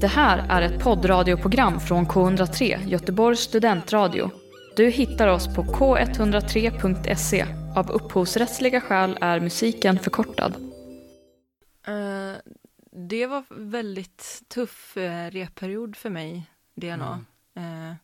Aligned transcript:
Det 0.00 0.06
här 0.06 0.46
är 0.48 0.62
ett 0.62 0.82
poddradioprogram 0.82 1.80
från 1.80 2.06
K103, 2.06 2.88
Göteborgs 2.88 3.40
studentradio. 3.40 4.30
Du 4.76 4.90
hittar 4.90 5.28
oss 5.28 5.54
på 5.54 5.62
k103.se. 5.62 7.46
Av 7.76 7.90
upphovsrättsliga 7.90 8.80
skäl 8.80 9.18
är 9.20 9.40
musiken 9.40 9.98
förkortad. 9.98 10.54
Eh, 11.86 12.36
det 12.92 13.26
var 13.26 13.44
väldigt 13.50 14.42
tuff 14.48 14.96
uh, 14.96 15.30
repperiod 15.30 15.96
för 15.96 16.10
mig, 16.10 16.50
DNA. 16.74 17.24
Eh, 17.54 17.94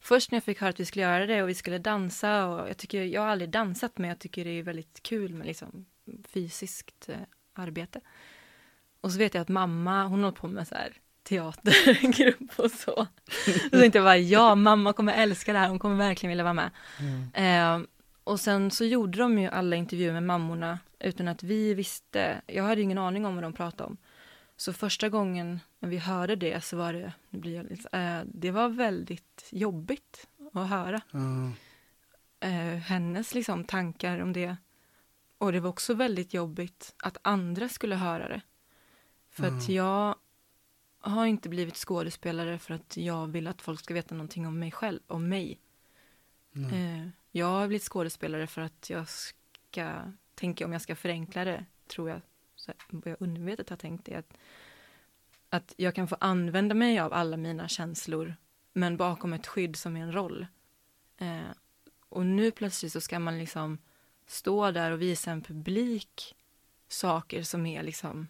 först 0.00 0.30
när 0.30 0.36
jag 0.36 0.44
fick 0.44 0.60
höra 0.60 0.70
att 0.70 0.80
vi 0.80 0.86
skulle 0.86 1.04
göra 1.04 1.26
det 1.26 1.42
och 1.42 1.48
vi 1.48 1.54
skulle 1.54 1.78
dansa 1.78 2.46
och 2.46 2.68
jag 2.68 2.76
tycker, 2.76 3.02
jag 3.02 3.20
har 3.20 3.28
aldrig 3.28 3.50
dansat 3.50 3.98
men 3.98 4.08
jag 4.08 4.18
tycker 4.18 4.44
det 4.44 4.50
är 4.50 4.62
väldigt 4.62 5.02
kul 5.02 5.34
med 5.34 5.46
liksom 5.46 5.86
fysiskt 6.28 7.08
eh, 7.08 7.16
arbete. 7.52 8.00
Och 9.00 9.12
så 9.12 9.18
vet 9.18 9.34
jag 9.34 9.42
att 9.42 9.48
mamma, 9.48 10.04
hon 10.04 10.20
håller 10.24 10.36
på 10.36 10.48
med 10.48 10.68
så 10.68 10.74
här 10.74 10.92
teatergrupp 11.24 12.58
och 12.58 12.70
så. 12.70 13.06
Så 13.70 13.70
tänkte 13.70 13.98
jag 13.98 14.04
bara, 14.04 14.16
ja 14.16 14.54
mamma 14.54 14.92
kommer 14.92 15.12
älska 15.12 15.52
det 15.52 15.58
här, 15.58 15.68
hon 15.68 15.78
kommer 15.78 15.96
verkligen 15.96 16.28
vilja 16.28 16.44
vara 16.44 16.54
med. 16.54 16.70
Eh, 17.34 17.86
och 18.24 18.40
sen 18.40 18.70
så 18.70 18.84
gjorde 18.84 19.18
de 19.18 19.38
ju 19.38 19.48
alla 19.48 19.76
intervjuer 19.76 20.12
med 20.12 20.22
mammorna 20.22 20.78
utan 21.00 21.28
att 21.28 21.42
vi 21.42 21.74
visste, 21.74 22.40
jag 22.46 22.64
hade 22.64 22.82
ingen 22.82 22.98
aning 22.98 23.26
om 23.26 23.34
vad 23.34 23.44
de 23.44 23.52
pratade 23.52 23.84
om. 23.84 23.96
Så 24.56 24.72
första 24.72 25.08
gången 25.08 25.60
när 25.78 25.88
vi 25.88 25.98
hörde 25.98 26.36
det 26.36 26.64
så 26.64 26.76
var 26.76 26.92
det, 26.92 27.12
nu 27.30 27.38
blir 27.38 27.78
eh, 27.92 28.20
det 28.24 28.50
var 28.50 28.68
väldigt 28.68 29.48
jobbigt 29.50 30.26
att 30.52 30.68
höra. 30.68 31.00
Ja. 31.10 31.50
Eh, 32.48 32.78
hennes 32.78 33.34
liksom 33.34 33.64
tankar 33.64 34.20
om 34.20 34.32
det. 34.32 34.56
Och 35.38 35.52
det 35.52 35.60
var 35.60 35.70
också 35.70 35.94
väldigt 35.94 36.34
jobbigt 36.34 36.94
att 37.02 37.18
andra 37.22 37.68
skulle 37.68 37.96
höra 37.96 38.28
det. 38.28 38.40
För 39.30 39.46
att 39.46 39.68
jag 39.68 40.14
har 41.04 41.26
inte 41.26 41.48
blivit 41.48 41.76
skådespelare 41.76 42.58
för 42.58 42.74
att 42.74 42.96
jag 42.96 43.26
vill 43.26 43.46
att 43.46 43.62
folk 43.62 43.80
ska 43.80 43.94
veta 43.94 44.14
någonting 44.14 44.46
om 44.46 44.58
mig 44.58 44.70
själv, 44.70 45.00
om 45.06 45.28
mig. 45.28 45.60
Eh, 46.72 47.08
jag 47.30 47.46
har 47.46 47.68
blivit 47.68 47.82
skådespelare 47.82 48.46
för 48.46 48.62
att 48.62 48.90
jag 48.90 49.08
ska, 49.08 50.12
tänka 50.34 50.64
om 50.64 50.72
jag 50.72 50.82
ska 50.82 50.96
förenkla 50.96 51.44
det, 51.44 51.64
tror 51.86 52.10
jag, 52.10 52.20
så 52.56 52.72
jag 53.04 53.16
undermedvetet 53.20 53.70
har 53.70 53.76
tänkt 53.76 54.08
är 54.08 54.18
att, 54.18 54.36
att 55.48 55.74
jag 55.76 55.94
kan 55.94 56.08
få 56.08 56.16
använda 56.20 56.74
mig 56.74 56.98
av 56.98 57.12
alla 57.12 57.36
mina 57.36 57.68
känslor, 57.68 58.34
men 58.72 58.96
bakom 58.96 59.32
ett 59.32 59.46
skydd 59.46 59.76
som 59.76 59.96
är 59.96 60.00
en 60.00 60.12
roll. 60.12 60.46
Eh, 61.16 61.50
och 62.08 62.26
nu 62.26 62.50
plötsligt 62.50 62.92
så 62.92 63.00
ska 63.00 63.18
man 63.18 63.38
liksom 63.38 63.78
stå 64.26 64.70
där 64.70 64.90
och 64.90 65.02
visa 65.02 65.30
en 65.30 65.42
publik 65.42 66.34
saker 66.88 67.42
som 67.42 67.66
är 67.66 67.82
liksom 67.82 68.28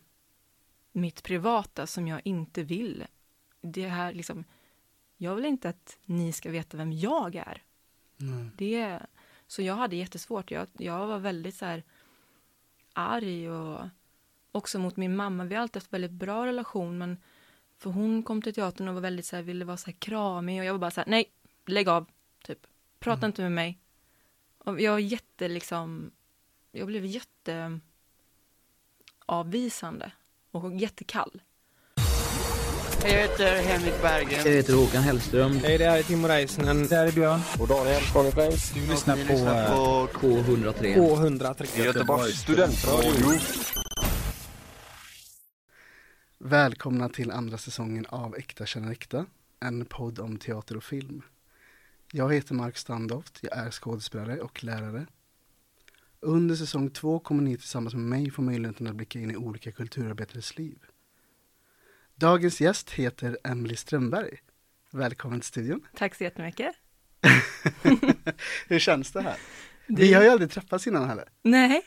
mitt 0.94 1.22
privata 1.22 1.86
som 1.86 2.08
jag 2.08 2.20
inte 2.24 2.62
vill. 2.62 3.06
Det 3.60 3.88
här 3.88 4.12
liksom, 4.12 4.44
jag 5.16 5.34
vill 5.34 5.44
inte 5.44 5.68
att 5.68 5.98
ni 6.04 6.32
ska 6.32 6.50
veta 6.50 6.76
vem 6.76 6.92
jag 6.92 7.34
är. 7.34 7.62
Nej. 8.16 8.50
Det, 8.56 9.00
så 9.46 9.62
jag 9.62 9.74
hade 9.74 9.96
jättesvårt. 9.96 10.50
Jag, 10.50 10.68
jag 10.78 11.06
var 11.06 11.18
väldigt 11.18 11.54
så 11.54 11.64
här 11.64 11.82
arg 12.92 13.50
och 13.50 13.88
också 14.52 14.78
mot 14.78 14.96
min 14.96 15.16
mamma. 15.16 15.44
Vi 15.44 15.54
har 15.54 15.62
alltid 15.62 15.82
haft 15.82 15.92
väldigt 15.92 16.10
bra 16.10 16.46
relation, 16.46 16.98
men 16.98 17.16
för 17.78 17.90
hon 17.90 18.22
kom 18.22 18.42
till 18.42 18.54
teatern 18.54 18.88
och 18.88 18.94
var 18.94 19.00
väldigt 19.00 19.26
så 19.26 19.36
här, 19.36 19.42
ville 19.42 19.64
vara 19.64 19.76
så 19.76 19.86
här 19.86 19.98
kramig 19.98 20.60
och 20.60 20.64
jag 20.64 20.72
var 20.72 20.78
bara 20.78 20.90
så 20.90 21.00
här, 21.00 21.10
nej, 21.10 21.32
lägg 21.66 21.88
av, 21.88 22.10
typ. 22.44 22.66
Prata 22.98 23.26
inte 23.26 23.42
med 23.42 23.52
mig. 23.52 23.78
Och 24.58 24.80
jag 24.80 24.92
var 24.92 24.98
jätte 24.98 25.48
liksom, 25.48 26.10
jag 26.72 26.86
blev 26.86 27.04
jätte 27.04 27.80
avvisande 29.26 30.12
och 30.54 30.74
jättekall. 30.74 31.42
Jag 33.02 33.10
heter 33.10 33.62
Henrik 33.62 34.02
Bergen. 34.02 34.40
Jag 34.44 34.52
heter 34.52 34.74
Håkan 34.74 35.02
Hellström. 35.02 35.52
Hej, 35.52 35.78
det 35.78 35.84
här 35.84 35.98
är 35.98 36.02
Timo 36.02 36.28
Räisänen. 36.28 36.86
Det 36.86 36.96
här 36.96 37.06
är 37.06 37.12
Björn. 37.12 37.40
Och 37.60 37.68
Daniel 37.68 38.00
Flames. 38.00 38.72
Du 38.74 38.86
lyssnar 38.86 39.16
på, 39.16 39.34
på 39.74 40.18
K103. 40.18 40.96
K103. 40.96 41.84
Göteborgs 41.84 42.40
studentradio. 42.40 43.40
Välkomna 46.38 47.08
till 47.08 47.30
andra 47.30 47.58
säsongen 47.58 48.06
av 48.06 48.36
Äkta 48.36 48.66
känner 48.66 48.92
äkta, 48.92 49.26
en 49.60 49.84
podd 49.84 50.18
om 50.18 50.38
teater 50.38 50.76
och 50.76 50.84
film. 50.84 51.22
Jag 52.12 52.34
heter 52.34 52.54
Mark 52.54 52.76
Standoft, 52.76 53.38
jag 53.42 53.58
är 53.58 53.70
skådespelare 53.70 54.40
och 54.40 54.64
lärare. 54.64 55.06
Under 56.24 56.54
säsong 56.54 56.90
två 56.90 57.18
kommer 57.18 57.42
ni 57.42 57.56
tillsammans 57.56 57.94
med 57.94 58.04
mig 58.04 58.30
få 58.30 58.42
möjligheten 58.42 58.86
att 58.86 58.94
blicka 58.94 59.18
in 59.18 59.30
i 59.30 59.36
olika 59.36 59.72
kulturarbetares 59.72 60.58
liv. 60.58 60.78
Dagens 62.14 62.60
gäst 62.60 62.90
heter 62.90 63.38
Emily 63.44 63.76
Strömberg. 63.76 64.38
Välkommen 64.92 65.40
till 65.40 65.48
studion. 65.48 65.86
Tack 65.96 66.14
så 66.14 66.24
jättemycket. 66.24 66.74
Hur 68.68 68.78
känns 68.78 69.12
det 69.12 69.20
här? 69.22 69.36
Vi 69.86 70.14
har 70.14 70.22
ju 70.22 70.28
aldrig 70.28 70.50
träffats 70.50 70.86
innan 70.86 71.08
heller. 71.08 71.28
Nej, 71.42 71.84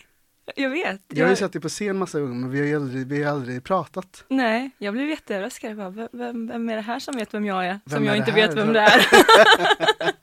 jag 0.55 0.69
vet. 0.69 1.01
Jag 1.07 1.25
har 1.25 1.29
ju 1.29 1.35
sett 1.35 1.53
dig 1.53 1.61
på 1.61 1.69
scen 1.69 1.97
massa 1.97 2.19
gånger 2.19 2.35
men 2.35 2.49
vi 2.51 2.59
har 2.59 2.65
ju 2.65 2.75
aldrig, 2.75 3.07
vi 3.07 3.23
har 3.23 3.31
aldrig 3.31 3.63
pratat. 3.63 4.23
Nej, 4.27 4.71
jag 4.77 4.93
blev 4.93 5.09
jätteöverraskad. 5.09 5.71
Jag 5.71 5.77
bara, 5.77 5.89
vem, 5.89 6.07
vem, 6.11 6.47
vem 6.47 6.69
är 6.69 6.75
det 6.75 6.81
här 6.81 6.99
som 6.99 7.15
vet 7.15 7.33
vem 7.33 7.45
jag 7.45 7.65
är? 7.65 7.79
Vem 7.85 7.97
som 7.97 8.03
är 8.03 8.07
jag 8.07 8.17
inte 8.17 8.31
här? 8.31 8.47
vet 8.47 8.57
vem 8.57 8.73
det 8.73 8.79
är. 8.81 9.01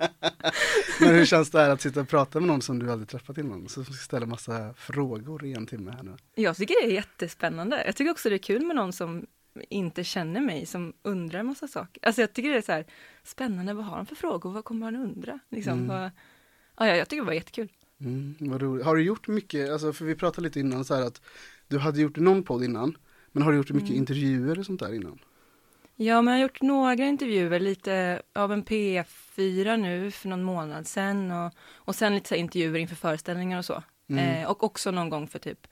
Men 1.01 1.09
hur 1.15 1.25
känns 1.25 1.51
det 1.51 1.61
här 1.61 1.71
att 1.71 1.81
sitta 1.81 2.01
och 2.01 2.09
prata 2.09 2.41
med 2.41 2.47
någon 2.49 2.63
som 2.63 2.79
du 2.79 2.91
aldrig 2.93 3.09
träffat 3.09 3.39
innan? 3.39 3.69
Så 3.69 3.85
ska 3.85 3.93
ställa 3.93 4.27
massa 4.27 4.75
frågor 4.75 5.45
i 5.45 5.53
en 5.53 5.67
timme 5.67 5.91
här 5.97 6.03
nu. 6.03 6.17
jag 6.35 6.57
tycker 6.57 6.75
det 6.83 6.89
är 6.91 6.95
jättespännande. 6.95 7.83
Jag 7.87 7.97
tycker 7.97 8.11
också 8.11 8.29
det 8.29 8.35
är 8.37 8.39
kul 8.39 8.67
med 8.67 8.77
någon 8.77 8.93
som 8.93 9.27
inte 9.69 10.05
känner 10.05 10.41
mig, 10.41 10.67
som 10.67 10.93
undrar 11.03 11.41
en 11.41 11.47
massa 11.47 11.69
saker. 11.69 12.07
Alltså 12.07 12.21
jag 12.21 12.33
tycker 12.33 12.51
det 12.51 12.57
är 12.59 12.63
så 12.63 12.73
här 12.73 12.87
spännande, 13.25 13.75
vad 13.75 13.85
har 13.85 13.97
han 13.97 14.07
för 14.07 14.15
frågor? 14.15 14.53
Vad 14.53 14.65
kommer 14.65 14.87
han 14.87 14.97
undra? 14.97 15.39
Liksom, 15.51 15.73
Mm. 15.73 15.87
vad, 15.89 16.11
ja, 16.79 16.97
jag 16.97 17.09
tycker 17.09 17.23
det 17.23 17.27
var 17.27 17.33
jättekul. 17.33 17.69
Mm, 18.01 18.35
vad 18.41 18.63
roligt. 18.63 18.85
Har 18.87 18.97
du 18.97 19.03
gjort 19.03 19.29
mycket, 19.29 19.71
alltså 19.71 19.93
för 19.93 20.05
vi 20.05 20.15
pratade 20.15 20.43
lite 20.47 20.61
innan 20.61 20.85
så 20.85 20.95
här 20.95 21.03
att 21.07 21.21
du 21.69 21.79
hade 21.79 22.01
gjort 22.01 22.17
någon 22.17 22.43
podd 22.43 22.65
innan, 22.65 22.97
men 23.33 23.43
har 23.43 23.51
du 23.53 23.57
gjort 23.59 23.71
mycket 23.71 23.89
Mm. 23.91 23.99
intervjuer 24.01 24.59
och 24.59 24.67
sånt 24.67 24.81
där 24.81 24.95
innan? 24.95 25.19
Ja, 25.97 26.23
men 26.23 26.35
jag 26.35 26.39
har 26.39 26.43
gjort 26.43 26.63
några 26.63 27.05
intervjuer, 27.05 27.61
lite 27.61 28.23
av 28.33 28.53
en 28.53 28.65
P4 28.65 29.77
nu 29.77 30.11
för 30.11 30.29
någon 30.29 30.43
månad 30.43 30.87
sedan 30.87 31.31
och, 31.31 31.53
och 31.75 31.95
sen 31.95 32.15
lite 32.15 32.37
intervjuer 32.37 32.79
inför 32.79 32.97
föreställningar 32.97 33.59
och 33.59 33.65
så. 33.65 33.83
Mm. 34.09 34.43
Eh, 34.43 34.51
och 34.51 34.63
också 34.65 34.91
någon 34.91 35.09
gång 35.11 35.29
för 35.29 35.39
typ 35.39 35.67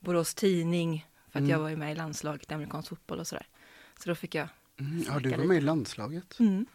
Borås 0.00 0.34
Tidning, 0.34 1.06
för 1.32 1.38
att 1.38 1.40
Mm. 1.42 1.50
jag 1.50 1.58
var 1.58 1.68
ju 1.68 1.76
med 1.76 1.92
i 1.92 1.94
landslaget 1.94 2.50
i 2.50 2.54
amerikansk 2.54 2.88
fotboll 2.88 3.18
och 3.18 3.26
sådär. 3.26 3.46
Så 3.98 4.08
då 4.08 4.14
fick 4.14 4.34
jag, 4.34 4.48
Mm, 4.80 5.04
ja, 5.08 5.18
du 5.18 5.30
var 5.30 5.36
lite. 5.36 5.48
med 5.48 5.56
i 5.56 5.60
landslaget. 5.60 6.38
mm, 6.40 6.66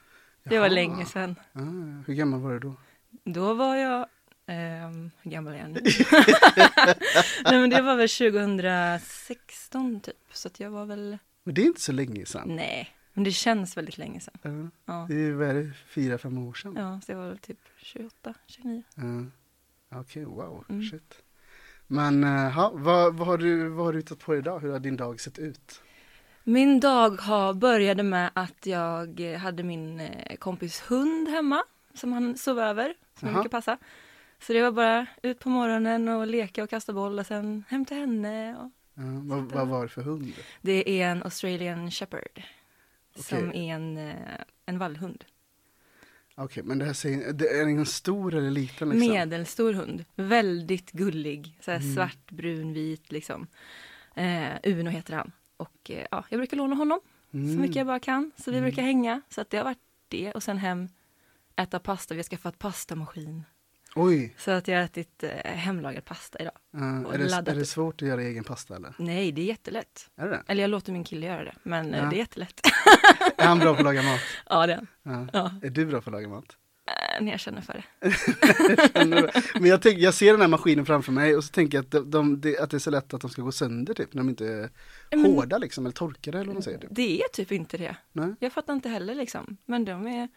det 0.43 0.59
var 0.59 0.69
länge 0.69 1.05
sedan. 1.05 1.35
Ah, 1.53 2.03
hur 2.07 2.13
gammal 2.13 2.39
var 2.39 2.51
du 2.51 2.59
då? 2.59 2.75
Då 3.23 3.53
var 3.53 3.75
jag, 3.75 4.07
ehm, 4.47 5.11
hur 5.21 5.31
gammal 5.31 5.53
är 5.53 5.57
jag 5.57 5.69
nu? 5.69 5.79
Nej 7.43 7.59
men 7.61 7.69
det 7.69 7.81
var 7.81 7.95
väl 7.95 8.09
2016 8.09 9.99
typ, 9.99 10.15
så 10.31 10.47
att 10.47 10.59
jag 10.59 10.69
var 10.69 10.85
väl, 10.85 11.17
Men 11.43 11.53
det 11.55 11.61
är 11.61 11.65
inte 11.65 11.81
så 11.81 11.91
länge 11.91 12.25
sedan. 12.25 12.55
nej, 12.55 12.89
men 13.13 13.23
det 13.23 13.31
känns 13.31 13.77
väldigt 13.77 13.97
länge 13.97 14.19
sedan. 14.19 14.71
Ja, 14.85 14.93
Ja, 14.93 15.05
det 15.09 15.15
är 15.15 15.53
det, 15.53 15.71
fyra, 15.87 16.17
fem 16.17 16.37
år 16.37 16.53
sedan? 16.53 16.73
ja 16.77 17.01
så 17.05 17.11
jag 17.11 17.17
var 17.19 17.27
väl 17.27 17.37
typ 17.37 17.59
28, 17.77 18.33
29. 18.47 18.83
Ja. 19.89 19.99
Okej, 19.99 20.25
wow, 20.25 20.65
Mm. 20.69 20.83
shit. 20.83 21.23
Men 21.87 22.23
ha, 22.51 22.71
vad, 22.73 23.15
vad, 23.15 23.27
har 23.27 23.37
du, 23.37 23.67
vad 23.69 23.85
har 23.85 23.93
du 23.93 23.99
hittat 23.99 24.19
på 24.19 24.35
idag? 24.35 24.59
Hur 24.59 24.71
har 24.71 24.79
din 24.79 24.97
dag 24.97 25.19
sett 25.21 25.39
ut? 25.39 25.81
Min 26.43 26.79
dag 26.79 27.09
har, 27.21 27.53
började 27.53 28.03
med 28.03 28.31
att 28.33 28.65
jag 28.65 29.19
eh, 29.33 29.37
hade 29.39 29.63
min 29.63 29.99
eh, 29.99 30.35
kompis 30.35 30.81
hund 30.81 31.27
hemma 31.29 31.63
som 31.93 32.13
han 32.13 32.37
sov 32.37 32.59
över, 32.59 32.93
som 33.19 33.27
Jaha. 33.27 33.33
brukar 33.35 33.49
passa. 33.49 33.77
Så 34.39 34.53
det 34.53 34.61
var 34.61 34.71
bara 34.71 35.05
ut 35.23 35.39
på 35.39 35.49
morgonen 35.49 36.07
och 36.09 36.27
leka 36.27 36.63
och 36.63 36.69
kasta 36.69 36.93
boll 36.93 37.19
och 37.19 37.25
sen 37.25 37.63
hem 37.69 37.85
till 37.85 37.97
henne. 37.97 38.57
Och 38.57 38.71
Ja, 38.95 39.03
vad, 39.23 39.43
vad 39.51 39.67
var 39.67 39.81
det 39.83 39.89
för 39.89 40.01
hund? 40.01 40.33
det 40.61 41.01
är 41.01 41.07
en 41.11 41.23
Australian 41.23 41.91
Shepherd 41.91 42.43
som 43.15 43.37
Okej. 43.49 43.69
är 43.69 43.73
en, 43.75 43.97
eh, 43.97 44.15
en 44.65 44.77
vallhund. 44.79 45.23
Okej, 46.35 46.63
men 46.63 46.77
det 46.79 46.85
här 46.85 46.93
säger, 46.93 47.33
det 47.33 47.47
är 47.47 47.61
en 47.67 47.85
stor 47.85 48.33
eller 48.33 48.51
liten 48.51 48.89
liksom? 48.89 49.07
Medelstor 49.13 49.73
hund, 49.73 50.05
väldigt 50.15 50.91
gullig, 50.91 51.57
så 51.61 51.71
Mm. 51.71 51.95
svart, 51.95 52.31
brun, 52.31 52.73
vit 52.73 53.11
liksom. 53.11 53.47
Eh, 54.15 54.49
Uno 54.63 54.89
heter 54.89 55.13
han. 55.15 55.31
Och 55.57 55.91
eh, 55.91 56.05
ja, 56.11 56.25
jag 56.29 56.39
brukar 56.39 56.57
låna 56.57 56.75
honom 56.75 56.99
Mm. 57.33 57.55
så 57.55 57.61
mycket 57.61 57.75
jag 57.75 57.87
bara 57.87 57.99
kan. 57.99 58.31
Så 58.37 58.51
vi 58.51 58.57
Mm. 58.57 58.69
brukar 58.69 58.83
hänga. 58.83 59.21
Så 59.29 59.41
att 59.41 59.49
det 59.49 59.57
har 59.57 59.63
varit 59.63 59.77
det. 60.07 60.31
Och 60.31 60.43
sen 60.43 60.57
hem, 60.57 60.89
äta 61.55 61.79
pasta. 61.79 62.13
Vi 62.13 62.17
har 62.19 62.23
skaffat 62.23 62.59
pastamaskin. 62.59 63.43
Oj, 63.95 64.35
Så 64.37 64.51
att 64.51 64.67
jag 64.67 64.77
har 64.77 64.83
ätit 64.83 65.23
eh, 65.23 65.29
hemlagad 65.51 66.05
pasta 66.05 66.39
idag. 66.39 66.53
uh, 66.75 66.83
är, 67.13 67.17
det, 67.17 67.51
är 67.51 67.55
det 67.55 67.65
svårt 67.65 68.01
att 68.01 68.07
göra 68.07 68.21
egen 68.21 68.43
pasta 68.43 68.75
eller? 68.75 68.93
Nej, 68.97 69.31
det 69.31 69.41
är 69.41 69.45
jättelätt. 69.45 70.09
Är 70.15 70.27
det 70.29 70.43
Eller 70.47 70.61
jag 70.63 70.69
låter 70.69 70.91
min 70.93 71.03
kille 71.03 71.25
göra 71.25 71.43
det. 71.43 71.55
Men 71.63 71.93
eh, 71.93 71.99
Ja. 71.99 72.05
det 72.09 72.15
är 72.15 72.17
jättelätt. 72.17 72.59
Är 73.37 73.45
han 73.45 73.59
bra 73.59 73.73
på 73.73 73.77
att 73.79 73.83
laga 73.85 74.01
mat? 74.03 74.19
ja, 74.49 74.67
det 74.67 74.73
är 74.73 74.77
han. 74.77 74.87
Ja. 75.33 75.39
Ja. 75.61 75.67
Är 75.67 75.69
du 75.69 75.85
bra 75.85 76.01
på 76.01 76.09
att 76.09 76.13
laga 76.13 76.27
mat? 76.27 76.57
när 77.21 77.31
jag 77.31 77.39
känner 77.39 77.61
för 77.61 77.73
det. 78.93 79.31
Men 79.59 79.65
jag, 79.69 79.81
tänk, 79.81 79.99
jag 79.99 80.13
ser 80.13 80.31
den 80.31 80.41
här 80.41 80.47
maskinen 80.47 80.85
framför 80.85 81.11
mig 81.11 81.35
och 81.35 81.43
så 81.43 81.51
tänker 81.51 81.77
jag 81.77 81.85
att, 81.85 81.91
de, 81.91 82.11
de, 82.11 82.41
det, 82.41 82.57
att 82.59 82.69
det 82.69 82.77
är 82.77 82.79
så 82.79 82.89
lätt 82.91 83.13
att 83.13 83.21
de 83.21 83.29
ska 83.29 83.41
gå 83.41 83.51
sönder 83.51 83.93
typ, 83.93 84.13
när 84.13 84.21
de 84.23 84.29
inte 84.29 84.47
är 84.47 84.69
Men- 85.11 85.25
hårda 85.25 85.57
liksom, 85.57 85.85
eller 85.85 85.93
torkade 85.93 86.37
eller 86.37 86.45
vad 86.47 86.55
man 86.55 86.63
säger. 86.63 86.77
Typ. 86.77 86.89
Det 86.91 87.21
är 87.21 87.27
typ 87.27 87.51
inte 87.51 87.77
det. 87.77 87.95
Nej. 88.11 88.35
Jag 88.39 88.53
fattar 88.53 88.73
inte 88.73 88.89
heller 88.89 89.15
liksom. 89.15 89.57
Men 89.65 89.85
de 89.85 90.07
är 90.07 90.29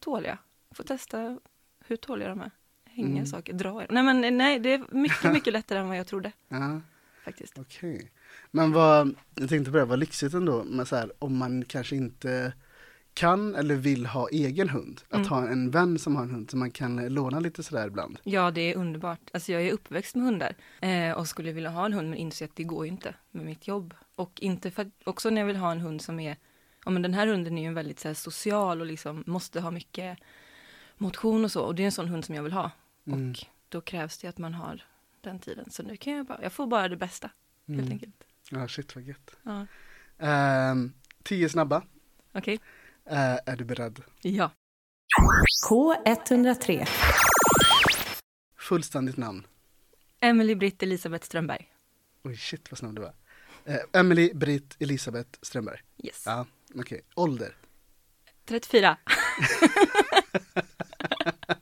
tåliga. 0.00 0.38
Får 0.74 0.84
testa 0.84 1.38
hur 1.86 1.96
tåliga 1.96 2.28
de 2.28 2.40
är. 2.40 2.50
Hänga 2.94 3.08
Mm. 3.10 3.26
saker, 3.26 3.52
dra 3.52 3.68
dem. 3.72 3.86
Nej 3.90 4.02
men 4.02 4.36
nej, 4.38 4.58
det 4.58 4.72
är 4.74 4.84
mycket, 4.90 5.22
mycket 5.32 5.52
lättare 5.52 5.78
än 5.78 5.88
vad 5.88 5.98
jag 5.98 6.06
trodde 6.06 6.32
Ja, 6.48 6.80
faktiskt. 7.24 7.58
okej. 7.58 8.10
Men 8.50 8.72
vad, 8.72 9.14
jag 9.34 9.48
tänkte 9.48 9.70
på 9.70 9.76
det, 9.76 9.84
vad 9.84 9.98
lyxigt 9.98 10.34
ändå, 10.34 10.64
med 10.64 10.88
så 10.88 10.96
här, 10.96 11.12
om 11.18 11.36
man 11.36 11.64
kanske 11.64 11.96
inte 11.96 12.52
kan 13.14 13.54
eller 13.54 13.74
vill 13.74 14.06
ha 14.06 14.28
egen 14.28 14.68
hund. 14.68 15.00
Att 15.08 15.14
Mm. 15.16 15.28
ha 15.28 15.48
en 15.48 15.70
vän 15.70 15.98
som 15.98 16.16
har 16.16 16.22
en 16.22 16.30
hund 16.30 16.50
som 16.50 16.58
man 16.60 16.70
kan 16.70 17.08
låna 17.14 17.40
lite 17.40 17.62
sådär 17.62 17.86
ibland. 17.86 18.18
Ja, 18.22 18.50
det 18.50 18.60
är 18.60 18.76
underbart. 18.76 19.20
Alltså 19.32 19.52
jag 19.52 19.62
är 19.62 19.72
uppväxt 19.72 20.14
med 20.14 20.24
hundar 20.24 20.54
eh, 20.80 21.12
och 21.12 21.28
skulle 21.28 21.52
vilja 21.52 21.70
ha 21.70 21.86
en 21.86 21.92
hund 21.92 22.08
men 22.10 22.18
inser 22.18 22.44
att 22.44 22.56
det 22.56 22.64
går 22.64 22.84
ju 22.86 22.92
inte 22.92 23.14
med 23.30 23.44
mitt 23.46 23.68
jobb. 23.68 23.94
Och 24.14 24.32
inte 24.40 24.70
för 24.70 24.90
också 25.04 25.30
när 25.30 25.40
jag 25.40 25.46
vill 25.46 25.56
ha 25.56 25.72
en 25.72 25.80
hund 25.80 26.02
som 26.02 26.20
är, 26.20 26.36
ja 26.84 26.90
men 26.90 27.02
den 27.02 27.14
här 27.14 27.26
hunden 27.26 27.58
är 27.58 27.62
ju 27.62 27.72
väldigt 27.74 28.00
så 28.00 28.14
social 28.14 28.80
och 28.80 28.86
liksom 28.86 29.24
måste 29.26 29.60
ha 29.60 29.70
mycket 29.70 30.18
motion 30.98 31.44
och 31.44 31.52
så. 31.52 31.62
Och 31.62 31.74
det 31.74 31.82
är 31.82 31.86
en 31.86 31.92
sån 31.92 32.08
hund 32.08 32.24
som 32.24 32.34
jag 32.34 32.42
vill 32.42 32.52
ha. 32.52 32.70
Mm. 33.06 33.30
Och 33.30 33.36
då 33.68 33.80
krävs 33.80 34.18
det 34.18 34.28
att 34.28 34.38
man 34.38 34.54
har 34.54 34.84
den 35.20 35.38
tiden. 35.38 35.70
Så 35.70 35.82
nu 35.82 35.96
kan 35.96 36.12
jag 36.12 36.26
bara, 36.26 36.42
jag 36.42 36.52
får 36.52 36.66
bara 36.66 36.88
det 36.88 36.96
bästa 36.96 37.30
helt 37.68 37.80
Mm. 37.80 37.92
enkelt. 37.92 38.24
Ja, 38.50 38.68
shit 38.68 38.94
vad 38.94 39.04
gött. 39.04 39.30
Ja. 39.42 39.66
Ehm, 40.18 40.92
tio 41.22 41.48
snabba. 41.48 41.82
Okej? 42.32 42.60
Eh, 43.04 43.38
är 43.46 43.56
du 43.56 43.64
beredd? 43.64 44.02
Ja. 44.22 44.50
K103. 45.68 46.88
Fullständigt 48.56 49.16
namn. 49.16 49.46
Emily 50.20 50.54
Britt 50.54 50.82
Elisabeth 50.82 51.24
Strömberg. 51.26 51.72
Oj, 52.22 52.36
shit 52.36 52.70
vad 52.70 52.78
snabb 52.78 52.94
du 52.94 53.02
var. 53.02 53.14
Uh, 53.68 53.76
Emily 53.92 54.30
Britt 54.34 54.76
Elisabeth 54.80 55.38
Strömberg. 55.42 55.80
Yes. 55.98 56.22
Ja, 56.26 56.46
okej. 56.74 57.00
Ålder? 57.14 57.56
34. 58.44 58.96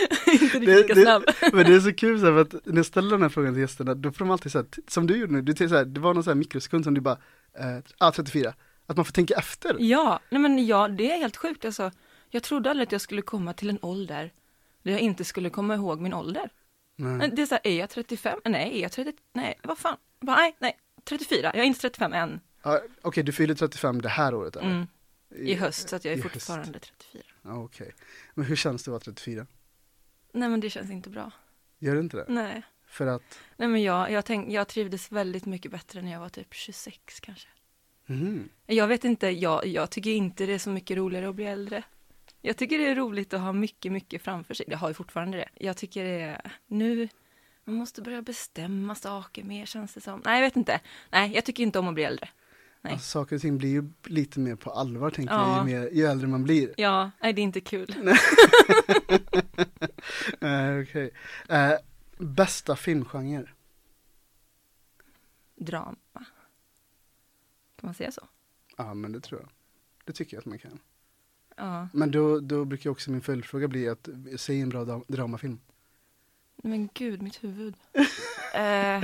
inte 0.32 0.44
riktigt 0.44 0.62
lika 0.62 0.94
snabb. 0.94 1.24
Men 1.52 1.66
det 1.66 1.74
är 1.74 1.80
så 1.80 1.92
kul 1.92 2.20
så 2.20 2.26
här, 2.26 2.32
för 2.32 2.40
att 2.40 2.66
när 2.66 2.76
jag 2.76 2.86
ställer 2.86 3.10
den 3.10 3.22
här 3.22 3.28
frågan 3.28 3.54
till 3.54 3.60
gästerna, 3.60 3.94
då 3.94 4.12
får 4.12 4.18
de 4.24 4.30
alltid 4.30 4.52
så 4.52 4.58
här, 4.58 4.66
som 4.88 5.06
du 5.06 5.16
gjorde 5.16 5.32
nu, 5.32 5.42
du, 5.42 5.68
så 5.68 5.76
här, 5.76 5.84
det 5.84 6.00
var 6.00 6.14
någon 6.14 6.24
så 6.24 6.30
här 6.30 6.34
mikrosekund 6.34 6.84
som 6.84 6.94
du 6.94 7.00
bara, 7.00 7.18
eh, 7.58 7.78
ah, 7.98 8.12
34. 8.12 8.54
Att 8.86 8.96
man 8.96 9.04
får 9.04 9.12
tänka 9.12 9.34
efter. 9.34 9.76
Ja, 9.78 10.20
nej 10.30 10.40
men 10.40 10.66
ja, 10.66 10.88
det 10.88 11.12
är 11.12 11.18
helt 11.18 11.36
sjukt 11.36 11.64
alltså. 11.64 11.90
Jag 12.30 12.42
trodde 12.42 12.70
aldrig 12.70 12.86
att 12.86 12.92
jag 12.92 13.00
skulle 13.00 13.22
komma 13.22 13.52
till 13.52 13.70
en 13.70 13.78
ålder 13.82 14.32
där 14.82 14.92
jag 14.92 15.00
inte 15.00 15.24
skulle 15.24 15.50
komma 15.50 15.74
ihåg 15.74 16.00
min 16.00 16.14
ålder. 16.14 16.50
Nej. 16.96 17.30
Det 17.32 17.42
är 17.42 17.46
så 17.46 17.54
här, 17.54 17.66
är 17.66 17.78
jag 17.78 17.90
35? 17.90 18.40
Nej, 18.44 18.78
är 18.78 18.82
jag 18.82 18.92
30? 18.92 19.12
Nej, 19.32 19.58
vad 19.62 19.78
fan? 19.78 19.96
Bara, 20.20 20.36
nej, 20.36 20.56
nej, 20.58 20.78
34. 21.04 21.50
Jag 21.54 21.62
är 21.62 21.64
inte 21.64 21.80
35 21.80 22.12
än. 22.12 22.40
Ja, 22.62 22.80
okej, 23.02 23.22
du 23.22 23.32
fyller 23.32 23.54
35 23.54 24.00
det 24.02 24.08
här 24.08 24.34
året 24.34 24.56
eller? 24.56 24.70
Mm, 24.70 24.86
I 25.30 25.54
höst, 25.54 25.88
så 25.88 25.96
att 25.96 26.04
jag 26.04 26.12
är 26.12 26.18
i 26.18 26.20
höst. 26.20 26.32
fortfarande 26.32 26.78
34. 26.78 27.22
Ja, 27.42 27.62
okej. 27.62 27.94
Men 28.34 28.44
hur 28.44 28.56
känns 28.56 28.82
det 28.82 28.88
att 28.88 28.92
vara 28.92 29.00
34? 29.00 29.46
Nej, 30.38 30.48
men 30.48 30.60
det 30.60 30.70
känns 30.70 30.90
inte 30.90 31.10
bra. 31.10 31.30
Gör 31.78 31.94
det 31.94 32.00
inte 32.00 32.16
det? 32.16 32.24
Nej, 32.28 32.62
För 32.86 33.06
att, 33.06 33.38
nej 33.56 33.68
men 33.68 33.82
jag, 33.82 34.10
jag, 34.10 34.24
tänk, 34.24 34.52
jag 34.52 34.68
trivdes 34.68 35.12
väldigt 35.12 35.46
mycket 35.46 35.70
bättre 35.70 36.02
när 36.02 36.12
jag 36.12 36.20
var 36.20 36.28
typ 36.28 36.54
26 36.54 37.20
kanske. 37.20 37.48
mhm. 38.06 38.48
Jag 38.66 38.86
vet 38.88 39.04
inte, 39.04 39.28
jag, 39.28 39.66
jag 39.66 39.90
tycker 39.90 40.10
inte 40.10 40.46
det 40.46 40.52
är 40.54 40.58
så 40.58 40.70
mycket 40.70 40.96
roligare 40.96 41.28
att 41.28 41.34
bli 41.34 41.44
äldre. 41.44 41.82
Jag 42.40 42.56
tycker 42.56 42.78
det 42.78 42.86
är 42.86 42.94
roligt 42.94 43.34
att 43.34 43.40
ha 43.40 43.52
mycket, 43.52 43.92
mycket 43.92 44.22
framför 44.22 44.54
sig. 44.54 44.66
Jag 44.68 44.78
har 44.78 44.88
ju 44.88 44.94
fortfarande 44.94 45.38
det. 45.38 45.48
Jag 45.54 45.76
tycker 45.76 46.04
det 46.04 46.20
är, 46.20 46.52
nu, 46.66 47.08
man 47.64 47.74
måste 47.74 48.02
börja 48.02 48.22
bestämma 48.22 48.94
saker 48.94 49.44
mer 49.44 49.66
känns 49.66 49.94
det 49.94 50.00
som. 50.00 50.22
Nej, 50.24 50.34
jag 50.34 50.46
vet 50.46 50.56
inte. 50.56 50.80
Nej, 51.10 51.32
jag 51.34 51.44
tycker 51.44 51.62
inte 51.62 51.78
om 51.78 51.88
att 51.88 51.94
bli 51.94 52.04
äldre. 52.04 52.28
Nej. 52.88 52.94
Alltså, 52.94 53.08
saker 53.08 53.36
och 53.36 53.42
ting 53.42 53.58
blir 53.58 53.68
ju 53.70 53.84
lite 54.04 54.40
mer 54.40 54.56
på 54.56 54.70
allvar 54.70 55.10
tänker 55.10 55.34
Ja. 55.34 55.56
jag, 55.58 55.68
ju, 55.68 55.74
mer, 55.80 55.90
ju 55.92 56.04
äldre 56.06 56.26
man 56.28 56.44
blir. 56.44 56.74
Ja, 56.76 57.10
nej 57.22 57.32
det 57.32 57.40
är 57.40 57.42
inte 57.42 57.60
kul. 57.60 57.94
Eh, 60.40 60.80
okej. 60.82 61.10
Eh, 61.48 61.72
bästa 62.18 62.76
filmgenre? 62.76 63.48
Drama. 65.56 65.96
Kan 66.12 67.86
man 67.86 67.94
säga 67.94 68.12
så? 68.12 68.28
Ja, 68.76 68.94
men 68.94 69.12
det 69.12 69.20
tror 69.20 69.40
jag. 69.40 69.50
Det 70.04 70.12
tycker 70.12 70.36
jag 70.36 70.40
att 70.40 70.46
man 70.46 70.58
kan. 70.58 70.78
Ja. 71.56 71.88
Men 71.92 72.10
då, 72.10 72.40
då 72.40 72.64
brukar 72.64 72.90
också 72.90 73.10
min 73.10 73.20
följdfråga 73.20 73.68
bli 73.68 73.88
att 73.88 74.08
säg 74.36 74.60
en 74.60 74.68
bra 74.68 74.84
dra- 74.84 75.04
dramafilm. 75.08 75.60
Men 76.56 76.88
gud, 76.94 77.22
mitt 77.22 77.44
huvud. 77.44 77.74
eh. 78.54 79.02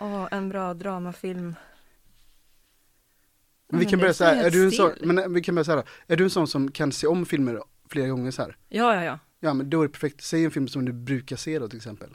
Åh, 0.00 0.28
en 0.30 0.48
bra 0.48 0.74
dramafilm. 0.74 1.54
Men 3.72 3.78
vi 3.78 3.84
Men 3.84 3.90
kan 3.90 4.00
börja 4.00 4.14
så 4.14 4.24
här, 4.24 4.44
är 4.44 4.50
du 4.50 4.64
en 4.64 4.72
sån, 4.72 4.92
men 5.00 5.18
eh, 5.18 5.28
vi 5.28 5.40
kan 5.42 5.54
börja 5.54 5.64
så 5.64 5.72
här, 5.72 5.84
är 6.06 6.16
du 6.16 6.24
en 6.24 6.30
sån 6.30 6.48
som 6.48 6.70
kan 6.70 6.92
se 6.92 7.06
om 7.06 7.26
filmer 7.26 7.62
flera 7.90 8.08
gånger 8.08 8.30
så 8.30 8.42
här? 8.42 8.56
Ja, 8.68 8.94
ja, 8.94 9.04
ja. 9.04 9.18
Ja 9.40 9.54
men 9.54 9.70
då 9.70 9.82
är 9.82 9.86
det 9.86 9.92
perfekt, 9.92 10.24
säg 10.24 10.44
en 10.44 10.50
film 10.50 10.68
som 10.68 10.84
du 10.84 10.92
brukar 10.92 11.36
se 11.36 11.58
då 11.58 11.68
till 11.68 11.76
exempel. 11.76 12.10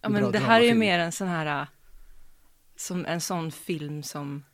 Ja 0.00 0.08
men 0.08 0.32
det 0.32 0.38
här 0.38 0.60
är 0.60 0.64
ju 0.64 0.74
mer 0.74 0.98
en 0.98 1.12
sån 1.12 1.28
här, 1.28 1.60
äh, 1.60 1.66
som 2.76 3.06
en 3.06 3.20
sån 3.20 3.52
film 3.52 4.02
som, 4.02 4.44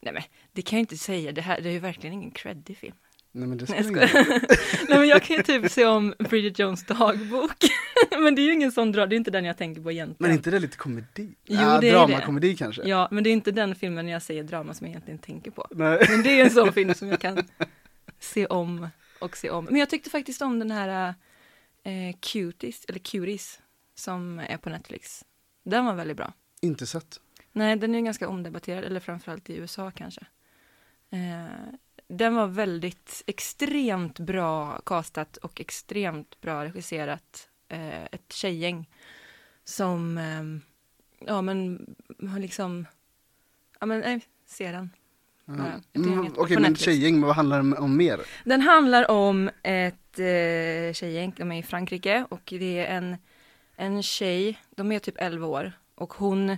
nej 0.00 0.12
men 0.12 0.22
det 0.52 0.62
kan 0.62 0.76
jag 0.76 0.82
inte 0.82 0.96
säga, 0.96 1.32
det 1.32 1.40
här 1.40 1.60
det 1.60 1.68
är 1.68 1.72
ju 1.72 1.78
verkligen 1.78 2.14
ingen 2.14 2.30
creddig 2.30 2.76
film. 2.76 2.96
Nej 3.36 3.48
men 3.48 3.58
det 3.58 3.68
Nej, 3.68 3.84
jag 3.84 3.92
nej 4.88 4.98
men 4.98 5.08
jag 5.08 5.22
kan 5.22 5.36
ju 5.36 5.42
typ 5.42 5.70
se 5.72 5.86
om 5.86 6.14
Bridget 6.18 6.58
Jones 6.58 6.86
dagbok, 6.86 7.64
men 8.10 8.34
det 8.34 8.42
är 8.42 8.46
ju 8.46 8.52
ingen 8.52 8.72
sån 8.72 8.92
dra, 8.92 9.06
det 9.06 9.14
är 9.14 9.16
inte 9.16 9.30
den 9.30 9.44
jag 9.44 9.56
tänker 9.56 9.82
på 9.82 9.92
egentligen. 9.92 10.16
Men 10.18 10.30
är 10.30 10.34
inte 10.34 10.50
det 10.50 10.58
lite 10.58 10.76
komedi? 10.76 11.34
Jo, 11.44 11.60
ja, 11.60 11.80
det 11.80 11.88
är 11.88 11.92
dramakomedi 11.92 12.56
kanske? 12.56 12.82
Ja, 12.88 13.08
men 13.10 13.24
det 13.24 13.30
är 13.30 13.32
inte 13.32 13.52
den 13.52 13.74
filmen 13.74 14.08
jag 14.08 14.22
säger 14.22 14.44
drama 14.44 14.74
som 14.74 14.86
jag 14.86 14.90
egentligen 14.90 15.18
tänker 15.18 15.50
på. 15.50 15.66
Nej. 15.70 16.06
Men 16.10 16.22
det 16.22 16.40
är 16.40 16.44
en 16.44 16.50
sån 16.50 16.72
film 16.72 16.94
som 16.94 17.08
jag 17.08 17.20
kan 17.20 17.42
se 18.20 18.46
om 18.46 18.88
och 19.18 19.36
se 19.36 19.50
om. 19.50 19.64
Men 19.64 19.76
jag 19.76 19.90
tyckte 19.90 20.10
faktiskt 20.10 20.42
om 20.42 20.58
den 20.58 20.70
här 20.70 21.14
eh, 21.82 22.16
Cuties, 22.20 22.84
eller 22.88 22.98
Cuties, 22.98 23.60
som 23.94 24.38
är 24.38 24.56
på 24.56 24.70
Netflix. 24.70 25.24
Den 25.64 25.84
var 25.84 25.94
väldigt 25.94 26.16
bra. 26.16 26.32
Inte 26.60 26.86
sett. 26.86 27.20
Nej, 27.52 27.76
den 27.76 27.94
är 27.94 28.00
ganska 28.00 28.28
omdebatterad, 28.28 28.84
eller 28.84 29.00
framförallt 29.00 29.50
i 29.50 29.56
USA 29.56 29.90
kanske. 29.90 30.26
Eh, 31.10 31.74
den 32.08 32.34
var 32.34 32.46
väldigt 32.46 33.22
extremt 33.26 34.18
bra 34.18 34.80
castat 34.86 35.36
och 35.36 35.60
extremt 35.60 36.40
bra 36.40 36.64
regisserat. 36.64 37.48
Eh, 37.68 38.04
ett 38.04 38.32
tjejgäng 38.32 38.88
som, 39.64 40.18
ehm, 40.18 40.60
ja 41.18 41.42
men, 41.42 41.86
har 42.30 42.38
liksom, 42.38 42.86
ja 43.80 43.86
men, 43.86 44.00
nej, 44.00 44.20
se 44.46 44.72
den. 44.72 44.90
Ja, 45.44 45.52
Mm, 45.94 46.18
inget- 46.18 46.38
Okej 46.38 46.56
på 46.56 46.62
men 46.62 46.70
Netflix. 46.72 46.84
tjejgäng, 46.84 47.20
vad 47.20 47.34
handlar 47.36 47.62
det 47.62 47.76
om 47.76 47.96
mer? 47.96 48.20
Den 48.44 48.60
handlar 48.60 49.10
om 49.10 49.50
ett 49.62 50.18
eh, 50.18 50.92
tjejgäng, 50.94 51.32
de 51.36 51.52
är 51.52 51.58
i 51.58 51.62
Frankrike 51.62 52.26
och 52.30 52.40
det 52.46 52.78
är 52.78 52.96
en, 52.96 53.16
en 53.76 54.02
tjej, 54.02 54.58
de 54.70 54.92
är 54.92 54.98
typ 54.98 55.14
11 55.18 55.46
år 55.46 55.72
och 55.94 56.12
hon 56.14 56.56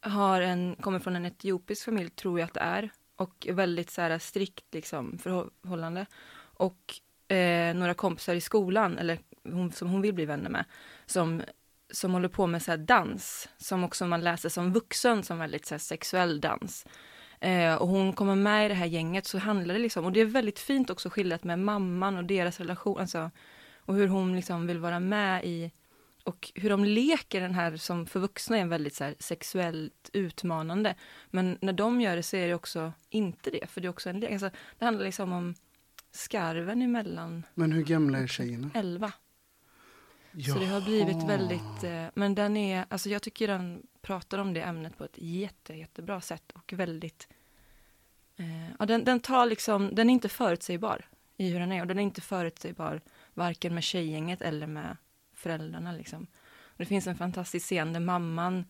har 0.00 0.40
en, 0.40 0.76
kommer 0.80 0.98
från 0.98 1.16
en 1.16 1.24
etiopisk 1.24 1.84
familj 1.84 2.10
tror 2.10 2.38
jag 2.40 2.46
att 2.46 2.54
det 2.54 2.60
är 2.60 2.90
och 3.16 3.46
väldigt 3.50 3.90
så 3.90 4.00
här 4.00 4.18
strikt 4.18 4.74
liksom 4.74 5.18
förhållande. 5.18 6.06
Och 6.36 6.94
eh, 7.34 7.74
några 7.74 7.94
kompisar 7.94 8.34
i 8.34 8.40
skolan 8.40 8.98
eller 8.98 9.18
hon, 9.44 9.72
som 9.72 9.88
hon 9.88 10.00
vill 10.00 10.14
bli 10.14 10.24
vänner 10.24 10.50
med 10.50 10.64
som 11.06 11.42
som 11.90 12.12
håller 12.12 12.28
på 12.28 12.46
med 12.46 12.62
så 12.62 12.70
här 12.70 12.78
dans 12.78 13.48
som 13.56 13.84
också 13.84 14.06
man 14.06 14.20
läser 14.20 14.48
som 14.48 14.72
vuxen 14.72 15.22
som 15.22 15.38
väldigt 15.38 15.66
så 15.66 15.74
här 15.74 15.78
sexuell 15.78 16.40
dans. 16.40 16.86
Eh, 17.40 17.74
och 17.74 17.88
hon 17.88 18.12
kommer 18.12 18.34
med 18.34 18.66
i 18.66 18.68
det 18.68 18.74
här 18.74 18.86
gänget 18.86 19.26
så 19.26 19.38
handlar 19.38 19.74
det 19.74 19.80
liksom, 19.80 20.04
och 20.04 20.12
det 20.12 20.20
är 20.20 20.24
väldigt 20.24 20.58
fint 20.58 20.90
också 20.90 21.10
skildrat 21.10 21.44
med 21.44 21.58
mamman 21.58 22.16
och 22.16 22.24
deras 22.24 22.60
relation, 22.60 23.00
alltså, 23.00 23.30
och 23.76 23.94
hur 23.94 24.08
hon 24.08 24.36
liksom 24.36 24.66
vill 24.66 24.78
vara 24.78 25.00
med 25.00 25.44
i, 25.44 25.72
och 26.24 26.52
hur 26.54 26.70
de 26.70 26.84
leker 26.84 27.40
den 27.40 27.54
här 27.54 27.76
som 27.76 28.06
för 28.06 28.20
vuxna 28.20 28.58
är 28.58 28.66
väldigt 28.66 28.94
så 28.94 29.04
här, 29.04 29.14
sexuellt 29.18 30.10
utmanande. 30.12 30.94
Men 31.30 31.58
när 31.60 31.72
de 31.72 32.00
gör 32.00 32.16
det 32.16 32.22
så 32.22 32.36
är 32.36 32.48
det 32.48 32.54
också 32.54 32.92
inte 33.10 33.50
det, 33.50 33.70
för 33.70 33.80
det 33.80 33.86
är 33.86 33.90
också 33.90 34.10
en 34.10 34.20
lek. 34.20 34.32
Alltså, 34.32 34.50
det 34.78 34.84
handlar 34.84 35.04
liksom 35.04 35.32
om 35.32 35.54
skarven 36.10 36.82
emellan 36.82 37.42
Men 37.54 37.72
hur 37.72 37.84
gamla 37.84 38.18
är 38.18 38.26
tjejerna? 38.26 38.70
11. 38.74 39.12
Så 40.46 40.58
det 40.58 40.66
har 40.66 40.80
blivit 40.80 41.28
väldigt, 41.28 41.84
eh, 41.84 42.06
men 42.14 42.34
den 42.34 42.56
är, 42.56 42.86
alltså 42.88 43.08
jag 43.08 43.22
tycker 43.22 43.48
den 43.48 43.86
pratar 44.02 44.38
om 44.38 44.54
det 44.54 44.60
ämnet 44.60 44.98
på 44.98 45.04
ett 45.04 45.18
jätte, 45.18 45.74
jättebra 45.74 46.20
sätt 46.20 46.52
och 46.52 46.72
väldigt, 46.72 47.28
eh, 48.36 48.70
ja 48.78 48.86
den, 48.86 49.04
den 49.04 49.20
tar 49.20 49.46
liksom, 49.46 49.94
den 49.94 50.10
är 50.10 50.14
inte 50.14 50.28
förutsägbar 50.28 51.08
i 51.36 51.50
hur 51.50 51.60
den 51.60 51.72
är 51.72 51.80
och 51.80 51.86
den 51.86 51.98
är 51.98 52.02
inte 52.02 52.20
förutsägbar 52.20 53.00
varken 53.34 53.74
med 53.74 53.84
tjejgänget 53.84 54.42
eller 54.42 54.66
med 54.66 54.96
föräldrarna 55.44 55.92
liksom. 55.92 56.26
Och 56.64 56.78
det 56.78 56.84
finns 56.84 57.06
en 57.06 57.16
fantastisk 57.16 57.66
scen 57.66 57.92
där 57.92 58.00
mamman, 58.00 58.64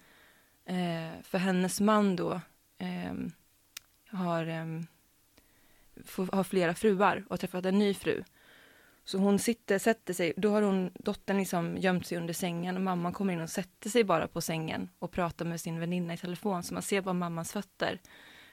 eh, 0.66 1.22
för 1.22 1.38
hennes 1.38 1.80
man 1.80 2.16
då, 2.16 2.40
eh, 2.78 3.14
har, 4.06 4.46
eh, 4.46 4.66
få 6.04 6.44
flera 6.44 6.74
fruar 6.74 7.24
och 7.24 7.30
har 7.30 7.36
träffat 7.36 7.66
en 7.66 7.78
ny 7.78 7.94
fru. 7.94 8.24
Så 9.04 9.18
hon 9.18 9.38
sitter, 9.38 9.78
sätter 9.78 10.14
sig, 10.14 10.32
då 10.36 10.50
har 10.50 10.62
hon, 10.62 10.90
dottern 10.94 11.38
liksom 11.38 11.76
gömt 11.76 12.06
sig 12.06 12.18
under 12.18 12.34
sängen 12.34 12.76
och 12.76 12.82
mamman 12.82 13.12
kommer 13.12 13.32
in 13.32 13.40
och 13.40 13.50
sätter 13.50 13.90
sig 13.90 14.04
bara 14.04 14.28
på 14.28 14.40
sängen 14.40 14.88
och 14.98 15.12
pratar 15.12 15.44
med 15.44 15.60
sin 15.60 15.80
väninna 15.80 16.14
i 16.14 16.16
telefon 16.16 16.62
så 16.62 16.74
man 16.74 16.82
ser 16.82 17.00
bara 17.00 17.12
mammans 17.12 17.52
fötter. 17.52 18.00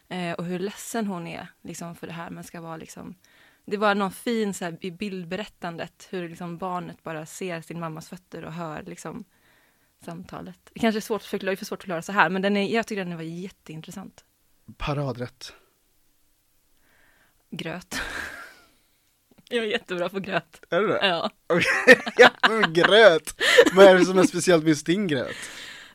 Eh, 0.08 0.34
och 0.34 0.46
hur 0.46 0.60
ledsen 0.60 1.08
hon 1.08 1.28
är 1.28 1.48
liksom 1.62 1.96
för 1.96 2.08
det 2.08 2.14
här 2.14 2.30
man 2.30 2.44
ska 2.44 2.62
vara 2.62 2.78
liksom 2.78 3.16
det 3.66 3.78
var 3.78 3.96
någon 3.96 4.12
fin 4.12 4.54
så 4.54 4.66
här, 4.66 4.78
i 4.82 4.92
bildberättandet 4.92 6.08
hur 6.10 6.30
liksom 6.30 6.58
barnet 6.58 7.04
bara 7.04 7.26
ser 7.26 7.62
sin 7.62 7.80
mammas 7.80 8.10
fötter 8.10 8.46
och 8.46 8.54
hör 8.54 8.84
liksom 8.84 9.24
samtalet. 10.06 10.60
Det 10.74 10.80
kanske 10.80 11.00
är 11.00 11.02
svårt 11.02 11.22
att 11.22 11.28
förklara, 11.28 11.56
för 11.56 11.66
svårt 11.66 11.78
att 11.80 11.84
förklara 11.84 12.02
så 12.02 12.12
här 12.12 12.30
men 12.30 12.42
den 12.42 12.58
är, 12.58 12.74
jag 12.76 12.88
tycker 12.88 13.06
den 13.06 13.16
var 13.16 13.24
jätteintressant. 13.24 14.26
Paradrätt. 14.78 15.54
Gröt. 17.50 18.02
Jag 19.50 19.66
är 19.66 19.70
jättebra 19.70 20.10
på 20.10 20.20
gröt. 20.20 20.64
Är 20.70 20.82
det 20.82 20.88
det? 20.88 21.08
Ja. 21.08 21.30
gröt! 22.68 23.42
Vad 23.74 23.86
är 23.86 24.00
det 24.00 24.06
som 24.06 24.18
är 24.18 24.24
speciellt 24.24 24.64
med 24.64 24.70
just 24.70 24.86
din 24.86 25.08
gröt? 25.08 25.36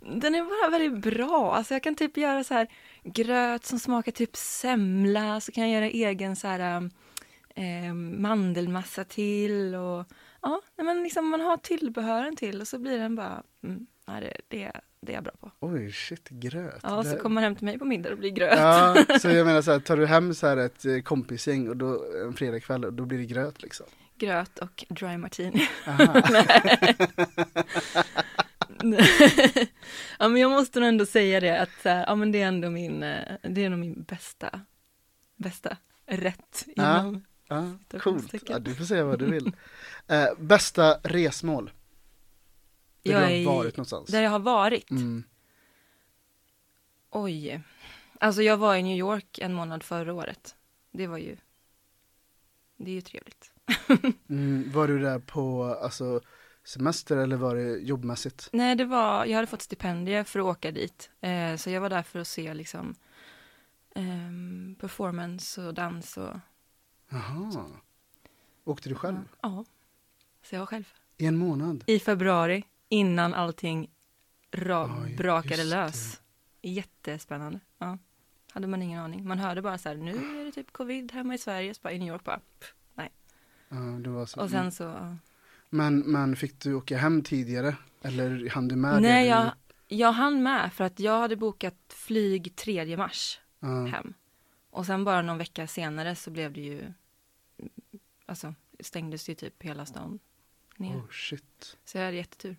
Den 0.00 0.34
är 0.34 0.42
bara 0.42 0.70
väldigt 0.70 1.14
bra. 1.14 1.54
Alltså 1.54 1.74
jag 1.74 1.82
kan 1.82 1.94
typ 1.94 2.16
göra 2.16 2.44
så 2.44 2.54
här 2.54 2.68
gröt 3.04 3.64
som 3.64 3.78
smakar 3.78 4.12
typ 4.12 4.36
semla, 4.36 5.40
så 5.40 5.52
kan 5.52 5.70
jag 5.70 5.72
göra 5.72 5.90
egen 5.90 6.36
så 6.36 6.48
här 6.48 6.90
eh, 7.56 7.94
mandelmassa 7.94 9.04
till 9.04 9.74
och 9.74 10.06
ja, 10.42 10.60
men 10.76 11.02
liksom 11.02 11.28
man 11.30 11.40
har 11.40 11.56
tillbehören 11.56 12.36
till 12.36 12.60
och 12.60 12.68
så 12.68 12.78
blir 12.78 12.98
den 12.98 13.14
bara, 13.14 13.42
mm, 13.62 13.86
det, 14.06 14.36
det, 14.48 14.72
det 15.00 15.12
är 15.12 15.14
jag 15.14 15.24
bra 15.24 15.32
på. 15.40 15.50
Oj, 15.60 15.92
shit, 15.92 16.28
gröt. 16.28 16.80
Ja, 16.82 17.04
så 17.04 17.10
Det- 17.10 17.16
kommer 17.16 17.34
man 17.34 17.44
hem 17.44 17.56
till 17.56 17.64
mig 17.64 17.78
på 17.78 17.84
middag 17.84 18.10
och 18.12 18.18
blir 18.18 18.30
gröt. 18.30 18.58
Ja, 18.58 18.96
så 19.20 19.28
jag 19.28 19.46
menar 19.46 19.62
så 19.62 19.72
här, 19.72 19.78
tar 19.80 19.96
du 19.96 20.06
hem 20.06 20.34
så 20.34 20.46
här 20.46 20.56
ett 20.56 20.84
eh, 20.84 20.98
kompisgäng 21.00 21.68
och 21.68 21.76
då, 21.76 22.04
en 22.26 22.34
fredagkväll, 22.34 22.84
och 22.84 22.92
då 22.92 23.04
blir 23.04 23.18
det 23.18 23.26
gröt 23.26 23.62
liksom? 23.62 23.86
Gröt 24.18 24.58
och 24.58 24.84
dry 24.88 25.16
martini. 25.16 25.68
Ja 30.18 30.28
men 30.28 30.40
jag 30.42 30.50
måste 30.50 30.80
nog 30.80 30.88
ändå 30.88 31.06
säga 31.06 31.40
det 31.40 31.60
att 31.60 31.70
så 31.82 31.88
här, 31.88 32.04
ja 32.06 32.14
men 32.14 32.32
det 32.32 32.42
är 32.42 32.46
ändå 32.48 32.70
min, 32.70 33.02
eh, 33.02 33.34
det 33.42 33.64
är 33.64 33.70
nog 33.70 33.78
min 33.78 34.02
bästa, 34.02 34.60
bästa 35.36 35.76
rätt 36.06 36.64
Ja. 36.76 37.14
Ja, 37.48 37.70
coolt. 38.00 38.34
Ja, 38.48 38.58
du 38.58 38.74
får 38.74 38.84
säga 38.84 39.04
vad 39.04 39.18
du 39.18 39.30
vill. 39.30 39.52
Eh, 40.08 40.28
bästa 40.38 40.98
resmål? 41.02 41.70
Där 43.02 43.12
Jag 43.12 43.30
du 43.30 43.46
har 43.46 43.54
varit 43.56 43.76
någonstans? 43.76 44.10
Där 44.10 44.22
jag 44.22 44.30
har 44.30 44.38
varit? 44.38 44.90
Mm. 44.90 45.24
Oj. 47.10 47.62
Alltså 48.20 48.42
jag 48.42 48.56
var 48.56 48.76
i 48.76 48.82
New 48.82 48.96
York 48.96 49.38
en 49.38 49.52
månad 49.54 49.82
förra 49.82 50.14
året. 50.14 50.54
Det 50.90 51.06
var 51.06 51.18
ju, 51.18 51.36
det 52.76 52.90
är 52.90 52.94
ju 52.94 53.00
trevligt. 53.00 53.52
Mm, 54.28 54.72
var 54.72 54.88
du 54.88 54.98
där 54.98 55.18
på 55.18 55.64
alltså, 55.64 56.20
semester 56.64 57.16
eller 57.16 57.36
var 57.36 57.54
det 57.54 57.78
jobbmässigt? 57.78 58.48
Nej, 58.52 58.76
det 58.76 58.84
var, 58.84 59.24
jag 59.24 59.34
hade 59.34 59.46
fått 59.46 59.62
stipendier 59.62 60.24
för 60.24 60.40
att 60.40 60.46
åka 60.46 60.70
dit. 60.70 61.10
Eh, 61.20 61.56
så 61.56 61.70
jag 61.70 61.80
var 61.80 61.90
där 61.90 62.02
för 62.02 62.18
att 62.18 62.28
se 62.28 62.54
liksom 62.54 62.94
ehm, 63.94 64.76
performance 64.80 65.62
och 65.62 65.74
dans 65.74 66.16
och 66.16 66.36
Jaha. 67.08 67.66
Åkte 68.64 68.88
du 68.88 68.94
själv? 68.94 69.16
ja. 69.42 69.64
Så 70.42 70.54
jag 70.54 70.60
var 70.60 70.66
själv. 70.66 70.84
I 71.16 71.26
en 71.26 71.36
månad? 71.36 71.84
I 71.86 71.98
februari, 71.98 72.64
innan 72.88 73.34
allting 73.34 73.90
Oj, 74.52 75.16
brakade 75.16 75.64
lös. 75.64 76.20
Jättespännande. 76.62 77.60
Ja. 77.78 77.98
Hade 78.52 78.66
man 78.66 78.82
ingen 78.82 79.00
aning. 79.00 79.28
Man 79.28 79.38
hörde 79.38 79.62
bara 79.62 79.78
så 79.78 79.88
här, 79.88 79.96
nu 79.96 80.40
är 80.40 80.44
det 80.44 80.52
typ 80.52 80.72
covid 80.72 81.12
hemma 81.12 81.34
i 81.34 81.38
Sverige, 81.38 81.74
så 81.74 81.80
bara 81.82 81.92
i 81.92 81.98
New 81.98 82.08
York 82.08 82.24
bara. 82.24 82.40
pff. 82.60 82.72
Ja, 83.68 83.76
det 83.76 84.10
var 84.10 84.26
så. 84.26 84.40
Och 84.40 84.50
sen 84.50 84.72
så, 84.72 84.82
ja. 84.84 85.16
men, 85.70 85.98
men 85.98 86.36
fick 86.36 86.60
du 86.60 86.74
åka 86.74 86.96
hem 86.98 87.22
tidigare? 87.22 87.76
Eller 88.02 88.50
hann 88.50 88.68
du 88.68 88.76
med 88.76 89.02
Nej, 89.02 89.24
det? 89.24 89.30
jag, 89.30 89.52
jag 89.88 90.12
hann 90.12 90.42
med 90.42 90.72
för 90.72 90.84
att 90.84 91.00
jag 91.00 91.20
hade 91.20 91.36
bokat 91.36 91.74
flyg 91.88 92.56
3 92.56 92.96
mars 92.96 93.40
Ja. 93.60 93.86
hem. 93.86 94.14
Och 94.76 94.86
sen 94.86 95.04
bara 95.04 95.22
någon 95.22 95.38
vecka 95.38 95.66
senare 95.66 96.14
så 96.14 96.30
blev 96.30 96.52
det 96.52 96.60
ju, 96.60 96.92
alltså 98.26 98.54
stängdes 98.80 99.28
ju 99.28 99.34
typ 99.34 99.62
hela 99.62 99.86
stan 99.86 100.18
ner. 100.76 100.96
Oh, 100.96 101.10
shit. 101.10 101.76
Så 101.84 101.98
jag 101.98 102.04
hade 102.04 102.16
jättetur. 102.16 102.56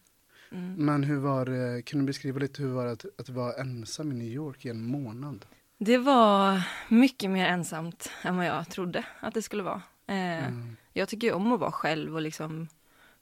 Mm. 0.51 0.73
Men 0.85 1.03
hur 1.03 1.17
var 1.17 1.45
det, 1.45 1.81
kan 1.81 1.99
du 1.99 2.05
beskriva 2.05 2.39
lite 2.39 2.61
hur 2.61 2.69
var 2.69 2.85
det 2.85 2.91
att, 2.91 3.05
att 3.17 3.29
vara 3.29 3.53
ensam 3.53 4.11
i 4.11 4.15
New 4.15 4.27
York 4.27 4.65
i 4.65 4.69
en 4.69 4.83
månad? 4.83 5.45
Det 5.77 5.97
var 5.97 6.61
mycket 6.89 7.29
mer 7.29 7.47
ensamt 7.47 8.11
än 8.23 8.37
vad 8.37 8.45
jag 8.45 8.69
trodde 8.69 9.05
att 9.19 9.33
det 9.33 9.41
skulle 9.41 9.63
vara. 9.63 9.81
Eh, 10.07 10.47
Mm. 10.47 10.77
Jag 10.93 11.09
tycker 11.09 11.27
ju 11.27 11.33
om 11.33 11.51
att 11.51 11.59
vara 11.59 11.71
själv 11.71 12.15
och 12.15 12.21
liksom 12.21 12.67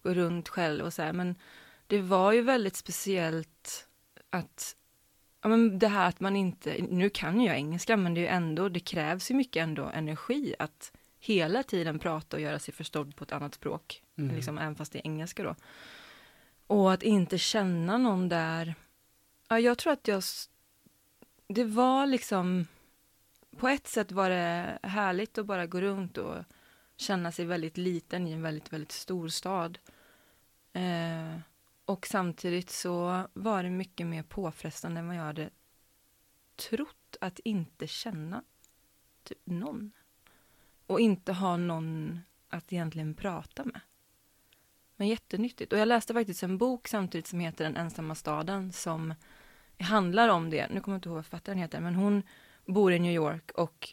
gå 0.04 0.14
runt 0.14 0.50
själv 0.50 0.86
och 0.86 0.94
så 0.94 1.02
här, 1.02 1.14
men 1.14 1.36
det 1.88 2.02
var 2.02 2.32
ju 2.32 2.42
väldigt 2.42 2.76
speciellt 2.76 3.88
att 4.30 4.76
Ja, 5.46 5.50
men 5.50 5.80
det 5.80 5.88
här 5.88 6.08
att 6.08 6.20
man 6.20 6.36
inte, 6.36 6.76
nu 6.90 7.10
kan 7.10 7.42
ju 7.42 7.48
jag 7.48 7.56
engelska 7.56 7.98
men 7.98 8.14
det 8.14 8.20
är 8.20 8.22
ju 8.22 8.28
ändå, 8.28 8.70
det 8.70 8.80
krävs 8.80 9.32
ju 9.32 9.36
mycket 9.36 9.64
ändå 9.64 9.84
energi 9.94 10.56
att 10.60 10.92
hela 11.20 11.64
tiden 11.64 12.00
prata 12.00 12.38
och 12.38 12.42
göra 12.42 12.60
sig 12.60 12.74
förstådd 12.74 13.16
på 13.16 13.24
ett 13.24 13.32
annat 13.32 13.56
språk, 13.56 14.02
Mm. 14.18 14.36
liksom, 14.36 14.58
även 14.58 14.76
fast 14.76 14.92
det 14.92 15.00
är 15.00 15.06
engelska 15.06 15.44
då. 15.44 15.56
Och 16.68 16.94
att 16.94 17.04
inte 17.04 17.38
känna 17.38 17.98
någon 17.98 18.30
där, 18.30 18.76
ja 19.48 19.60
jag 19.60 19.78
tror 19.78 19.94
att 19.94 20.08
jag, 20.08 20.24
det 21.48 21.64
var 21.64 22.06
liksom, 22.06 22.68
på 23.58 23.68
ett 23.68 23.88
sätt 23.88 24.12
var 24.12 24.30
det 24.30 24.80
härligt 24.84 25.38
att 25.38 25.46
bara 25.46 25.66
gå 25.66 25.82
runt 25.82 26.18
och 26.18 26.36
känna 26.98 27.32
sig 27.32 27.46
väldigt 27.46 27.78
liten 27.78 28.28
i 28.28 28.32
en 28.32 28.42
väldigt, 28.42 28.74
väldigt 28.74 28.92
stor 28.92 29.28
stad. 29.28 29.78
Eh, 30.74 31.40
och 31.86 32.08
samtidigt 32.08 32.70
så 32.70 33.28
var 33.34 33.64
det 33.64 33.70
mycket 33.70 34.08
mer 34.08 34.24
påfrestande 34.24 35.00
än 35.00 35.08
vad 35.08 35.16
jag 35.16 35.24
hade 35.24 35.50
trott 36.56 37.18
att 37.22 37.40
inte 37.40 37.88
känna 37.88 38.44
typ 39.24 39.42
någon. 39.44 39.92
Och 40.88 41.00
inte 41.00 41.34
ha 41.34 41.58
någon 41.58 42.20
att 42.50 42.74
egentligen 42.74 43.14
prata 43.14 43.66
med. 43.66 43.82
Men 44.96 45.08
jättenyttigt. 45.08 45.74
Och 45.74 45.80
jag 45.80 45.88
läste 45.88 46.14
faktiskt 46.14 46.44
en 46.44 46.58
bok 46.58 46.88
samtidigt 46.88 47.28
som 47.28 47.40
heter 47.40 47.64
Den 47.64 47.78
ensamma 47.78 48.16
staden 48.16 48.72
som 48.72 49.14
handlar 49.80 50.30
om 50.30 50.50
det. 50.50 50.68
Nu 50.68 50.82
kommer 50.82 50.96
jag 50.96 50.98
inte 50.98 51.10
ihåg 51.10 51.16
vad 51.16 51.26
författaren 51.26 51.58
heter, 51.58 51.80
men 51.80 51.96
hon 51.96 52.24
bor 52.66 52.94
i 52.94 53.00
New 53.00 53.12
York 53.14 53.52
och 53.52 53.90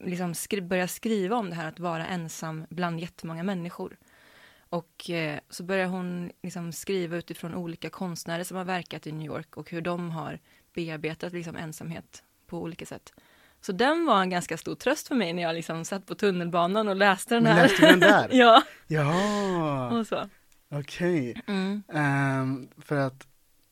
liksom 0.00 0.34
skri- 0.34 0.60
börjar 0.60 0.86
skriva 0.86 1.36
om 1.36 1.50
det 1.50 1.56
här 1.56 1.68
att 1.68 1.80
vara 1.80 2.06
ensam 2.06 2.66
bland 2.70 3.00
jättemånga 3.00 3.42
människor. 3.42 3.96
Och 4.68 5.10
eh, 5.10 5.38
så 5.50 5.62
börjar 5.62 5.86
hon 5.86 6.30
liksom 6.42 6.72
skriva 6.72 7.16
utifrån 7.16 7.54
olika 7.54 7.90
konstnärer 7.90 8.44
som 8.44 8.56
har 8.56 8.64
verkat 8.64 9.06
i 9.06 9.12
New 9.12 9.26
York 9.26 9.56
och 9.56 9.70
hur 9.70 9.80
de 9.80 10.10
har 10.10 10.38
bearbetat 10.74 11.32
liksom 11.32 11.56
ensamhet 11.56 12.22
på 12.46 12.58
olika 12.62 12.86
sätt. 12.86 13.12
Så 13.60 13.72
den 13.72 14.06
var 14.06 14.22
en 14.22 14.30
ganska 14.30 14.56
stor 14.56 14.74
tröst 14.74 15.08
för 15.08 15.14
mig 15.14 15.32
när 15.32 15.42
jag 15.42 15.54
liksom 15.54 15.84
satt 15.84 16.06
på 16.06 16.14
tunnelbanan 16.14 16.88
och 16.88 16.96
läste 16.96 17.34
den 17.34 17.46
här. 17.46 17.62
Läste 17.62 17.86
den 17.86 18.00
där? 18.00 18.28
ja, 18.32 18.62
Ja, 18.86 19.90
och 19.98 20.06
så. 20.06 20.28
okej. 20.70 21.42
Mm. 21.46 21.82
Ehm, 21.92 22.68
för 22.78 22.96
att, 22.96 23.26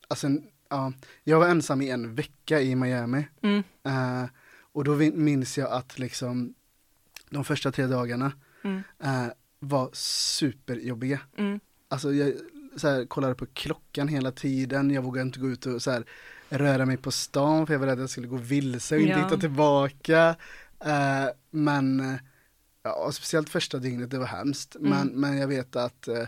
alltså, 0.07 0.27
ja, 0.69 0.93
jag 1.23 1.39
var 1.39 1.47
ensam 1.47 1.81
i 1.81 1.89
en 1.89 2.15
vecka 2.15 2.61
i 2.61 2.75
Miami. 2.75 3.27
Mm. 3.41 3.63
Eh, 3.83 4.25
och 4.71 4.83
då 4.83 4.95
minns 4.95 5.57
jag 5.57 5.71
att 5.71 5.99
liksom 5.99 6.53
de 7.29 7.43
första 7.43 7.71
tre 7.71 7.85
dagarna 7.87 8.31
Mm. 8.63 8.83
eh, 9.03 9.27
var 9.67 9.89
superjobbiga. 9.93 11.19
Mm. 11.37 11.59
Alltså 11.87 12.13
jag 12.13 12.33
så 12.77 12.87
här, 12.87 13.05
kollade 13.05 13.35
på 13.35 13.45
klockan 13.45 14.07
hela 14.07 14.31
tiden, 14.31 14.91
jag 14.91 15.01
vågade 15.01 15.21
inte 15.27 15.39
gå 15.39 15.47
ut 15.49 15.65
och 15.65 15.81
så 15.81 15.91
här, 15.91 16.05
röra 16.49 16.85
mig 16.85 16.97
på 16.97 17.11
stan 17.11 17.67
för 17.67 17.73
jag 17.73 17.79
var 17.79 17.87
rädd 17.87 17.93
att 17.93 17.99
jag 17.99 18.09
skulle 18.09 18.27
gå 18.27 18.37
vilse 18.37 18.95
och 18.95 19.01
inte 19.01 19.13
Ja. 19.13 19.23
hitta 19.25 19.37
tillbaka. 19.37 20.35
Eh, 20.85 21.25
men, 21.51 22.17
ja, 22.83 23.11
speciellt 23.11 23.49
första 23.49 23.77
dygnet, 23.77 24.11
det 24.11 24.17
var 24.19 24.25
hemskt. 24.25 24.75
Mm. 24.75 24.89
Men, 24.89 25.07
men 25.07 25.37
jag 25.37 25.47
vet 25.47 25.75
att 25.75 26.07
eh, 26.07 26.23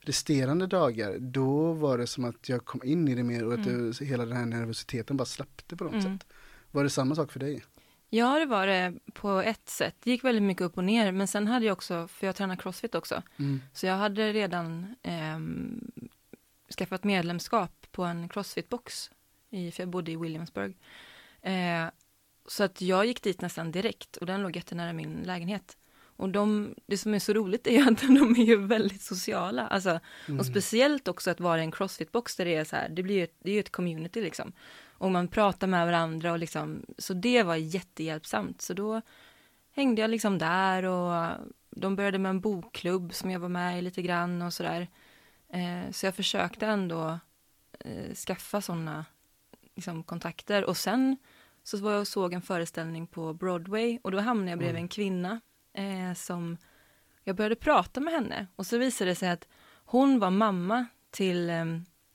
resterande 0.00 0.66
dagar, 0.66 1.18
då 1.18 1.72
var 1.72 1.98
det 1.98 2.06
som 2.06 2.24
att 2.24 2.48
jag 2.48 2.64
kom 2.64 2.80
in 2.84 3.08
i 3.08 3.14
det 3.14 3.22
mer 3.22 3.44
och 3.44 3.52
att 3.54 3.66
Mm. 3.66 3.92
det, 3.98 4.04
hela 4.04 4.24
den 4.26 4.36
här 4.36 4.46
nervositeten 4.46 5.16
bara 5.16 5.24
släppte 5.24 5.76
på 5.76 5.84
något 5.84 5.92
Mm. 6.04 6.18
sätt. 6.18 6.26
Var 6.70 6.84
det 6.84 6.90
samma 6.90 7.14
sak 7.14 7.32
för 7.32 7.40
dig? 7.40 7.64
Ja, 8.14 8.38
det 8.38 8.46
var 8.46 8.66
det 8.66 8.94
på 9.12 9.40
ett 9.40 9.68
sätt. 9.68 9.96
Det 10.02 10.10
gick 10.10 10.24
väldigt 10.24 10.42
mycket 10.42 10.62
upp 10.62 10.76
och 10.78 10.84
ner, 10.84 11.12
men 11.12 11.26
sen 11.28 11.46
hade 11.46 11.66
jag 11.66 11.72
också, 11.72 12.08
för 12.08 12.26
jag 12.26 12.36
tränar 12.36 12.56
crossfit 12.56 12.94
också, 12.94 13.22
Mm. 13.38 13.60
så 13.72 13.86
jag 13.86 13.96
hade 13.96 14.32
redan 14.32 14.94
ehm, 15.02 15.90
skaffat 16.78 17.04
medlemskap 17.04 17.86
på 17.90 18.04
en 18.04 18.28
crossfit-box, 18.28 19.10
i, 19.50 19.70
för 19.70 19.82
jag 19.82 19.88
bodde 19.90 20.10
i 20.12 20.16
Williamsburg. 20.16 20.76
Eh, 21.42 21.86
så 22.46 22.64
att 22.64 22.80
jag 22.80 23.06
gick 23.06 23.22
dit 23.22 23.40
nästan 23.40 23.72
direkt 23.72 24.16
och 24.16 24.26
den 24.26 24.42
låg 24.42 24.56
jättenära 24.56 24.92
min 24.92 25.22
lägenhet. 25.22 25.76
Och 26.16 26.28
de, 26.28 26.74
det 26.86 26.98
som 26.98 27.14
är 27.14 27.18
så 27.18 27.32
roligt 27.32 27.66
är 27.66 27.92
att 27.92 28.00
de 28.00 28.36
är 28.36 28.44
ju 28.44 28.56
väldigt 28.66 29.02
sociala. 29.02 29.66
Alltså, 29.66 30.00
Mm. 30.28 30.40
Och 30.40 30.46
speciellt 30.46 31.08
också 31.08 31.30
att 31.30 31.40
vara 31.40 31.60
i 31.60 31.64
en 31.64 31.72
crossfit-box 31.72 32.36
där 32.36 32.44
det 32.44 32.54
är 32.54 32.64
så 32.64 32.76
här, 32.76 32.88
det 32.88 33.02
blir 33.02 33.24
ett, 33.24 33.34
det 33.38 33.50
är 33.50 33.54
ju 33.54 33.60
ett 33.60 33.72
community 33.72 34.22
liksom. 34.22 34.52
Och 35.02 35.10
man 35.10 35.28
pratar 35.28 35.66
med 35.66 35.86
varandra 35.86 36.32
och 36.32 36.38
liksom, 36.38 36.82
så 36.98 37.14
det 37.14 37.42
var 37.42 37.56
jättehjälpsamt. 37.56 38.62
Så 38.62 38.74
då 38.74 39.00
hängde 39.72 40.00
jag 40.00 40.10
liksom 40.10 40.38
där 40.38 40.82
och 40.82 41.30
de 41.70 41.96
började 41.96 42.18
med 42.18 42.30
en 42.30 42.40
bokklubb 42.40 43.14
som 43.14 43.30
jag 43.30 43.40
var 43.40 43.48
med 43.48 43.78
i 43.78 43.82
lite 43.82 44.02
grann 44.02 44.42
och 44.42 44.52
sådär. 44.52 44.88
Eh, 45.48 45.90
så 45.90 46.06
jag 46.06 46.14
försökte 46.14 46.66
ändå 46.66 47.18
eh, 47.80 48.14
skaffa 48.14 48.60
sådana 48.60 49.04
liksom, 49.74 50.02
kontakter 50.02 50.64
och 50.64 50.76
sen 50.76 51.16
så 51.62 51.78
var 51.78 51.92
jag 51.92 52.00
och 52.00 52.08
såg 52.08 52.32
en 52.32 52.42
föreställning 52.42 53.06
på 53.06 53.32
Broadway 53.34 53.98
och 54.02 54.10
då 54.10 54.20
hamnade 54.20 54.50
jag 54.50 54.58
bredvid 54.58 54.76
Mm. 54.76 54.84
en 54.84 54.88
kvinna 54.88 55.40
eh, 55.72 56.14
som 56.14 56.56
jag 57.24 57.36
började 57.36 57.56
prata 57.56 58.00
med 58.00 58.14
henne 58.14 58.46
och 58.56 58.66
så 58.66 58.78
visade 58.78 59.10
det 59.10 59.14
sig 59.14 59.30
att 59.30 59.48
hon 59.84 60.18
var 60.18 60.30
mamma 60.30 60.86
till 61.10 61.50
eh, 61.50 61.64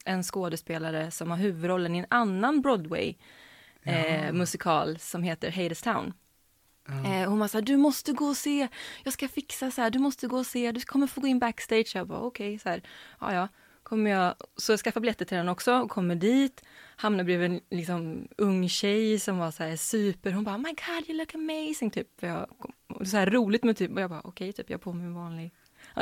en 0.07 0.23
skådespelare 0.23 1.11
som 1.11 1.29
har 1.31 1.37
huvudrollen 1.37 1.95
i 1.95 1.99
en 1.99 2.05
annan 2.09 2.61
Broadway 2.61 3.15
eh, 3.83 4.25
Ja. 4.25 4.31
musikal 4.33 4.99
som 4.99 5.23
heter 5.23 5.51
Hadestown. 5.51 6.13
Ja. 6.87 7.13
Eh, 7.13 7.29
hon 7.29 7.39
var 7.39 7.47
så 7.47 7.57
här, 7.57 7.65
du 7.65 7.77
måste 7.77 8.11
gå 8.13 8.25
och 8.25 8.37
se, 8.37 8.67
jag 9.03 9.13
ska 9.13 9.27
fixa 9.27 9.71
så 9.71 9.81
här, 9.81 9.89
du 9.89 9.99
måste 9.99 10.27
gå 10.27 10.37
och 10.37 10.45
se, 10.45 10.71
du 10.71 10.81
kommer 10.81 11.07
få 11.07 11.21
gå 11.21 11.27
in 11.27 11.39
backstage. 11.39 11.91
Jag 11.95 12.07
bara 12.07 12.19
okej, 12.19 12.59
så 12.59 12.69
här, 12.69 12.81
ja 13.19 13.33
ja. 13.33 13.47
Kommer 13.83 14.11
jag, 14.11 14.35
så 14.55 14.71
jag 14.71 14.79
skaffade 14.79 15.01
biljetter 15.01 15.25
till 15.25 15.37
den 15.37 15.49
också 15.49 15.73
och 15.73 15.89
kommer 15.89 16.15
dit, 16.15 16.63
hamnar 16.95 17.23
bredvid 17.23 17.51
en 17.51 17.59
liksom, 17.69 18.27
ung 18.37 18.69
tjej 18.69 19.19
som 19.19 19.37
var 19.37 19.51
så 19.51 19.63
här 19.63 19.75
super, 19.75 20.31
hon 20.31 20.43
bara 20.43 20.55
oh 20.55 20.59
my 20.59 20.69
god 20.69 21.09
you 21.09 21.17
look 21.17 21.35
amazing 21.35 21.91
typ. 21.91 22.07
Jag, 22.19 22.47
och 22.87 23.07
så 23.07 23.17
här 23.17 23.25
roligt 23.29 23.63
med 23.63 23.77
typ, 23.77 23.91
och 23.91 24.01
jag 24.01 24.09
bara 24.09 24.21
okej 24.23 24.53
typ, 24.53 24.69
jag 24.69 24.77
har 24.77 24.81
på 24.81 24.93
mig 24.93 25.05
en 25.05 25.13
vanlig 25.13 25.53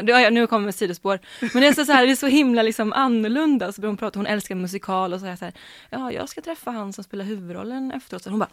Ja, 0.06 0.30
nu 0.30 0.48
kommer 0.48 0.72
sidospår. 0.72 1.20
Men 1.54 1.62
det 1.62 1.68
är 1.68 1.74
så, 1.74 1.86
så 1.86 1.92
här, 1.92 2.06
det 2.06 2.12
är 2.12 2.16
så 2.16 2.28
himla 2.28 2.62
liksom 2.62 2.94
annorlunda. 2.94 3.72
Så 3.72 3.82
hon 3.86 3.98
prata, 3.98 4.20
hon 4.20 4.28
älskar 4.28 4.56
musikal 4.56 5.14
och 5.14 5.20
så 5.20 5.26
här, 5.26 5.36
så 5.36 5.46
här, 5.46 5.54
ja 5.90 6.12
jag 6.12 6.30
ska 6.30 6.42
träffa 6.42 6.72
han 6.72 6.94
som 6.94 7.04
spelar 7.04 7.26
huvudrollen 7.26 7.92
efteråt. 7.92 8.24
Så 8.24 8.30
hon 8.30 8.40
bara 8.40 8.50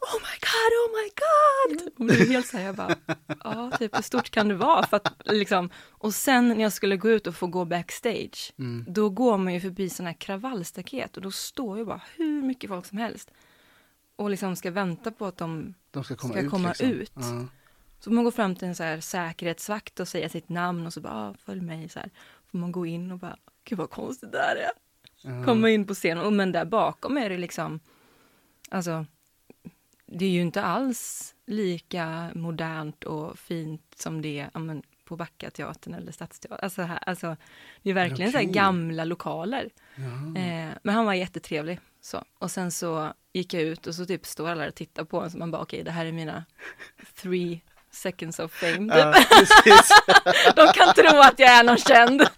Oh 0.00 0.20
my 0.20 0.38
god, 0.40 0.72
oh 0.84 1.02
my 1.02 1.10
god! 1.24 1.92
Hon 1.98 2.06
blev 2.06 2.28
helt 2.28 2.46
så 2.46 2.56
här, 2.56 2.64
jag 2.64 2.74
bara, 2.74 2.94
ja, 3.44 3.70
typ 3.78 3.96
hur 3.96 4.02
stort 4.02 4.30
kan 4.30 4.48
det 4.48 4.54
vara? 4.54 4.86
För 4.86 4.96
att, 4.96 5.12
liksom, 5.24 5.70
och 5.90 6.14
sen 6.14 6.48
när 6.48 6.62
jag 6.62 6.72
skulle 6.72 6.96
gå 6.96 7.10
ut 7.10 7.26
och 7.26 7.34
få 7.34 7.46
gå 7.46 7.64
backstage, 7.64 8.52
Mm. 8.58 8.84
då 8.88 9.10
går 9.10 9.38
man 9.38 9.54
ju 9.54 9.60
förbi 9.60 9.90
sådana 9.90 10.10
här 10.10 10.16
kravallstaket 10.16 11.16
och 11.16 11.22
då 11.22 11.30
står 11.30 11.78
ju 11.78 11.84
bara 11.84 12.00
hur 12.16 12.42
mycket 12.42 12.70
folk 12.70 12.86
som 12.86 12.98
helst 12.98 13.30
och 14.16 14.30
liksom 14.30 14.56
ska 14.56 14.70
vänta 14.70 15.10
på 15.10 15.26
att 15.26 15.36
de, 15.36 15.74
De 15.90 16.04
ska 16.04 16.16
komma 16.16 16.32
Ska 16.34 16.42
ut. 16.42 16.50
komma 16.50 16.68
liksom. 16.68 16.88
ut. 16.88 17.12
Ja. 17.14 17.46
Så 18.00 18.12
man 18.12 18.24
går 18.24 18.30
fram 18.30 18.54
till 18.56 18.68
en 18.68 18.74
så 18.74 18.82
här 18.82 19.00
säkerhetsvakt 19.00 20.00
och 20.00 20.08
säger 20.08 20.28
sitt 20.28 20.48
namn 20.48 20.86
och 20.86 20.92
så 20.92 21.00
bara, 21.00 21.14
ah, 21.14 21.34
följ 21.34 21.60
mig 21.60 21.88
så 21.88 21.98
här. 22.00 22.10
Får 22.50 22.58
man 22.58 22.72
gå 22.72 22.86
in 22.86 23.10
och 23.10 23.18
bara, 23.18 23.36
gud 23.64 23.78
vad 23.78 23.90
konstigt 23.90 24.32
det 24.32 24.38
här 24.38 24.56
är. 24.56 24.70
Ja. 25.22 25.44
Komma 25.44 25.70
in 25.70 25.86
på 25.86 25.94
scenen, 25.94 26.24
och 26.24 26.32
men 26.32 26.52
där 26.52 26.64
bakom 26.64 27.16
är 27.16 27.30
det 27.30 27.38
liksom, 27.38 27.80
alltså, 28.70 29.06
det 30.06 30.24
är 30.24 30.30
ju 30.30 30.40
inte 30.40 30.62
alls 30.62 31.34
lika 31.46 32.30
modernt 32.34 33.04
och 33.04 33.38
fint 33.38 33.94
som 33.96 34.22
det 34.22 34.38
är 34.54 34.58
men, 34.58 34.82
på 35.04 35.16
Backateatern 35.16 35.94
eller 35.94 36.12
Stadsteatern. 36.12 36.58
Alltså, 36.62 36.82
här, 36.82 36.98
alltså, 37.06 37.36
det 37.82 37.90
är 37.90 37.94
verkligen 37.94 38.32
så 38.32 38.38
här 38.38 38.44
Okej. 38.44 38.54
gamla 38.54 39.04
lokaler. 39.04 39.70
Ja. 39.96 40.40
Eh, 40.40 40.70
men 40.82 40.94
han 40.94 41.04
var 41.04 41.14
jättetrevlig. 41.14 41.80
Så. 42.00 42.24
Och 42.38 42.50
sen 42.50 42.70
så 42.70 43.12
gick 43.32 43.54
jag 43.54 43.62
ut 43.62 43.86
och 43.86 43.94
så 43.94 44.06
typ 44.06 44.26
står 44.26 44.48
alla 44.48 44.66
och 44.66 44.74
tittar 44.74 45.04
på 45.04 45.20
en 45.20 45.30
så 45.30 45.38
man 45.38 45.50
bara 45.50 45.62
okej, 45.62 45.82
det 45.82 45.90
här 45.90 46.06
är 46.06 46.12
mina 46.12 46.44
three 47.14 47.60
seconds 47.94 48.38
of 48.38 48.52
fame. 48.52 48.76
Typ. 48.78 48.88
Ja, 48.94 49.14
precis. 49.30 49.90
De 50.56 50.72
kan 50.74 50.94
tro 50.94 51.18
att 51.20 51.38
jag 51.38 51.50
är 51.52 51.64
någon 51.64 51.76
känd. 51.78 52.22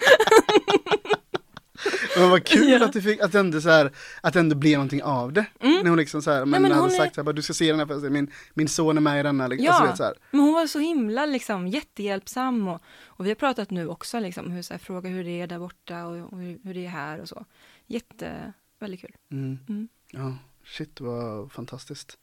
Men 2.16 2.30
vad 2.30 2.44
kul 2.44 2.68
Ja. 2.70 2.84
att 2.84 2.92
du 2.92 3.02
fick, 3.02 3.20
att 3.20 3.32
det 3.32 3.38
ändå 3.40 3.60
så 3.60 3.70
här, 3.70 3.92
att 4.20 4.32
det 4.34 4.40
ändå 4.40 4.56
blev 4.56 4.72
någonting 4.72 5.02
av 5.02 5.32
det. 5.32 5.46
När 5.60 5.88
hon 5.88 5.98
liksom 5.98 6.22
så 6.22 6.30
här, 6.30 6.44
men, 6.44 6.62
men 6.62 6.70
hade 6.72 6.82
hon 6.82 6.90
är- 6.90 6.96
sagt 6.96 7.14
så 7.14 7.20
här, 7.20 7.24
bara, 7.24 7.32
du 7.32 7.42
ska 7.42 7.52
se 7.52 7.70
den 7.70 7.78
här 7.78 7.86
föreställningen, 7.86 8.24
min, 8.24 8.34
min 8.54 8.68
son 8.68 8.96
är 8.96 9.00
med 9.00 9.20
i 9.20 9.22
denna, 9.22 9.46
liksom, 9.46 9.64
Ja. 9.66 9.72
alltså, 9.72 9.86
vet, 9.88 9.96
så 9.96 10.04
här. 10.04 10.14
Men 10.30 10.40
hon 10.40 10.52
var 10.54 10.66
så 10.66 10.78
himla 10.78 11.26
liksom 11.26 11.68
jättehjälpsam 11.68 12.68
och, 12.68 12.82
och 13.06 13.24
vi 13.26 13.30
har 13.30 13.34
pratat 13.34 13.70
nu 13.70 13.88
också 13.88 14.20
liksom 14.20 14.50
hur 14.50 14.62
så 14.62 14.74
här, 14.74 14.78
fråga 14.78 15.08
hur 15.10 15.24
det 15.24 15.40
är 15.40 15.46
där 15.46 15.58
borta 15.58 16.04
och, 16.06 16.32
och 16.32 16.38
hur, 16.38 16.58
hur 16.64 16.74
det 16.74 16.84
är 16.86 16.90
här 16.90 17.20
och 17.20 17.28
så. 17.28 17.44
Jätte, 17.86 18.52
väldigt 18.80 19.00
kul. 19.00 19.14
Mm. 19.32 19.58
Mm. 19.68 19.88
Ja, 20.10 20.36
shit 20.66 21.00
vad 21.00 21.52
fantastiskt. 21.52 22.18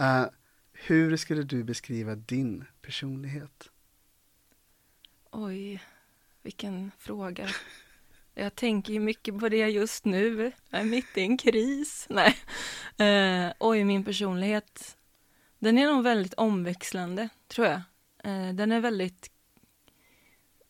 Eh, 0.00 0.24
hur 0.74 1.16
skulle 1.16 1.42
du 1.42 1.64
beskriva 1.64 2.14
din 2.14 2.64
personlighet? 2.82 3.70
Oj, 5.30 5.82
vilken 6.42 6.90
fråga. 6.98 7.48
Jag 8.34 8.54
tänker 8.54 8.92
ju 8.92 9.00
mycket 9.00 9.38
på 9.40 9.48
det 9.48 9.68
just 9.68 10.04
nu. 10.04 10.52
Jag 10.70 10.80
är 10.80 10.84
mitt 10.84 11.18
i 11.18 11.20
en 11.20 11.38
kris. 11.38 12.06
Nej. 12.10 12.36
Eh, 12.96 13.52
oj, 13.58 13.84
min 13.84 14.04
personlighet. 14.04 14.96
Den 15.58 15.78
är 15.78 15.86
nog 15.86 16.04
väldigt 16.04 16.34
omväxlande, 16.34 17.28
tror 17.48 17.66
jag. 17.66 17.80
Eh, 18.24 18.54
den 18.54 18.72
är 18.72 18.80
väldigt 18.80 19.30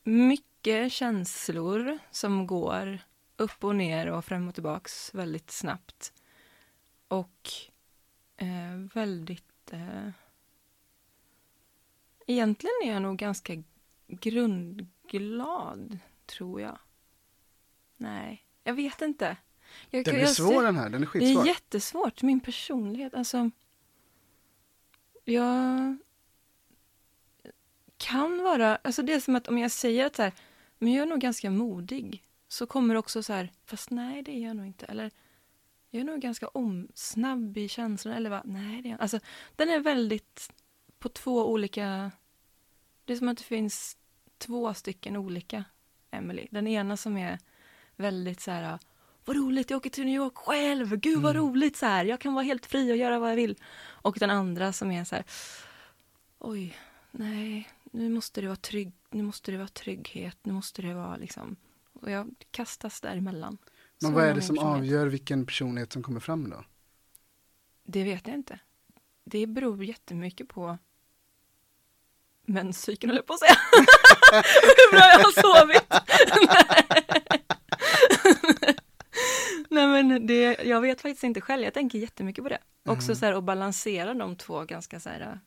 mycket 0.03 0.91
känslor 0.91 1.97
som 2.11 2.47
går 2.47 2.99
upp 3.37 3.63
och 3.63 3.75
ner 3.75 4.07
och 4.07 4.25
fram 4.25 4.47
och 4.47 4.53
tillbaks 4.53 5.13
väldigt 5.13 5.51
snabbt. 5.51 6.13
Och 7.07 7.49
eh, 8.37 8.93
väldigt... 8.93 9.54
Eh, 9.73 10.09
egentligen 12.27 12.73
är 12.83 12.93
jag 12.93 13.01
nog 13.01 13.17
ganska 13.17 13.63
grundglad, 14.07 15.97
tror 16.25 16.61
jag. 16.61 16.77
Nej, 17.97 18.45
jag 18.63 18.73
vet 18.73 19.01
inte. 19.01 19.37
Jag, 19.89 20.05
Den 20.05 20.15
är 20.15 20.19
jag 20.19 20.29
svår 20.29 20.51
ser- 20.53 20.63
den 20.63 20.75
här, 20.75 20.83
den 20.89 20.93
är 20.95 20.99
Det 20.99 21.05
skitsvår. 21.05 21.41
är 21.41 21.45
jättesvårt, 21.47 22.21
min 22.21 22.39
personlighet. 22.39 23.13
Alltså, 23.13 23.49
jag 25.23 25.97
kan 27.97 28.43
vara... 28.43 28.75
Alltså 28.75 29.01
det 29.03 29.13
är 29.13 29.19
som 29.19 29.35
att 29.35 29.47
om 29.47 29.57
jag 29.57 29.71
säger 29.71 30.05
att 30.05 30.15
så 30.15 30.21
här, 30.21 30.33
men 30.77 30.93
jag 30.93 31.01
är 31.01 31.05
nog 31.09 31.19
ganska 31.19 31.49
modig, 31.49 32.23
så 32.47 32.67
kommer 32.67 32.95
också 32.95 33.23
så 33.23 33.33
här, 33.33 33.51
fast 33.65 33.89
nej, 33.89 34.21
det 34.21 34.31
är 34.31 34.43
jag 34.47 34.55
nog 34.55 34.65
inte. 34.65 34.85
Eller, 34.85 35.11
jag 35.95 36.01
är 36.01 36.05
nog 36.05 36.19
ganska 36.19 36.47
om, 36.47 36.87
snabb 36.93 37.57
i 37.57 37.67
känslorna, 37.67 38.17
eller 38.17 38.29
vad, 38.29 38.41
nej, 38.45 38.81
det 38.81 38.91
är 38.91 38.97
Alltså, 38.97 39.19
den 39.55 39.69
är 39.69 39.79
väldigt 39.79 40.53
på 40.99 41.09
två 41.09 41.51
olika... 41.51 42.11
Det 43.05 43.13
är 43.13 43.17
som 43.17 43.27
att 43.27 43.37
det 43.37 43.43
finns 43.43 43.97
två 44.37 44.73
stycken 44.73 45.17
olika 45.17 45.63
Emily. 46.11 46.47
Den 46.51 46.67
ena 46.67 46.97
som 46.97 47.17
är 47.17 47.39
väldigt 47.95 48.41
så 48.41 48.51
här, 48.51 48.79
vad 49.25 49.37
roligt, 49.37 49.69
jag 49.69 49.77
åker 49.77 49.89
till 49.89 50.05
New 50.05 50.15
York 50.15 50.37
själv, 50.37 50.95
gud 50.97 51.21
vad 51.21 51.35
Mm. 51.35 51.47
roligt, 51.47 51.77
så 51.77 51.85
här, 51.85 52.05
jag 52.05 52.19
kan 52.19 52.33
vara 52.33 52.43
helt 52.43 52.65
fri 52.65 52.91
och 52.91 52.97
göra 52.97 53.19
vad 53.19 53.31
jag 53.31 53.35
vill. 53.35 53.55
Och 53.85 54.17
den 54.19 54.29
andra 54.29 54.73
som 54.73 54.91
är 54.91 55.03
så 55.03 55.15
här, 55.15 55.25
oj, 56.39 56.77
nej, 57.11 57.69
nu 57.83 58.09
måste 58.09 58.41
det 58.41 58.47
vara 58.47 58.55
trygg, 58.55 58.93
nu 59.09 59.23
måste 59.23 59.51
det 59.51 59.57
vara 59.57 59.67
trygghet, 59.67 60.37
nu 60.43 60.53
måste 60.53 60.81
det 60.81 60.93
vara 60.93 61.17
liksom, 61.17 61.55
och 61.93 62.11
jag 62.11 62.35
kastas 62.51 63.01
däremellan. 63.01 63.57
Men 64.01 64.13
vad 64.13 64.23
är 64.23 64.33
det 64.33 64.41
som 64.41 64.59
avgör 64.59 65.07
vilken 65.07 65.45
personlighet 65.45 65.93
som 65.93 66.03
kommer 66.03 66.19
fram 66.19 66.49
då? 66.49 66.63
Det 67.83 68.03
vet 68.03 68.27
jag 68.27 68.35
inte. 68.35 68.59
Det 69.25 69.47
beror 69.47 69.83
jättemycket 69.83 70.47
på 70.47 70.77
menscykeln, 72.45 73.09
höll 73.09 73.17
jag 73.17 73.25
på 73.25 73.33
att 73.33 73.39
säga. 73.39 73.55
Hur 74.77 74.91
bra 74.91 75.01
jag 75.01 75.19
har 75.19 75.41
sovit. 75.41 75.85
Nej 79.69 79.87
men 79.87 80.27
det, 80.27 80.63
jag 80.63 80.81
vet 80.81 81.01
faktiskt 81.01 81.23
inte 81.23 81.41
själv, 81.41 81.63
jag 81.63 81.73
tänker 81.73 81.99
jättemycket 81.99 82.43
på 82.43 82.49
det. 82.49 82.59
Också 82.85 83.05
Mm. 83.11 83.15
så 83.15 83.25
här 83.25 83.33
att 83.33 83.43
balansera 83.43 84.13
de 84.13 84.35
två 84.35 84.63
ganska 84.63 84.99
så 84.99 85.09
här 85.09 85.39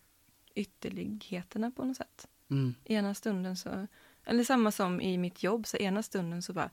ytterligheterna 0.54 1.70
på 1.70 1.84
något 1.84 1.96
sätt. 1.96 2.26
Mm. 2.50 2.74
Ena 2.84 3.14
stunden 3.14 3.56
så, 3.56 3.86
eller 4.24 4.44
samma 4.44 4.72
som 4.72 5.00
i 5.00 5.18
mitt 5.18 5.42
jobb, 5.42 5.66
så 5.66 5.76
ena 5.76 6.02
stunden 6.02 6.42
så 6.42 6.52
bara 6.52 6.70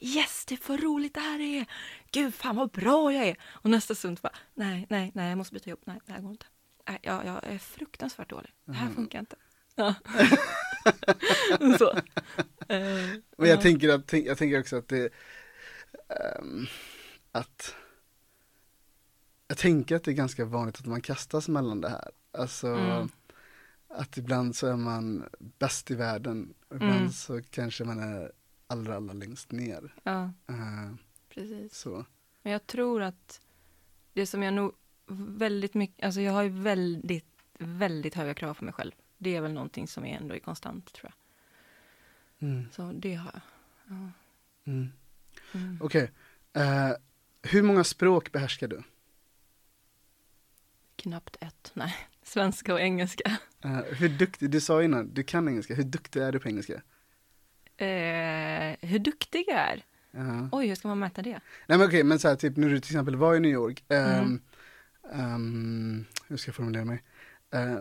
Yes, 0.00 0.44
det 0.44 0.54
är 0.54 0.56
för 0.56 0.78
roligt 0.78 1.14
det 1.14 1.20
här 1.20 1.40
är! 1.40 1.66
Gud, 2.12 2.34
fan 2.34 2.56
vad 2.56 2.70
bra 2.70 3.12
jag 3.12 3.26
är! 3.26 3.36
Och 3.44 3.70
nästa 3.70 3.94
stund 3.94 4.18
bara, 4.22 4.32
nej, 4.54 4.86
nej, 4.90 5.10
nej, 5.14 5.28
jag 5.28 5.38
måste 5.38 5.54
byta 5.54 5.70
jobb, 5.70 5.80
nej, 5.84 6.00
det 6.06 6.12
här 6.12 6.20
går 6.20 6.30
inte. 6.30 6.46
Nej, 6.88 6.98
jag, 7.02 7.26
jag 7.26 7.44
är 7.44 7.58
fruktansvärt 7.58 8.30
dålig, 8.30 8.50
det 8.64 8.72
här 8.72 8.82
Mm. 8.82 8.94
funkar 8.94 9.18
inte. 9.18 9.36
Ja. 9.74 9.94
så. 11.78 11.90
Eh, 12.68 12.78
Men 13.36 13.48
jag 13.48 13.48
ja. 13.48 13.60
tänker, 13.60 13.88
att, 13.88 14.12
jag 14.12 14.38
tänker 14.38 14.60
också 14.60 14.76
att 14.76 14.88
det, 14.88 15.12
ehm, 16.08 16.66
att, 17.32 17.74
jag 19.48 19.58
tänker 19.58 19.96
att 19.96 20.04
det 20.04 20.10
är 20.10 20.14
ganska 20.14 20.44
vanligt 20.44 20.78
att 20.78 20.86
man 20.86 21.00
kastas 21.00 21.48
mellan 21.48 21.80
det 21.80 21.88
här. 21.88 22.10
Alltså, 22.32 22.66
Mm. 22.68 23.08
att 23.88 24.16
ibland 24.16 24.56
så 24.56 24.66
är 24.66 24.76
man 24.76 25.24
bäst 25.58 25.90
i 25.90 25.94
världen, 25.94 26.54
och 26.68 26.76
ibland 26.76 26.96
Mm. 27.00 27.12
så 27.12 27.42
kanske 27.50 27.84
man 27.84 27.98
är 28.02 28.32
allra, 28.68 28.96
allra 28.96 29.12
längst 29.12 29.52
ner. 29.52 29.94
Ja, 30.02 30.22
Eh, 30.46 30.94
precis. 31.28 31.74
så. 31.78 32.04
Men 32.42 32.52
jag 32.52 32.66
tror 32.66 33.02
att 33.02 33.40
det 34.12 34.26
som 34.26 34.42
jag 34.42 34.54
nog 34.54 34.72
väldigt 35.38 35.74
mycket, 35.74 36.04
alltså 36.04 36.20
jag 36.20 36.32
har 36.32 36.42
ju 36.42 36.48
väldigt, 36.48 37.26
väldigt 37.58 38.14
höga 38.14 38.34
krav 38.34 38.54
på 38.54 38.64
mig 38.64 38.74
själv. 38.74 38.92
Det 39.18 39.36
är 39.36 39.40
väl 39.40 39.52
någonting 39.52 39.88
som 39.88 40.04
är 40.04 40.16
ändå 40.16 40.34
är 40.34 40.38
konstant 40.38 40.92
tror 40.92 41.12
jag. 41.12 42.48
Mm. 42.48 42.64
Så 42.72 42.92
det 42.92 43.14
har 43.14 43.30
jag. 43.32 43.40
Ja. 43.96 44.10
Mm. 44.72 44.88
Mm. 45.54 45.78
Okej, 45.82 46.10
Eh, 46.52 46.90
hur 47.42 47.62
många 47.62 47.84
språk 47.84 48.32
behärskar 48.32 48.68
du? 48.68 48.82
Knappt 50.96 51.36
ett. 51.40 51.70
Nej, 51.74 51.94
svenska 52.22 52.72
och 52.74 52.80
engelska. 52.80 53.38
Eh, 53.60 53.76
hur 53.78 54.08
duktig, 54.08 54.50
du 54.50 54.60
sa 54.60 54.82
innan, 54.82 55.14
du 55.14 55.22
kan 55.22 55.48
engelska, 55.48 55.74
hur 55.74 55.84
duktig 55.84 56.22
är 56.22 56.32
du 56.32 56.40
på 56.40 56.48
engelska? 56.48 56.82
Eh, 57.78 58.76
hur 58.88 58.98
duktig 58.98 59.44
jag 59.48 59.56
är? 59.58 59.82
Ja. 60.10 60.48
Oj, 60.52 60.66
hur 60.68 60.74
ska 60.74 60.88
man 60.88 60.98
mäta 60.98 61.22
det? 61.22 61.40
Nej 61.66 61.78
men 61.78 61.86
okej, 61.88 62.04
men 62.04 62.18
så 62.18 62.28
här, 62.28 62.36
typ 62.36 62.56
när 62.56 62.68
du 62.68 62.80
till 62.80 62.90
exempel 62.92 63.16
var 63.16 63.34
i 63.34 63.40
New 63.40 63.50
York, 63.52 63.84
ehm, 63.88 64.00
Mm. 64.10 64.40
ehm, 65.12 66.04
hur 66.28 66.36
ska 66.36 66.48
jag 66.48 66.56
formulera 66.56 66.84
mig? 66.84 67.02
Eh, 67.54 67.78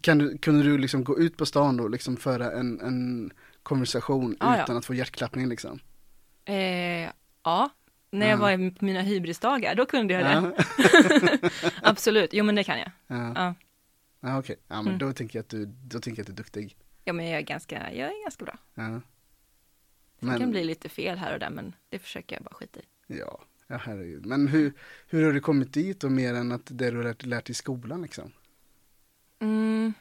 kan 0.00 0.18
du, 0.18 0.38
kunde 0.38 0.62
du 0.64 0.78
liksom 0.78 1.04
gå 1.04 1.18
ut 1.18 1.36
på 1.36 1.46
stan 1.46 1.76
då 1.76 1.84
och 1.84 1.90
liksom 1.90 2.16
föra 2.16 2.52
en, 2.52 2.80
en 2.80 3.30
konversation 3.62 4.36
Ah, 4.40 4.56
ja. 4.56 4.62
utan 4.64 4.76
att 4.76 4.84
få 4.84 4.94
hjärtklappning 4.94 5.48
liksom? 5.48 5.78
Eh, 6.44 6.54
ja, 7.44 7.70
när 8.10 8.26
jag 8.28 8.36
Ja. 8.38 8.42
var 8.42 8.70
på 8.78 8.84
mina 8.84 9.00
hybrisdagar, 9.02 9.74
då 9.74 9.86
kunde 9.86 10.14
jag 10.14 10.24
det. 10.24 10.52
Ja, 11.42 11.50
Absolut, 11.82 12.30
jo 12.32 12.44
men 12.44 12.54
det 12.54 12.64
kan 12.64 12.78
jag. 12.78 12.90
ja. 13.06 13.32
Ja. 13.34 13.54
ja 14.20 14.38
okej, 14.38 14.56
ja 14.68 14.76
men 14.82 14.86
Mm. 14.94 14.98
då 14.98 15.12
tänker 15.12 15.38
jag 15.38 15.42
att 15.44 15.48
du, 15.50 15.66
då 15.66 16.00
tänker 16.00 16.18
jag 16.20 16.22
att 16.22 16.26
du 16.26 16.32
är 16.32 16.44
duktig. 16.44 16.76
Ja, 17.10 17.14
men 17.14 17.26
jag 17.26 17.38
är 17.38 17.44
ganska, 17.44 17.92
jag 17.92 18.08
är 18.08 18.22
ganska 18.22 18.44
bra. 18.44 18.58
Ja. 18.74 19.00
Det 20.20 20.38
kan 20.38 20.50
bli 20.50 20.64
lite 20.64 20.88
fel 20.88 21.18
här 21.18 21.32
och 21.32 21.38
där, 21.38 21.50
men 21.50 21.74
det 21.88 21.98
försöker 21.98 22.36
jag 22.36 22.42
bara 22.42 22.54
skita 22.54 22.80
i. 22.80 22.82
Ja, 23.06 23.40
ja 23.66 23.76
herregud. 23.76 24.26
Men 24.26 24.48
hur, 24.48 24.72
hur 25.06 25.24
har 25.24 25.32
du 25.32 25.40
kommit 25.40 25.72
dit 25.72 26.04
och 26.04 26.12
mer 26.12 26.34
än 26.34 26.52
att 26.52 26.62
det 26.64 26.90
du 26.90 26.96
har 26.96 27.04
lärt, 27.04 27.22
lärt 27.22 27.50
i 27.50 27.54
skolan 27.54 28.02
liksom? 28.02 28.32
Mm. 29.38 29.92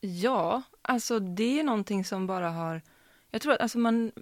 Ja, 0.00 0.62
alltså 0.82 1.18
det 1.18 1.60
är 1.60 1.64
någonting 1.64 2.04
som 2.04 2.26
bara 2.26 2.50
har... 2.50 2.82
Jag 3.30 3.42
tror 3.42 3.52
att 3.52 3.60
alltså 3.60 3.78
man... 3.78 4.12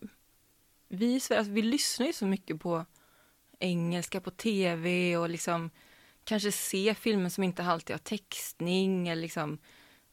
Vi 0.88 1.14
i 1.14 1.21
Sverige, 1.21 1.38
alltså 1.38 1.53
vi 1.53 1.62
lyssnar 1.62 2.07
ju 2.07 2.12
så 2.12 2.27
mycket 2.27 2.61
på 2.61 2.85
engelska 3.59 4.21
på 4.21 4.31
tv 4.31 5.16
och 5.16 5.31
liksom 5.31 5.71
kanske 6.25 6.53
se 6.53 6.95
filmer 6.95 7.29
som 7.29 7.45
inte 7.45 7.64
alltid 7.64 7.95
har 7.95 7.99
textning 7.99 9.09
eller 9.09 9.23
liksom... 9.23 9.59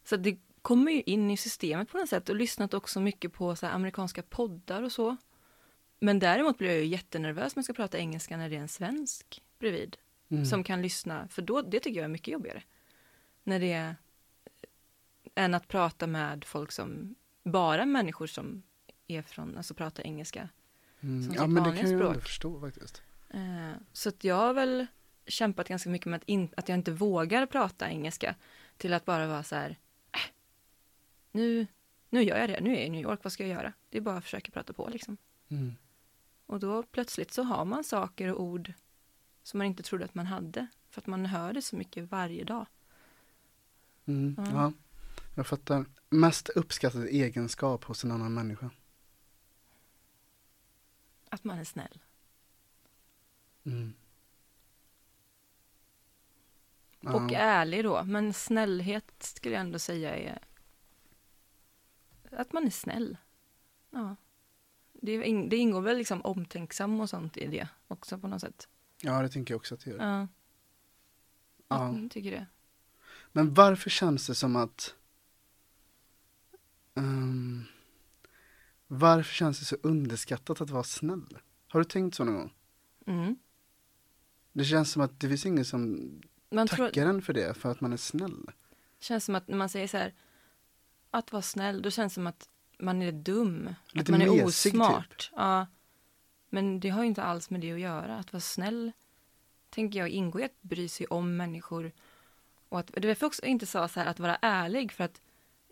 Så 0.03 0.15
det 0.15 0.37
kommer 0.63 0.91
ju 0.91 1.01
in 1.01 1.31
i 1.31 1.37
systemet 1.37 1.89
på 1.89 1.97
något 1.97 2.09
sätt 2.09 2.29
och 2.29 2.35
lyssnat 2.35 2.73
också 2.73 2.99
mycket 2.99 3.33
på 3.33 3.55
så 3.55 3.67
amerikanska 3.67 4.23
poddar 4.23 4.81
och 4.83 4.91
så. 4.91 5.17
Men 5.99 6.19
däremot 6.19 6.57
blir 6.57 6.69
jag 6.69 6.77
ju 6.79 6.85
jättenervös 6.85 7.55
när 7.55 7.59
jag 7.59 7.65
ska 7.65 7.73
prata 7.73 7.97
engelska 7.97 8.37
när 8.37 8.49
det 8.49 8.55
är 8.55 8.59
en 8.59 8.67
svensk 8.67 9.43
bredvid 9.59 9.97
Mm. 10.29 10.45
som 10.45 10.63
kan 10.63 10.81
lyssna, 10.81 11.27
för 11.27 11.41
då, 11.41 11.61
det 11.61 11.79
tycker 11.79 11.99
jag 11.99 12.05
är 12.05 12.09
mycket 12.09 12.31
jobbigare. 12.31 12.63
När 13.43 13.59
det 13.59 13.71
är 13.71 13.95
än 15.35 15.53
att 15.53 15.67
prata 15.67 16.07
med 16.07 16.45
folk 16.45 16.71
som, 16.71 17.15
bara 17.43 17.85
människor 17.85 18.27
som 18.27 18.63
är 19.07 19.21
från, 19.21 19.57
alltså 19.57 19.73
pratar 19.73 20.03
engelska. 20.03 20.49
Mm. 21.01 21.23
som 21.23 21.33
Ja 21.33 21.47
men 21.47 21.63
det 21.63 21.69
kan 21.69 21.77
jag 21.79 21.87
ju 21.87 21.93
ändå 21.93 22.09
språk. 22.11 22.23
förstå 22.23 22.59
faktiskt. 22.59 23.01
Eh, 23.29 23.71
så 23.93 24.09
att 24.09 24.23
jag 24.23 24.35
har 24.35 24.53
väl 24.53 24.87
kämpat 25.27 25.67
ganska 25.67 25.89
mycket 25.89 26.05
med 26.05 26.17
att, 26.17 26.23
in, 26.29 26.49
att 26.57 26.69
jag 26.69 26.77
inte 26.77 26.91
vågar 26.91 27.45
prata 27.45 27.89
engelska 27.89 28.35
till 28.77 28.93
att 28.93 29.05
bara 29.05 29.27
vara 29.27 29.43
så 29.43 29.55
här, 29.55 29.77
nu, 31.33 31.67
nu 32.09 32.23
gör 32.23 32.37
jag 32.37 32.49
det, 32.49 32.61
nu 32.61 32.69
är 32.69 32.75
jag 32.75 32.85
i 32.85 32.89
New 32.89 33.01
York, 33.01 33.19
vad 33.23 33.33
ska 33.33 33.43
jag 33.47 33.57
göra? 33.57 33.73
Det 33.89 33.97
är 33.97 34.01
bara 34.01 34.17
att 34.17 34.23
försöka 34.23 34.51
prata 34.51 34.73
på 34.73 34.89
liksom. 34.89 35.17
Mm. 35.49 35.75
Och 36.45 36.59
då 36.59 36.83
plötsligt 36.83 37.33
så 37.33 37.43
har 37.43 37.65
man 37.65 37.83
saker 37.83 38.33
och 38.33 38.41
ord 38.41 38.73
som 39.43 39.57
man 39.57 39.67
inte 39.67 39.83
trodde 39.83 40.05
att 40.05 40.15
man 40.15 40.25
hade, 40.25 40.67
för 40.89 41.01
att 41.01 41.07
man 41.07 41.25
hör 41.25 41.53
det 41.53 41.61
så 41.61 41.75
mycket 41.75 42.11
varje 42.11 42.43
dag. 42.43 42.65
Mm. 44.05 44.35
Ja. 44.37 44.43
Ja, 44.53 44.73
jag 45.35 45.47
fattar. 45.47 45.85
Mest 46.09 46.49
uppskattad 46.49 47.05
egenskap 47.05 47.83
hos 47.83 48.03
en 48.03 48.11
annan 48.11 48.33
människa? 48.33 48.69
Att 51.29 51.43
man 51.43 51.59
är 51.59 51.63
snäll. 51.63 51.99
Mm. 53.63 53.93
Ja. 56.99 57.13
Och 57.13 57.31
ärlig 57.33 57.83
då, 57.83 58.03
men 58.03 58.33
snällhet 58.33 59.13
skulle 59.19 59.55
jag 59.55 59.61
ändå 59.61 59.79
säga 59.79 60.15
är 60.15 60.39
att 62.37 62.53
man 62.53 62.65
är 62.65 62.69
snäll. 62.69 63.17
Ja. 63.91 64.15
Det, 64.93 65.23
ing- 65.23 65.49
det 65.49 65.57
ingår 65.57 65.81
väl 65.81 65.97
liksom 65.97 66.21
omtänksam 66.21 66.99
och 67.01 67.09
sånt 67.09 67.37
i 67.37 67.47
det 67.47 67.67
också 67.87 68.17
på 68.17 68.27
något 68.27 68.41
sätt. 68.41 68.67
ja, 69.01 69.21
det 69.21 69.29
tänker 69.29 69.53
jag 69.53 69.59
också 69.59 69.75
att 69.75 69.81
det 69.83 69.89
gör. 69.91 69.97
Ja, 69.97 70.27
Ja. 71.67 71.97
jag 72.01 72.11
tycker 72.11 72.31
det. 72.31 72.45
Men 73.31 73.53
varför 73.53 73.89
känns 73.89 74.27
det 74.27 74.35
som 74.35 74.55
att 74.55 74.95
ehm, 76.95 77.63
Varför 78.87 79.33
känns 79.33 79.59
det 79.59 79.65
så 79.65 79.75
underskattat 79.83 80.61
att 80.61 80.69
vara 80.69 80.83
snäll? 80.83 81.37
Har 81.67 81.79
du 81.79 81.83
tänkt 81.83 82.15
så 82.15 82.23
någon 82.23 82.35
gång? 82.35 82.53
Mm. 83.05 83.35
Det 84.53 84.65
känns 84.65 84.91
som 84.91 85.01
att 85.01 85.19
det 85.19 85.27
finns 85.29 85.45
ingen 85.45 85.65
som 85.65 86.11
Man 86.49 86.67
tror, 86.67 86.85
tackar 86.87 87.05
en 87.07 87.21
för 87.21 87.33
det, 87.33 87.53
för 87.57 87.71
att 87.71 87.81
man 87.81 87.93
är 87.93 87.97
snäll. 87.97 88.51
känns 88.99 89.25
som 89.25 89.35
att 89.35 89.47
när 89.47 89.57
man 89.57 89.69
säger 89.69 89.87
så 89.87 89.97
här, 89.97 90.13
att 91.13 91.31
vara 91.31 91.41
snäll, 91.41 91.81
då 91.81 91.91
känns 91.91 92.13
det 92.13 92.15
som 92.15 92.27
att 92.27 92.49
man 92.79 93.01
är 93.01 93.11
dum. 93.11 93.75
Lite 93.91 94.01
att 94.01 94.09
man 94.09 94.21
är 94.21 94.43
mesig, 94.43 94.71
typ. 94.71 94.81
osmart. 94.81 95.31
Ja. 95.35 95.67
Men 96.49 96.79
det 96.79 96.89
har 96.89 97.01
ju 97.01 97.07
inte 97.07 97.23
alls 97.23 97.49
med 97.49 97.61
det 97.61 97.71
att 97.71 97.79
göra. 97.79 98.15
Att 98.17 98.33
vara 98.33 98.41
snäll, 98.41 98.91
tänker 99.69 99.99
jag, 99.99 100.09
ingår 100.09 100.41
i 100.41 100.45
att 100.45 100.61
bry 100.61 100.87
sig 100.89 101.07
om 101.07 101.37
människor. 101.37 101.91
Och 102.69 102.79
att, 102.79 102.87
det 102.87 102.97
är 102.97 103.01
därför 103.01 103.31
jag 103.41 103.49
inte 103.49 103.65
sa 103.65 103.87
så 103.87 103.99
här 103.99 104.07
att 104.07 104.19
vara 104.19 104.37
ärlig, 104.41 104.91
för 104.91 105.03
att 105.03 105.21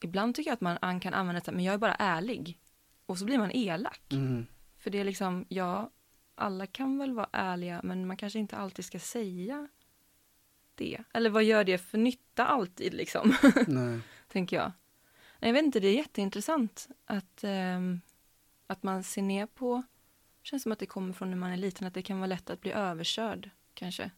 ibland 0.01 0.35
tycker 0.35 0.49
jag 0.49 0.53
att 0.55 0.61
man 0.61 0.77
an- 0.81 0.99
kan 0.99 1.13
använda 1.13 1.39
det 1.39 1.45
så 1.45 1.51
här, 1.51 1.55
men 1.55 1.65
jag 1.65 1.73
är 1.73 1.77
bara 1.77 1.95
ärlig. 1.95 2.59
Och 3.05 3.17
så 3.17 3.25
blir 3.25 3.37
man 3.37 3.51
elak. 3.51 4.01
Mm. 4.11 4.45
För 4.77 4.89
det 4.89 4.99
är 4.99 5.03
liksom, 5.03 5.45
ja, 5.49 5.89
alla 6.35 6.67
kan 6.67 6.97
väl 6.97 7.13
vara 7.13 7.29
ärliga, 7.31 7.81
men 7.83 8.07
man 8.07 8.17
kanske 8.17 8.39
inte 8.39 8.57
alltid 8.57 8.85
ska 8.85 8.99
säga 8.99 9.67
det. 10.75 10.97
Eller 11.13 11.29
vad 11.29 11.43
gör 11.43 11.63
det 11.63 11.77
för 11.77 11.97
nytta 11.97 12.45
alltid 12.45 12.93
liksom? 12.93 13.35
Nej. 13.67 13.99
tänker 14.27 14.57
jag. 14.57 14.71
Jag 15.43 15.53
vet 15.53 15.65
inte, 15.65 15.79
det 15.79 15.87
är 15.87 15.95
jätteintressant 15.95 16.87
att, 17.05 17.43
ehm, 17.43 18.01
att 18.67 18.83
man 18.83 19.03
ser 19.03 19.21
ner 19.21 19.45
på, 19.45 19.83
känns 20.41 20.63
som 20.63 20.71
att 20.71 20.79
det 20.79 20.85
kommer 20.85 21.13
från 21.13 21.29
när 21.29 21.37
man 21.37 21.51
är 21.51 21.57
liten, 21.57 21.87
att 21.87 21.93
det 21.93 22.01
kan 22.01 22.17
vara 22.17 22.27
lätt 22.27 22.49
att 22.49 22.61
bli 22.61 22.71
överkörd 22.71 23.49
kanske. 23.73 24.11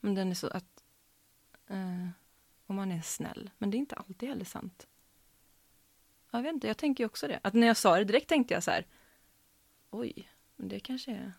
Men 0.00 0.14
den 0.14 0.30
är 0.30 0.34
så 0.34 0.46
att, 0.48 0.84
eh, 1.66 2.08
om 2.66 2.76
man 2.76 2.92
är 2.92 3.02
snäll, 3.02 3.50
men 3.58 3.70
det 3.70 3.76
är 3.76 3.78
inte 3.78 3.94
alltid 3.94 4.28
heller 4.28 4.44
sant. 4.44 4.86
Jag 6.30 6.42
vet 6.42 6.54
inte, 6.54 6.66
jag 6.66 6.76
tänker 6.76 7.04
ju 7.04 7.06
också 7.06 7.28
det. 7.28 7.40
Att 7.42 7.54
när 7.54 7.66
jag 7.66 7.76
sa 7.76 7.98
det 7.98 8.04
direkt 8.04 8.28
tänkte 8.28 8.54
jag 8.54 8.62
så 8.62 8.70
här, 8.70 8.86
oj, 9.90 10.28
men 10.56 10.68
det 10.68 10.80
kanske 10.80 11.12
är, 11.12 11.32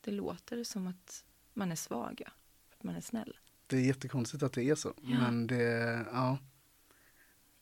det 0.00 0.10
låter 0.10 0.64
som 0.64 0.86
att 0.86 1.24
man 1.52 1.72
är 1.72 1.76
svag, 1.76 2.22
ja, 2.26 2.30
för 2.68 2.76
att 2.76 2.82
man 2.82 2.96
är 2.96 3.00
snäll. 3.00 3.36
Det 3.66 3.76
är 3.76 3.80
jättekonstigt 3.80 4.42
att 4.42 4.52
det 4.52 4.62
är 4.62 4.74
så. 4.74 4.94
Ja. 5.02 5.18
Men 5.18 5.46
det, 5.46 6.06
ja. 6.12 6.38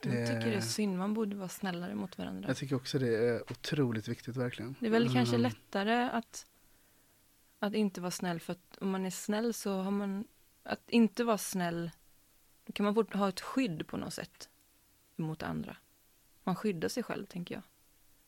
Jag 0.02 0.26
tycker 0.26 0.50
det 0.50 0.54
är 0.56 0.60
synd, 0.60 0.98
man 0.98 1.14
borde 1.14 1.36
vara 1.36 1.48
snällare 1.48 1.94
mot 1.94 2.18
varandra. 2.18 2.48
Jag 2.48 2.56
tycker 2.56 2.76
också 2.76 2.98
det 2.98 3.16
är 3.28 3.42
otroligt 3.52 4.08
viktigt 4.08 4.36
verkligen. 4.36 4.74
Det 4.80 4.86
är 4.86 4.90
väl 4.90 5.12
kanske 5.14 5.36
Mm. 5.36 5.42
lättare 5.42 6.08
att, 6.10 6.46
att 7.58 7.74
inte 7.74 8.00
vara 8.00 8.10
snäll 8.10 8.40
för 8.40 8.52
att 8.52 8.78
om 8.80 8.90
man 8.90 9.06
är 9.06 9.10
snäll 9.10 9.54
så 9.54 9.82
har 9.82 9.90
man, 9.90 10.24
att 10.62 10.90
inte 10.90 11.24
vara 11.24 11.38
snäll, 11.38 11.90
då 12.64 12.72
kan 12.72 12.86
man 12.86 13.06
ha 13.12 13.28
ett 13.28 13.40
skydd 13.40 13.86
på 13.86 13.96
något 13.96 14.14
sätt 14.14 14.48
mot 15.16 15.42
andra. 15.42 15.76
Man 16.44 16.56
skyddar 16.56 16.88
sig 16.88 17.02
själv 17.02 17.26
tänker 17.26 17.54
jag. 17.54 17.62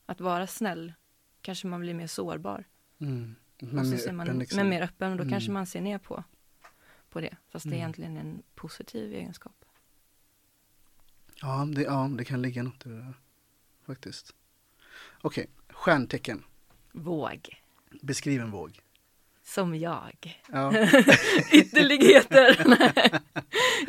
Att 0.07 0.21
vara 0.21 0.47
snäll 0.47 0.93
kanske 1.41 1.67
man 1.67 1.81
blir 1.81 1.95
mer 1.95 2.07
sårbar. 2.07 2.65
Mm. 2.99 3.35
och 3.57 3.63
Men 3.63 3.85
så 3.85 3.91
mer 3.91 3.99
ser 3.99 4.13
man, 4.13 4.27
öppen 4.29 4.39
liksom. 4.39 4.57
Men 4.57 4.69
mer 4.69 4.83
öppen 4.83 5.11
och 5.11 5.17
då 5.17 5.23
Mm. 5.23 5.33
kanske 5.33 5.51
man 5.51 5.67
ser 5.67 5.81
ner 5.81 5.99
på, 5.99 6.25
på 7.09 7.21
det. 7.21 7.37
Fast 7.49 7.65
det 7.65 7.69
är 7.69 7.73
Mm. 7.73 7.79
egentligen 7.79 8.17
en 8.17 8.43
positiv 8.55 9.13
egenskap. 9.13 9.58
Ja 11.41 11.65
det, 11.75 11.83
ja, 11.83 12.11
det 12.19 12.25
kan 12.25 12.43
ligga 12.43 12.63
något 12.63 12.87
i 12.87 12.89
det 12.89 12.95
där. 12.97 13.15
Faktiskt. 13.87 14.35
Okej, 15.21 15.47
stjärntecken. 15.71 16.45
Våg. 16.93 17.63
Beskriv 18.03 18.41
en 18.41 18.51
våg. 18.51 18.81
Som 19.45 19.75
jag. 19.75 20.43
Ja. 20.53 20.73
Ytterligheter. 21.53 22.67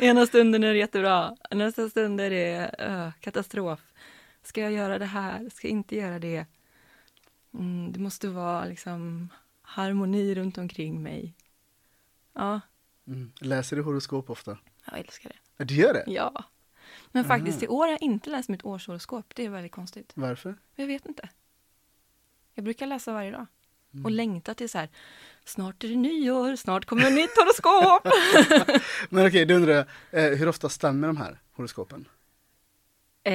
Ena 0.00 0.26
stunden 0.26 0.64
är 0.64 0.72
det 0.72 0.78
jättebra, 0.78 1.36
nästa 1.50 1.88
stund 1.88 2.20
är 2.20 2.30
det 2.30 2.74
uh, 2.88 3.12
katastrof. 3.20 3.80
Ska 4.42 4.60
jag 4.60 4.72
göra 4.72 4.98
det 4.98 5.06
här? 5.06 5.48
Ska 5.48 5.66
jag 5.66 5.72
inte 5.72 5.96
göra 5.96 6.18
det? 6.18 6.46
Mm, 7.54 7.92
det 7.92 8.00
måste 8.00 8.28
vara 8.28 8.64
liksom 8.64 9.28
harmoni 9.62 10.34
runt 10.34 10.58
omkring 10.58 11.02
mig. 11.02 11.34
Ja, 12.32 12.60
Mm. 13.06 13.32
Läser 13.40 13.76
du 13.76 13.82
horoskop 13.82 14.30
ofta? 14.30 14.58
jag 14.84 14.98
älskar 14.98 15.32
det. 15.56 15.64
Du 15.64 15.74
gör 15.74 15.92
det? 15.92 16.04
Ja. 16.06 16.44
Men 17.12 17.24
faktiskt 17.24 17.58
Aha. 17.58 17.64
i 17.64 17.68
år 17.68 17.82
har 17.84 17.90
jag 17.90 18.02
inte 18.02 18.30
läst 18.30 18.48
mitt 18.48 18.64
årshoroskop. 18.64 19.34
Det 19.34 19.44
är 19.44 19.50
väldigt 19.50 19.72
konstigt. 19.72 20.12
Varför? 20.14 20.56
Jag 20.74 20.86
vet 20.86 21.06
inte. 21.06 21.28
Jag 22.54 22.64
brukar 22.64 22.86
läsa 22.86 23.12
varje 23.12 23.30
dag. 23.30 23.46
Mm. 23.92 24.04
Och 24.04 24.10
längta 24.10 24.54
till 24.54 24.70
så 24.70 24.78
här, 24.78 24.88
snart 25.44 25.84
är 25.84 25.88
det 25.88 25.96
nyår, 25.96 26.56
snart 26.56 26.84
kommer 26.84 27.06
ett 27.06 27.12
nytt 27.12 27.30
horoskop. 27.36 28.12
Men 29.08 29.26
okej, 29.26 29.46
då 29.46 29.54
undrar 29.54 29.72
jag, 29.72 29.86
eh, 30.24 30.38
hur 30.38 30.48
ofta 30.48 30.68
stämmer 30.68 31.06
de 31.06 31.16
här 31.16 31.38
horoskopen? 31.52 32.08
Eh, 33.24 33.34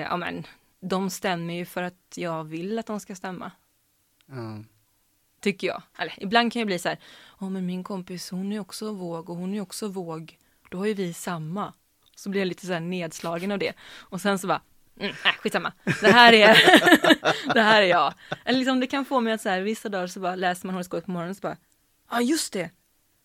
ja 0.00 0.16
men, 0.16 0.46
de 0.80 1.10
stämmer 1.10 1.54
ju 1.54 1.64
för 1.64 1.82
att 1.82 2.14
jag 2.14 2.44
vill 2.44 2.78
att 2.78 2.86
de 2.86 3.00
ska 3.00 3.14
stämma. 3.14 3.50
Ja. 4.26 4.64
tycker 5.40 5.66
jag. 5.66 5.82
Eller 5.98 6.22
ibland 6.22 6.52
kan 6.52 6.60
jag 6.60 6.66
bli 6.66 6.78
så 6.78 6.88
här, 6.88 6.98
ja 7.40 7.48
men 7.48 7.66
min 7.66 7.84
kompis 7.84 8.30
hon 8.30 8.52
är 8.52 8.60
också 8.60 8.92
våg 8.92 9.30
och 9.30 9.36
hon 9.36 9.54
är 9.54 9.60
också 9.60 9.88
våg. 9.88 10.38
Då 10.70 10.78
har 10.78 10.86
ju 10.86 10.94
vi 10.94 11.14
samma. 11.14 11.72
Så 12.16 12.28
blir 12.28 12.40
jag 12.40 12.48
lite 12.48 12.66
så 12.66 12.72
här 12.72 12.80
nedslagen 12.80 13.52
av 13.52 13.58
det. 13.58 13.72
Och 13.92 14.20
sen 14.20 14.38
så 14.38 14.46
bara, 14.46 14.60
mm, 15.00 15.10
äh, 15.24 15.32
skitsamma. 15.32 15.72
Det 16.00 16.12
här 16.12 16.32
är, 16.32 16.56
det 17.54 17.62
här 17.62 17.82
är 17.82 17.86
jag. 17.86 18.14
Eller 18.44 18.58
liksom 18.58 18.80
det 18.80 18.86
kan 18.86 19.04
få 19.04 19.20
mig 19.20 19.32
att 19.32 19.40
så 19.40 19.48
här, 19.48 19.60
vissa 19.60 19.88
dagar 19.88 20.06
så 20.06 20.20
bara 20.20 20.36
läser 20.36 20.66
man 20.66 20.74
horoskop 20.74 21.04
på 21.04 21.10
morgonen 21.10 21.30
och 21.30 21.36
så 21.36 21.40
bara, 21.40 21.56
ja 22.10 22.20
just 22.20 22.52
det. 22.52 22.70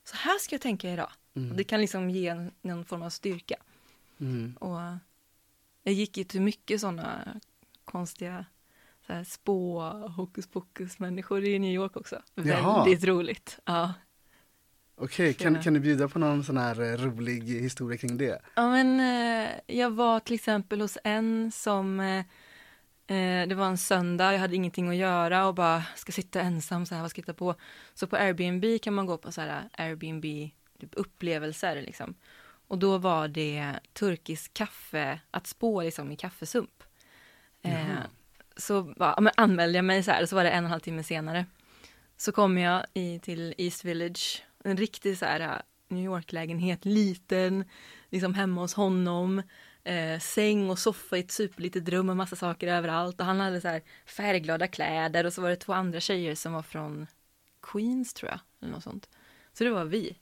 Så 0.03 0.15
här 0.15 0.39
ska 0.39 0.55
jag 0.55 0.61
tänka 0.61 0.93
idag. 0.93 1.11
Och 1.33 1.55
det 1.55 1.63
kan 1.63 1.81
liksom 1.81 2.09
ge 2.09 2.27
en, 2.27 2.51
någon 2.61 2.85
form 2.85 3.01
av 3.01 3.09
styrka. 3.09 3.55
Mm. 4.19 4.57
Och 4.59 4.79
jag 5.83 5.93
gick 5.93 6.17
ju 6.17 6.23
till 6.23 6.41
mycket 6.41 6.81
sådana 6.81 7.39
konstiga 7.85 8.45
så 9.07 9.13
här, 9.13 9.23
spå, 9.23 9.81
hokus 10.17 10.47
pokus 10.47 10.99
människor 10.99 11.45
i 11.45 11.59
New 11.59 11.73
York 11.73 11.97
också. 11.97 12.21
Jaha. 12.35 12.83
Väldigt 12.83 13.03
roligt. 13.03 13.59
Ja. 13.65 13.93
Okej, 15.03 15.33
kan, 15.33 15.61
kan 15.61 15.73
du 15.73 15.79
bjuda 15.79 16.07
på 16.07 16.19
någon 16.19 16.43
sån 16.43 16.57
här 16.57 16.81
eh, 16.81 16.97
rolig 16.97 17.43
historia 17.43 17.97
kring 17.97 18.17
det? 18.17 18.41
ja 18.55 18.69
men 18.69 18.99
eh, 18.99 19.49
jag 19.67 19.91
var 19.91 20.19
till 20.19 20.35
exempel 20.35 20.81
hos 20.81 20.97
en 21.03 21.51
som 21.51 21.99
eh, 21.99 22.23
det 23.47 23.55
var 23.55 23.65
en 23.65 23.77
söndag, 23.77 24.33
jag 24.33 24.39
hade 24.39 24.55
ingenting 24.55 24.89
att 24.89 24.95
göra 24.95 25.47
och 25.47 25.55
bara 25.55 25.83
ska 25.95 26.11
sitta 26.11 26.41
ensam 26.41 26.85
så 26.85 26.95
här, 26.95 27.01
vad 27.01 27.11
ska 27.11 27.19
jag 27.19 27.23
hitta 27.23 27.33
på? 27.33 27.55
Så 27.93 28.07
på 28.07 28.15
Airbnb 28.15 28.81
kan 28.81 28.93
man 28.93 29.05
gå 29.05 29.17
på 29.17 29.31
så 29.31 29.41
här 29.41 29.69
Airbnb 29.77 30.25
typ 30.79 30.89
upplevelser 30.95 31.81
liksom. 31.81 32.15
Och 32.67 32.77
då 32.77 32.97
var 32.97 33.27
det 33.27 33.73
turkisk 33.93 34.53
kaffe, 34.53 35.19
att 35.31 35.47
spå 35.47 35.81
liksom 35.81 36.11
i 36.11 36.15
kaffesump. 36.15 36.83
Eh, 37.61 37.97
så 38.57 38.83
bara, 38.83 39.15
ja, 39.17 39.31
anmälde 39.37 39.77
jag 39.77 39.85
mig 39.85 40.03
så 40.03 40.11
här, 40.11 40.25
så 40.25 40.35
var 40.35 40.43
det 40.43 40.49
en 40.49 40.63
och 40.63 40.67
en 40.67 40.71
halv 40.71 40.79
timme 40.79 41.03
senare. 41.03 41.45
Så 42.17 42.31
kom 42.31 42.57
jag 42.57 42.85
i, 42.93 43.19
till 43.19 43.53
East 43.57 43.85
Village, 43.85 44.43
en 44.63 44.77
riktig 44.77 45.17
så 45.17 45.25
här 45.25 45.39
äh, 45.39 45.61
New 45.87 46.05
York-lägenhet, 46.05 46.85
liten, 46.85 47.65
liksom 48.09 48.33
hemma 48.33 48.61
hos 48.61 48.73
honom. 48.73 49.41
Eh, 49.83 50.19
säng 50.19 50.69
och 50.69 50.79
soffa 50.79 51.17
i 51.17 51.19
ett 51.19 51.31
superlitet 51.31 51.89
rum 51.89 52.05
med 52.05 52.17
massa 52.17 52.35
saker 52.35 52.67
överallt. 52.67 53.19
Och 53.19 53.25
han 53.25 53.39
hade 53.39 53.61
så 53.61 53.67
här 53.67 53.81
färgglada 54.05 54.67
kläder 54.67 55.25
och 55.25 55.33
så 55.33 55.41
var 55.41 55.49
det 55.49 55.55
två 55.55 55.73
andra 55.73 55.99
tjejer 55.99 56.35
som 56.35 56.53
var 56.53 56.61
från 56.61 57.07
Queens 57.61 58.13
tror 58.13 58.31
jag, 58.31 58.39
eller 58.61 58.71
något 58.71 58.83
sånt. 58.83 59.09
Så 59.53 59.63
det 59.63 59.69
var 59.69 59.85
vi. 59.85 60.17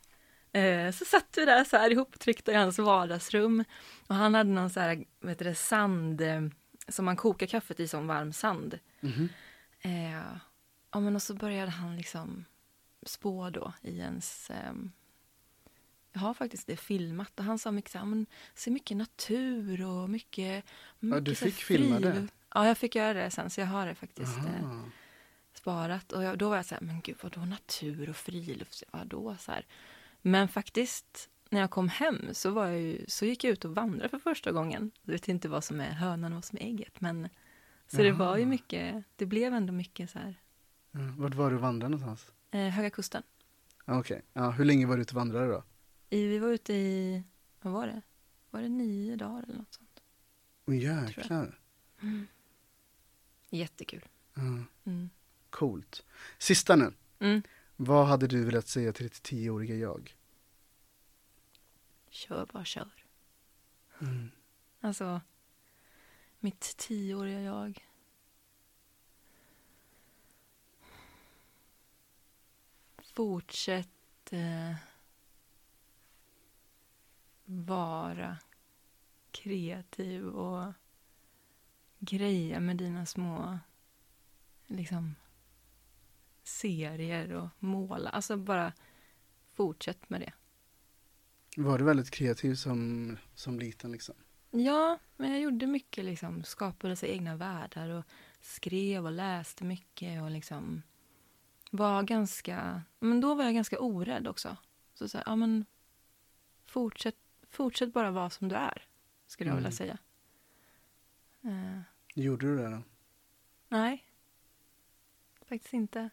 Eh, 0.51 0.91
så 0.91 1.05
satt 1.05 1.37
vi 1.37 1.45
där 1.45 1.63
så 1.63 1.77
här 1.77 1.91
ihoptryckta 1.91 2.51
i 2.51 2.55
hans 2.55 2.79
vardagsrum. 2.79 3.63
Och 4.07 4.15
han 4.15 4.35
hade 4.35 4.49
någon 4.49 4.69
så 4.69 4.79
här, 4.79 5.05
vad 5.19 5.29
heter 5.29 5.45
det, 5.45 5.55
sand, 5.55 6.21
eh, 6.21 6.41
som 6.87 7.05
man 7.05 7.15
kokar 7.15 7.47
kaffet 7.47 7.79
i 7.79 7.87
som 7.87 8.07
varm 8.07 8.33
sand. 8.33 8.79
Mhm. 8.99 9.29
Eh, 9.81 10.37
ja, 10.91 10.99
men 10.99 11.15
och 11.15 11.21
så 11.21 11.33
började 11.33 11.71
han 11.71 11.95
liksom 11.95 12.45
spå 13.03 13.49
då 13.49 13.73
i 13.81 13.97
ens... 13.99 14.49
ehm, 14.49 14.91
jag 16.11 16.19
har 16.19 16.33
faktiskt 16.33 16.67
det 16.67 16.77
filmat 16.77 17.39
och 17.39 17.45
han 17.45 17.59
sa 17.59 17.71
mycket 17.71 17.91
så 17.91 18.25
se 18.55 18.71
mycket 18.71 18.97
natur 18.97 19.85
och 19.85 20.09
mycket... 20.09 20.65
mycket 20.99 21.25
du 21.25 21.35
så 21.35 21.45
här 21.45 21.51
fick 21.51 21.63
filma 21.63 21.99
det? 21.99 22.11
friluft." 22.11 22.33
Ja, 22.53 22.67
jag 22.67 22.77
fick 22.77 22.95
göra 22.95 23.13
det 23.13 23.31
sen 23.31 23.49
så 23.49 23.61
jag 23.61 23.67
har 23.67 23.85
det 23.85 23.95
faktiskt 23.95 24.37
eh, 24.37 24.81
sparat. 25.53 26.11
Och 26.11 26.23
jag, 26.23 26.37
då 26.37 26.49
var 26.49 26.55
jag 26.55 26.65
så 26.65 26.75
här, 26.75 26.81
men 26.81 27.01
gud 27.01 27.17
vadå 27.21 27.45
natur 27.45 28.09
och 28.09 28.15
friluft, 28.15 28.83
vadå 28.91 29.35
så 29.39 29.51
här. 29.51 29.65
Men 30.21 30.47
faktiskt 30.47 31.29
när 31.49 31.59
jag 31.59 31.71
kom 31.71 31.89
hem 31.89 32.27
så, 32.31 32.51
var 32.51 32.67
jag 32.67 32.81
ju, 32.81 33.05
så 33.07 33.25
gick 33.25 33.43
jag 33.43 33.51
ut 33.51 33.65
och 33.65 33.75
vandrade 33.75 34.09
för 34.09 34.19
första 34.19 34.51
gången. 34.51 34.91
Jag 35.01 35.11
vet 35.13 35.27
inte 35.27 35.49
vad 35.49 35.63
som 35.63 35.79
är 35.81 35.91
hönan 35.91 36.31
och 36.31 36.37
vad 36.37 36.45
som 36.45 36.57
är 36.57 36.63
ägget 36.63 37.01
men 37.01 37.29
så 37.87 37.97
det 37.97 38.11
var 38.11 38.35
ju 38.37 38.41
Jaha. 38.41 38.49
mycket, 38.49 39.03
det 39.15 39.25
blev 39.25 39.53
ändå 39.53 39.73
mycket 39.73 40.09
så 40.09 40.19
här 40.19 40.35
Ja, 40.91 40.99
Vart 41.17 41.33
var 41.33 41.51
du 41.51 41.57
vandrade 41.57 41.91
någonstans? 41.97 42.31
Eh, 42.51 42.69
Höga 42.69 42.89
Kusten. 42.89 43.23
Okej, 43.85 44.21
ja, 44.33 44.49
hur 44.51 44.65
länge 44.65 44.85
var 44.85 44.95
du 44.95 45.01
ute 45.01 45.11
och 45.11 45.15
vandrade 45.15 45.47
då? 45.47 45.63
I, 46.09 46.27
vi 46.27 46.39
var 46.39 46.49
ute 46.49 46.73
i, 46.73 47.23
vad 47.61 47.73
var 47.73 47.87
det? 47.87 48.01
Var 48.49 48.61
det 48.61 48.69
nio 48.69 49.15
dagar 49.15 49.43
eller 49.43 49.57
något 49.57 49.73
sånt? 49.73 50.01
Åh 50.65 50.75
jäklar. 50.77 51.59
Jättekul. 53.49 54.05
Ja, 54.33 54.41
Mm. 54.85 55.09
coolt. 55.49 56.05
Sista 56.37 56.75
nu. 56.75 56.93
Mm. 57.19 57.41
Vad 57.75 58.07
hade 58.07 58.27
du 58.27 58.43
velat 58.45 58.67
säga 58.67 58.93
till 58.93 59.03
ditt 59.03 59.23
tioåriga 59.23 59.75
jag? 59.75 60.15
Kör 62.09 62.45
bara 62.53 62.65
kör. 62.65 63.05
Mm. 64.01 64.31
Alltså, 64.81 65.21
mitt 66.39 66.77
tioåriga 66.77 67.41
jag. 67.41 67.88
Fortsätt 73.19 74.33
eh, 74.33 74.75
vara 77.45 78.37
kreativ 79.31 80.27
och 80.27 80.73
greja 81.99 82.59
med 82.59 82.77
dina 82.77 83.05
små 83.05 83.59
liksom 84.67 85.15
serier 86.43 87.31
och 87.31 87.47
måla. 87.59 88.09
Alltså 88.09 88.37
bara 88.37 88.73
fortsätt 89.53 90.09
med 90.09 90.21
det. 90.21 90.33
Var 91.61 91.77
du 91.77 91.83
väldigt 91.85 92.11
kreativ 92.11 92.55
som, 92.55 93.17
som 93.35 93.59
liten 93.59 93.91
liksom? 93.91 94.15
Ja, 94.51 94.99
men 95.17 95.31
jag 95.31 95.41
gjorde 95.41 95.67
mycket, 95.67 96.05
liksom, 96.05 96.43
skapade 96.43 96.95
sig 96.95 97.09
egna 97.09 97.35
världar 97.35 97.89
och 97.89 98.05
skrev 98.41 99.05
och 99.05 99.11
läste 99.11 99.63
mycket 99.63 100.21
och 100.21 100.31
liksom 100.31 100.81
var 101.69 102.03
ganska, 102.03 102.81
men 102.99 103.21
då 103.21 103.35
var 103.35 103.43
jag 103.43 103.53
ganska 103.53 103.79
orädd 103.79 104.27
också. 104.27 104.57
Så 104.93 105.09
så 105.09 105.17
här, 105.17 105.23
ja 105.27 105.35
men 105.35 105.65
fortsätt, 106.65 107.15
fortsätt 107.49 107.93
bara 107.93 108.11
vara 108.11 108.29
som 108.29 108.47
du 108.47 108.55
är, 108.55 108.85
skulle 109.27 109.49
jag 109.49 109.53
Mm. 109.57 109.63
vilja 109.63 109.77
säga. 109.77 109.97
Eh, 111.41 111.79
Gjorde 112.15 112.45
du 112.47 112.57
det 112.57 112.69
då? 112.69 112.81
nej, 113.67 114.05
faktiskt 115.41 115.73
inte. 115.73 116.09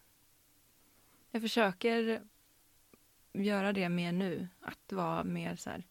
Jag 1.30 1.42
försöker 1.42 2.22
göra 3.32 3.72
det 3.72 3.88
mer 3.88 4.12
nu, 4.12 4.48
att 4.60 4.92
vara 4.92 5.24
mer 5.24 5.56
så 5.56 5.70
här, 5.70 5.82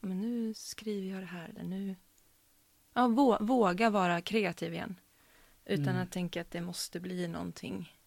ja, 0.00 0.08
men 0.08 0.20
nu 0.20 0.54
skriver 0.54 1.08
jag 1.14 1.22
det 1.22 1.26
här, 1.26 1.48
eller 1.48 1.64
nu... 1.64 1.96
Ja, 2.94 3.08
vå, 3.08 3.38
våga 3.40 3.90
vara 3.90 4.20
kreativ 4.20 4.72
igen. 4.74 4.96
Utan 5.64 5.88
Mm. 5.88 6.02
att 6.02 6.10
tänka 6.10 6.40
att 6.40 6.50
det 6.50 6.60
måste 6.60 7.00
bli 7.00 7.28
någonting 7.28 7.98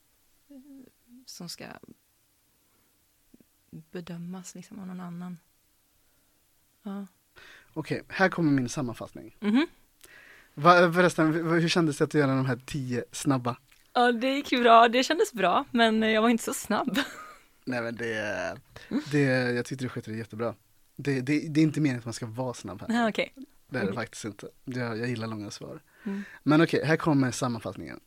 som 1.25 1.49
ska 1.49 1.65
bedömas 3.91 4.55
liksom 4.55 4.79
av 4.79 4.87
någon 4.87 4.99
annan. 4.99 5.37
Ja. 6.83 7.07
Okej, 7.73 8.03
här 8.07 8.29
kommer 8.29 8.51
min 8.51 8.69
sammanfattning. 8.69 9.35
Mhm. 9.39 9.67
Va, 10.53 10.93
förresten, 10.93 11.33
hur 11.33 11.69
kändes 11.69 11.97
det 11.97 12.03
att 12.03 12.13
göra 12.13 12.35
de 12.35 12.45
här 12.45 12.59
tio 12.65 13.05
snabba? 13.11 13.57
ja, 13.95 14.11
det 14.11 14.27
gick 14.27 14.49
bra. 14.49 14.87
Det 14.87 15.03
kändes 15.03 15.33
bra, 15.33 15.65
men 15.71 16.01
jag 16.01 16.21
var 16.21 16.29
inte 16.29 16.43
så 16.43 16.53
snabb. 16.53 16.99
Nej 17.65 17.81
men 17.81 17.95
det, 17.95 18.57
det 19.11 19.21
jag 19.51 19.65
tyckte 19.65 19.85
du 19.85 19.89
skötte 19.89 20.11
det 20.11 20.17
jättebra. 20.17 20.55
Det, 20.95 21.21
det, 21.21 21.47
det 21.49 21.59
är 21.59 21.63
inte 21.63 21.81
meningen 21.81 21.99
att 21.99 22.05
man 22.05 22.13
ska 22.13 22.25
vara 22.25 22.53
snabb 22.53 22.81
här. 22.81 23.01
Ja, 23.01 23.09
Okej. 23.09 23.33
Det 23.69 23.79
är 23.79 23.85
det 23.85 23.93
faktiskt 23.93 24.25
inte. 24.25 24.47
Jag, 24.65 24.97
jag 24.97 25.09
gillar 25.09 25.27
långa 25.27 25.51
svar. 25.51 25.81
Mm. 26.03 26.23
Men 26.43 26.61
okej, 26.61 26.85
här 26.85 26.97
kommer 26.97 27.31
sammanfattningen. 27.31 27.99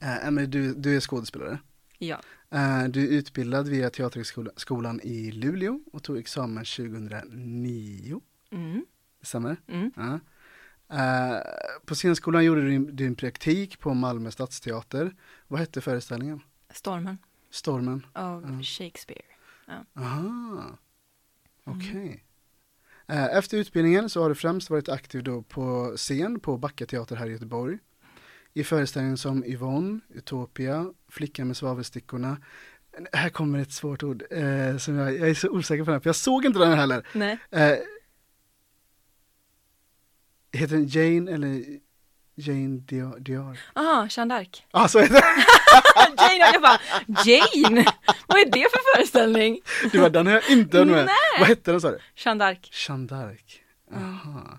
Äh, 0.00 0.30
men 0.30 0.50
du, 0.50 0.74
du 0.74 0.96
är 0.96 1.00
skådespelare. 1.00 1.58
Ja. 2.02 2.20
Eh, 2.50 2.84
du 2.84 3.04
är 3.04 3.08
utbildad 3.08 3.68
via 3.68 3.90
Teaterhögskolan 3.90 5.00
i 5.02 5.30
Luleå 5.30 5.80
och 5.92 6.02
tog 6.02 6.18
examen 6.18 6.64
2009. 6.64 8.20
Mm. 8.50 8.86
Stämmer? 9.22 9.56
Mm. 9.68 9.90
Ja. 9.96 10.20
Eh, 10.96 11.40
på 11.86 11.94
scenskolan 11.94 12.44
gjorde 12.44 12.62
du 12.62 12.78
din, 12.78 13.14
praktik 13.14 13.78
på 13.78 13.94
Malmö 13.94 14.30
stadsteater. 14.30 15.14
Vad 15.48 15.60
hette 15.60 15.80
föreställningen? 15.80 16.40
Stormen 16.70 17.18
Stormen? 17.50 18.06
av 18.12 18.44
Mm. 18.44 18.62
Shakespeare. 18.62 19.22
Aha, 19.94 20.78
okej. 21.64 22.24
Eh, 23.06 23.24
Efter 23.36 23.58
utbildningen 23.58 24.08
så 24.10 24.22
har 24.22 24.28
du 24.28 24.34
främst 24.34 24.70
varit 24.70 24.88
aktiv 24.88 25.22
då 25.22 25.42
på 25.42 25.94
scen 25.96 26.40
på 26.40 26.58
Backa 26.58 26.86
teater 26.86 27.16
här 27.16 27.26
i 27.26 27.32
Göteborg. 27.32 27.78
I 28.54 28.64
föreställningen 28.64 29.16
som 29.18 29.44
Yvonne, 29.44 30.00
Utopia, 30.14 30.86
Flickan 31.08 31.46
med 31.46 31.56
svavelstickorna. 31.56 32.36
Här 33.12 33.28
kommer 33.28 33.58
ett 33.58 33.72
svårt 33.72 34.02
ord 34.02 34.22
eh, 34.30 34.76
som 34.78 34.94
jag, 34.96 35.18
jag 35.18 35.28
är 35.30 35.34
så 35.34 35.48
osäker 35.48 35.84
på 35.84 35.90
den 35.90 35.94
här, 35.94 36.00
för 36.00 36.08
jag 36.08 36.16
såg 36.16 36.44
inte 36.44 36.58
den 36.58 36.78
heller. 36.78 37.06
Nej. 37.12 37.38
Eh, 37.50 37.78
heter 40.52 40.76
den 40.76 40.86
Jane 40.88 41.32
eller 41.32 41.64
Jane 42.34 42.78
Dior? 42.80 43.18
Dior? 43.20 43.58
Aha, 43.74 44.06
Jeanne 44.10 44.34
d'Arc. 44.34 44.62
Ah, 44.70 44.88
så 44.88 45.00
heter 45.00 45.14
den! 45.14 45.22
Jane, 46.18 46.52
jag 46.52 46.62
bara, 46.62 46.80
Jane? 47.24 47.84
Vad 48.26 48.40
är 48.40 48.44
det 48.44 48.66
för 48.70 48.94
föreställning? 48.96 49.60
Du 49.92 49.98
bara, 49.98 50.08
den 50.08 50.26
har 50.26 50.32
jag 50.34 50.50
inte 50.50 50.84
med. 50.84 51.08
Vad 51.38 51.48
hette 51.48 51.70
den 51.70 51.80
sa 51.80 51.90
du? 51.90 51.98
Jeanne 52.16 52.44
d'Arc. 52.44 52.88
Jeanne 52.88 53.08
d'Arc. 53.08 53.60
Aha. 53.94 54.58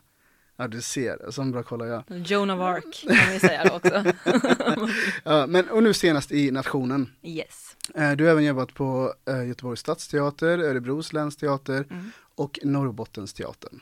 Ja, 0.56 0.68
du 0.68 0.82
ser. 0.82 1.32
Sån 1.32 1.52
bra 1.52 1.64
kollar 1.64 1.86
jag. 1.86 2.04
Joan 2.08 2.50
of 2.50 2.60
Arc 2.60 3.02
kan 3.08 3.32
vi 3.34 3.40
säga 3.40 3.64
då 3.64 3.76
också. 3.76 4.04
Ja, 5.24 5.48
men, 5.48 5.70
och 5.70 5.84
nu 5.84 5.94
senast 5.94 6.32
i 6.32 6.52
Nationen. 6.52 7.10
yes. 7.22 7.78
Eh, 7.96 8.12
Du 8.12 8.24
har 8.26 8.32
även 8.32 8.44
jobbat 8.46 8.74
på 8.74 9.14
eh, 9.26 9.48
Göteborgs 9.48 9.80
stadsteater, 9.80 10.58
Örebros 10.60 11.14
länsteater 11.14 11.86
Mm. 11.90 12.12
och 12.36 12.60
Norrbottensteatern. 12.64 13.80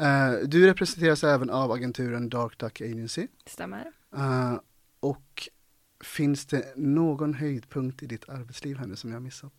Eh, 0.00 0.32
Du 0.44 0.66
representeras 0.66 1.24
även 1.24 1.50
av 1.50 1.72
agenturen 1.72 2.28
Dark 2.28 2.58
Duck 2.58 2.80
Agency. 2.80 3.26
Stämmer. 3.46 3.92
Och 5.00 5.48
finns 6.04 6.46
det 6.46 6.72
någon 6.76 7.34
höjdpunkt 7.34 8.02
i 8.02 8.06
ditt 8.06 8.28
arbetsliv 8.28 8.76
här 8.78 8.86
nu 8.86 8.96
som 8.96 9.10
jag 9.10 9.16
har 9.16 9.22
missat? 9.22 9.52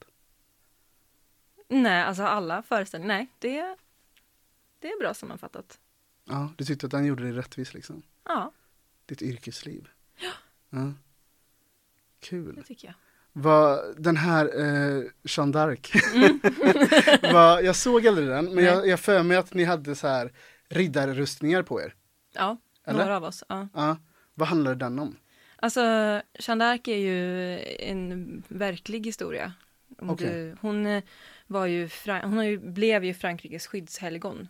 Nej, 1.69 2.03
alltså 2.03 2.23
alla 2.23 2.61
föreställningar, 2.61 3.15
nej, 3.15 3.27
det, 3.39 3.75
det 4.79 4.87
är 4.87 4.99
bra 4.99 5.13
sammanfattat. 5.13 5.79
Ja, 6.27 6.53
du 6.57 6.65
tyckte 6.65 6.85
att 6.85 6.91
den 6.91 7.05
gjorde 7.05 7.23
dig 7.23 7.31
rättvis 7.31 7.73
liksom? 7.73 8.01
Ja, 8.25 8.51
Ditt 9.05 9.21
yrkesliv? 9.21 9.87
Ja. 10.69 10.93
Kul. 12.19 12.55
det 12.55 12.63
tycker 12.63 12.87
jag. 12.87 12.95
Vad, 13.33 13.79
den 13.97 14.17
här 14.17 14.45
eh, 14.45 15.03
Jeanne 15.23 15.53
d'Arc, 15.53 15.97
vad, 17.33 17.63
jag 17.63 17.75
såg 17.75 18.07
aldrig 18.07 18.27
den, 18.27 18.45
men 18.45 18.55
Nej. 18.55 18.63
jag, 18.63 18.87
jag 18.87 18.99
för 18.99 19.23
mig 19.23 19.37
att 19.37 19.53
ni 19.53 19.63
hade 19.63 19.95
så 19.95 20.07
här 20.07 20.31
riddarrustningar 20.69 21.63
på 21.63 21.81
er. 21.81 21.95
Ja, 22.33 22.57
Eller? 22.83 22.99
några 22.99 23.17
av 23.17 23.23
oss. 23.23 23.43
Ja. 23.49 23.67
Ja. 23.73 23.97
Vad 24.33 24.47
handlar 24.47 24.75
den 24.75 24.99
om? 24.99 25.15
Alltså, 25.55 25.81
Jeanne 26.39 26.65
d'Arc 26.65 26.89
är 26.89 26.97
ju 26.97 27.59
en 27.79 28.43
verklig 28.47 29.05
historia. 29.05 29.53
Okej. 29.97 30.27
du, 30.27 30.57
hon 30.61 30.85
eh, 30.85 31.03
var 31.47 31.65
ju, 31.65 31.89
hon 32.23 32.73
blev 32.73 33.03
ju 33.03 33.13
Frankrikes 33.13 33.67
skyddshelgon. 33.67 34.47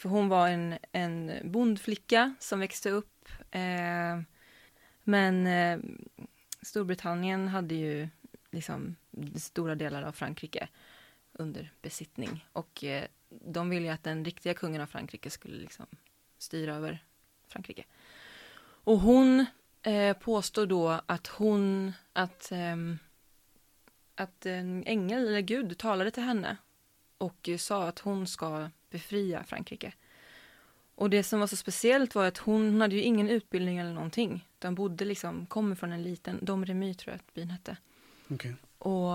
För 0.00 0.08
hon 0.08 0.28
var 0.28 0.48
en, 0.48 0.78
en 0.92 1.32
bondflicka 1.44 2.34
som 2.38 2.60
växte 2.60 2.90
upp. 2.90 3.28
Eh, 3.50 4.20
men 5.04 5.46
eh, 5.46 5.78
Storbritannien 6.62 7.48
hade 7.48 7.74
ju 7.74 8.08
liksom 8.50 8.96
stora 9.36 9.74
delar 9.74 10.02
av 10.02 10.12
Frankrike 10.12 10.68
under 11.32 11.72
besittning. 11.82 12.46
Och 12.52 12.84
eh, 12.84 13.04
de 13.28 13.70
ville 13.70 13.86
ju 13.86 13.92
att 13.92 14.04
den 14.04 14.24
riktiga 14.24 14.54
kungen 14.54 14.80
av 14.80 14.86
Frankrike 14.86 15.30
skulle 15.30 15.56
liksom 15.56 15.86
styra 16.38 16.74
över 16.74 17.04
Frankrike. 17.48 17.84
Och 18.62 18.98
hon 18.98 19.46
eh, 19.82 20.16
påstår 20.16 20.66
då 20.66 21.00
att 21.06 21.26
hon, 21.26 21.92
att, 22.12 22.52
eh, 22.52 22.76
att 24.14 24.46
en 24.46 24.84
ängel 24.86 25.26
eller 25.26 25.40
gud 25.40 25.78
talade 25.78 26.10
till 26.10 26.22
henne 26.22 26.56
och 27.20 27.50
sa 27.58 27.88
att 27.88 27.98
hon 27.98 28.26
ska 28.26 28.68
befria 28.90 29.44
Frankrike. 29.44 29.92
Och 30.94 31.10
det 31.10 31.22
som 31.22 31.40
var 31.40 31.46
så 31.46 31.56
speciellt 31.56 32.14
var 32.14 32.26
att 32.26 32.38
hon, 32.38 32.80
hade 32.80 32.94
ju 32.94 33.02
ingen 33.02 33.28
utbildning 33.28 33.78
eller 33.78 33.92
någonting. 33.92 34.48
De 34.58 34.74
bodde 34.74 35.04
liksom, 35.04 35.46
kommer 35.46 35.76
från 35.76 35.92
en 35.92 36.02
liten, 36.02 36.44
Domremy 36.44 36.94
tror 36.94 37.12
jag 37.12 37.16
att 37.18 37.34
byn 37.34 37.50
hette. 37.50 37.76
Okej. 38.28 38.54
Och 38.78 39.12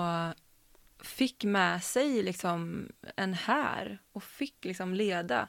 fick 1.00 1.44
med 1.44 1.84
sig 1.84 2.24
liksom 2.24 2.90
en 3.16 3.34
här 3.34 4.00
och 4.12 4.24
fick 4.24 4.66
liksom 4.66 4.94
leda. 4.94 5.48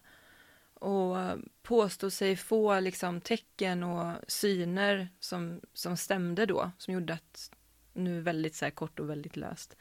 Och 0.74 1.16
påstod 1.62 2.12
sig 2.12 2.36
få 2.36 2.80
liksom 2.80 3.20
tecken 3.20 3.82
och 3.82 4.14
syner 4.28 5.08
som, 5.20 5.60
som 5.72 5.96
stämde 5.96 6.46
då, 6.46 6.70
som 6.78 6.94
gjorde 6.94 7.14
att, 7.14 7.50
nu 7.92 8.20
väldigt 8.20 8.54
så 8.54 8.70
kort 8.70 8.98
och 8.98 9.10
väldigt 9.10 9.36
löst, 9.36 9.76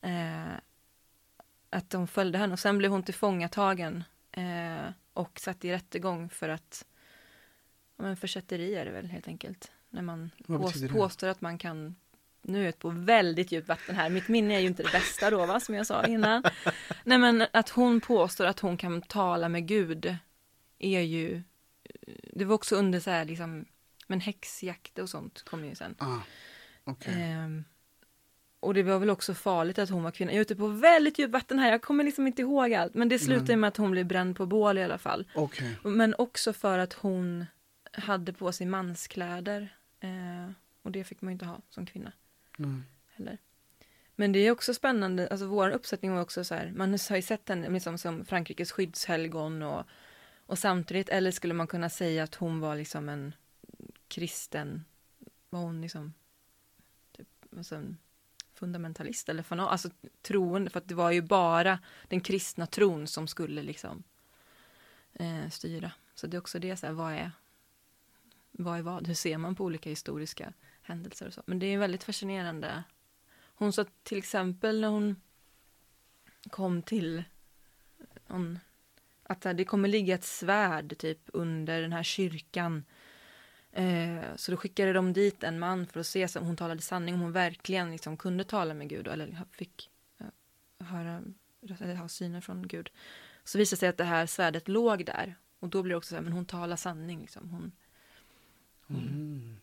eh, 0.00 0.47
att 1.88 1.92
de 1.92 2.06
följde 2.08 2.38
henne. 2.38 2.52
Och 2.52 2.58
sen 2.58 2.78
blev 2.78 2.90
hon 2.90 3.02
tillfångatagen 3.02 4.04
eh, 4.32 4.90
och 5.12 5.40
satt 5.40 5.64
i 5.64 5.72
rättegång 5.72 6.28
för 6.30 6.48
att, 6.48 6.84
ja 7.96 8.02
men 8.04 8.16
försätteri 8.16 8.74
är 8.74 8.84
det 8.84 8.90
väl 8.90 9.06
helt 9.06 9.28
enkelt. 9.28 9.72
När 9.90 10.02
man 10.02 10.30
Vad 10.46 10.60
pås- 10.60 10.72
betyder 10.72 10.88
det? 10.88 10.94
påstår 10.94 11.28
att 11.28 11.40
man 11.40 11.58
kan 11.58 11.96
nu 12.42 12.60
är 12.60 12.64
jag 12.64 12.78
på 12.78 12.90
väldigt 12.90 13.52
djupt 13.52 13.68
vatten 13.68 13.96
här. 13.96 14.10
Mitt 14.10 14.28
minne 14.28 14.54
är 14.54 14.60
ju 14.60 14.66
inte 14.66 14.82
det 14.82 14.92
bästa 14.92 15.30
då, 15.30 15.46
va, 15.46 15.60
som 15.60 15.74
jag 15.74 15.86
sa 15.86 16.04
innan. 16.06 16.42
Nej, 17.04 17.18
men 17.18 17.46
att 17.52 17.68
hon 17.68 18.00
påstår 18.00 18.46
att 18.46 18.60
hon 18.60 18.76
kan 18.76 19.02
tala 19.02 19.48
med 19.48 19.66
Gud 19.68 20.16
är 20.78 21.00
ju... 21.00 21.42
Det 22.32 22.44
var 22.44 22.54
också 22.54 22.76
under 22.76 23.00
så 23.00 23.10
här, 23.10 23.24
liksom, 23.24 23.64
men 24.06 24.20
häxjakt 24.20 24.98
och 24.98 25.08
sånt 25.10 25.42
kom 25.42 25.64
ju 25.64 25.74
sen. 25.74 25.94
Ah, 25.98 26.18
okej. 26.84 27.22
Ehm, 27.22 27.64
och 28.60 28.74
det 28.74 28.82
var 28.82 28.98
väl 28.98 29.10
också 29.10 29.34
farligt 29.34 29.78
att 29.78 29.90
hon 29.90 30.02
var 30.02 30.10
kvinna. 30.10 30.32
Jag 30.32 30.36
är 30.36 30.42
ute 30.42 30.56
på 30.56 30.68
väldigt 30.68 31.18
djupt 31.18 31.32
vatten 31.32 31.58
här, 31.58 31.70
jag 31.70 31.82
kommer 31.82 32.04
liksom 32.04 32.26
inte 32.26 32.42
ihåg 32.42 32.74
allt. 32.74 32.94
Men 32.94 33.08
det 33.08 33.18
slutade 33.18 33.52
Mm. 33.52 33.60
med 33.60 33.68
att 33.68 33.76
hon 33.76 33.90
blev 33.90 34.06
bränd 34.06 34.36
på 34.36 34.46
bål 34.46 34.78
i 34.78 34.82
alla 34.84 34.98
fall. 34.98 35.26
Okej. 35.34 35.76
Men 35.84 36.14
också 36.18 36.52
för 36.52 36.78
att 36.78 36.92
hon 36.92 37.46
hade 37.92 38.32
på 38.32 38.52
sig 38.52 38.66
manskläder. 38.66 39.76
Eh, 40.00 40.50
och 40.82 40.92
det 40.92 41.04
fick 41.04 41.20
man 41.22 41.30
ju 41.30 41.32
inte 41.32 41.44
ha 41.44 41.60
som 41.70 41.86
kvinna 41.86 42.12
Mm. 42.58 42.84
heller. 43.14 43.38
Men 44.16 44.32
det 44.32 44.38
är 44.38 44.50
också 44.50 44.74
spännande, 44.74 45.28
alltså 45.28 45.46
vår 45.46 45.70
uppsättning 45.70 46.12
var 46.12 46.20
också 46.22 46.44
så 46.44 46.54
här, 46.54 46.72
man 46.76 46.90
har 47.08 47.16
ju 47.16 47.22
sett 47.22 47.48
henne 47.48 47.68
liksom 47.70 47.98
som 47.98 48.24
Frankrikes 48.24 48.72
skyddshelgon 48.72 49.62
och, 49.62 49.84
och 50.46 50.58
samtidigt, 50.58 51.08
eller 51.08 51.30
skulle 51.30 51.54
man 51.54 51.66
kunna 51.66 51.90
säga 51.90 52.22
att 52.24 52.34
hon 52.34 52.60
var 52.60 52.76
liksom 52.76 53.08
en 53.08 53.34
kristen, 54.08 54.84
var 55.50 55.60
hon 55.60 55.80
liksom 55.80 56.14
typ, 57.16 57.28
alltså 57.56 57.74
en 57.76 57.96
fundamentalist 58.58 59.28
eller 59.28 59.42
fanat, 59.42 59.68
alltså 59.70 59.90
troende, 60.22 60.70
för 60.70 60.78
att 60.80 60.88
det 60.88 60.94
var 60.94 61.10
ju 61.10 61.22
bara 61.22 61.78
den 62.08 62.20
kristna 62.20 62.66
tron 62.66 63.06
som 63.06 63.26
skulle 63.26 63.62
liksom 63.62 64.02
eh, 65.14 65.48
styra. 65.50 65.92
Så 66.14 66.26
det 66.26 66.36
är 66.36 66.38
också 66.38 66.58
det, 66.58 66.76
så 66.76 66.86
här, 66.86 66.92
vad 66.92 67.12
är 67.12 67.30
vad 68.58 68.78
är 68.78 68.82
vad? 68.82 69.06
Hur 69.06 69.14
ser 69.14 69.38
man 69.38 69.54
på 69.54 69.64
olika 69.64 69.90
historiska 69.90 70.52
händelser 70.82 71.26
och 71.26 71.34
så? 71.34 71.42
Men 71.46 71.58
det 71.58 71.66
är 71.66 71.78
väldigt 71.78 72.04
fascinerande. 72.04 72.82
Hon 73.54 73.72
sa 73.72 73.84
till 74.02 74.18
exempel 74.18 74.80
när 74.80 74.88
hon 74.88 75.16
kom 76.50 76.82
till 76.82 77.24
någon, 78.26 78.58
att 79.22 79.40
det 79.40 79.64
kommer 79.64 79.88
ligga 79.88 80.14
ett 80.14 80.24
svärd 80.24 80.98
typ 80.98 81.20
under 81.26 81.82
den 81.82 81.92
här 81.92 82.02
kyrkan. 82.02 82.84
Eh, 83.72 84.36
så 84.36 84.50
då 84.50 84.56
skickade 84.56 84.92
de 84.92 85.12
dit 85.12 85.42
en 85.44 85.58
man 85.58 85.86
för 85.86 86.00
att 86.00 86.06
se 86.06 86.26
om 86.38 86.46
hon 86.46 86.56
talade 86.56 86.82
sanning, 86.82 87.14
om 87.14 87.20
hon 87.20 87.32
verkligen 87.32 87.90
liksom 87.90 88.16
kunde 88.16 88.44
tala 88.44 88.74
med 88.74 88.88
Gud 88.88 89.08
eller 89.08 89.38
fick 89.52 89.90
eh, 90.20 90.86
höra, 90.86 91.22
eller 91.80 91.94
ha 91.94 92.08
syner 92.08 92.40
från 92.40 92.68
Gud. 92.68 92.90
Så 93.44 93.58
visade 93.58 93.76
det 93.76 93.80
sig 93.80 93.88
att 93.88 93.96
det 93.96 94.04
här 94.04 94.26
svärdet 94.26 94.68
låg 94.68 95.04
där. 95.06 95.34
Och 95.60 95.68
då 95.68 95.82
blir 95.82 95.90
det 95.90 95.96
också 95.96 96.08
så 96.08 96.14
här, 96.14 96.22
men 96.22 96.32
hon 96.32 96.44
talar 96.46 96.76
sanning 96.76 97.20
liksom. 97.20 97.50
Hon, 97.50 97.72
Mm. 98.90 99.56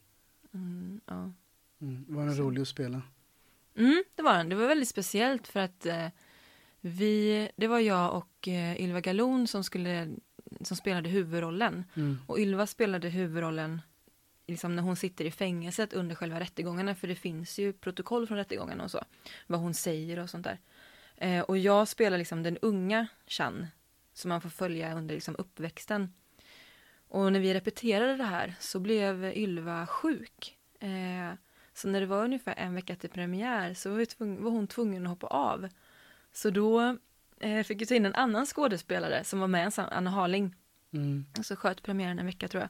mm, 0.54 1.02
ja. 1.06 1.32
Mm. 1.82 2.06
Var 2.08 2.26
den 2.26 2.38
rolig 2.38 2.62
att 2.62 2.68
spela? 2.68 3.02
Mm, 3.76 4.04
det 4.15 4.22
var 4.24 4.38
den. 4.38 4.50
Det 4.50 4.56
var 4.56 4.68
väldigt 4.68 4.89
speciellt 4.89 5.48
för 5.48 5.60
att 5.60 5.86
eh, 5.86 6.08
vi, 6.82 7.50
det 7.56 7.68
var 7.68 7.80
jag 7.80 8.18
och 8.18 8.48
eh, 8.48 8.82
Ylva 8.82 9.02
Galon 9.02 9.48
som, 9.48 9.63
skulle, 9.63 10.15
som 10.62 10.78
spelade 10.78 11.10
huvudrollen. 11.10 11.84
Mm. 11.96 12.18
Och 12.28 12.39
Ylva 12.39 12.68
spelade 12.68 13.10
huvudrollen 13.10 13.82
liksom 14.47 14.75
när 14.75 14.84
hon 14.84 14.95
sitter 14.95 15.25
i 15.25 15.31
fängelset 15.31 15.93
under 15.93 16.15
själva 16.15 16.39
rättegångarna, 16.39 16.95
för 16.95 17.08
det 17.08 17.15
finns 17.15 17.60
ju 17.60 17.73
protokoll 17.73 18.27
från 18.27 18.38
rättegångarna 18.38 18.84
och 18.84 18.91
så, 18.91 19.03
vad 19.47 19.60
hon 19.60 19.73
säger 19.73 20.19
och 20.19 20.29
sånt 20.29 20.43
där. 20.43 20.60
Eh, 21.17 21.41
och 21.41 21.58
jag 21.58 21.88
spelar 21.88 22.17
liksom 22.17 22.43
den 22.43 22.58
unga 22.58 23.08
Chan, 23.27 23.67
som 24.13 24.29
man 24.29 24.41
får 24.41 24.49
följa 24.49 24.95
under 24.95 25.15
liksom 25.15 25.36
uppväxten. 25.38 26.13
Och 27.08 27.34
när 27.34 27.39
vi 27.39 27.53
repeterade 27.53 28.17
det 28.17 28.23
här 28.23 28.55
så 28.60 28.79
blev 28.79 29.25
Ylva 29.25 29.88
sjuk. 29.88 30.58
Eh, 30.79 31.34
så 31.73 31.88
när 31.88 31.99
det 31.99 32.05
var 32.05 32.23
ungefär 32.23 32.53
en 32.58 32.75
vecka 32.75 32.95
till 32.95 33.10
premiär 33.10 33.73
så 33.73 33.89
var, 33.89 34.05
tvung, 34.05 34.43
var 34.43 34.51
hon 34.51 34.67
tvungen 34.67 35.03
att 35.03 35.10
hoppa 35.10 35.27
av. 35.27 35.67
Så 36.31 36.49
då 36.49 36.97
eh, 37.39 37.63
fick 37.63 37.81
vi 37.81 37.86
ta 37.86 37.95
in 37.95 38.05
en 38.05 38.15
annan 38.15 38.45
skådespelare 38.45 39.23
som 39.23 39.39
var 39.39 39.47
med, 39.47 39.73
Anna 39.77 40.10
Harling. 40.10 40.55
Mm. 40.93 41.25
Och 41.39 41.45
så 41.45 41.55
sköt 41.55 41.84
premiären 41.84 42.19
en 42.19 42.25
vecka 42.25 42.47
tror 42.47 42.62
jag. 42.62 42.69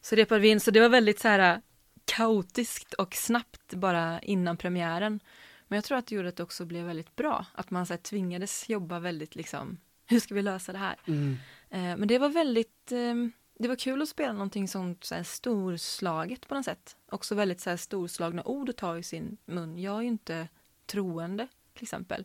Så 0.00 0.16
repade 0.16 0.40
vi 0.40 0.48
in, 0.48 0.60
så 0.60 0.70
det 0.70 0.80
var 0.80 0.88
väldigt 0.88 1.20
så 1.20 1.28
här 1.28 1.60
kaotiskt 2.04 2.94
och 2.94 3.14
snabbt 3.14 3.74
bara 3.74 4.20
innan 4.20 4.56
premiären. 4.56 5.20
Men 5.68 5.76
jag 5.76 5.84
tror 5.84 5.98
att 5.98 6.06
det 6.06 6.14
gjorde 6.14 6.28
att 6.28 6.36
det 6.36 6.42
också 6.42 6.64
blev 6.64 6.86
väldigt 6.86 7.16
bra. 7.16 7.46
Att 7.54 7.70
man 7.70 7.86
så 7.86 7.92
här, 7.92 7.98
tvingades 7.98 8.68
jobba 8.68 8.98
väldigt 8.98 9.34
liksom, 9.34 9.78
hur 10.06 10.20
ska 10.20 10.34
vi 10.34 10.42
lösa 10.42 10.72
det 10.72 10.78
här? 10.78 10.96
Mm. 11.06 11.36
Eh, 11.70 11.96
men 11.96 12.08
det 12.08 12.18
var 12.18 12.28
väldigt, 12.28 12.92
eh, 12.92 13.14
det 13.58 13.68
var 13.68 13.76
kul 13.76 14.02
att 14.02 14.08
spela 14.08 14.32
någonting 14.32 14.68
sånt 14.68 15.04
så 15.04 15.14
här, 15.14 15.22
storslaget 15.22 16.48
på 16.48 16.54
något 16.54 16.64
sätt. 16.64 16.96
Också 17.10 17.34
väldigt 17.34 17.60
så 17.60 17.70
här, 17.70 17.76
storslagna 17.76 18.42
ord 18.44 18.68
att 18.68 18.76
ta 18.76 18.98
i 18.98 19.02
sin 19.02 19.36
mun. 19.44 19.78
Jag 19.78 19.96
är 19.96 20.02
ju 20.02 20.08
inte 20.08 20.48
troende 20.86 21.48
till 21.74 21.82
exempel. 21.82 22.24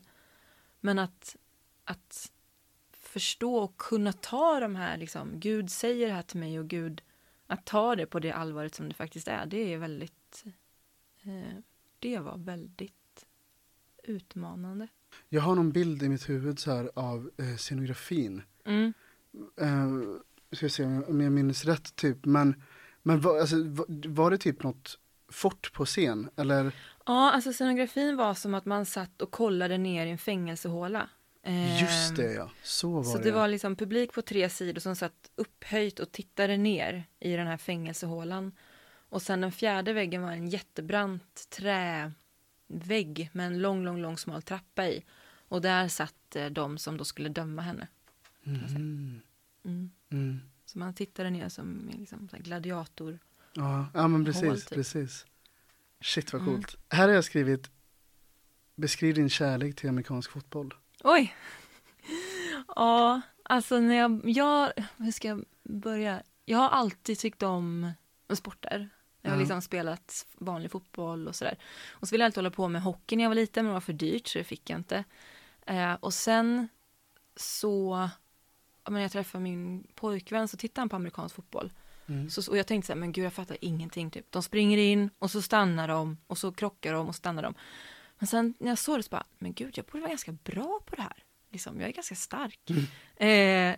Men 0.80 0.98
att, 0.98 1.36
att 1.84 2.32
förstå 2.92 3.56
och 3.56 3.76
kunna 3.76 4.12
ta 4.12 4.60
de 4.60 4.76
här, 4.76 4.96
liksom, 4.96 5.40
Gud 5.40 5.70
säger 5.70 6.06
det 6.06 6.12
här 6.12 6.22
till 6.22 6.40
mig 6.40 6.58
och 6.58 6.68
Gud, 6.68 7.02
att 7.46 7.64
ta 7.64 7.96
det 7.96 8.06
på 8.06 8.20
det 8.20 8.32
allvaret 8.32 8.74
som 8.74 8.88
det 8.88 8.94
faktiskt 8.94 9.28
är, 9.28 9.46
det 9.46 9.74
är 9.74 9.78
väldigt, 9.78 10.44
eh, 11.22 11.58
det 11.98 12.18
var 12.18 12.38
väldigt 12.38 13.26
utmanande. 14.02 14.88
Jag 15.28 15.42
har 15.42 15.54
någon 15.54 15.72
bild 15.72 16.02
i 16.02 16.08
mitt 16.08 16.28
huvud 16.28 16.58
så 16.58 16.70
här 16.70 16.90
av 16.94 17.30
eh, 17.36 17.56
scenografin. 17.56 18.42
Mm. 18.64 18.92
Eh, 19.60 20.56
ska 20.56 20.68
se 20.68 20.84
om 20.84 21.20
jag, 21.20 21.32
minns 21.32 21.64
rätt 21.64 21.96
typ, 21.96 22.24
men, 22.24 22.62
men 23.02 23.20
var, 23.20 23.40
alltså, 23.40 23.56
var, 23.64 24.08
var 24.08 24.30
det 24.30 24.38
typ 24.38 24.62
något 24.62 24.98
fort 25.28 25.72
på 25.72 25.84
scen? 25.84 26.30
Eller? 26.36 26.72
Ja, 27.06 27.32
alltså 27.32 27.52
scenografin 27.52 28.16
var 28.16 28.34
som 28.34 28.54
att 28.54 28.64
man 28.64 28.86
satt 28.86 29.22
och 29.22 29.30
kollade 29.30 29.78
ner 29.78 30.06
i 30.06 30.10
en 30.10 30.18
fängelsehåla. 30.18 31.08
Just 31.80 32.10
Ehm, 32.10 32.14
det 32.16 32.32
ja, 32.32 32.50
så 32.62 32.90
var 32.90 33.04
Så 33.04 33.18
det. 33.18 33.24
det 33.24 33.32
var 33.32 33.48
liksom 33.48 33.76
publik 33.76 34.12
på 34.12 34.22
tre 34.22 34.48
sidor 34.50 34.80
som 34.80 34.96
satt 34.96 35.30
upphöjt 35.34 35.98
och 36.00 36.12
tittade 36.12 36.56
ner 36.56 37.04
i 37.20 37.36
den 37.36 37.46
här 37.46 37.56
fängelsehålan. 37.56 38.52
Och 39.08 39.22
sen 39.22 39.40
den 39.40 39.52
fjärde 39.52 39.92
väggen 39.92 40.22
var 40.22 40.32
en 40.32 40.48
jättebrant 40.48 41.46
trävägg 41.50 43.30
med 43.32 43.46
en 43.46 43.58
lång, 43.62 43.84
lång, 43.84 43.98
lång 44.02 44.18
smal 44.18 44.42
trappa 44.42 44.88
i. 44.88 45.04
Och 45.48 45.62
där 45.62 45.88
satt 45.88 46.36
eh, 46.36 46.46
de 46.46 46.78
som 46.78 46.96
då 46.96 47.04
skulle 47.04 47.28
döma 47.28 47.62
henne. 47.62 47.88
Mhm. 48.42 49.20
Mm. 49.64 49.90
Mm. 50.10 50.40
Så 50.66 50.78
man 50.78 50.94
tittade 50.94 51.30
ner 51.30 51.48
som 51.48 51.90
liksom, 51.98 52.28
så 52.28 52.36
gladiator. 52.36 53.18
Ja, 53.52 53.86
ja 53.94 54.08
men 54.08 54.24
precis, 54.24 54.42
Hål, 54.44 54.60
typ. 54.60 54.68
precis. 54.68 55.26
Shit 56.00 56.32
vad 56.32 56.42
Mm. 56.42 56.54
coolt. 56.54 56.76
Här 56.88 57.08
har 57.08 57.14
jag 57.14 57.24
skrivit 57.24 57.70
Beskriv 58.76 59.14
din 59.14 59.30
kärlek 59.30 59.76
till 59.76 59.88
amerikansk 59.88 60.30
fotboll. 60.30 60.74
Oj! 61.06 61.34
Ja, 62.76 63.20
alltså 63.42 63.80
när 63.80 63.94
jag, 63.94 64.20
jag... 64.24 64.72
Hur 64.96 65.12
ska 65.12 65.28
jag 65.28 65.44
börja? 65.62 66.22
Jag 66.44 66.58
har 66.58 66.68
alltid 66.68 67.18
tyckt 67.18 67.42
om 67.42 67.92
sporter. 68.34 68.88
Jag 69.22 69.30
har 69.30 69.38
liksom 69.38 69.62
spelat 69.62 70.26
vanlig 70.34 70.70
fotboll 70.70 71.28
och 71.28 71.36
sådär. 71.36 71.58
Och 71.90 72.08
så 72.08 72.12
ville 72.12 72.24
jag 72.24 72.26
alltid 72.26 72.38
hålla 72.38 72.50
på 72.50 72.68
med 72.68 72.82
hockey 72.82 73.16
när 73.16 73.24
jag 73.24 73.30
var 73.30 73.34
liten, 73.34 73.64
men 73.64 73.70
det 73.70 73.74
var 73.74 73.80
för 73.80 73.92
dyrt 73.92 74.26
så 74.26 74.38
det 74.38 74.44
fick 74.44 74.70
jag 74.70 74.78
inte. 74.78 75.04
Eh, 75.66 75.94
och 75.94 76.14
sen 76.14 76.68
så, 77.36 78.08
när 78.88 79.00
jag 79.00 79.12
träffade 79.12 79.44
min 79.44 79.86
pojkvän 79.94 80.48
så 80.48 80.56
tittade 80.56 80.80
han 80.80 80.88
på 80.88 80.96
amerikansk 80.96 81.34
fotboll. 81.34 81.72
Mm. 82.06 82.30
Så, 82.30 82.50
och 82.50 82.58
jag 82.58 82.66
tänkte 82.66 82.86
så 82.86 82.92
här, 82.92 83.00
men 83.00 83.12
gud 83.12 83.24
jag 83.24 83.32
fattar 83.32 83.56
ingenting 83.60 84.10
typ. 84.10 84.32
De 84.32 84.42
springer 84.42 84.78
in 84.78 85.10
och 85.18 85.30
så 85.30 85.42
stannar 85.42 85.88
de 85.88 86.18
och 86.26 86.38
så 86.38 86.52
krockar 86.52 86.92
de 86.92 87.08
och 87.08 87.14
stannar 87.14 87.42
de. 87.42 87.54
Men 88.18 88.26
sen 88.26 88.54
när 88.58 88.68
jag 88.68 88.78
såg 88.78 88.98
det 88.98 89.02
så 89.02 89.10
bara, 89.10 89.26
men 89.38 89.52
gud 89.52 89.78
jag 89.78 89.86
borde 89.86 90.00
vara 90.00 90.08
ganska 90.08 90.32
bra 90.32 90.80
på 90.86 90.96
det 90.96 91.02
här. 91.02 91.24
Liksom, 91.50 91.80
jag 91.80 91.88
är 91.88 91.92
ganska 91.92 92.14
stark. 92.14 92.70
Eh, 93.16 93.76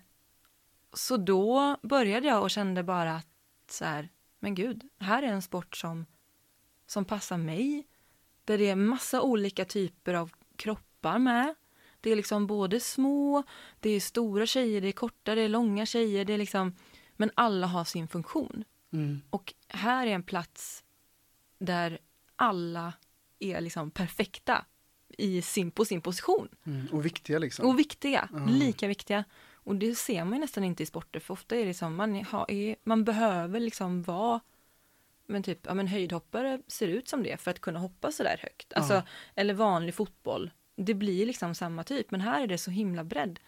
så 0.93 1.16
då 1.16 1.76
började 1.82 2.26
jag 2.26 2.43
och 2.43 2.51
kände 2.51 2.82
bara 2.82 3.16
att 3.16 3.28
så 3.70 3.84
här, 3.84 4.09
men 4.41 4.55
gud, 4.55 4.89
här 4.99 5.22
är 5.22 5.26
en 5.26 5.43
sport 5.43 5.76
som, 5.76 6.07
som 6.87 7.05
passar 7.05 7.39
mig. 7.39 7.87
Där 8.45 8.59
det 8.59 8.70
är 8.70 8.76
massa 8.76 9.22
olika 9.22 9.64
typer 9.64 10.14
av 10.14 10.30
kroppar 10.57 11.18
med. 11.18 11.55
Det 12.01 12.11
är 12.11 12.16
liksom 12.16 12.47
både 12.47 12.80
små, 12.80 13.43
det 13.80 13.91
är 13.91 14.01
stora 14.01 14.47
tjejer, 14.47 14.80
det 14.80 14.89
är 14.89 14.93
korta, 14.93 15.34
det 15.34 15.43
är 15.43 15.49
långa 15.49 15.87
tjejer, 15.87 16.24
det 16.24 16.32
är 16.32 16.39
liksom, 16.39 16.76
men 17.16 17.30
alla 17.34 17.66
har 17.66 17.84
sin 17.84 18.09
funktion. 18.09 18.64
Mm. 18.93 19.22
Och 19.30 19.55
här 19.68 20.07
är 20.07 20.11
en 20.11 20.22
plats 20.22 20.84
där 21.59 21.99
alla 22.37 22.93
är 23.39 23.61
liksom 23.61 23.91
perfekta 23.91 24.64
i 25.18 25.43
sin, 25.43 25.70
på 25.70 25.84
sin 25.84 26.01
position. 26.01 26.49
Mm. 26.66 26.87
Och 26.93 27.05
viktiga 27.07 27.39
liksom. 27.39 27.66
Och 27.66 27.78
viktiga, 27.78 28.28
Ja. 28.32 28.47
lika 28.49 28.89
viktiga. 28.89 29.24
Och 29.55 29.76
det 29.76 29.95
ser 29.95 30.24
man 30.24 30.41
nästan 30.41 30.64
inte 30.64 30.82
i 30.82 30.87
sporter, 30.87 31.20
för 31.20 31.34
ofta 31.34 31.57
är 31.57 31.66
det 31.66 31.74
som 31.74 31.95
man, 31.97 32.24
har, 32.24 32.51
är, 32.51 32.76
man 32.84 33.05
behöver 33.05 33.61
liksom 33.61 34.03
vara 34.03 34.41
men 35.28 35.43
typ, 35.43 35.59
ja 35.66 35.74
men 35.74 35.87
höjdhoppare 35.87 36.62
ser 36.66 36.89
ut 36.89 37.09
som 37.09 37.22
det 37.22 37.37
för 37.41 37.51
att 37.51 37.61
kunna 37.61 37.78
hoppa 37.78 38.12
så 38.12 38.22
där 38.22 38.37
högt. 38.43 38.72
Alltså, 38.72 38.95
Ja. 38.95 39.03
eller 39.34 39.55
vanlig 39.55 39.95
fotboll. 39.95 40.51
Det 40.76 40.95
blir 40.95 41.26
liksom 41.26 41.55
samma 41.55 41.84
typ, 41.84 42.11
men 42.11 42.20
här 42.20 42.43
är 42.43 42.47
det 42.47 42.59
så 42.59 42.70
himla 42.70 43.05
bredd. 43.05 43.41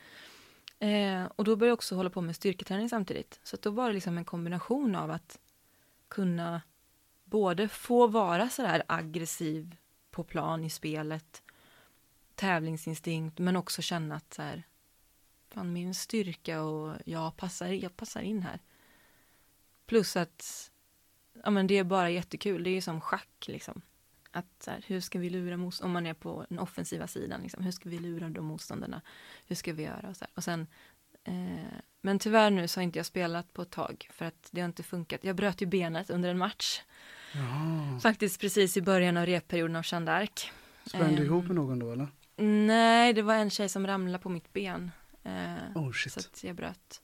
Eh, 0.79 1.25
och 1.37 1.45
då 1.45 1.57
började 1.57 1.71
jag 1.71 1.75
också 1.75 1.95
hålla 1.95 2.11
på 2.11 2.21
med 2.21 2.37
styrketräning 2.37 2.89
samtidigt. 2.89 3.41
Så 3.43 3.57
att 3.57 3.63
då 3.63 3.71
var 3.71 3.87
det 3.89 3.93
liksom 3.95 4.19
en 4.19 4.25
kombination 4.25 4.95
av 4.95 5.11
att 5.11 5.39
kunna 6.09 6.63
både 7.31 7.69
få 7.69 8.07
vara 8.07 8.49
så 8.49 8.63
där 8.63 8.83
aggressiv 8.87 9.77
på 10.11 10.25
plan 10.25 10.65
i 10.65 10.71
spelet, 10.71 11.43
tävlingsinstinkt, 12.35 13.39
men 13.39 13.57
också 13.57 13.83
känna 13.83 14.15
att 14.15 14.35
så 14.35 14.43
här, 14.43 14.63
fan 15.51 15.73
min 15.73 15.95
styrka 15.95 16.63
och 16.63 16.97
jag 17.05 17.37
passar, 17.37 17.67
jag 17.67 17.97
passar 17.97 18.21
in 18.21 18.43
här. 18.43 18.61
Plus 19.87 20.17
att 20.17 20.71
ja, 21.45 21.51
men 21.51 21.67
det 21.67 21.79
är 21.79 21.85
bara 21.85 22.11
jättekul, 22.11 22.65
det 22.65 22.71
är 22.71 22.75
ju 22.75 22.81
som 22.81 23.01
schack 23.01 23.45
liksom. 23.47 23.83
Att 24.31 24.63
så 24.63 24.71
här, 24.71 24.85
hur 24.87 25.01
ska 25.01 25.19
vi 25.19 25.31
lura 25.31 25.57
motståndarna? 25.57 25.89
om 25.89 25.93
man 25.93 26.07
är 26.07 26.15
på 26.15 26.47
den 26.49 26.59
offensiva 26.59 27.07
sidan, 27.07 27.43
liksom, 27.43 27.65
hur 27.65 27.73
ska 27.73 27.89
vi 27.89 27.99
lura 27.99 28.29
de 28.29 28.45
motståndarna? 28.45 29.03
Hur 29.47 29.57
ska 29.57 29.73
vi 29.73 29.83
göra? 29.83 30.09
Och, 30.09 30.17
så 30.17 30.25
här. 30.25 30.31
och 30.35 30.45
sen, 30.45 30.67
eh, 31.25 31.79
men 32.01 32.19
tyvärr 32.19 32.51
nu 32.51 32.69
så 32.69 32.81
har 32.81 32.83
inte 32.83 32.99
jag 32.99 33.07
spelat 33.07 33.53
på 33.53 33.63
ett 33.63 33.71
tag 33.71 34.09
för 34.13 34.25
att 34.25 34.49
det 34.51 34.61
har 34.61 34.69
inte 34.69 34.83
funkat. 34.83 35.25
Jag 35.25 35.37
bröt 35.37 35.63
ju 35.63 35.67
benet 35.67 36.11
under 36.11 36.31
en 36.31 36.39
match. 36.39 36.83
Ja. 37.35 38.01
Faktiskt 38.03 38.41
precis 38.41 38.77
i 38.77 38.83
början 38.83 39.17
av 39.17 39.27
repperioden 39.27 39.77
av 39.77 39.85
Jeanne 39.87 40.11
d'Arc. 40.13 40.47
Sprang 40.87 41.11
du 41.17 41.23
Ehm. 41.23 41.25
ihop 41.25 41.45
med 41.47 41.55
någon 41.57 41.79
då 41.79 41.93
eller? 41.93 42.09
Nej, 42.67 43.13
det 43.13 43.23
var 43.23 43.35
en 43.35 43.51
tjej 43.51 43.69
som 43.69 43.87
ramlade 43.87 44.23
på 44.23 44.29
mitt 44.29 44.53
ben. 44.53 44.91
Eh, 45.25 45.55
Oh 45.77 45.93
shit. 45.93 46.13
så 46.13 46.21
att 46.21 46.45
jag 46.45 46.57
bröt. 46.57 47.03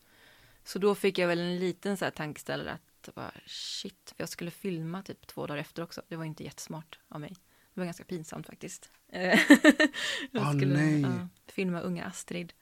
Så 0.65 0.79
då 0.79 0.95
fick 0.95 1.19
jag 1.19 1.29
väl 1.29 1.39
en 1.41 1.59
liten 1.59 1.97
så 1.97 2.05
här 2.05 2.13
tankeställare 2.13 2.73
att 2.73 3.15
bara, 3.15 3.31
shit, 3.47 4.15
jag 4.17 4.29
skulle 4.29 4.51
filma 4.51 5.03
typ 5.03 5.27
två 5.27 5.47
dagar 5.47 5.61
efter 5.61 5.83
också. 5.83 6.03
Det 6.09 6.17
var 6.17 6.25
inte 6.25 6.45
jättesmart 6.45 6.99
av 7.09 7.21
mig. 7.21 7.37
Det 7.75 7.81
var 7.81 7.85
ganska 7.85 8.05
pinsamt 8.05 8.47
faktiskt. 8.47 8.91
Jag 9.13 10.43
Ah, 10.43 10.53
skulle 10.53 10.75
nej. 10.77 11.01
ja, 11.01 11.29
filma 11.47 11.81
unga 11.81 12.05
Astrid 12.05 12.53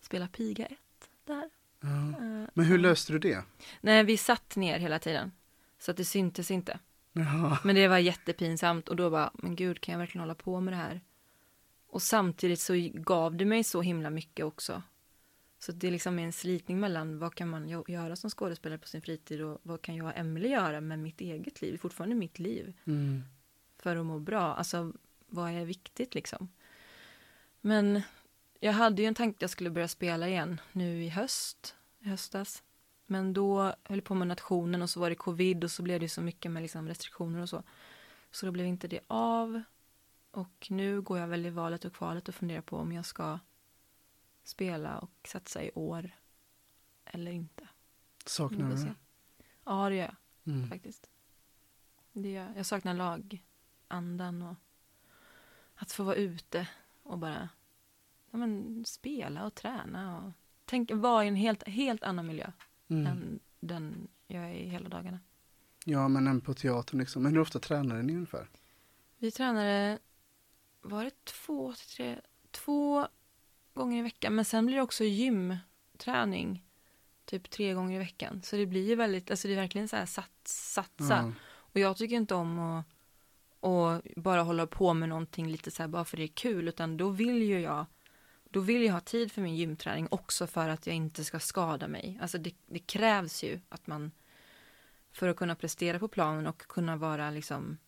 spela 0.00 0.28
piga 0.28 0.66
1 0.66 0.78
där. 1.24 1.50
Ja. 1.80 1.88
Eh, 1.88 2.48
Men 2.54 2.64
hur 2.64 2.78
löste 2.78 3.12
du 3.12 3.18
det? 3.18 3.44
Nej, 3.80 4.04
vi 4.04 4.16
satt 4.16 4.56
ner 4.56 4.78
hela 4.78 4.98
tiden. 4.98 5.32
Så 5.78 5.90
att 5.90 5.96
det 5.96 6.04
syntes 6.04 6.50
inte. 6.50 6.78
Jaha. 7.12 7.58
Men 7.64 7.74
det 7.74 7.88
var 7.88 7.98
jättepinsamt 7.98 8.88
och 8.88 8.96
då 8.96 9.10
bara, 9.10 9.30
men 9.34 9.56
gud 9.56 9.80
kan 9.80 9.92
jag 9.92 9.98
verkligen 9.98 10.20
hålla 10.22 10.34
på 10.34 10.60
med 10.60 10.72
det 10.72 10.76
här? 10.78 11.00
Och 11.86 12.02
samtidigt 12.02 12.60
så 12.60 12.74
gav 12.94 13.36
det 13.36 13.44
mig 13.44 13.64
så 13.64 13.82
himla 13.82 14.10
mycket 14.10 14.44
också. 14.44 14.82
Så 15.58 15.72
det 15.72 15.86
är 15.86 15.90
liksom 15.90 16.18
en 16.18 16.32
slitning 16.32 16.80
mellan 16.80 17.18
vad 17.18 17.34
kan 17.34 17.48
man 17.48 17.68
göra 17.88 18.16
som 18.16 18.30
skådespelare 18.30 18.78
på 18.78 18.86
sin 18.88 19.02
fritid 19.02 19.40
och 19.42 19.60
vad 19.62 19.82
kan 19.82 19.96
jag 19.96 20.06
och 20.06 20.16
Emily 20.16 20.48
göra 20.48 20.80
med 20.80 20.98
mitt 20.98 21.20
eget 21.20 21.62
liv, 21.62 21.76
fortfarande 21.78 22.14
mitt 22.16 22.38
liv, 22.38 22.72
Mm. 22.84 23.22
för 23.78 23.96
att 23.96 24.06
må 24.06 24.18
bra. 24.18 24.54
Alltså, 24.54 24.92
vad 25.26 25.50
är 25.50 25.64
viktigt 25.64 26.14
liksom? 26.14 26.48
Men 27.60 28.02
jag 28.60 28.72
hade 28.72 29.02
ju 29.02 29.08
en 29.08 29.14
tanke 29.14 29.36
att 29.36 29.42
jag 29.42 29.50
skulle 29.50 29.70
börja 29.70 29.88
spela 29.88 30.28
igen 30.28 30.60
nu 30.72 31.04
i 31.04 31.08
höst, 31.08 31.74
i 32.00 32.08
höstas. 32.08 32.62
Men 33.06 33.32
då 33.32 33.62
höll 33.62 33.98
jag 33.98 34.04
på 34.04 34.14
med 34.14 34.28
nationen 34.28 34.82
och 34.82 34.90
så 34.90 35.00
var 35.00 35.10
det 35.10 35.16
covid 35.16 35.64
och 35.64 35.70
så 35.70 35.82
blev 35.82 36.00
det 36.00 36.08
så 36.08 36.20
mycket 36.20 36.50
med 36.50 36.62
liksom 36.62 36.88
restriktioner 36.88 37.42
och 37.42 37.48
så. 37.48 37.62
Så 38.30 38.46
då 38.46 38.52
blev 38.52 38.66
inte 38.66 38.88
det 38.88 39.00
av. 39.06 39.62
Och 40.30 40.66
nu 40.70 41.00
går 41.00 41.18
jag 41.18 41.28
väl 41.28 41.46
i 41.46 41.50
valet 41.50 41.84
och 41.84 41.92
kvalet 41.92 42.28
och 42.28 42.34
funderar 42.34 42.62
på 42.62 42.76
om 42.76 42.92
jag 42.92 43.06
ska 43.06 43.38
spela 44.44 44.98
och 44.98 45.28
satsa 45.28 45.62
i 45.62 45.70
år 45.74 46.10
eller 47.04 47.32
inte. 47.32 47.68
Saknar 48.26 48.70
du 48.70 48.76
det? 48.76 48.94
Ja, 49.64 49.88
det 49.88 49.94
gör 49.96 50.04
jag 50.04 50.16
Mm. 50.44 50.68
faktiskt. 50.68 51.10
Det 52.12 52.30
gör 52.30 52.44
jag. 52.46 52.56
jag 52.56 52.66
saknar 52.66 52.94
lagandan 52.94 54.42
och 54.42 54.54
att 55.74 55.92
få 55.92 56.02
vara 56.02 56.16
ute 56.16 56.68
och 57.02 57.18
bara 57.18 57.48
ja, 58.30 58.38
men, 58.38 58.84
spela 58.84 59.46
och 59.46 59.54
träna 59.54 60.22
och 60.22 60.32
tänk, 60.64 60.90
vara 60.94 61.24
i 61.24 61.28
en 61.28 61.36
helt, 61.36 61.68
helt 61.68 62.02
annan 62.02 62.26
miljö 62.26 62.52
Mm. 62.92 63.06
än 63.06 63.40
den 63.60 64.08
jag 64.26 64.44
är 64.44 64.54
i 64.54 64.68
hela 64.68 64.88
dagarna. 64.88 65.20
Ja, 65.84 66.08
men 66.08 66.26
en 66.26 66.40
på 66.40 66.54
teatern 66.54 67.00
liksom. 67.00 67.22
Men 67.22 67.32
hur 67.32 67.40
ofta 67.40 67.58
tränar 67.58 68.02
ni 68.02 68.14
ungefär? 68.14 68.48
Vi 69.18 69.30
tränade, 69.30 69.98
var 70.82 71.04
det 71.04 71.24
två, 71.24 71.72
till 71.72 71.88
tre, 71.88 72.20
två 72.50 73.06
gånger 73.74 73.98
i 73.98 74.02
veckan. 74.02 74.34
Men 74.34 74.44
sen 74.44 74.66
blir 74.66 74.76
det 74.76 74.82
också 74.82 75.04
gymträning, 75.04 76.64
typ 77.24 77.50
tre 77.50 77.74
gånger 77.74 77.96
i 77.96 77.98
veckan. 77.98 78.42
Så 78.42 78.56
det 78.56 78.66
blir 78.66 78.88
ju 78.88 78.94
väldigt, 78.94 79.30
alltså 79.30 79.48
det 79.48 79.54
är 79.54 79.60
verkligen 79.60 79.88
så 79.88 79.96
här 79.96 80.06
sats, 80.06 80.72
satsa. 80.72 81.16
Ja. 81.16 81.32
Och 81.54 81.80
jag 81.80 81.96
tycker 81.96 82.16
inte 82.16 82.34
om 82.34 82.58
att, 82.58 82.86
att 83.60 84.14
bara 84.16 84.42
hålla 84.42 84.66
på 84.66 84.94
med 84.94 85.08
någonting 85.08 85.48
lite 85.48 85.70
så 85.70 85.82
här 85.82 85.88
bara 85.88 86.04
för 86.04 86.16
det 86.16 86.22
är 86.22 86.28
kul, 86.28 86.68
utan 86.68 86.96
då 86.96 87.08
vill 87.08 87.42
ju 87.42 87.60
jag 87.60 87.86
då 88.52 88.60
vill 88.60 88.82
jag 88.82 88.92
ha 88.92 89.00
tid 89.00 89.32
för 89.32 89.42
min 89.42 89.56
gymträning 89.56 90.08
också 90.10 90.46
för 90.46 90.68
att 90.68 90.86
jag 90.86 90.96
inte 90.96 91.24
ska 91.24 91.38
skada 91.38 91.88
mig. 91.88 92.18
Alltså 92.22 92.38
det, 92.38 92.54
det 92.66 92.78
krävs 92.78 93.44
ju 93.44 93.60
att 93.68 93.86
man 93.86 94.10
för 95.12 95.28
att 95.28 95.36
kunna 95.36 95.54
prestera 95.54 95.98
på 95.98 96.08
planen 96.08 96.46
och 96.46 96.58
kunna 96.58 96.96
vara 96.96 97.30
liksom 97.30 97.78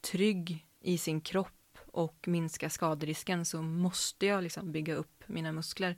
trygg 0.00 0.66
i 0.80 0.98
sin 0.98 1.20
kropp 1.20 1.78
och 1.86 2.28
minska 2.28 2.70
skaderisken 2.70 3.44
så 3.44 3.62
måste 3.62 4.26
jag 4.26 4.42
liksom 4.42 4.72
bygga 4.72 4.94
upp 4.94 5.24
mina 5.26 5.52
muskler. 5.52 5.96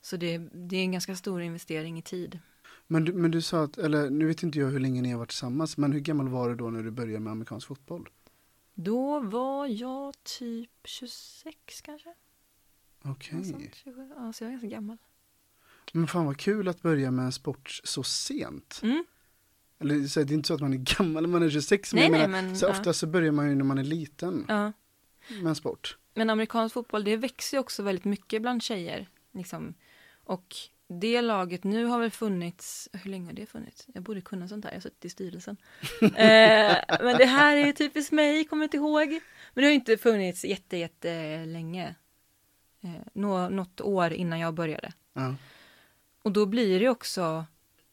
Så 0.00 0.16
det, 0.16 0.38
det 0.38 0.76
är 0.76 0.82
en 0.82 0.92
ganska 0.92 1.16
stor 1.16 1.42
investering 1.42 1.98
i 1.98 2.02
tid. 2.02 2.38
Men, 2.86 3.04
du, 3.04 3.12
men 3.12 3.30
du 3.30 3.42
sa 3.42 3.64
att, 3.64 3.78
eller 3.78 4.10
nu 4.10 4.26
vet 4.26 4.42
inte 4.42 4.58
jag 4.58 4.70
hur 4.70 4.80
länge 4.80 5.02
ni 5.02 5.10
har 5.10 5.18
varit 5.18 5.28
tillsammans, 5.28 5.76
men 5.76 5.92
hur 5.92 6.00
gammal 6.00 6.28
var 6.28 6.48
du 6.48 6.54
då 6.54 6.70
när 6.70 6.82
du 6.82 6.90
började 6.90 7.20
med 7.20 7.30
amerikansk 7.30 7.66
fotboll? 7.66 8.08
Då 8.74 9.20
var 9.20 9.66
jag 9.66 10.14
typ 10.24 10.70
26 10.84 11.80
kanske. 11.82 12.14
Okej. 13.02 13.70
27. 13.74 14.08
Ja, 14.16 14.32
så 14.32 14.44
jag 14.44 14.48
är 14.48 14.52
ganska 14.52 14.68
gammal. 14.68 14.96
Men 15.92 16.06
fan 16.06 16.26
vad 16.26 16.38
kul 16.38 16.68
att 16.68 16.82
börja 16.82 17.10
med 17.10 17.24
en 17.24 17.32
sport 17.32 17.80
så 17.84 18.02
sent. 18.02 18.80
Mm. 18.82 19.04
Eller 19.78 20.06
så, 20.06 20.22
det 20.22 20.32
är 20.32 20.34
inte 20.34 20.46
så 20.46 20.54
att 20.54 20.60
man 20.60 20.72
är 20.72 20.96
gammal 20.98 21.22
när 21.22 21.30
man 21.30 21.42
är 21.42 21.50
26, 21.50 21.94
Nej, 21.94 22.10
men, 22.10 22.20
nej, 22.20 22.28
menar, 22.28 22.42
men, 22.42 22.56
så 22.56 22.66
ja. 22.66 22.70
ofta 22.70 22.92
så 22.92 23.06
börjar 23.06 23.32
man 23.32 23.48
ju 23.48 23.54
när 23.54 23.64
man 23.64 23.78
är 23.78 23.84
liten 23.84 24.44
Ja. 24.48 24.72
med 25.28 25.46
en 25.46 25.54
sport. 25.54 25.98
Men 26.14 26.30
amerikansk 26.30 26.72
fotboll, 26.72 27.04
det 27.04 27.16
växer 27.16 27.56
ju 27.56 27.60
också 27.60 27.82
väldigt 27.82 28.04
mycket 28.04 28.42
bland 28.42 28.62
tjejer. 28.62 29.08
Liksom. 29.32 29.74
Och 30.24 30.54
det 30.88 31.20
laget 31.22 31.64
nu 31.64 31.84
har 31.84 32.00
väl 32.00 32.10
funnits, 32.10 32.88
hur 32.92 33.10
länge 33.10 33.26
har 33.26 33.32
det 33.32 33.46
funnits? 33.46 33.86
Jag 33.94 34.02
borde 34.02 34.20
kunna 34.20 34.48
sånt 34.48 34.64
här, 34.64 34.72
jag 34.72 34.76
har 34.76 34.82
suttit 34.82 35.04
i 35.04 35.08
styrelsen. 35.08 35.56
eh, 36.02 36.76
men 37.00 37.18
det 37.18 37.26
här 37.26 37.56
är 37.56 37.66
ju 37.66 37.72
typiskt 37.72 38.12
mig, 38.12 38.44
kommer 38.44 38.64
inte 38.64 38.76
ihåg. 38.76 39.08
Men 39.54 39.62
det 39.62 39.64
har 39.64 39.72
inte 39.72 39.96
funnits 39.96 40.44
jätte, 40.44 40.76
jätte 40.76 41.44
länge. 41.46 41.94
Eh, 42.82 42.90
nå, 43.12 43.48
något 43.48 43.80
år 43.80 44.12
innan 44.12 44.40
jag 44.40 44.54
började. 44.54 44.92
Ja. 45.12 45.34
Och 46.22 46.32
då 46.32 46.46
blir 46.46 46.80
det 46.80 46.88
också, 46.88 47.46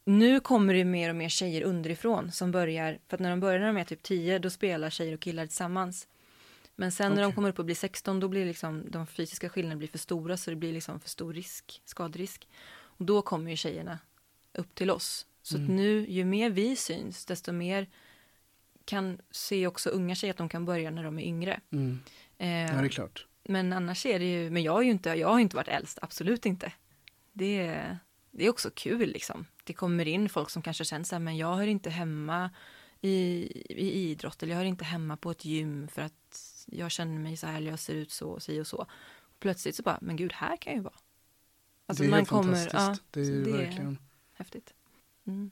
nu 0.05 0.39
kommer 0.39 0.73
det 0.73 0.85
mer 0.85 1.09
och 1.09 1.15
mer 1.15 1.29
tjejer 1.29 1.61
underifrån 1.63 2.31
som 2.31 2.51
börjar, 2.51 2.99
för 3.07 3.17
att 3.17 3.21
när 3.21 3.29
de 3.29 3.39
börjar 3.39 3.59
när 3.59 3.67
de 3.67 3.77
är 3.77 3.83
typ 3.83 4.03
10, 4.03 4.39
då 4.39 4.49
spelar 4.49 4.89
tjejer 4.89 5.13
och 5.13 5.19
killar 5.19 5.45
tillsammans. 5.45 6.07
Men 6.75 6.91
sen 6.91 7.13
när 7.13 7.21
de 7.21 7.33
kommer 7.33 7.49
upp 7.49 7.59
och 7.59 7.65
blir 7.65 7.75
16, 7.75 8.19
då 8.19 8.27
blir 8.27 8.45
liksom 8.45 8.91
de 8.91 9.07
fysiska 9.07 9.49
skillnaderna 9.49 9.77
blir 9.77 9.87
för 9.87 9.97
stora, 9.97 10.37
så 10.37 10.49
det 10.49 10.55
blir 10.55 10.73
liksom 10.73 10.99
för 10.99 11.09
stor 11.09 11.33
risk, 11.33 11.81
skaderisk. 11.85 12.47
Och 12.71 13.05
då 13.05 13.21
kommer 13.21 13.51
ju 13.51 13.57
tjejerna 13.57 13.99
upp 14.53 14.75
till 14.75 14.91
oss. 14.91 15.25
Så 15.41 15.55
att 15.55 15.61
Mm. 15.61 15.75
nu, 15.75 16.05
ju 16.09 16.25
mer 16.25 16.49
vi 16.49 16.75
syns, 16.75 17.25
desto 17.25 17.51
mer 17.51 17.87
kan 18.85 19.21
se 19.31 19.67
också 19.67 19.89
unga 19.89 20.15
tjejer 20.15 20.33
att 20.33 20.37
de 20.37 20.49
kan 20.49 20.65
börja 20.65 20.91
när 20.91 21.03
de 21.03 21.19
är 21.19 21.23
yngre. 21.23 21.59
Mm. 21.71 21.99
Eh, 22.37 22.47
ja, 22.47 22.81
det 22.81 22.87
är 22.87 22.89
klart. 22.89 23.25
Men 23.49 23.73
annars 23.73 24.05
är 24.05 24.19
det 24.19 24.25
ju, 24.25 24.49
men 24.49 24.63
jag 24.63 24.71
har 24.71 24.81
ju 24.81 24.91
inte, 24.91 25.09
jag 25.09 25.27
har 25.27 25.39
inte 25.39 25.55
varit 25.55 25.67
äldst, 25.67 25.99
absolut 26.01 26.45
inte. 26.45 26.73
Det 27.33 27.57
är, 27.67 27.99
det 28.31 28.45
är 28.45 28.49
också 28.49 28.69
kul 28.75 29.09
liksom. 29.09 29.45
Det 29.63 29.73
kommer 29.73 30.07
in 30.07 30.29
folk 30.29 30.49
som 30.49 30.61
kanske 30.61 30.85
känner 30.85 31.05
så 31.05 31.15
här, 31.15 31.19
men 31.19 31.37
jag 31.37 31.55
hör 31.55 31.67
inte 31.67 31.89
hemma 31.89 32.49
i, 33.01 33.09
i 33.69 33.91
idrott 34.11 34.43
eller 34.43 34.53
jag 34.53 34.57
hör 34.57 34.65
inte 34.65 34.85
hemma 34.85 35.17
på 35.17 35.31
ett 35.31 35.45
gym 35.45 35.87
för 35.87 36.01
att 36.01 36.65
jag 36.65 36.91
känner 36.91 37.19
mig 37.19 37.37
så 37.37 37.47
här, 37.47 37.57
eller 37.57 37.69
jag 37.69 37.79
ser 37.79 37.95
ut 37.95 38.11
så 38.11 38.29
och 38.29 38.43
si 38.43 38.59
och 38.61 38.67
så. 38.67 38.85
Plötsligt 39.39 39.75
så 39.75 39.83
bara, 39.83 39.97
men 40.01 40.15
gud, 40.15 40.33
här 40.33 40.57
kan 40.57 40.73
jag 40.73 40.77
ju 40.77 40.83
vara. 40.83 40.93
Alltså 41.85 42.03
det 42.03 42.09
är 42.09 42.11
man 42.11 42.25
kommer, 42.25 42.43
fantastiskt. 42.43 42.73
ja, 42.73 42.95
det 43.11 43.19
är 43.19 43.25
ju 43.25 43.43
det 43.43 43.49
är- 43.51 43.57
verkligen. 43.57 43.97
häftigt. 44.33 44.73
Mm. 45.27 45.51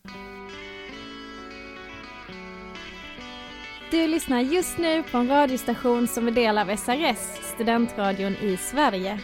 Du 3.92 4.08
lyssnar 4.08 4.40
just 4.42 4.78
nu 4.78 5.04
på 5.04 5.18
en 5.18 5.28
radiostation 5.28 6.08
som 6.08 6.28
är 6.28 6.32
del 6.32 6.58
av 6.58 6.76
SRS, 6.78 7.18
studentradion 7.56 8.34
i 8.36 8.58
Sverige. 8.58 9.20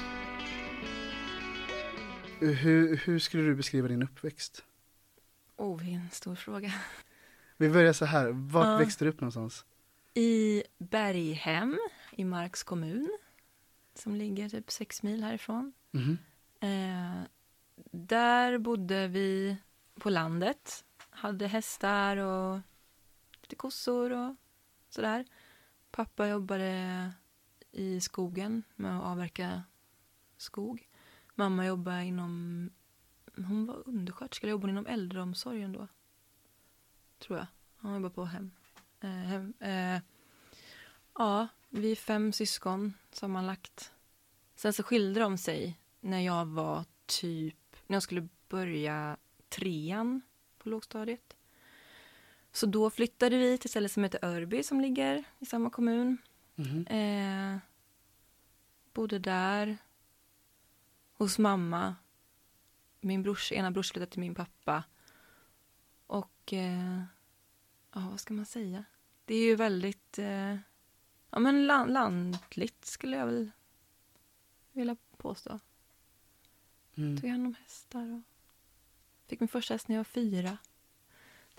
Hur, 2.40 2.98
hur 2.98 3.20
skulle 3.20 3.44
du 3.44 3.56
beskriva 3.56 3.88
din 3.88 4.04
uppväxt? 4.04 4.64
Oh, 5.58 5.78
det 5.84 5.92
är 5.92 5.96
en 5.96 6.10
stor 6.12 6.36
fråga. 6.36 6.72
Vi 7.58 7.70
börjar 7.70 7.94
så 7.94 8.06
här, 8.06 8.30
vart 8.32 8.66
Ja. 8.66 8.78
växte 8.78 9.06
du 9.06 9.10
upp 9.10 9.22
någonstans? 9.22 9.66
I 10.14 10.64
Berghem 10.78 11.80
i 12.12 12.26
Marks 12.26 12.64
kommun 12.64 13.18
som 13.96 14.16
ligger 14.16 14.50
typ 14.50 14.72
sex 14.72 15.04
mil 15.04 15.24
härifrån. 15.24 15.74
Mhm. 15.92 16.18
Eh, 16.60 17.22
där 17.92 18.58
bodde 18.58 19.08
vi 19.08 19.58
på 20.00 20.10
landet. 20.10 20.84
Hade 21.10 21.48
hästar 21.48 22.18
och 22.18 22.60
lite 23.42 23.56
kossor 23.56 24.12
och 24.12 24.36
sådär. 24.94 25.26
Pappa 25.92 26.28
jobbade 26.28 27.12
i 27.72 28.02
skogen 28.02 28.64
med 28.76 28.98
att 28.98 29.04
avverka 29.04 29.64
skog. 30.38 30.90
Mamma 31.36 31.66
jobbade 31.66 32.04
inom... 32.04 32.70
Hon 33.36 33.66
var 33.66 33.84
undersköterska, 33.90 34.46
eller 34.48 34.52
jobbade 34.52 34.72
inom 34.72 34.86
äldreomsorgen 34.86 35.72
då. 35.72 35.88
Tror 37.20 37.38
jag. 37.38 37.48
Hon 37.78 37.94
jobbade 37.94 38.14
på 38.14 38.26
hem. 38.26 38.52
Eh, 39.00 39.10
hem 39.10 39.54
eh, 39.60 40.02
ja, 41.14 41.48
vi 41.70 41.92
är 41.92 41.96
fem 41.96 42.34
syskon 42.34 42.94
sammanlagt. 43.12 43.92
Sen 44.56 44.74
så 44.74 44.84
skilde 44.84 45.20
de 45.20 45.38
sig 45.38 45.80
när 46.00 46.20
jag 46.20 46.46
var 46.46 46.86
typ, 47.06 47.76
när 47.88 47.96
jag 47.96 48.04
skulle 48.04 48.28
börja 48.50 49.18
trean 49.50 50.22
på 50.58 50.70
lågstadiet. 50.70 51.36
Så 52.56 52.66
då 52.66 52.90
flyttade 52.90 53.38
vi 53.38 53.58
till 53.58 53.68
ett 53.68 53.72
ställe 53.72 53.90
som 53.90 54.04
heter 54.04 54.26
Örby 54.26 54.64
som 54.64 54.82
ligger 54.82 55.24
i 55.40 55.46
samma 55.46 55.70
kommun. 55.70 56.18
Mhm. 56.56 56.88
Eh, 56.88 57.58
bodde 58.94 59.20
där 59.20 59.78
hos 61.14 61.40
mamma. 61.40 61.96
Min 63.02 63.24
brors, 63.24 63.52
ena 63.52 63.72
brors 63.72 63.92
flyttade 63.92 64.12
till 64.12 64.20
min 64.20 64.36
pappa. 64.36 64.84
Och 66.08 66.54
eh, 66.54 67.04
ja, 67.94 68.08
vad 68.10 68.20
ska 68.20 68.34
man 68.34 68.46
säga? 68.46 68.84
Det 69.26 69.36
är 69.36 69.44
ju 69.46 69.56
väldigt 69.56 70.20
eh, 70.20 70.56
ja, 71.30 71.40
men 71.40 71.68
lan- 71.68 71.88
lantligt 71.94 72.86
skulle 72.86 73.18
jag 73.18 73.26
väl 73.26 73.52
vilja 74.72 74.96
påstå. 75.18 75.60
Mm. 76.96 77.22
Tog 77.22 77.30
hand 77.30 77.46
om 77.48 77.56
hästar 77.64 78.12
och 78.14 78.22
fick 79.30 79.40
min 79.40 79.48
första 79.50 79.74
häst 79.74 79.88
när 79.88 79.96
jag 79.96 80.00
var 80.00 80.04
fyra. 80.04 80.58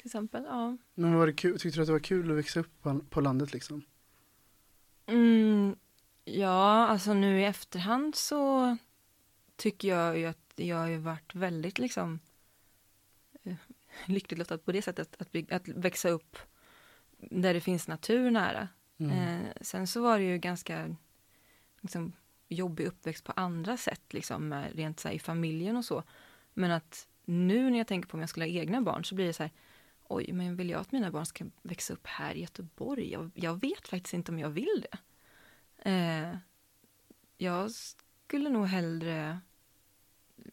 Till 0.05 0.09
exempel. 0.09 0.44
Ja. 0.44 0.76
Men 0.94 1.14
var 1.14 1.26
det 1.26 1.32
kul, 1.32 1.59
tyckte 1.59 1.78
du 1.78 1.82
att 1.82 1.86
det 1.86 1.92
var 1.92 2.00
kul 2.00 2.30
att 2.30 2.36
växa 2.36 2.61
upp 2.61 2.82
på, 2.82 3.00
på 3.11 3.20
landet 3.20 3.52
liksom? 3.52 3.82
Mm, 5.07 5.76
ja, 6.24 6.86
alltså 6.86 7.14
nu 7.14 7.40
i 7.40 7.44
efterhand 7.44 8.14
så 8.14 8.76
tycker 9.57 9.88
jag 9.88 10.18
ju 10.18 10.26
att 10.26 10.52
jag 10.57 10.76
har 10.76 10.96
varit 10.96 11.34
väldigt 11.34 11.78
liksom 11.78 12.20
eh, 13.42 13.55
lyckligt 14.07 14.38
lottad 14.38 14.59
på 14.59 14.72
det 14.72 14.82
sättet 14.82 15.16
att, 15.18 15.32
bygga, 15.32 15.57
att 15.57 15.68
växa 15.68 16.09
upp 16.09 16.38
där 17.18 17.55
det 17.55 17.61
finns 17.61 17.88
natur 17.88 18.30
nära. 18.30 18.68
Mm. 18.98 19.11
Eh, 19.11 19.52
sen 19.61 19.86
så 19.86 20.02
var 20.02 20.18
det 20.18 20.24
ju 20.24 20.38
ganska 20.38 20.96
liksom, 21.80 22.12
jobbig 22.48 22.86
uppväxt 22.86 23.24
på 23.24 23.32
andra 23.36 23.76
sätt, 23.76 24.12
liksom, 24.12 24.64
rent 24.74 25.00
så 25.00 25.09
här, 25.09 25.14
i 25.14 25.18
familjen 25.18 25.76
och 25.76 25.84
så. 25.84 26.02
Men 26.55 26.70
att 26.70 27.09
nu 27.24 27.70
när 27.70 27.78
jag 27.78 27.86
tänker 27.86 28.09
på 28.09 28.16
om 28.16 28.20
jag 28.20 28.28
skulle 28.28 28.46
ha 28.46 28.50
egna 28.50 28.80
barn 28.80 29.05
så 29.05 29.14
blir 29.14 29.26
det 29.26 29.32
så 29.32 29.42
här, 29.42 29.52
oj, 30.14 30.32
men 30.32 30.56
vill 30.56 30.70
jag 30.70 30.80
att 30.80 30.92
mina 30.92 31.10
barn 31.10 31.26
ska 31.26 31.44
växa 31.62 31.92
upp 31.92 32.06
här 32.06 32.34
i 32.34 32.40
Göteborg? 32.40 33.12
Jag, 33.12 33.30
jag 33.34 33.60
vet 33.60 33.88
faktiskt 33.88 34.14
inte 34.14 34.32
om 34.32 34.38
jag 34.38 34.50
vill 34.50 34.86
det. 34.90 34.98
Eh, 35.90 36.36
jag 37.36 37.70
skulle 37.70 38.48
nog 38.48 38.66
hellre... 38.66 39.40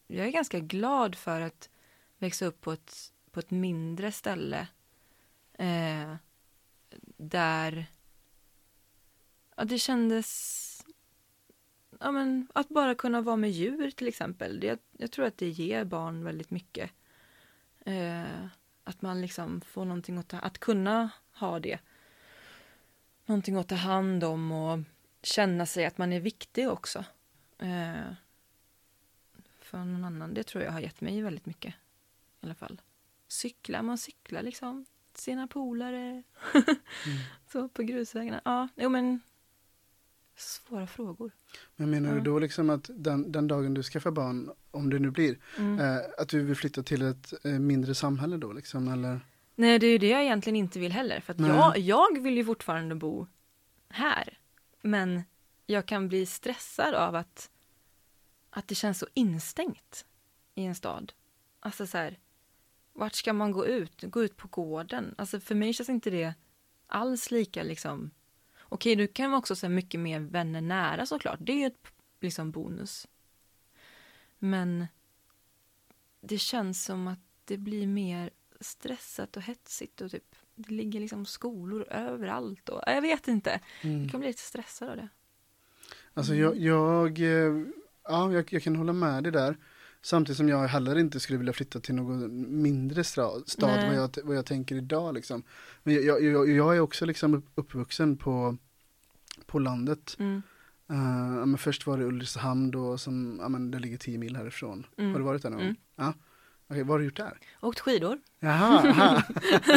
Jag 0.08 0.28
är 0.28 0.32
ganska 0.32 0.60
glad 0.60 1.16
för 1.16 1.42
att 1.42 1.70
växa 2.18 2.46
upp 2.46 2.62
på 2.62 2.72
ett, 2.72 3.14
på 3.32 3.40
ett 3.40 3.52
mindre 3.52 4.12
ställe 4.12 4.68
eh, 5.54 6.16
där 7.18 7.86
ja, 9.56 9.64
det 9.66 9.80
kändes... 9.80 10.68
Ja, 12.00 12.12
men, 12.12 12.48
att 12.54 12.70
bara 12.70 12.96
kunna 12.96 13.22
vara 13.22 13.36
med 13.36 13.52
djur 13.52 13.92
till 13.92 14.08
exempel. 14.08 14.60
Det, 14.60 14.82
jag 14.92 15.12
tror 15.12 15.26
att 15.26 15.38
det 15.38 15.50
ger 15.50 15.84
barn 15.84 16.24
väldigt 16.24 16.52
mycket. 16.52 16.92
Eh, 17.86 18.46
att 18.84 19.02
man 19.02 19.22
liksom 19.22 19.62
får 19.62 19.86
någonting 19.86 20.18
att 20.18 20.28
ta, 20.28 20.38
att 20.38 20.58
kunna 20.58 21.10
ha 21.34 21.60
det. 21.60 21.80
Någonting 23.26 23.56
att 23.56 23.68
ta 23.68 23.76
hand 23.76 24.24
om 24.24 24.52
och 24.52 24.80
känna 25.24 25.66
sig 25.66 25.86
att 25.86 25.98
man 25.98 26.14
är 26.14 26.20
viktig 26.20 26.70
också. 26.70 27.06
Eh, 27.58 28.14
för 29.60 29.78
någon 29.78 30.04
annan. 30.04 30.34
Det 30.34 30.44
tror 30.44 30.64
jag 30.64 30.72
har 30.72 30.80
gett 30.80 31.02
mig 31.02 31.22
väldigt 31.22 31.46
mycket. 31.46 31.74
I 32.42 32.46
alla 32.46 32.56
fall. 32.56 32.82
Cykla, 33.28 33.82
man 33.82 33.98
cyklar 33.98 34.42
liksom. 34.42 34.86
Sina 35.14 35.48
polare. 35.48 36.24
Så 37.52 37.70
på 37.70 37.84
grusvägarna. 37.84 38.42
Ja, 38.46 38.68
jo 38.76 38.90
men. 38.90 39.22
Svåra 40.36 40.88
frågor. 40.88 41.32
Men 41.76 41.90
menar 41.90 42.10
Ja. 42.10 42.16
du 42.16 42.22
då 42.22 42.40
liksom 42.40 42.70
att 42.70 42.90
den, 42.94 43.32
den 43.32 43.48
dagen 43.48 43.74
du 43.74 43.84
skaffar 43.84 44.12
barn, 44.12 44.52
om 44.72 44.90
det 44.90 45.00
nu 45.00 45.12
blir, 45.12 45.38
Mm. 45.58 45.80
eh, 45.80 45.98
att 46.18 46.30
du 46.30 46.44
vill 46.44 46.56
flytta 46.56 46.84
till 46.84 47.02
ett 47.02 47.34
eh, 47.46 47.52
mindre 47.52 47.96
samhälle 47.96 48.38
då 48.38 48.54
liksom, 48.54 48.88
eller? 48.88 49.20
Nej, 49.56 49.80
det 49.80 49.88
är 49.88 49.92
ju 49.92 49.98
det 49.98 50.10
jag 50.10 50.24
egentligen 50.24 50.56
inte 50.56 50.80
vill 50.80 50.92
heller. 50.92 51.20
För 51.20 51.34
att 51.34 51.40
Nej. 51.40 51.50
jag, 51.50 51.78
jag 51.78 52.22
vill 52.22 52.38
ju 52.38 52.46
fortfarande 52.46 52.96
bo 52.96 53.28
här. 53.90 54.40
Men 54.82 55.22
jag 55.66 55.86
kan 55.86 56.08
bli 56.08 56.26
stressad 56.26 56.94
av 56.94 57.16
att, 57.16 57.50
att 58.50 58.68
det 58.68 58.76
känns 58.76 59.00
så 59.00 59.08
instängt 59.14 60.06
i 60.56 60.64
en 60.66 60.76
stad. 60.76 61.14
Alltså 61.60 61.88
så 61.88 61.98
här, 61.98 62.20
vart 62.94 63.16
ska 63.16 63.34
man 63.34 63.52
gå 63.52 63.66
ut? 63.66 64.02
Gå 64.04 64.24
ut 64.24 64.38
på 64.38 64.48
gården? 64.48 65.16
Alltså 65.18 65.40
för 65.40 65.56
mig 65.56 65.74
känns 65.74 65.90
inte 65.90 66.10
det 66.10 66.34
alls 66.88 67.32
lika 67.32 67.64
liksom... 67.64 68.12
Okej, 68.74 68.96
du 68.96 69.08
kan 69.08 69.34
också 69.34 69.56
säga 69.56 69.70
mycket 69.70 70.00
mer 70.00 70.20
vänner 70.20 70.62
nära 70.62 71.06
såklart. 71.06 71.40
Det 71.42 71.52
är 71.52 71.58
ju 71.58 71.66
ett 71.66 71.88
liksom 72.20 72.52
bonus. 72.52 73.08
Men 74.40 74.88
det 76.22 76.38
känns 76.38 76.86
som 76.86 77.08
att 77.08 77.20
det 77.46 77.58
blir 77.58 77.88
mer 77.88 78.30
stressat 78.60 79.38
och 79.38 79.44
hetsigt 79.44 80.02
och 80.02 80.12
typ 80.12 80.36
det 80.56 80.74
ligger 80.74 81.00
liksom 81.00 81.26
skolor 81.26 81.88
överallt 81.90 82.70
och 82.70 82.82
jag 82.86 83.02
vet 83.02 83.28
inte. 83.28 83.60
Mm. 83.82 84.02
Jag 84.02 84.12
kan 84.12 84.20
bli 84.20 84.30
lite 84.30 84.42
stressad 84.42 84.90
av 84.90 84.96
det. 84.96 85.10
Alltså 86.14 86.36
jag, 86.36 86.58
jag, 86.58 87.20
eh, 87.20 87.64
ja, 88.04 88.34
jag, 88.34 88.54
jag 88.54 88.64
kan 88.64 88.76
hålla 88.76 88.94
med 88.94 89.24
dig 89.24 89.32
där. 89.32 89.58
Samtidigt 90.04 90.38
som 90.38 90.50
jag 90.50 90.68
heller 90.68 90.98
inte 90.98 91.20
skulle 91.20 91.38
vilja 91.38 91.54
flytta 91.54 91.80
till 91.80 91.96
någon 91.96 92.62
mindre 92.62 93.04
stad 93.04 93.44
vad 93.88 93.96
jag, 93.96 94.18
vad 94.24 94.38
jag 94.38 94.46
tänker 94.46 94.76
idag 94.76 95.14
liksom. 95.14 95.44
Men 95.84 95.94
jag, 95.94 96.24
jag, 96.24 96.50
jag, 96.50 96.76
är 96.76 96.80
också 96.80 97.06
liksom 97.06 97.34
upp- 97.34 97.52
uppvuxen 97.56 98.18
på, 98.18 98.58
på 99.46 99.60
landet. 99.60 100.16
Mm. 100.20 100.42
Ja, 100.88 101.46
men 101.46 101.58
först 101.58 101.88
var 101.88 101.98
det 101.98 102.06
Ulricehamn 102.06 102.72
då 102.72 102.98
som, 102.98 103.38
ja 103.42 103.50
men 103.50 103.72
det 103.72 103.80
ligger 103.80 103.98
10 103.98 104.18
mil 104.18 104.36
härifrån. 104.36 104.86
Mm. 104.98 105.12
Har 105.12 105.20
du 105.20 105.26
varit 105.26 105.42
där 105.42 105.50
någon 105.50 105.60
gång? 105.60 105.66
Mm. 105.68 105.78
Ja. 105.96 106.14
Okej, 106.72 106.84
vad 106.84 106.90
har 106.90 107.00
du 107.00 107.06
gjort 107.06 107.18
där? 107.18 107.38
Åkt 107.62 107.80
skidor. 107.80 108.20
Jaha, 108.40 108.90
aha. 108.90 109.22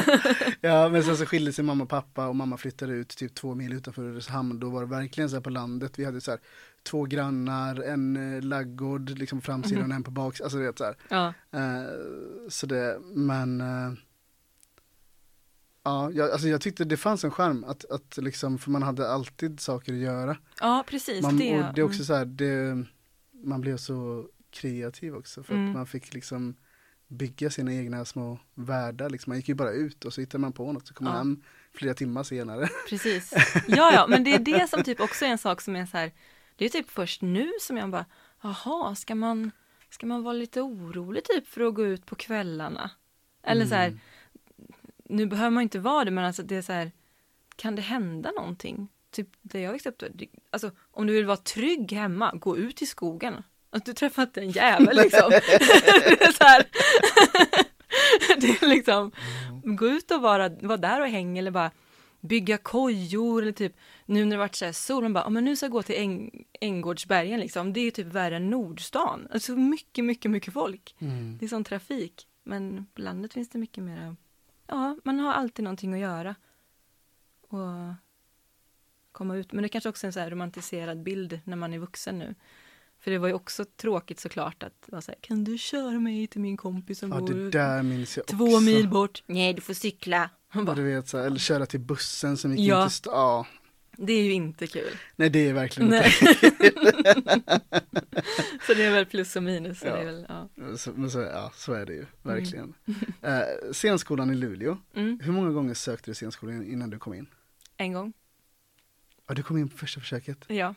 ja 0.61 0.89
men 0.89 1.05
sen 1.05 1.17
så 1.17 1.27
skilde 1.27 1.53
sig 1.53 1.65
mamma 1.65 1.85
och 1.85 1.91
pappa 1.91 2.27
och 2.27 2.37
mamma 2.37 2.57
flyttade 2.57 2.93
ut 2.93 3.09
typ 3.09 3.35
två 3.35 3.55
mil 3.55 3.73
utanför 3.73 4.03
Ulricehamn. 4.03 4.61
Då 4.61 4.71
var 4.71 4.81
det 4.81 4.87
verkligen 4.87 5.31
så 5.31 5.37
här 5.37 5.41
på 5.41 5.51
landet. 5.51 5.99
Vi 5.99 6.05
hade 6.05 6.21
så 6.21 6.31
här 6.31 6.41
två 6.83 7.05
grannar, 7.05 7.81
en 7.81 8.35
eh, 8.37 8.43
laggård 8.43 9.11
liksom 9.11 9.41
framsidan 9.41 9.91
och 9.91 9.97
en 9.97 10.03
på 10.03 10.11
bak. 10.11 10.41
Alltså 10.41 10.59
du 10.59 10.65
vet 10.65 10.79
så 10.79 10.85
här. 10.85 10.97
Ja. 11.09 11.27
Eh, 11.59 11.85
så 12.49 12.67
det, 12.67 12.99
men 13.15 13.61
eh, 13.61 13.93
Ja, 15.83 16.11
jag, 16.11 16.31
alltså 16.31 16.49
jag 16.49 16.61
tyckte 16.61 16.85
det 16.85 16.97
fanns 16.97 17.25
en 17.25 17.31
charm 17.31 17.65
att, 17.65 17.85
att 17.91 18.17
liksom, 18.17 18.59
för 18.59 18.71
man 18.71 18.83
hade 18.83 19.09
alltid 19.11 19.61
saker 19.61 19.93
att 19.93 19.99
göra. 19.99 20.37
ja, 20.61 20.85
precis. 20.87 21.23
Man, 21.23 21.37
det, 21.37 21.59
och 21.59 21.75
det 21.75 21.81
är 21.81 21.85
också 21.85 21.97
mm. 21.97 22.05
så 22.05 22.15
här, 22.15 22.25
det, 22.25 22.85
man 23.45 23.61
blev 23.61 23.77
så 23.77 24.27
kreativ 24.51 25.15
också 25.15 25.43
för 25.43 25.55
Mm. 25.55 25.69
att 25.69 25.75
man 25.75 25.87
fick 25.87 26.15
liksom 26.15 26.55
bygga 27.15 27.51
sina 27.51 27.73
egna 27.75 28.05
små 28.05 28.39
världar. 28.55 29.11
Liksom. 29.11 29.31
Man 29.31 29.37
gick 29.39 29.49
ju 29.49 29.55
bara 29.55 29.71
ut 29.73 30.05
och 30.05 30.15
så 30.15 30.21
hittade 30.21 30.41
man 30.41 30.53
på 30.53 30.73
något 30.73 30.87
så 30.87 30.95
kom 30.95 31.05
man 31.05 31.12
Ja. 31.15 31.19
hem 31.19 31.43
flera 31.73 31.95
timmar 31.95 32.23
senare. 32.23 32.69
Precis. 32.89 33.33
Ja, 33.69 33.93
ja, 33.93 34.07
men 34.09 34.25
det 34.25 34.33
är 34.35 34.39
det 34.39 34.71
som 34.71 34.83
typ 34.83 35.01
också 35.01 35.25
är 35.25 35.29
en 35.29 35.39
sak 35.39 35.61
som 35.61 35.77
är 35.77 35.87
så 35.87 35.97
här, 35.97 36.12
det 36.57 36.65
är 36.65 36.69
typ 36.69 36.91
först 36.91 37.23
nu 37.23 37.51
som 37.61 37.77
jag 37.77 37.91
bara, 37.91 38.05
jaha, 38.43 38.95
ska 38.95 39.15
man, 39.15 39.51
ska 39.91 40.07
man 40.07 40.23
vara 40.23 40.35
lite 40.35 40.61
orolig 40.61 41.25
typ 41.25 41.49
för 41.49 41.61
att 41.61 41.75
gå 41.75 41.87
ut 41.87 42.07
på 42.07 42.15
kvällarna? 42.15 42.91
Eller 43.43 43.67
så 43.67 43.75
här, 43.75 43.87
Mm. 43.89 43.99
nu 45.05 45.27
behöver 45.27 45.51
man 45.51 45.62
inte 45.62 45.79
vara 45.79 46.05
det, 46.05 46.11
men 46.11 46.25
alltså 46.25 46.43
det 46.43 46.57
är 46.57 46.62
så 46.62 46.73
här, 46.73 46.93
kan 47.57 47.77
det 47.77 47.83
hända 47.83 48.31
någonting? 48.31 48.89
Typ 49.11 49.29
där 49.43 49.61
jag 49.61 49.73
växte 49.73 49.89
upp, 49.89 49.99
då, 49.99 50.07
det- 50.15 50.29
alltså 50.51 50.71
om 50.91 51.07
du 51.07 51.12
vill 51.12 51.27
vara 51.27 51.37
trygg 51.37 51.93
hemma, 51.93 52.33
gå 52.35 52.57
ut 52.59 52.83
i 52.83 52.87
skogen. 52.87 53.43
Du 53.85 53.93
träffar 53.93 54.22
inte 54.22 54.41
en 54.41 54.51
jävel 54.51 54.97
liksom. 54.97 55.31
det 55.31 55.37
är 56.22 56.33
så 56.39 56.45
här. 56.45 56.64
det 58.41 58.62
är 58.62 58.68
liksom, 58.68 59.12
gå 59.64 59.87
ut 59.87 60.11
och 60.11 60.22
vara, 60.22 60.49
vara 60.49 60.77
där 60.77 61.01
och 61.01 61.09
häng 61.09 61.39
eller 61.39 61.51
bara 61.51 61.70
bygga 62.20 62.59
kojor 62.59 63.43
eller 63.43 63.53
typ 63.53 63.77
nu 64.07 64.25
när 64.25 64.31
det 64.31 64.39
varit 64.39 64.55
så 64.55 64.64
här 64.64 64.72
sol, 64.72 65.03
man 65.03 65.12
bara, 65.12 65.25
ja 65.25 65.31
men 65.31 65.45
nu 65.45 65.57
ska 65.57 65.66
jag 65.66 65.72
gå 65.72 65.83
till 65.83 65.95
Äng, 65.99 66.45
Änggårdsbergen 66.61 67.41
liksom, 67.41 67.72
det 67.72 67.81
är 67.81 67.85
ju 67.85 67.91
typ 67.91 68.07
värre 68.07 68.37
än 68.37 68.51
Nordstan. 68.51 69.29
Alltså 69.33 69.53
mycket, 69.53 70.05
mycket, 70.05 70.31
mycket 70.31 70.55
folk. 70.55 70.97
Mm. 70.99 71.39
Det 71.39 71.47
är 71.47 71.49
sån 71.49 71.64
trafik. 71.64 72.27
Men 72.43 72.87
på 72.95 73.01
landet 73.01 73.33
finns 73.33 73.49
det 73.49 73.59
mycket 73.59 73.85
mer, 73.85 74.16
ja, 74.66 74.97
man 75.05 75.20
har 75.20 75.33
alltid 75.33 75.64
någonting 75.64 75.95
att 75.95 76.01
göra. 76.01 76.35
Och 77.49 77.95
komma 79.12 79.37
ut, 79.37 79.53
men 79.53 79.62
det 79.62 79.68
kanske 79.68 79.89
också 79.89 80.07
är 80.07 80.09
en 80.09 80.12
så 80.12 80.20
här 80.20 80.31
romantiserad 80.31 81.03
bild 81.03 81.41
när 81.45 81.57
man 81.57 81.75
är 81.75 81.79
vuxen 81.79 82.18
nu. 82.18 82.35
För 83.05 83.11
det 83.11 83.19
var 83.19 83.29
ju 83.29 83.35
också 83.35 83.65
tråkigt 83.65 84.21
såklart 84.21 84.63
att 84.63 84.85
vara 84.87 85.03
så 85.03 85.11
här, 85.13 85.19
kan 85.21 85.45
du 85.45 85.59
köra 85.59 86.01
mig 86.01 86.27
till 86.27 86.41
min 86.41 86.57
kompis 86.57 86.99
som 86.99 87.11
Ja, 87.13 87.21
bor 87.21 87.51
där 87.51 87.83
minns 87.83 88.17
jag 88.17 88.27
två 88.27 88.45
också. 88.45 88.61
mil 88.61 88.89
bort? 88.89 89.23
Nej, 89.27 89.55
du 89.55 89.61
får 89.61 89.75
cykla. 89.75 90.31
Bara, 90.55 90.75
du 90.77 90.83
vet, 90.83 91.09
så 91.09 91.19
här, 91.19 91.27
eller 91.27 91.39
köra 91.39 91.67
till 91.67 91.81
bussen 91.81 92.37
som 92.37 92.57
gick 92.57 92.69
Ja. 92.69 92.83
in 92.85 92.89
till 92.91 92.95
sta- 92.97 93.11
ja. 93.13 93.47
det 93.97 94.13
är 94.13 94.23
ju 94.23 94.33
inte 94.33 94.67
kul. 94.67 94.91
Nej 95.17 95.31
det 95.31 95.49
är 95.49 95.53
verkligen 95.53 95.91
Nej. 95.91 96.13
inte. 96.21 96.35
så 98.67 98.75
det 98.75 98.85
är 98.85 98.91
väl 98.91 99.07
plus 99.07 99.37
och 99.37 99.43
minus. 99.43 99.81
Så 99.81 99.87
Ja. 99.87 99.95
det 99.95 100.01
är 100.01 100.05
väl, 100.05 100.27
ja. 100.29 100.49
Så, 100.77 100.93
men 100.93 101.11
så, 101.11 101.19
ja, 101.21 101.53
så 101.55 101.73
är 101.73 101.87
det 101.87 101.93
ju, 101.93 102.07
verkligen. 102.23 102.75
Eh, 103.23 103.73
scenskolan 103.73 104.31
i 104.31 104.35
Luleå, 104.35 104.79
mm, 104.95 105.21
hur 105.23 105.33
många 105.33 105.51
gånger 105.51 105.75
sökte 105.75 106.11
du 106.11 106.15
scenskolan 106.15 106.67
innan 106.67 106.91
du 106.91 106.99
kom 106.99 107.15
in? 107.15 107.27
en 107.77 107.93
gång, 107.93 108.13
Ja, 109.29 109.35
du 109.35 109.43
kom 109.43 109.59
in 109.59 109.69
på 109.69 109.77
första 109.77 110.01
försöket? 110.01 110.45
ja. 110.49 110.75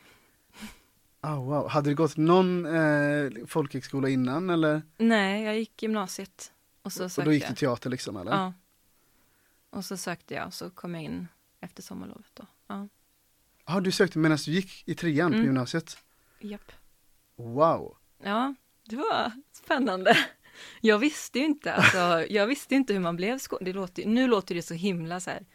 Ah, 1.20 1.36
wow. 1.36 1.68
Hade 1.68 1.90
du 1.90 1.94
gått 1.94 2.16
någon 2.16 2.66
eh, 2.66 3.30
folkhögskola 3.46 4.08
innan 4.08 4.50
eller? 4.50 4.82
Nej, 4.98 5.42
jag 5.44 5.58
gick 5.58 5.82
gymnasiet. 5.82 6.52
Och 6.82 6.92
så 6.92 7.04
Och 7.04 7.12
sökte 7.12 7.28
då 7.30 7.34
gick 7.34 7.48
du 7.48 7.54
teater 7.54 7.90
liksom 7.90 8.16
eller? 8.16 8.32
Ja. 8.32 8.52
Och 9.70 9.84
så 9.84 9.96
sökte 9.96 10.34
jag 10.34 10.46
och 10.46 10.54
så 10.54 10.70
kom 10.70 10.94
jag 10.94 11.04
in 11.04 11.28
efter 11.60 11.82
sommarlovet 11.82 12.30
då. 12.34 12.46
Ja. 12.66 12.88
Ja, 13.66 13.80
du 13.80 13.92
sökte 13.92 14.18
medan 14.18 14.38
du 14.44 14.50
gick 14.52 14.88
i 14.88 14.94
trean 14.94 15.30
på 15.30 15.34
Mm. 15.34 15.46
gymnasiet? 15.46 15.98
Japp. 16.40 16.72
Wow. 17.36 17.96
Ja, 18.22 18.54
det 18.84 18.96
var 18.96 19.32
spännande. 19.52 20.16
Jag 20.80 20.98
visste 20.98 21.38
ju 21.38 21.44
inte, 21.44 21.72
alltså, 21.74 21.98
jag 22.32 22.46
visste 22.46 22.74
inte 22.74 22.92
hur 22.92 23.00
man 23.00 23.16
blev 23.16 23.38
skådespelare. 23.38 23.88
Nu 24.06 24.26
låter 24.26 24.54
det 24.54 24.62
så 24.62 24.74
himla 24.74 25.20
så 25.20 25.30
här 25.30 25.46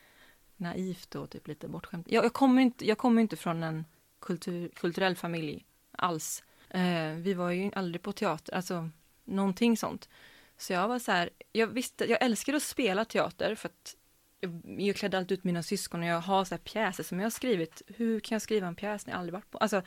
naivt 0.57 1.15
och 1.15 1.29
typ 1.29 1.47
lite 1.47 1.67
bortskämt. 1.67 2.07
Jag, 2.09 2.25
jag 2.25 2.33
kommer 2.33 2.61
inte, 2.61 2.87
jag 2.87 2.97
kommer 2.97 3.21
inte 3.21 3.35
från 3.35 3.63
en 3.63 3.85
kultur, 4.23 4.69
kulturell 4.75 5.15
familj 5.15 5.65
alls. 5.91 6.43
Eh, 6.69 7.13
vi 7.13 7.33
var 7.33 7.51
ju 7.51 7.71
aldrig 7.75 8.01
på 8.01 8.11
teater, 8.11 8.53
alltså 8.53 8.89
någonting 9.23 9.77
sånt. 9.77 10.09
Så 10.57 10.73
jag 10.73 10.87
var 10.87 10.99
så 10.99 11.11
här, 11.11 11.29
jag 11.51 11.67
visste, 11.67 12.05
jag 12.05 12.21
älskar 12.21 12.53
att 12.53 12.63
spela 12.63 13.05
teater 13.05 13.55
för 13.55 13.69
att 13.69 13.95
jag, 14.39 14.61
jag 14.79 14.95
klädde 14.95 15.17
alltid 15.17 15.37
ut 15.37 15.43
mina 15.43 15.63
syskon 15.63 16.01
och 16.01 16.07
jag 16.07 16.21
har 16.21 16.45
så 16.45 16.55
här 16.55 16.59
pjäser 16.59 17.03
som 17.03 17.19
jag 17.19 17.25
har 17.25 17.31
skrivit. 17.31 17.81
Hur 17.87 18.19
kan 18.19 18.35
jag 18.35 18.41
skriva 18.41 18.67
en 18.67 18.75
pjäs 18.75 19.05
när 19.05 19.13
jag 19.13 19.19
aldrig 19.19 19.33
varit 19.33 19.51
på? 19.51 19.57
Alltså, 19.57 19.81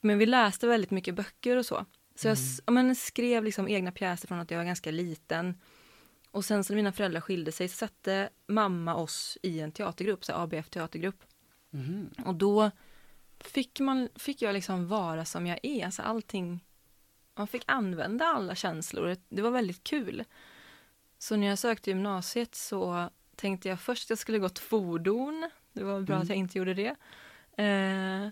men 0.00 0.18
vi 0.18 0.26
läste 0.26 0.66
väldigt 0.66 0.90
mycket 0.90 1.14
böcker 1.14 1.56
och 1.56 1.66
så. 1.66 1.84
Så 2.14 2.28
jag 2.28 2.36
ja, 2.66 2.72
men 2.72 2.96
skrev 2.96 3.44
liksom 3.44 3.68
egna 3.68 3.92
pjäser 3.92 4.28
från 4.28 4.38
att 4.38 4.50
jag 4.50 4.58
var 4.58 4.64
ganska 4.64 4.90
liten. 4.90 5.54
Och 6.30 6.44
sen 6.44 6.64
när 6.68 6.76
mina 6.76 6.92
föräldrar 6.92 7.20
skilde 7.20 7.52
sig 7.52 7.68
satte 7.68 8.28
mamma 8.46 8.94
oss 8.94 9.38
i 9.42 9.60
en 9.60 9.72
teatergrupp, 9.72 10.24
så 10.24 10.32
ABF 10.32 10.68
teatergrupp. 10.68 11.24
Mhm. 11.70 12.10
Och 12.24 12.34
då 12.34 12.70
fick, 13.46 13.80
man, 13.80 14.08
fick 14.14 14.42
jag 14.42 14.52
liksom 14.52 14.88
vara 14.88 15.24
som 15.24 15.46
jag 15.46 15.58
är, 15.62 15.84
alltså 15.84 16.02
allting. 16.02 16.64
Man 17.34 17.46
fick 17.46 17.62
använda 17.66 18.24
alla 18.24 18.54
känslor, 18.54 19.16
det 19.28 19.42
var 19.42 19.50
väldigt 19.50 19.84
kul. 19.84 20.24
Så 21.18 21.36
när 21.36 21.46
jag 21.46 21.58
sökte 21.58 21.90
gymnasiet 21.90 22.54
så 22.54 23.10
tänkte 23.36 23.68
jag 23.68 23.80
först 23.80 24.06
att 24.06 24.10
jag 24.10 24.18
skulle 24.18 24.38
gått 24.38 24.58
fordon. 24.58 25.50
Det 25.72 25.84
var 25.84 26.00
bra 26.00 26.14
Mm. 26.14 26.22
att 26.22 26.28
jag 26.28 26.38
inte 26.38 26.58
gjorde 26.58 26.74
det. 26.74 26.88
Eh, 27.62 28.30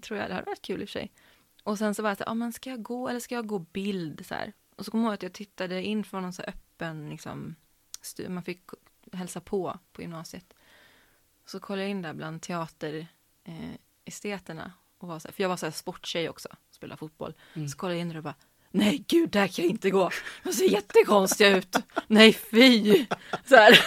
tror 0.00 0.18
jag, 0.20 0.30
det 0.30 0.34
hade 0.34 0.46
varit 0.46 0.62
kul 0.62 0.82
i 0.82 0.84
och 0.84 0.88
för 0.88 0.92
sig. 0.92 1.12
Och 1.64 1.78
sen 1.78 1.94
så 1.94 2.02
var 2.02 2.10
jag 2.10 2.18
så 2.18 2.24
här, 2.24 2.30
ah, 2.30 2.34
men 2.34 2.52
ska 2.52 2.70
jag 2.70 2.82
gå 2.82 3.08
eller 3.08 3.20
ska 3.20 3.34
jag 3.34 3.46
gå 3.46 3.58
bild? 3.58 4.26
Så 4.26 4.34
här. 4.34 4.52
Och 4.76 4.84
så 4.84 4.90
kom 4.90 5.00
jag 5.00 5.06
ihåg 5.06 5.14
att 5.14 5.22
jag 5.22 5.32
tittade 5.32 5.82
in 5.82 6.04
från 6.04 6.22
någon 6.22 6.32
så 6.32 6.42
här 6.42 6.48
öppen, 6.48 7.10
liksom, 7.10 7.54
man 8.28 8.42
fick 8.42 8.60
hälsa 9.12 9.40
på 9.40 9.78
på 9.92 10.02
gymnasiet. 10.02 10.54
Så 11.46 11.60
kollade 11.60 11.82
jag 11.82 11.90
in 11.90 12.02
där 12.02 12.12
bland 12.14 12.42
teateresteterna. 12.42 13.06
Eh, 13.44 13.74
esteterna 14.08 14.72
och 14.98 15.08
var 15.08 15.18
så 15.18 15.28
här, 15.28 15.32
för 15.32 15.42
jag 15.42 15.48
var 15.48 15.56
så 15.56 15.66
här 15.66 15.70
sporttjej 15.70 16.28
också, 16.28 16.48
spelade 16.70 16.98
fotboll. 16.98 17.34
Mm. 17.54 17.68
Så 17.68 17.76
kollade 17.76 17.98
jag 17.98 18.10
in 18.10 18.16
och 18.16 18.22
bara, 18.22 18.34
nej 18.70 19.04
gud, 19.08 19.30
där 19.30 19.46
kan 19.46 19.64
jag 19.64 19.70
inte 19.70 19.90
gå. 19.90 20.10
De 20.42 20.52
ser 20.52 20.68
jättekonstiga 20.68 21.56
ut. 21.56 21.76
nej 22.06 22.32
fy. 22.32 23.06
Så 23.44 23.56
här. 23.56 23.78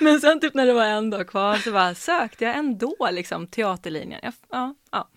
Men 0.00 0.20
sen 0.20 0.40
typ 0.40 0.54
när 0.54 0.66
det 0.66 0.72
var 0.72 0.84
en 0.84 1.10
dag 1.10 1.28
kvar 1.28 1.56
så 1.56 1.72
bara 1.72 1.94
sökte 1.94 2.44
jag 2.44 2.56
ändå 2.56 3.08
liksom 3.10 3.46
teaterlinjen. 3.46 4.20
Jag, 4.22 4.32
ja, 4.50 4.74
ja. 4.90 5.08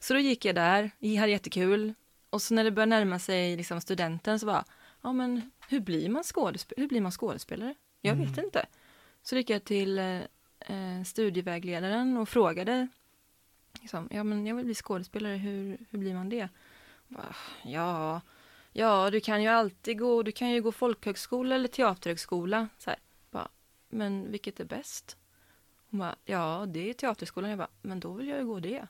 Så 0.00 0.14
då 0.14 0.20
gick 0.20 0.44
jag 0.44 0.54
där, 0.54 0.90
jag 0.98 1.20
hade 1.20 1.32
jättekul. 1.32 1.94
Och 2.30 2.42
så 2.42 2.54
när 2.54 2.64
det 2.64 2.70
började 2.70 2.90
närma 2.90 3.18
sig 3.18 3.56
liksom 3.56 3.80
studenten 3.80 4.38
så 4.38 4.46
bara, 4.46 4.64
ja 5.02 5.12
men 5.12 5.50
hur 5.68 5.80
blir 5.80 6.08
man, 6.08 6.22
skådesp- 6.22 6.72
hur 6.76 6.88
blir 6.88 7.00
man 7.00 7.12
skådespelare? 7.12 7.74
Jag 8.00 8.14
vet 8.14 8.38
inte. 8.38 8.66
Så 9.22 9.36
gick 9.36 9.50
jag 9.50 9.64
till 9.64 9.98
eh, 10.60 11.02
studievägledaren 11.04 12.16
och 12.16 12.28
frågade, 12.28 12.88
liksom, 13.80 14.08
ja 14.10 14.24
men 14.24 14.46
jag 14.46 14.56
vill 14.56 14.64
bli 14.64 14.74
skådespelare, 14.74 15.36
hur, 15.36 15.78
hur 15.90 15.98
blir 15.98 16.14
man 16.14 16.28
det? 16.28 16.48
Bara, 17.08 17.36
ja, 17.64 18.20
ja 18.72 19.10
du 19.10 19.20
kan 19.20 19.42
ju 19.42 19.48
alltid 19.48 19.98
gå, 19.98 20.22
du 20.22 20.32
kan 20.32 20.50
ju 20.50 20.62
gå 20.62 20.72
folkhögskola 20.72 21.54
eller 21.54 21.68
teaterhögskola. 21.68 22.68
Så 22.78 22.90
här. 22.90 22.98
Bara, 23.30 23.48
men 23.88 24.30
vilket 24.30 24.60
är 24.60 24.64
bäst? 24.64 25.16
Hon 25.90 26.00
bara, 26.00 26.16
ja 26.24 26.66
det 26.68 26.90
är 26.90 26.94
teaterskolan. 26.94 27.50
Jag 27.50 27.58
bara, 27.58 27.70
men 27.82 28.00
då 28.00 28.12
vill 28.12 28.28
jag 28.28 28.38
ju 28.38 28.44
gå 28.44 28.60
det. 28.60 28.86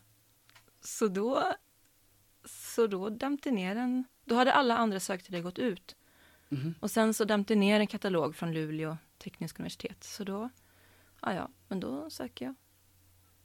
Så 0.80 1.08
då, 1.08 1.52
så 2.44 2.86
då 2.86 3.08
dämpte 3.08 3.50
ner 3.50 3.76
en, 3.76 4.04
då 4.24 4.34
hade 4.34 4.52
alla 4.52 4.76
andra 4.76 5.00
sökt 5.00 5.24
till 5.24 5.34
det 5.34 5.40
gått 5.40 5.58
ut. 5.58 5.96
Mhm. 6.48 6.74
Och 6.80 6.90
sen 6.90 7.14
så 7.14 7.24
dämpte 7.24 7.54
ner 7.54 7.80
en 7.80 7.86
katalog 7.86 8.36
från 8.36 8.52
Luleå 8.52 8.96
tekniska 9.18 9.62
universitet. 9.62 10.04
Så 10.04 10.24
då, 10.24 10.50
ja 11.22 11.34
ja, 11.34 11.48
men 11.68 11.80
då 11.80 12.10
söker 12.10 12.44
jag. 12.44 12.54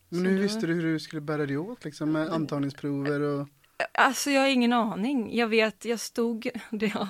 Men 0.09 0.26
hur 0.26 0.36
då- 0.36 0.41
visste 0.41 0.67
du 0.67 0.74
hur 0.74 0.84
du 0.84 0.99
skulle 0.99 1.21
bära 1.21 1.45
dig 1.45 1.57
åt 1.57 1.84
liksom 1.86 2.11
med 2.11 2.30
antagningsprover 2.30 3.19
och 3.21 3.47
Alltså 3.93 4.30
jag 4.32 4.41
har 4.41 4.47
ingen 4.47 4.74
aning. 4.74 5.36
Jag 5.36 5.47
vet, 5.47 5.86
jag 5.86 5.99
stod 5.99 6.49
det 6.71 6.86
jag 6.88 7.07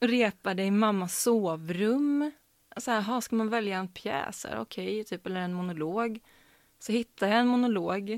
repade 0.00 0.62
i 0.62 0.70
mammas 0.70 1.22
sovrum. 1.22 2.30
Så 2.76 2.90
här, 2.90 3.00
ha, 3.00 3.20
ska 3.20 3.36
man 3.36 3.48
välja 3.48 3.78
en 3.78 3.88
pjäs? 3.88 4.46
Okej, 4.56 5.04
typ, 5.04 5.26
eller 5.26 5.40
en 5.40 5.52
monolog. 5.54 6.20
Så 6.78 6.92
hittade 6.92 7.32
jag 7.32 7.40
en 7.40 7.46
monolog. 7.46 8.10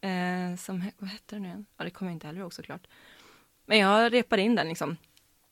Eh, 0.00 0.56
som, 0.58 0.90
vad 0.98 1.10
hette 1.10 1.34
den 1.34 1.42
nu 1.42 1.48
igen? 1.48 1.66
Ja, 1.76 1.84
det 1.84 1.90
kommer 1.90 2.10
jag 2.10 2.16
inte 2.16 2.26
heller 2.26 2.40
ihåg 2.40 2.54
såklart. 2.54 2.86
Men 3.66 3.78
jag 3.78 4.12
repar 4.12 4.38
in 4.38 4.54
den 4.54 4.68
liksom. 4.68 4.96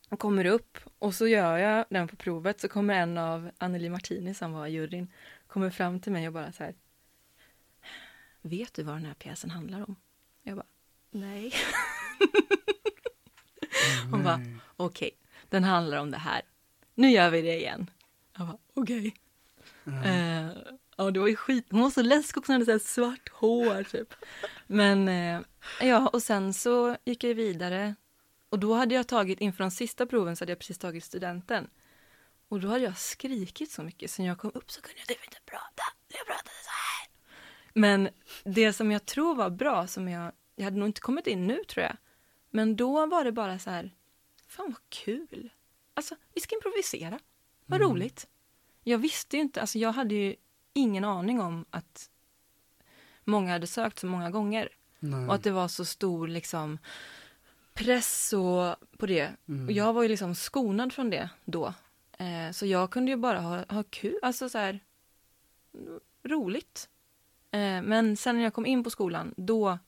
Och 0.08 0.18
kommer 0.18 0.44
upp 0.44 0.78
och 0.98 1.14
så 1.14 1.26
gör 1.26 1.56
jag 1.58 1.84
den 1.90 2.08
på 2.08 2.16
provet 2.16 2.60
så 2.60 2.68
kommer 2.68 2.94
en 2.94 3.18
av 3.18 3.50
Anneli 3.58 3.88
Martini 3.88 4.34
som 4.34 4.52
var 4.52 4.66
juryn 4.66 5.12
kommer 5.56 5.70
fram 5.70 6.00
till 6.00 6.12
mig 6.12 6.26
och 6.26 6.32
bara 6.32 6.52
så 6.52 6.64
här. 6.64 6.74
Vet 8.42 8.74
du 8.74 8.82
vad 8.82 8.94
den 8.94 9.04
här 9.04 9.14
pjäsen 9.14 9.50
handlar 9.50 9.82
om? 9.82 9.96
Jag 10.42 10.56
bara, 10.56 10.66
nej. 11.10 11.52
Hon 14.10 14.24
bara, 14.24 14.40
okej, 14.76 15.10
den 15.48 15.64
handlar 15.64 15.96
om 15.96 16.10
det 16.10 16.18
här. 16.18 16.42
Nu 16.94 17.10
gör 17.10 17.30
vi 17.30 17.42
det 17.42 17.56
igen. 17.56 17.90
Jag 18.36 18.46
bara, 18.46 18.58
okej. 18.74 19.14
Eh, 20.04 20.50
ja, 20.96 21.10
det 21.10 21.20
var 21.20 21.28
ju 21.28 21.36
skit. 21.36 21.66
Hon 21.70 21.80
var 21.80 21.90
så 21.90 22.02
läskig 22.02 22.38
också, 22.38 22.52
hon 22.52 22.54
hade 22.54 22.64
så 22.64 22.72
här 22.72 22.78
svart 22.78 23.28
hår 23.28 23.82
typ. 23.82 24.14
Men 24.66 25.08
eh, 25.08 25.40
ja, 25.80 26.08
och 26.08 26.22
sen 26.22 26.54
så 26.54 26.96
gick 27.04 27.24
jag 27.24 27.34
vidare. 27.34 27.94
Och 28.48 28.58
då 28.58 28.74
hade 28.74 28.94
jag 28.94 29.08
tagit, 29.08 29.40
inför 29.40 29.64
de 29.64 29.70
sista 29.70 30.06
proven 30.06 30.36
så 30.36 30.42
hade 30.42 30.52
jag 30.52 30.58
precis 30.58 30.78
tagit 30.78 31.04
studenten. 31.04 31.68
Och 32.48 32.60
då 32.60 32.68
hade 32.68 32.84
jag 32.84 32.98
skrikit 32.98 33.70
så 33.70 33.82
mycket 33.82 34.10
så 34.10 34.22
när 34.22 34.28
jag 34.28 34.38
kom 34.38 34.50
upp 34.54 34.70
så 34.70 34.80
kunde 34.80 34.98
jag 34.98 35.08
typ 35.08 35.24
inte 35.24 35.40
prata. 35.44 35.82
Jag 36.08 36.26
pratade 36.26 36.56
så 36.62 36.70
här. 36.70 37.08
Men 37.72 38.08
det 38.44 38.72
som 38.72 38.92
jag 38.92 39.06
tror 39.06 39.34
var 39.34 39.50
bra, 39.50 39.86
som 39.86 40.08
jag, 40.08 40.32
jag 40.56 40.64
hade 40.64 40.76
nog 40.76 40.88
inte 40.88 41.00
kommit 41.00 41.26
in 41.26 41.46
nu 41.46 41.64
tror 41.64 41.84
jag. 41.84 41.96
Men 42.50 42.76
då 42.76 43.06
var 43.06 43.24
det 43.24 43.32
bara 43.32 43.58
så 43.58 43.70
här, 43.70 43.94
fan 44.48 44.66
vad 44.66 44.88
kul. 44.88 45.50
Alltså, 45.94 46.16
vi 46.34 46.40
ska 46.40 46.54
improvisera. 46.54 47.18
Vad 47.66 47.80
roligt. 47.80 48.28
Jag 48.82 48.98
visste 48.98 49.36
ju 49.36 49.42
inte, 49.42 49.60
alltså 49.60 49.78
jag 49.78 49.92
hade 49.92 50.14
ju 50.14 50.36
ingen 50.72 51.04
aning 51.04 51.40
om 51.40 51.64
att 51.70 52.10
många 53.24 53.52
hade 53.52 53.66
sökt 53.66 53.98
så 53.98 54.06
många 54.06 54.30
gånger. 54.30 54.68
Nej. 54.98 55.26
Och 55.26 55.34
att 55.34 55.42
det 55.42 55.50
var 55.50 55.68
så 55.68 55.84
stor 55.84 56.28
liksom 56.28 56.78
press 57.74 58.32
och 58.32 58.76
på 58.98 59.06
det. 59.06 59.32
Mm. 59.48 59.66
Och 59.66 59.72
jag 59.72 59.92
var 59.92 60.02
ju 60.02 60.08
liksom 60.08 60.34
skonad 60.34 60.92
från 60.92 61.10
det 61.10 61.28
då. 61.44 61.74
Eh, 62.18 62.50
så 62.52 62.66
jag 62.66 62.90
kunde 62.90 63.10
ju 63.10 63.16
bara 63.16 63.40
ha, 63.40 63.64
ha 63.68 63.82
kul, 63.90 64.18
alltså 64.22 64.48
så 64.48 64.58
här 64.58 64.80
roligt. 66.22 66.88
Eh, 67.50 67.82
men 67.82 68.16
sen 68.16 68.36
när 68.36 68.42
jag 68.42 68.54
kom 68.54 68.66
in 68.66 68.84
på 68.84 68.90
skolan, 68.90 69.34
då 69.36 69.78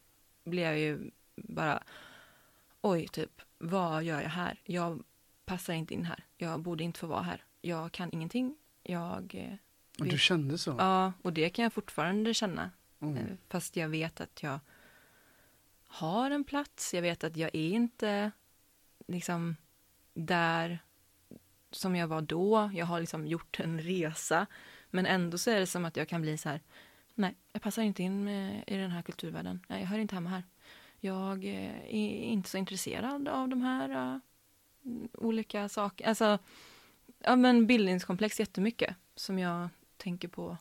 blev 0.44 0.64
jag 0.64 0.78
ju 0.78 1.10
bara 1.36 1.82
oj, 2.80 3.08
typ, 3.08 3.40
vad 3.58 4.02
gör 4.04 4.20
jag 4.20 4.28
här? 4.28 4.60
Jag 4.64 5.02
passar 5.44 5.72
inte 5.74 5.94
in 5.94 6.04
här. 6.04 6.24
Jag 6.36 6.60
borde 6.60 6.84
inte 6.84 7.00
få 7.00 7.06
vara 7.06 7.22
här. 7.22 7.44
Jag 7.60 7.92
kan 7.92 8.10
ingenting. 8.12 8.56
Jag... 8.82 9.34
Eh, 9.34 9.54
Och 10.00 10.06
du 10.06 10.18
kände 10.18 10.58
så? 10.58 10.74
Ja, 10.78 11.12
och 11.22 11.32
det 11.32 11.50
kan 11.50 11.62
jag 11.62 11.72
fortfarande 11.72 12.34
känna. 12.34 12.70
Mm. 13.00 13.16
Eh, 13.16 13.24
Fast 13.48 13.76
jag 13.76 13.88
vet 13.88 14.20
att 14.20 14.42
jag 14.42 14.60
har 15.86 16.30
en 16.30 16.44
plats. 16.44 16.94
Jag 16.94 17.02
vet 17.02 17.24
att 17.24 17.36
jag 17.36 17.50
är 17.54 17.68
inte 17.70 18.30
liksom 19.06 19.56
där 20.14 20.78
som 21.70 21.96
jag 21.96 22.08
var 22.08 22.20
då. 22.20 22.70
Jag 22.74 22.86
har 22.86 23.00
liksom 23.00 23.26
gjort 23.26 23.60
en 23.60 23.80
resa. 23.80 24.46
Men 24.90 25.06
ändå 25.06 25.38
så 25.38 25.50
är 25.50 25.60
det 25.60 25.66
som 25.66 25.84
att 25.84 25.96
jag 25.96 26.08
kan 26.08 26.22
bli 26.22 26.38
så 26.38 26.48
här. 26.48 26.60
Nej, 27.14 27.34
jag 27.52 27.62
passar 27.62 27.82
inte 27.82 28.02
in 28.02 28.24
med, 28.24 28.64
i 28.66 28.76
den 28.76 28.90
här 28.90 29.02
kulturvärlden. 29.02 29.60
Nej, 29.68 29.80
jag 29.80 29.88
hör 29.88 29.98
inte 29.98 30.14
hemma 30.14 30.30
här. 30.30 30.42
Jag 31.00 31.44
eh, 31.44 31.78
är 31.84 32.22
inte 32.22 32.48
så 32.48 32.58
intresserad 32.58 33.28
av 33.28 33.48
de 33.48 33.62
här 33.62 34.14
eh, 34.14 34.18
olika 35.12 35.68
sakerna. 35.68 36.08
Alltså, 36.08 36.38
ja 37.18 37.36
men 37.36 37.66
bildningskomplex 37.66 38.40
jättemycket 38.40 38.96
som 39.14 39.38
jag 39.38 39.68
tänker 39.96 40.28
på 40.28 40.56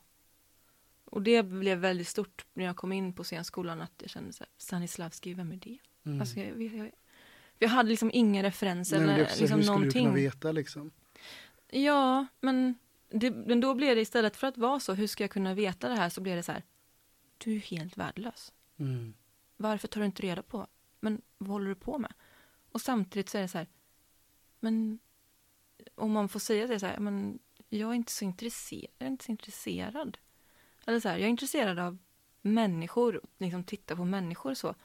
och 1.12 1.22
det 1.22 1.44
blev 1.44 1.78
väldigt 1.78 2.08
stort 2.08 2.46
när 2.54 2.66
jag 2.66 2.76
kom 2.76 2.92
in 2.92 3.14
på 3.14 3.24
scenskolan 3.24 3.82
att 3.82 3.94
jag 3.98 4.10
kände 4.10 4.34
så 4.34 4.44
här, 4.44 4.50
Stanislavski, 4.58 5.34
vem 5.34 5.52
är 5.52 5.58
det? 5.58 5.78
Mm. 6.06 6.22
Alltså, 6.22 6.40
jag, 6.40 6.62
jag, 6.62 6.92
jag 7.60 7.70
hade 7.70 7.90
liksom 7.90 8.12
inga 8.14 8.44
referenser 8.44 8.98
Nej, 8.98 9.06
men 9.06 9.16
det 9.16 9.22
är 9.22 9.26
eller 9.26 9.32
också, 9.32 9.42
liksom 9.42 9.58
hur 9.58 9.64
skulle 9.64 9.78
någonting. 9.78 10.04
du 10.04 10.10
kunna 10.10 10.16
veta 10.16 10.52
liksom? 10.52 10.92
Ja, 11.70 12.26
men, 12.42 12.76
det, 13.10 13.32
men 13.32 13.60
då 13.60 13.74
blev 13.74 13.96
det 13.96 14.02
istället 14.02 14.38
för 14.38 14.48
att 14.48 14.58
vara 14.58 14.80
så, 14.80 14.94
hur 14.94 15.08
ska 15.08 15.24
jag 15.24 15.32
kunna 15.32 15.54
veta 15.54 15.90
det 15.90 15.96
här, 15.96 16.10
så 16.10 16.22
blev 16.22 16.36
det 16.36 16.44
så 16.44 16.52
här, 16.52 16.64
du 17.38 17.56
är 17.56 17.60
helt 17.60 17.98
värdelös. 17.98 18.54
Mm. 18.78 19.14
Varför 19.58 19.88
tar 19.88 20.02
du 20.02 20.06
inte 20.06 20.24
reda 20.24 20.44
på? 20.44 20.68
Men 21.00 21.22
vad 21.38 21.50
håller 21.50 21.70
du 21.70 21.76
på 21.76 21.98
med? 21.98 22.14
Och 22.72 22.82
samtidigt 22.82 23.30
så 23.30 23.38
är 23.38 23.42
det 23.42 23.48
så 23.48 23.58
här, 23.58 23.68
men 24.60 25.00
om 25.96 26.12
man 26.12 26.30
får 26.30 26.40
säga 26.40 26.68
det 26.68 26.80
så 26.80 26.86
här, 26.86 27.00
men 27.00 27.40
jag 27.70 27.90
är 27.90 27.94
inte 27.94 28.12
så 28.12 28.26
intresserad. 28.26 28.92
Jag 28.98 29.06
är 29.06 29.12
inte 29.12 29.26
så 29.26 29.32
intresserad. 29.32 30.18
Eller 30.86 31.00
så 31.00 31.10
här, 31.10 31.18
jag 31.18 31.26
är 31.26 31.30
intresserad 31.30 31.80
av 31.80 31.98
människor, 32.42 33.22
liksom 33.38 33.64
titta 33.64 33.96
på 33.96 34.06
människor 34.06 34.52
och 34.52 34.58
så. 34.58 34.76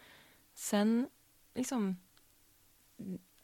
Sen, 0.55 1.09
liksom, 1.55 1.97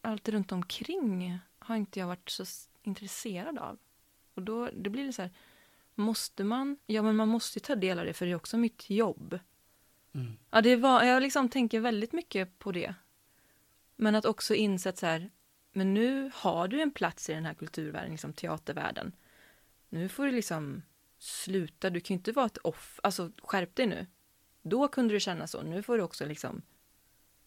allt 0.00 0.28
runt 0.28 0.52
omkring 0.52 1.38
har 1.58 1.76
inte 1.76 2.00
jag 2.00 2.06
varit 2.06 2.30
så 2.30 2.44
intresserad 2.82 3.58
av. 3.58 3.78
Och 4.34 4.42
då 4.42 4.70
det 4.72 4.90
blir 4.90 5.04
det 5.04 5.12
så 5.12 5.22
här, 5.22 5.30
måste 5.94 6.44
man? 6.44 6.76
Ja, 6.86 7.02
men 7.02 7.16
man 7.16 7.28
måste 7.28 7.58
ju 7.58 7.60
ta 7.60 7.74
del 7.74 7.98
av 7.98 8.04
det, 8.04 8.12
för 8.12 8.26
det 8.26 8.32
är 8.32 8.36
också 8.36 8.58
mitt 8.58 8.90
jobb. 8.90 9.38
Mm. 10.12 10.36
Ja, 10.50 10.60
det 10.60 10.76
var, 10.76 11.02
jag 11.02 11.22
liksom 11.22 11.48
tänker 11.48 11.80
väldigt 11.80 12.12
mycket 12.12 12.58
på 12.58 12.72
det. 12.72 12.94
Men 13.96 14.14
att 14.14 14.24
också 14.24 14.54
inse 14.54 14.88
att 14.88 14.98
så 14.98 15.06
här, 15.06 15.30
men 15.72 15.94
nu 15.94 16.30
har 16.34 16.68
du 16.68 16.80
en 16.82 16.90
plats 16.90 17.30
i 17.30 17.34
den 17.34 17.44
här 17.44 17.54
kulturvärlden, 17.54 18.10
liksom 18.10 18.32
teatervärlden. 18.32 19.12
Nu 19.88 20.08
får 20.08 20.26
du 20.26 20.32
liksom 20.32 20.82
sluta, 21.18 21.90
du 21.90 22.00
kan 22.00 22.14
ju 22.14 22.18
inte 22.18 22.32
vara 22.32 22.46
ett 22.46 22.58
off, 22.58 23.00
alltså 23.02 23.32
skärp 23.42 23.74
dig 23.74 23.86
nu. 23.86 24.06
Då 24.62 24.88
kunde 24.88 25.14
du 25.14 25.20
känna 25.20 25.46
så, 25.46 25.62
nu 25.62 25.82
får 25.82 25.96
du 25.96 26.02
också 26.02 26.26
liksom 26.26 26.62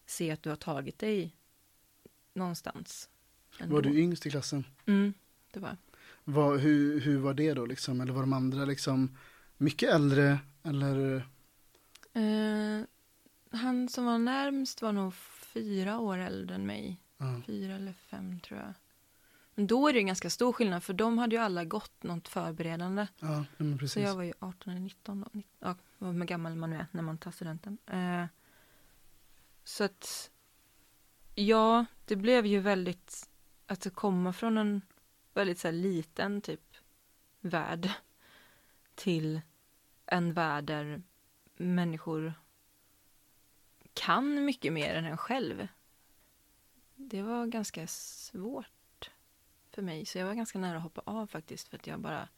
se 0.06 0.30
att 0.30 0.42
du 0.42 0.48
har 0.48 0.56
tagit 0.56 0.98
dig 0.98 1.36
någonstans. 2.34 3.08
ändå. 3.58 3.74
Var 3.74 3.82
du 3.82 3.98
yngst 4.00 4.26
i 4.26 4.30
klassen? 4.30 4.64
Mm, 4.86 5.14
det 5.52 5.60
var 5.60 5.76
Var, 6.24 6.58
hur, 6.58 7.00
hur 7.00 7.18
var 7.18 7.34
det 7.34 7.54
då 7.54 7.66
liksom? 7.66 8.00
Eller 8.00 8.12
var 8.12 8.20
de 8.20 8.32
andra 8.32 8.64
liksom 8.64 9.16
mycket 9.56 9.90
äldre? 9.94 10.38
Eller? 10.62 11.16
eh, 12.12 12.84
Han 13.50 13.88
som 13.88 14.04
var 14.04 14.18
närmst 14.18 14.82
var 14.82 14.92
nog 14.92 15.14
fyra 15.14 15.98
år 15.98 16.18
äldre 16.18 16.54
än 16.54 16.66
mig. 16.66 17.00
Ja. 17.18 17.40
Fyra 17.46 17.74
eller 17.74 17.92
fem 17.92 18.40
tror 18.40 18.60
jag. 18.60 18.74
Men 19.54 19.66
då 19.66 19.88
är 19.88 19.92
det 19.92 19.98
ju 19.98 20.04
ganska 20.06 20.30
stor 20.30 20.52
skillnad 20.52 20.82
för 20.84 20.94
de 20.94 21.18
hade 21.18 21.36
ju 21.36 21.42
alla 21.42 21.64
gått 21.64 22.02
något 22.02 22.28
förberedande. 22.28 23.06
Ja, 23.18 23.44
men 23.56 23.78
precis. 23.78 23.92
Så 23.92 24.00
jag 24.00 24.14
var 24.14 24.22
ju 24.22 24.32
18 24.38 24.70
eller 24.72 24.80
19 24.80 25.20
då. 25.20 25.28
Nitt- 25.38 25.46
Ja, 25.60 25.74
vad 25.98 26.14
med 26.14 26.28
gammal 26.28 26.54
man 26.56 26.72
är 26.72 26.86
när 26.92 27.02
man 27.02 27.18
tar 27.18 27.30
studenten. 27.30 27.78
Eh, 27.86 28.24
så 29.64 29.84
att 29.84 30.30
ja, 31.34 31.84
det 32.04 32.16
blev 32.16 32.46
ju 32.46 32.60
väldigt 32.60 33.30
att 33.66 33.94
komma 33.94 34.32
från 34.32 34.58
en 34.58 34.82
väldigt 35.34 35.58
så 35.58 35.70
liten 35.70 36.40
typ 36.40 36.76
värld 37.40 37.90
till 38.94 39.40
en 40.06 40.32
värld 40.32 40.64
där 40.64 41.02
människor 41.56 42.34
kan 43.94 44.44
mycket 44.44 44.72
mer 44.72 44.94
än 44.94 45.04
en 45.04 45.18
själv. 45.18 45.68
Det 46.94 47.22
var 47.22 47.46
ganska 47.46 47.86
svårt 47.86 49.10
för 49.70 49.82
mig, 49.82 50.06
så 50.06 50.18
jag 50.18 50.26
var 50.26 50.34
ganska 50.34 50.58
nära 50.58 50.76
att 50.76 50.82
hoppa 50.82 51.02
av 51.04 51.26
faktiskt 51.26 51.68
för 51.68 51.76
att 51.76 51.86
jag 51.86 52.00
bara 52.00 52.28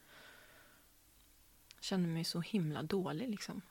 kände 1.81 2.09
mig 2.09 2.25
så 2.25 2.41
himla 2.41 2.83
dålig 2.83 3.29
liksom. 3.29 3.63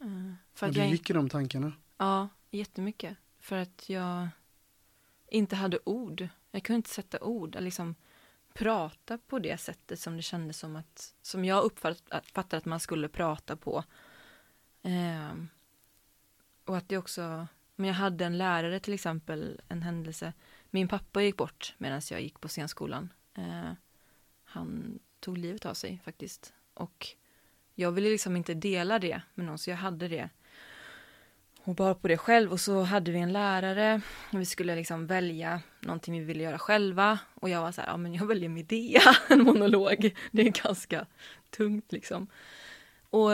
Eh, 0.00 0.32
För 0.52 0.66
att 0.66 0.74
du 0.74 0.84
gick 0.84 1.10
i 1.10 1.12
de 1.12 1.28
tankarna? 1.28 1.72
Ja, 1.96 2.28
jättemycket. 2.50 3.16
För 3.38 3.56
att 3.56 3.88
jag 3.88 4.28
inte 5.30 5.56
hade 5.56 5.78
ord. 5.84 6.28
Jag 6.50 6.62
kunde 6.62 6.76
inte 6.76 6.90
sätta 6.90 7.20
ord, 7.20 7.56
liksom 7.60 7.94
prata 8.52 9.18
på 9.18 9.38
det 9.38 9.56
sättet 9.56 10.00
som 10.00 10.16
det 10.16 10.22
kändes 10.22 10.58
som 10.58 10.76
att, 10.76 11.14
som 11.22 11.44
jag 11.44 11.64
uppfattade 11.64 12.56
att 12.56 12.64
man 12.64 12.80
skulle 12.80 13.08
prata 13.08 13.56
på. 13.56 13.84
Eh, 14.82 15.32
och 16.64 16.76
att 16.76 16.88
det 16.88 16.98
också, 16.98 17.46
men 17.76 17.88
jag 17.88 17.94
hade 17.94 18.24
en 18.24 18.38
lärare 18.38 18.80
till 18.80 18.94
exempel, 18.94 19.60
en 19.68 19.82
händelse. 19.82 20.32
Min 20.70 20.88
pappa 20.88 21.22
gick 21.22 21.36
bort 21.36 21.74
medan 21.78 22.00
jag 22.10 22.22
gick 22.22 22.40
på 22.40 22.48
scenskolan. 22.48 23.12
Eh, 23.34 23.72
han 24.44 24.98
tog 25.20 25.38
livet 25.38 25.66
av 25.66 25.74
sig 25.74 26.00
faktiskt. 26.04 26.52
Och 26.74 27.08
jag 27.74 27.92
ville 27.92 28.08
liksom 28.08 28.36
inte 28.36 28.54
dela 28.54 28.98
det 28.98 29.22
med 29.34 29.46
någon, 29.46 29.58
så 29.58 29.70
jag 29.70 29.76
hade 29.76 30.08
det 30.08 30.30
och 31.64 31.74
bar 31.74 31.94
på 31.94 32.08
det 32.08 32.16
själv. 32.16 32.52
Och 32.52 32.60
så 32.60 32.82
hade 32.82 33.10
vi 33.10 33.18
en 33.18 33.32
lärare. 33.32 34.00
Och 34.32 34.40
vi 34.40 34.44
skulle 34.46 34.74
liksom 34.74 35.06
välja 35.06 35.60
någonting 35.80 36.18
vi 36.18 36.24
ville 36.24 36.42
göra 36.42 36.58
själva. 36.58 37.18
Och 37.34 37.48
jag 37.48 37.60
var 37.60 37.72
så 37.72 37.80
här, 37.80 37.88
ja 37.88 37.96
men 37.96 38.14
jag 38.14 38.26
väljer 38.26 38.48
Medea, 38.48 39.02
en 39.28 39.44
monolog. 39.44 40.16
Det 40.30 40.42
är 40.42 40.64
ganska 40.64 41.06
tungt 41.50 41.92
liksom. 41.92 42.26
Och 43.10 43.30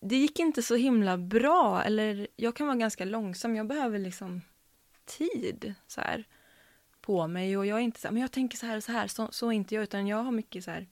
det 0.00 0.16
gick 0.16 0.38
inte 0.38 0.62
så 0.62 0.74
himla 0.74 1.18
bra, 1.18 1.82
eller 1.82 2.28
jag 2.36 2.56
kan 2.56 2.66
vara 2.66 2.76
ganska 2.76 3.04
långsam, 3.04 3.56
jag 3.56 3.66
behöver 3.66 3.98
liksom 3.98 4.42
tid 5.04 5.74
så 5.86 6.00
här 6.00 6.24
på 7.00 7.26
mig. 7.26 7.56
Och 7.56 7.66
jag 7.66 7.78
är 7.78 7.82
inte 7.82 8.00
så 8.00 8.08
här, 8.08 8.12
men 8.12 8.22
jag 8.22 8.32
tänker 8.32 8.56
så 8.56 8.66
här 8.66 8.76
och 8.76 8.84
så 8.84 8.92
här, 8.92 9.08
så, 9.08 9.28
så 9.32 9.48
är 9.48 9.52
inte 9.52 9.74
jag, 9.74 9.82
utan 9.82 10.06
jag 10.06 10.16
har 10.22 10.32
mycket 10.32 10.64
så 10.64 10.70
här, 10.70 10.86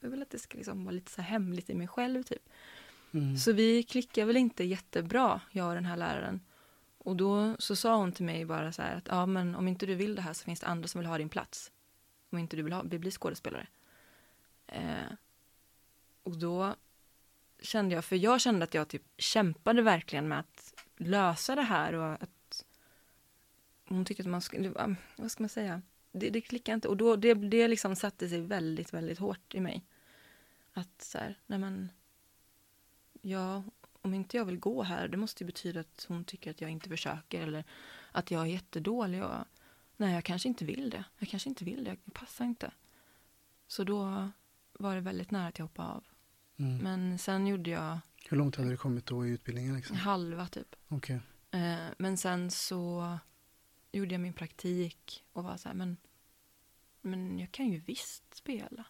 jag 0.00 0.10
vill 0.10 0.22
att 0.22 0.30
det 0.30 0.38
ska 0.38 0.58
liksom 0.58 0.84
vara 0.84 0.94
lite 0.94 1.10
så 1.10 1.22
här 1.22 1.30
hemligt 1.30 1.70
i 1.70 1.74
mig 1.74 1.88
själv 1.88 2.22
typ. 2.22 2.48
Mm. 3.12 3.36
Så 3.36 3.52
vi 3.52 3.82
klickar 3.82 4.24
väl 4.24 4.36
inte 4.36 4.64
jättebra, 4.64 5.40
jag 5.50 5.68
och 5.68 5.74
den 5.74 5.86
här 5.86 5.96
läraren. 5.96 6.40
Och 6.98 7.16
då 7.16 7.56
så 7.58 7.76
sa 7.76 7.96
hon 7.96 8.12
till 8.12 8.24
mig 8.24 8.44
bara 8.44 8.72
så 8.72 8.82
här 8.82 8.96
att 8.96 9.08
ja, 9.08 9.26
men 9.26 9.54
om 9.54 9.68
inte 9.68 9.86
du 9.86 9.94
vill 9.94 10.14
det 10.14 10.22
här 10.22 10.32
så 10.32 10.44
finns 10.44 10.60
det 10.60 10.66
andra 10.66 10.88
som 10.88 10.98
vill 10.98 11.08
ha 11.08 11.18
din 11.18 11.28
plats. 11.28 11.72
Om 12.30 12.38
inte 12.38 12.56
du 12.56 12.62
vill, 12.62 12.72
ha, 12.72 12.82
bli 12.82 13.10
skådespelare. 13.10 13.66
Eh, 14.66 15.12
och 16.22 16.36
då 16.36 16.74
kände 17.60 17.94
jag, 17.94 18.04
för 18.04 18.16
jag 18.16 18.40
kände 18.40 18.64
att 18.64 18.74
jag 18.74 18.88
typ 18.88 19.02
kämpade 19.16 19.82
verkligen 19.82 20.28
med 20.28 20.38
att 20.38 20.74
lösa 20.96 21.54
det 21.54 21.62
här 21.62 21.92
och 21.92 22.12
att 22.12 22.64
hon 23.88 24.04
tyckte 24.04 24.22
att 24.22 24.28
man 24.28 24.42
skulle, 24.42 24.96
vad 25.16 25.30
ska 25.30 25.42
man 25.42 25.48
säga, 25.48 25.82
det, 26.12 26.30
det 26.30 26.40
klickade 26.40 26.74
inte 26.74 26.88
och 26.88 26.96
då 26.96 27.16
det, 27.16 27.34
det 27.34 27.68
liksom 27.68 27.96
satte 27.96 28.28
sig 28.28 28.40
väldigt, 28.40 28.94
väldigt 28.94 29.18
hårt 29.18 29.54
i 29.54 29.60
mig. 29.60 29.84
Att 30.72 31.02
så 31.02 31.18
här, 31.18 31.38
nej 31.46 31.58
men, 31.58 31.90
ja, 33.20 33.62
om 34.02 34.14
inte 34.14 34.36
jag 34.36 34.44
vill 34.44 34.58
gå 34.58 34.82
här, 34.82 35.08
det 35.08 35.16
måste 35.16 35.44
ju 35.44 35.46
betyda 35.46 35.80
att 35.80 36.06
hon 36.08 36.24
tycker 36.24 36.50
att 36.50 36.60
jag 36.60 36.70
inte 36.70 36.88
försöker 36.88 37.42
eller 37.42 37.64
att 38.12 38.30
jag 38.30 38.42
är 38.42 38.46
jättedålig 38.46 39.24
och 39.24 39.44
nej, 39.96 40.14
jag 40.14 40.24
kanske 40.24 40.48
inte 40.48 40.64
vill 40.64 40.90
det. 40.90 41.04
Jag 41.18 41.28
kanske 41.28 41.48
inte 41.48 41.64
vill 41.64 41.84
det, 41.84 41.90
jag 41.90 42.14
passar 42.14 42.44
inte. 42.44 42.72
Så 43.66 43.84
då 43.84 44.30
var 44.72 44.94
det 44.94 45.00
väldigt 45.00 45.30
nära 45.30 45.46
att 45.46 45.58
jag 45.58 45.64
hoppade 45.64 45.88
av. 45.88 46.04
Mm. 46.56 46.78
Men 46.78 47.18
sen 47.18 47.46
gjorde 47.46 47.70
jag 47.70 47.98
Hur 48.28 48.36
långt 48.36 48.56
hade 48.56 48.70
du 48.70 48.76
kommit 48.76 49.06
då 49.06 49.26
i 49.26 49.30
utbildningen? 49.30 49.76
Liksom? 49.76 49.96
halva 49.96 50.46
typ. 50.46 50.76
Okej. 50.88 51.20
Eh, 51.50 51.76
men 51.98 52.16
sen 52.16 52.50
så 52.50 53.18
gjorde 53.92 54.14
jag 54.14 54.20
min 54.20 54.32
praktik 54.32 55.24
och 55.32 55.44
var 55.44 55.56
så 55.56 55.68
här, 55.68 55.74
men, 55.74 55.96
men 57.00 57.38
jag 57.38 57.52
kan 57.52 57.68
ju 57.68 57.78
visst 57.78 58.34
spela. 58.34 58.84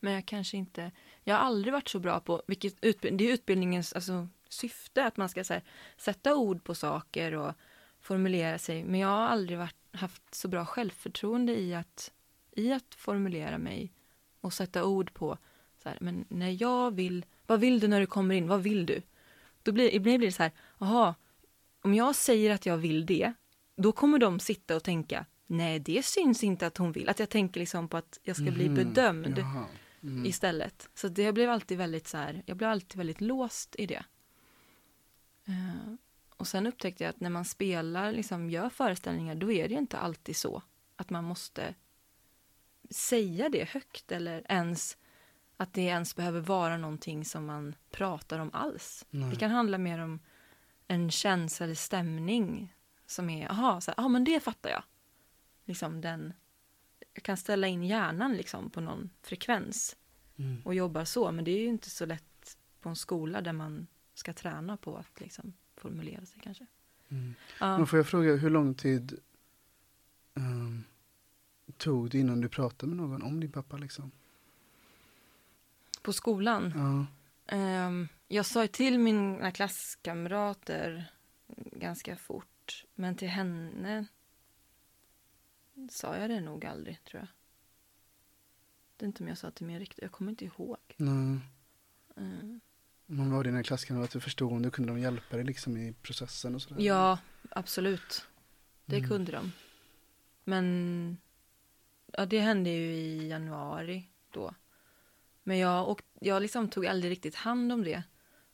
Men 0.00 0.12
jag 0.12 0.26
kanske 0.26 0.56
inte, 0.56 0.90
jag 1.24 1.34
har 1.34 1.42
aldrig 1.42 1.72
varit 1.72 1.88
så 1.88 1.98
bra 1.98 2.20
på, 2.20 2.42
vilket 2.46 2.84
utbild, 2.84 3.18
det 3.18 3.28
är 3.28 3.32
utbildningens 3.34 3.92
alltså, 3.92 4.28
syfte, 4.48 5.04
att 5.04 5.16
man 5.16 5.28
ska 5.28 5.44
här, 5.48 5.62
sätta 5.96 6.34
ord 6.36 6.64
på 6.64 6.74
saker 6.74 7.34
och 7.34 7.52
formulera 8.00 8.58
sig. 8.58 8.84
Men 8.84 9.00
jag 9.00 9.08
har 9.08 9.26
aldrig 9.28 9.58
varit, 9.58 9.76
haft 9.92 10.34
så 10.34 10.48
bra 10.48 10.64
självförtroende 10.66 11.60
i 11.60 11.74
att, 11.74 12.12
i 12.52 12.72
att 12.72 12.94
formulera 12.94 13.58
mig 13.58 13.92
och 14.40 14.52
sätta 14.52 14.84
ord 14.84 15.14
på, 15.14 15.38
så 15.82 15.88
här, 15.88 15.98
men 16.00 16.24
när 16.28 16.62
jag 16.62 16.94
vill, 16.94 17.24
vad 17.46 17.60
vill 17.60 17.80
du 17.80 17.88
när 17.88 18.00
du 18.00 18.06
kommer 18.06 18.34
in, 18.34 18.48
vad 18.48 18.62
vill 18.62 18.86
du? 18.86 19.02
Då 19.62 19.72
blir, 19.72 19.94
ibland 19.94 20.18
blir 20.18 20.28
det 20.28 20.32
så 20.32 20.42
här, 20.42 20.52
jaha, 20.78 21.14
om 21.82 21.94
jag 21.94 22.14
säger 22.14 22.54
att 22.54 22.66
jag 22.66 22.76
vill 22.76 23.06
det, 23.06 23.32
då 23.76 23.92
kommer 23.92 24.18
de 24.18 24.40
sitta 24.40 24.76
och 24.76 24.82
tänka, 24.84 25.26
nej 25.46 25.78
det 25.78 26.04
syns 26.04 26.44
inte 26.44 26.66
att 26.66 26.76
hon 26.76 26.92
vill. 26.92 27.08
Att 27.08 27.18
jag 27.18 27.28
tänker 27.28 27.60
liksom 27.60 27.88
på 27.88 27.96
att 27.96 28.20
jag 28.22 28.36
ska 28.36 28.50
bli 28.50 28.68
Mhm. 28.68 28.74
bedömd 28.74 29.38
Jaha. 29.38 29.64
Mm. 30.02 30.26
istället. 30.26 30.88
Så 30.94 31.08
det 31.08 31.32
blev 31.32 31.50
alltid 31.50 31.78
väldigt 31.78 32.08
så 32.08 32.16
här, 32.16 32.42
jag 32.46 32.56
blev 32.56 32.70
alltid 32.70 32.96
väldigt 32.96 33.20
låst 33.20 33.76
i 33.78 33.86
det. 33.86 34.04
Eh, 35.44 35.94
och 36.36 36.48
sen 36.48 36.66
upptäckte 36.66 37.04
jag 37.04 37.10
att 37.10 37.20
när 37.20 37.30
man 37.30 37.44
spelar, 37.44 38.12
liksom 38.12 38.50
gör 38.50 38.68
föreställningar, 38.68 39.34
då 39.34 39.52
är 39.52 39.68
det 39.68 39.74
ju 39.74 39.80
inte 39.80 39.98
alltid 39.98 40.36
så 40.36 40.62
att 40.96 41.10
man 41.10 41.24
måste 41.24 41.74
säga 42.90 43.48
det 43.48 43.68
högt 43.68 44.12
eller 44.12 44.46
ens 44.48 44.96
att 45.56 45.72
det 45.72 45.82
ens 45.82 46.16
behöver 46.16 46.40
vara 46.40 46.76
någonting 46.76 47.24
som 47.24 47.46
man 47.46 47.74
pratar 47.90 48.38
om 48.38 48.50
alls. 48.52 49.06
Nej. 49.10 49.30
Det 49.30 49.36
kan 49.36 49.50
handla 49.50 49.78
mer 49.78 49.98
om 49.98 50.20
en 50.86 51.10
känsla 51.10 51.64
eller 51.64 51.74
stämning 51.74 52.74
som 53.06 53.30
är, 53.30 53.50
aha, 53.50 53.80
så 53.80 53.90
här, 53.90 54.04
ah, 54.04 54.08
men 54.08 54.24
det 54.24 54.40
fattar 54.40 54.70
jag. 54.70 54.82
Liksom 55.64 56.00
den, 56.00 56.32
jag 57.18 57.22
kan 57.22 57.36
ställa 57.36 57.66
in 57.66 57.84
hjärnan 57.84 58.36
liksom 58.36 58.70
på 58.70 58.80
någon 58.80 59.10
frekvens 59.22 59.96
Mm. 60.36 60.62
och 60.64 60.74
jobbar 60.74 61.04
så, 61.04 61.32
men 61.32 61.44
det 61.44 61.50
är 61.50 61.58
ju 61.60 61.66
inte 61.66 61.90
så 61.90 62.06
lätt 62.06 62.56
på 62.80 62.88
en 62.88 62.96
skola 62.96 63.40
där 63.40 63.52
man 63.52 63.86
ska 64.14 64.32
träna 64.32 64.76
på 64.76 64.96
att 64.96 65.20
liksom 65.20 65.52
formulera 65.76 66.26
sig 66.26 66.40
kanske. 66.42 66.66
Mm. 67.08 67.34
Ja. 67.60 67.78
Men 67.78 67.86
får 67.86 67.98
jag 67.98 68.06
fråga, 68.08 68.36
hur 68.36 68.50
lång 68.50 68.74
tid 68.74 69.18
ehm, 70.34 70.84
tog 71.76 72.10
det 72.10 72.18
innan 72.18 72.40
du 72.40 72.48
pratade 72.48 72.94
med 72.94 72.96
någon 72.96 73.22
om 73.22 73.40
din 73.40 73.52
pappa? 73.52 73.76
Liksom? 73.76 74.10
På 76.02 76.12
skolan, 76.12 76.72
Ja. 76.76 77.06
Ehm, 77.56 78.08
jag 78.28 78.46
sa 78.46 78.66
till 78.66 78.98
mina 78.98 79.50
klasskamrater 79.52 81.12
ganska 81.72 82.16
fort, 82.16 82.84
men 82.94 83.16
till 83.16 83.28
henne 83.28 84.06
sa 85.90 86.16
jag 86.16 86.30
det 86.30 86.40
nog 86.40 86.64
aldrig, 86.66 87.04
tror 87.04 87.20
jag. 87.20 87.28
Det 88.96 89.04
är 89.04 89.06
inte 89.06 89.22
om 89.22 89.28
jag 89.28 89.38
sa 89.38 89.50
till 89.50 89.66
min 89.66 89.78
riktigt, 89.78 90.02
jag 90.02 90.12
kommer 90.12 90.30
inte 90.30 90.44
ihåg. 90.44 90.76
Nej. 90.96 91.38
Ehm, 92.16 92.60
Men 93.06 93.32
var 93.32 93.44
dina 93.44 93.62
klasskamrater 93.62 94.20
förstående? 94.20 94.70
Kunde 94.70 94.92
de 94.92 95.00
hjälpa 95.00 95.36
dig 95.36 95.44
liksom 95.44 95.76
i 95.76 95.92
processen 96.02 96.54
och 96.54 96.62
sådär? 96.62 96.82
ja, 96.82 97.18
absolut. 97.50 98.26
Det 98.84 98.96
Mm. 98.96 99.08
kunde 99.08 99.32
de. 99.32 99.52
Men 100.44 101.18
ja, 102.12 102.26
det 102.26 102.40
hände 102.40 102.70
ju 102.70 102.92
i 102.92 103.28
januari 103.28 104.08
då. 104.30 104.54
Men 105.42 105.58
jag, 105.58 105.88
och, 105.88 106.02
jag 106.20 106.42
liksom 106.42 106.68
tog 106.68 106.86
aldrig 106.86 107.10
riktigt 107.12 107.34
hand 107.34 107.72
om 107.72 107.84
det. 107.84 108.02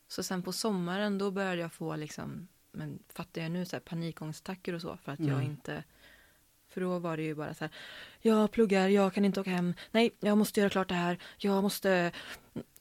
Så 0.07 0.23
sen 0.23 0.43
på 0.43 0.51
sommaren 0.51 1.17
då 1.17 1.31
började 1.31 1.61
jag 1.61 1.73
få 1.73 1.95
liksom, 1.95 2.47
men 2.71 3.03
fattar 3.09 3.41
jag 3.41 3.51
nu 3.51 3.65
så 3.65 3.75
här 3.75 3.81
panikångestattacker 3.81 4.73
och 4.73 4.81
så 4.81 4.97
för 4.97 5.11
att 5.11 5.19
jag 5.19 5.29
Mm. 5.29 5.41
inte 5.51 5.83
för 6.75 6.81
då 6.81 6.99
var 6.99 7.17
det 7.17 7.23
ju 7.23 7.35
bara 7.35 7.53
så 7.53 7.63
här, 7.63 7.71
jag 8.21 8.51
pluggar, 8.51 8.87
jag 8.89 9.13
kan 9.13 9.25
inte 9.25 9.39
åka 9.41 9.49
hem, 9.49 9.73
nej, 9.91 10.11
jag 10.19 10.37
måste 10.37 10.59
göra 10.59 10.69
klart 10.69 10.89
det 10.89 10.95
här, 10.95 11.17
jag 11.37 11.63
måste, 11.63 12.11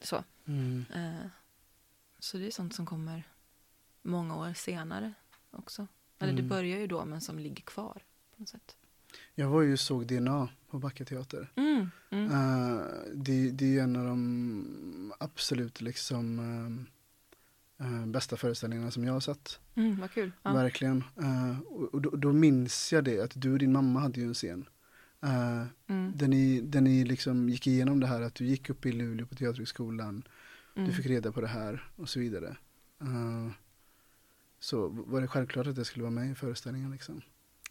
så. 0.02 0.24
Mm. 0.46 0.84
Eh, 0.94 1.26
så 2.18 2.36
det 2.38 2.46
är 2.46 2.50
sånt 2.50 2.74
som 2.74 2.86
kommer 2.86 3.22
många 4.02 4.36
år 4.36 4.52
senare 4.54 5.12
också. 5.50 5.86
Eller 6.18 6.32
Mm. 6.32 6.42
det 6.44 6.48
börjar 6.48 6.78
ju 6.78 6.86
då, 6.86 7.04
men 7.04 7.20
som 7.20 7.38
ligger 7.38 7.62
kvar 7.62 8.02
på 8.36 8.42
något 8.42 8.48
sätt. 8.48 8.76
Jag 9.34 9.48
var 9.48 9.62
ju 9.62 9.72
och 9.72 9.80
såg 9.80 10.06
DNA 10.06 10.48
på 10.70 10.78
Backa 10.78 11.04
Teater. 11.04 11.52
Mm, 11.56 11.90
mm. 12.10 12.30
Eh, 12.30 12.82
det, 13.14 13.50
det 13.50 13.78
är 13.78 13.82
en 13.82 13.96
av 13.96 14.04
de 14.04 15.12
absolut 15.18 15.80
liksom 15.80 16.38
eh, 16.38 16.86
eh, 17.84 18.06
bästa 18.06 18.36
föreställningarna 18.36 18.90
som 18.90 19.04
jag 19.04 19.12
har 19.12 19.20
sett. 19.20 19.60
Mm, 19.74 20.00
vad 20.00 20.10
kul. 20.10 20.32
Ja. 20.42 20.52
Verkligen. 20.52 21.04
Eh, 21.16 21.60
och 21.60 21.94
och 21.94 22.00
då, 22.00 22.10
då 22.10 22.32
minns 22.32 22.92
jag 22.92 23.04
det, 23.04 23.20
att 23.20 23.32
du 23.34 23.52
och 23.52 23.58
din 23.58 23.72
mamma 23.72 24.00
hade 24.00 24.20
ju 24.20 24.26
en 24.26 24.34
scen. 24.34 24.68
Uh, 25.24 25.66
Mm, 25.86 26.12
där, 26.16 26.28
ni, 26.28 26.60
där 26.60 26.80
ni 26.80 27.04
liksom 27.04 27.48
gick 27.48 27.66
igenom 27.66 28.00
det 28.00 28.06
här 28.06 28.20
att 28.20 28.34
du 28.34 28.46
gick 28.46 28.70
upp 28.70 28.86
i 28.86 28.92
Luleå 28.92 29.26
på 29.26 29.34
Teaterhögskolan, 29.34 30.22
mm. 30.76 30.88
du 30.88 30.94
fick 30.94 31.06
reda 31.06 31.32
på 31.32 31.40
det 31.40 31.46
här 31.46 31.88
och 31.96 32.08
så 32.08 32.20
vidare. 32.20 32.56
Eh, 33.00 33.50
så 34.58 34.88
var 34.88 35.20
det 35.20 35.28
självklart 35.28 35.66
att 35.66 35.76
det 35.76 35.84
skulle 35.84 36.02
vara 36.02 36.10
med 36.10 36.30
i 36.30 36.34
föreställningen 36.34 36.90
liksom? 36.90 37.22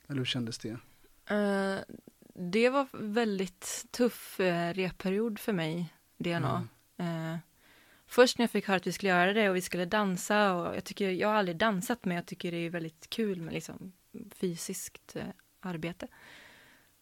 Eller 0.07 0.17
hur 0.17 0.25
kändes 0.25 0.57
det? 0.57 0.77
Eh, 1.25 1.79
det 2.51 2.69
var 2.69 2.87
väldigt 2.91 3.85
tuff 3.91 4.39
uh, 4.39 4.73
repperiod 4.73 5.39
för 5.39 5.53
mig, 5.53 5.93
DNA. 6.17 6.67
Eh, 6.97 7.37
först 8.13 8.37
när 8.37 8.43
jag 8.43 8.51
fick 8.51 8.67
höra 8.67 8.77
att 8.77 8.87
vi 8.87 8.91
skulle 8.91 9.09
göra 9.09 9.33
det 9.33 9.49
och 9.49 9.55
vi 9.55 9.61
skulle 9.61 9.85
dansa 9.85 10.53
och 10.53 10.75
jag 10.75 10.83
tycker, 10.83 11.09
jag 11.09 11.27
har 11.27 11.35
aldrig 11.35 11.57
dansat 11.57 12.05
men 12.05 12.15
jag 12.15 12.25
tycker 12.25 12.51
det 12.51 12.57
är 12.57 12.69
väldigt 12.69 13.09
kul 13.09 13.41
med 13.41 13.53
liksom 13.53 13.93
fysiskt 14.35 15.15
eh, 15.15 15.23
arbete. 15.61 16.07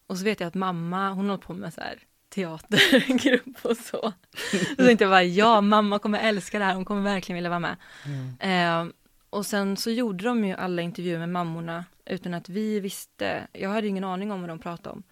Och 0.06 0.18
så 0.18 0.24
vet 0.24 0.40
jag 0.40 0.46
att 0.46 0.54
mamma, 0.54 1.10
hon 1.10 1.26
håller 1.26 1.42
på 1.42 1.54
med 1.54 1.74
så 1.74 1.80
här 1.80 1.98
teatergrupp 2.28 3.64
och 3.64 3.76
så. 3.76 4.12
Så 4.76 4.84
tänkte 4.84 5.04
jag 5.04 5.10
bara, 5.10 5.22
ja 5.22 5.60
mamma 5.60 5.98
kommer 5.98 6.18
älska 6.18 6.58
det 6.58 6.64
här, 6.64 6.74
hon 6.74 6.84
kommer 6.84 7.02
verkligen 7.02 7.34
vilja 7.34 7.50
vara 7.50 7.60
med. 7.60 7.76
Eh, 8.40 8.92
och 9.30 9.46
sen 9.46 9.76
så 9.76 9.90
gjorde 9.90 10.24
de 10.24 10.44
ju 10.44 10.54
alla 10.54 10.82
intervjuer 10.82 11.18
med 11.18 11.28
mammorna 11.28 11.84
utan 12.04 12.34
att 12.34 12.48
vi 12.48 12.80
visste, 12.80 13.46
jag 13.52 13.70
hade 13.70 13.86
ingen 13.86 14.04
aning 14.04 14.32
om 14.32 14.40
vad 14.40 14.50
de 14.50 14.58
pratade 14.58 14.90
om. 14.90 15.02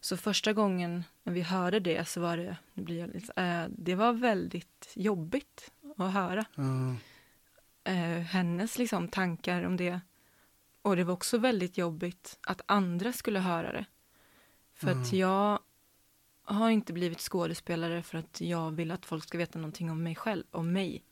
Så 0.00 0.16
första 0.16 0.52
gången 0.52 1.04
när 1.22 1.32
vi 1.32 1.40
hörde 1.40 1.80
det 1.80 2.08
så 2.08 2.20
var 2.20 2.36
det, 2.36 2.56
nu 2.74 2.82
blir 2.82 2.98
jag 3.00 3.10
lite, 3.10 3.32
eh, 3.42 3.64
det 3.68 3.94
var 3.94 4.12
väldigt 4.12 4.92
jobbigt 4.96 5.70
att 5.96 6.12
höra 6.12 6.44
Ja. 6.54 6.94
eh, 7.84 8.20
hennes 8.20 8.78
liksom 8.78 9.08
tankar 9.08 9.62
om 9.64 9.76
det. 9.76 10.00
Och 10.82 10.96
det 10.96 11.04
var 11.04 11.14
också 11.14 11.38
väldigt 11.38 11.78
jobbigt 11.78 12.38
att 12.42 12.60
andra 12.66 13.12
skulle 13.12 13.38
höra 13.38 13.72
det. 13.72 13.84
För 14.74 14.88
att 14.90 14.94
Mm. 15.12 15.18
jag 15.18 15.58
har 16.42 16.70
inte 16.70 16.92
blivit 16.92 17.20
skådespelare 17.20 18.02
för 18.02 18.18
att 18.18 18.40
jag 18.40 18.70
vill 18.70 18.90
att 18.90 19.06
folk 19.06 19.24
ska 19.24 19.38
veta 19.38 19.58
någonting 19.58 19.90
om 19.90 20.02
mig 20.02 20.14
själv, 20.14 20.44
om 20.50 20.72
mig. 20.72 21.04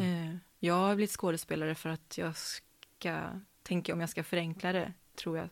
Eh, 0.00 0.36
jag 0.58 0.74
har 0.74 0.94
blivit 0.94 1.10
skådespelare 1.10 1.74
för 1.74 1.88
att 1.90 2.18
jag 2.18 2.36
ska, 2.36 3.40
tänka 3.62 3.92
om 3.92 4.00
jag 4.00 4.08
ska 4.10 4.24
förenkla 4.24 4.72
det, 4.72 4.92
tror 5.16 5.38
jag, 5.38 5.48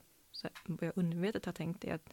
vad 0.65 0.83
jag 0.83 0.93
undermedvetet 0.97 1.47
har 1.47 1.53
tänkt 1.53 1.85
är 1.85 1.95
att, 1.95 2.13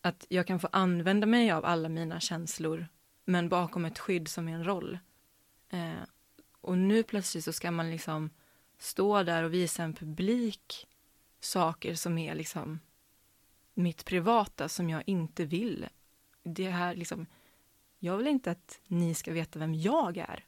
att 0.00 0.26
jag 0.28 0.46
kan 0.46 0.60
få 0.60 0.68
använda 0.72 1.26
mig 1.26 1.50
av 1.50 1.64
alla 1.64 1.88
mina 1.88 2.20
känslor, 2.20 2.86
men 3.24 3.48
bakom 3.48 3.84
ett 3.84 3.98
skydd 3.98 4.28
som 4.28 4.48
är 4.48 4.54
en 4.54 4.64
roll. 4.64 4.98
Eh, 5.70 6.02
och 6.60 6.78
nu 6.78 7.02
plötsligt 7.02 7.44
så 7.44 7.52
ska 7.52 7.70
man 7.70 7.90
liksom 7.90 8.30
stå 8.78 9.22
där 9.22 9.42
och 9.42 9.54
visa 9.54 9.82
en 9.82 9.94
publik 9.94 10.86
saker 11.40 11.94
som 11.94 12.18
är 12.18 12.34
liksom 12.34 12.80
mitt 13.74 14.04
privata 14.04 14.68
som 14.68 14.90
jag 14.90 15.02
inte 15.06 15.44
vill. 15.44 15.88
Det 16.42 16.70
här 16.70 16.94
liksom, 16.94 17.26
jag 17.98 18.16
vill 18.16 18.26
inte 18.26 18.50
att 18.50 18.80
ni 18.86 19.14
ska 19.14 19.32
veta 19.32 19.58
vem 19.58 19.74
jag 19.74 20.16
är. 20.16 20.44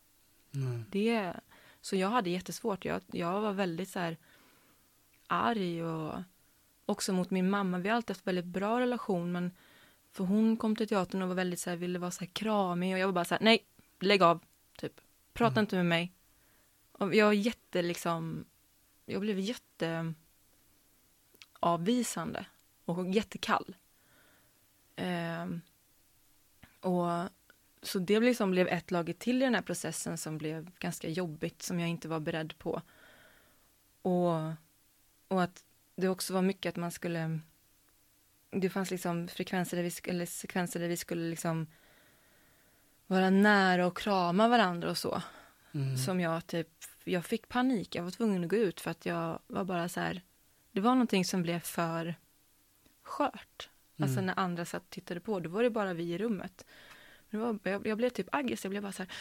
Nej. 0.50 0.84
Det, 0.90 1.34
Så 1.80 1.96
jag 1.96 2.08
hade 2.08 2.30
jättesvårt. 2.30 2.84
Jag, 2.84 3.02
jag 3.06 3.40
var 3.40 3.52
väldigt 3.52 3.88
så 3.88 3.98
här 3.98 4.16
arg 5.26 5.84
och 5.84 6.22
också 6.90 7.12
mot 7.12 7.30
min 7.30 7.50
mamma. 7.50 7.78
Vi 7.78 7.88
har 7.88 7.96
alltid 7.96 8.16
haft 8.16 8.26
väldigt 8.26 8.44
bra 8.44 8.80
relation 8.80 9.32
men 9.32 9.50
för 10.12 10.24
hon 10.24 10.56
kom 10.56 10.76
till 10.76 10.88
teatern 10.88 11.22
och 11.22 11.28
var 11.28 11.34
väldigt 11.34 11.60
så 11.60 11.70
här, 11.70 11.76
ville 11.76 11.98
vara 11.98 12.10
så 12.10 12.20
här 12.20 12.26
kramig 12.32 12.94
och 12.94 12.98
jag 12.98 13.06
var 13.06 13.12
bara 13.12 13.24
så 13.24 13.34
här, 13.34 13.42
nej, 13.42 13.66
lägg 14.00 14.22
av, 14.22 14.44
typ. 14.76 15.00
Prata 15.32 15.52
Mm. 15.52 15.62
inte 15.62 15.76
med 15.76 15.86
mig. 15.86 16.12
Och 16.92 17.14
jag 17.14 17.26
var 17.26 17.32
jätte 17.32 17.82
liksom, 17.82 18.44
jag 19.06 19.20
blev 19.20 19.38
jätte 19.38 20.14
avvisande 21.60 22.46
och 22.84 23.08
jättekall. 23.08 23.76
Ehm, 24.96 25.60
och 26.80 27.28
så 27.82 27.98
det 27.98 28.20
liksom 28.20 28.50
blev 28.50 28.68
ett 28.68 28.90
lager 28.90 29.12
till 29.12 29.42
i 29.42 29.44
den 29.44 29.54
här 29.54 29.62
processen 29.62 30.18
som 30.18 30.38
blev 30.38 30.70
ganska 30.78 31.08
jobbigt, 31.08 31.62
som 31.62 31.80
jag 31.80 31.88
inte 31.88 32.08
var 32.08 32.20
beredd 32.20 32.58
på. 32.58 32.82
Och, 34.02 34.52
och 35.28 35.42
att 35.42 35.64
det 36.00 36.08
också 36.08 36.34
var 36.34 36.42
mycket 36.42 36.70
att 36.70 36.76
man 36.76 36.90
skulle... 36.90 37.40
Det 38.50 38.70
fanns 38.70 38.90
liksom 38.90 39.28
frekvenser 39.28 39.76
där 39.76 39.84
vi 39.84 40.10
eller 40.10 40.26
sekvenser 40.26 40.80
där 40.80 40.88
vi 40.88 40.96
skulle 40.96 41.30
liksom 41.30 41.66
vara 43.06 43.30
nära 43.30 43.86
och 43.86 43.96
krama 43.98 44.48
varandra 44.48 44.90
och 44.90 44.98
så. 44.98 45.22
Mm. 45.72 45.96
Som 45.96 46.20
jag 46.20 46.46
typ, 46.46 46.68
jag 47.04 47.24
fick 47.24 47.48
panik, 47.48 47.94
jag 47.94 48.02
var 48.02 48.10
tvungen 48.10 48.44
att 48.44 48.50
gå 48.50 48.56
ut 48.56 48.80
för 48.80 48.90
att 48.90 49.06
jag 49.06 49.38
var 49.46 49.64
bara 49.64 49.88
så 49.88 50.00
här, 50.00 50.22
det 50.72 50.80
var 50.80 50.90
någonting 50.90 51.24
som 51.24 51.42
blev 51.42 51.60
för 51.60 52.14
skört. 53.02 53.70
Alltså 53.98 54.18
Mm. 54.18 54.26
när 54.26 54.38
andra 54.38 54.64
satt 54.64 54.82
och 54.82 54.90
tittade 54.90 55.20
på, 55.20 55.40
då 55.40 55.50
var 55.50 55.62
det 55.62 55.70
bara 55.70 55.94
vi 55.94 56.12
i 56.12 56.18
rummet. 56.18 56.64
Men 57.30 57.40
var, 57.40 57.58
jag, 57.62 57.86
jag 57.86 57.98
blev 57.98 58.10
typ 58.10 58.28
aggressiv, 58.32 58.64
jag 58.64 58.70
blev 58.70 58.82
bara 58.82 58.92
så 58.92 59.02
här, 59.02 59.12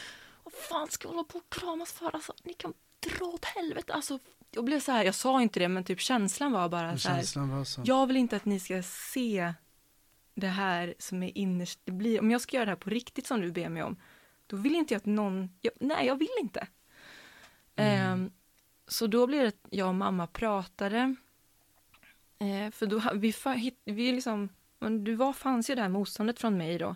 vad 0.43 0.53
fan 0.53 0.89
ska 0.89 1.07
jag 1.07 1.13
hålla 1.13 1.23
på 1.23 1.37
och 1.37 1.49
kramas 1.49 1.91
för? 1.91 2.15
Alltså, 2.15 2.33
ni 2.43 2.53
kan 2.53 2.73
dra 2.99 3.25
åt 3.25 3.45
helvete. 3.45 3.93
Alltså, 3.93 4.19
jag 4.51 4.65
blev 4.65 4.79
så 4.79 4.91
här, 4.91 5.03
jag 5.05 5.15
sa 5.15 5.41
inte 5.41 5.59
det, 5.59 5.67
men 5.67 5.83
typ 5.83 5.99
känslan 5.99 6.51
var 6.51 6.69
bara 6.69 6.97
så 6.97 7.09
här, 7.09 7.15
Känslan 7.15 7.49
var 7.49 7.63
så. 7.63 7.81
jag 7.85 8.07
vill 8.07 8.17
inte 8.17 8.35
att 8.35 8.45
ni 8.45 8.59
ska 8.59 8.83
se 8.83 9.53
det 10.35 10.47
här 10.47 10.95
som 10.99 11.23
är 11.23 11.37
innerst. 11.37 11.79
Det 11.83 11.91
blir, 11.91 12.19
om 12.19 12.31
jag 12.31 12.41
ska 12.41 12.55
göra 12.55 12.65
det 12.65 12.71
här 12.71 12.75
på 12.77 12.89
riktigt 12.89 13.27
som 13.27 13.41
du 13.41 13.51
ber 13.51 13.69
mig 13.69 13.83
om, 13.83 13.95
då 14.47 14.57
vill 14.57 14.75
inte 14.75 14.93
jag 14.93 14.99
att 14.99 15.05
någon... 15.05 15.49
Jag, 15.61 15.73
nej, 15.79 16.07
jag 16.07 16.15
vill 16.15 16.35
inte. 16.41 16.67
Ehm, 17.75 18.31
så 18.87 19.07
då 19.07 19.27
blev 19.27 19.41
det 19.41 19.47
att 19.47 19.67
jag 19.69 19.87
och 19.87 19.95
mamma 19.95 20.27
pratade. 20.27 21.15
Eh, 22.39 22.71
för 22.71 22.85
då 22.85 23.01
vi, 23.13 23.33
vi 23.85 24.11
liksom... 24.11 24.49
Men 24.79 25.03
du 25.03 25.15
var, 25.15 25.33
fanns 25.33 25.69
ju 25.69 25.75
det 25.75 25.81
här 25.81 25.89
motståndet 25.89 26.39
från 26.39 26.57
mig 26.57 26.77
då. 26.77 26.95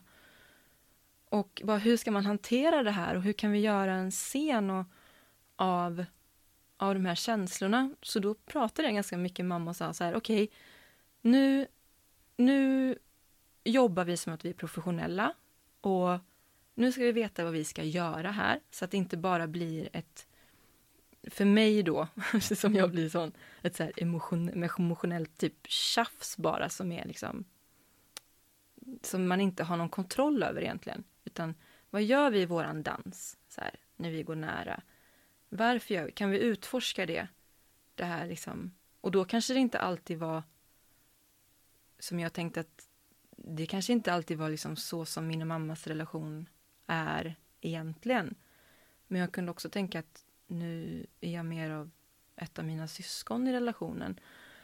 Och 1.30 1.62
bara, 1.66 1.78
hur 1.78 1.98
ska 1.98 2.12
man 2.12 2.26
hantera 2.26 2.84
det 2.84 2.92
här 2.92 3.16
och 3.16 3.24
hur 3.24 3.34
kan 3.34 3.52
vi 3.52 3.60
göra 3.60 3.94
en 3.94 4.12
scen 4.12 4.70
och, 4.70 4.86
av, 5.56 6.06
av 6.78 6.94
de 6.94 7.06
här 7.06 7.16
känslorna? 7.16 7.96
Så 8.02 8.20
då 8.20 8.34
pratade 8.34 8.88
jag 8.88 8.96
ganska 8.96 9.18
mycket 9.18 9.46
med 9.46 9.50
mamma 9.50 9.70
och 9.70 9.76
sa 9.76 9.94
så 9.94 10.04
här, 10.04 10.16
okej, 10.16 10.50
nu, 11.22 11.68
nu 12.38 12.96
jobbar 13.64 14.06
vi 14.06 14.18
som 14.18 14.34
att 14.34 14.46
vi 14.46 14.50
är 14.50 14.54
professionella 14.54 15.34
och 15.82 16.20
nu 16.76 16.92
ska 16.92 17.02
vi 17.02 17.12
veta 17.12 17.44
vad 17.44 17.54
vi 17.54 17.64
ska 17.64 17.84
göra 17.84 18.32
här 18.32 18.60
så 18.72 18.86
att 18.86 18.92
det 18.92 18.98
inte 18.98 19.18
bara 19.18 19.48
blir 19.48 19.90
ett 19.94 20.28
för 21.24 21.46
mig 21.46 21.84
då, 21.84 22.08
som 22.42 22.76
jag 22.76 22.92
blir 22.92 23.10
sån, 23.10 23.32
ett 23.62 23.76
så 23.76 23.84
här 23.84 23.92
emotion, 23.98 24.50
emotionellt 24.50 25.38
typ 25.38 25.68
tjafs 25.68 26.38
bara 26.38 26.70
som 26.70 26.92
är 26.92 27.06
liksom 27.06 27.46
som 29.02 29.28
man 29.28 29.42
inte 29.42 29.64
har 29.64 29.78
någon 29.78 29.90
kontroll 29.90 30.44
över 30.44 30.62
egentligen. 30.62 31.04
Utan 31.26 31.56
vad 31.90 32.04
gör 32.04 32.32
vi 32.32 32.42
i 32.42 32.46
våran 32.46 32.84
dans 32.84 33.38
så 33.48 33.62
här, 33.62 33.76
när 33.96 34.12
vi 34.12 34.24
går 34.24 34.36
nära? 34.36 34.82
Varför 35.58 35.94
gör 35.94 36.06
vi? 36.06 36.12
Kan 36.12 36.30
vi 36.30 36.40
utforska 36.40 37.06
det? 37.06 37.28
Det 37.96 38.06
här 38.06 38.28
liksom. 38.28 38.72
Och 39.02 39.12
då 39.12 39.26
kanske 39.26 39.54
det 39.54 39.60
inte 39.60 39.80
alltid 39.80 40.18
var 40.20 40.44
som 42.00 42.20
jag 42.20 42.34
tänkte 42.34 42.60
att 42.60 42.88
det 43.38 43.66
kanske 43.66 43.94
inte 43.94 44.14
alltid 44.14 44.38
var 44.38 44.50
liksom 44.50 44.76
så 44.76 45.06
som 45.06 45.28
min 45.28 45.42
och 45.42 45.48
mammas 45.48 45.88
relation 45.88 46.50
är 46.88 47.36
egentligen. 47.62 48.36
Men 49.08 49.22
jag 49.22 49.32
kunde 49.32 49.52
också 49.52 49.70
tänka 49.70 50.00
att 50.00 50.26
nu 50.48 51.06
är 51.22 51.32
jag 51.32 51.46
mer 51.46 51.70
av 51.70 51.92
ett 52.36 52.60
av 52.60 52.66
mina 52.66 52.88
syskon 52.88 53.48
i 53.48 53.54
relationen. 53.54 54.20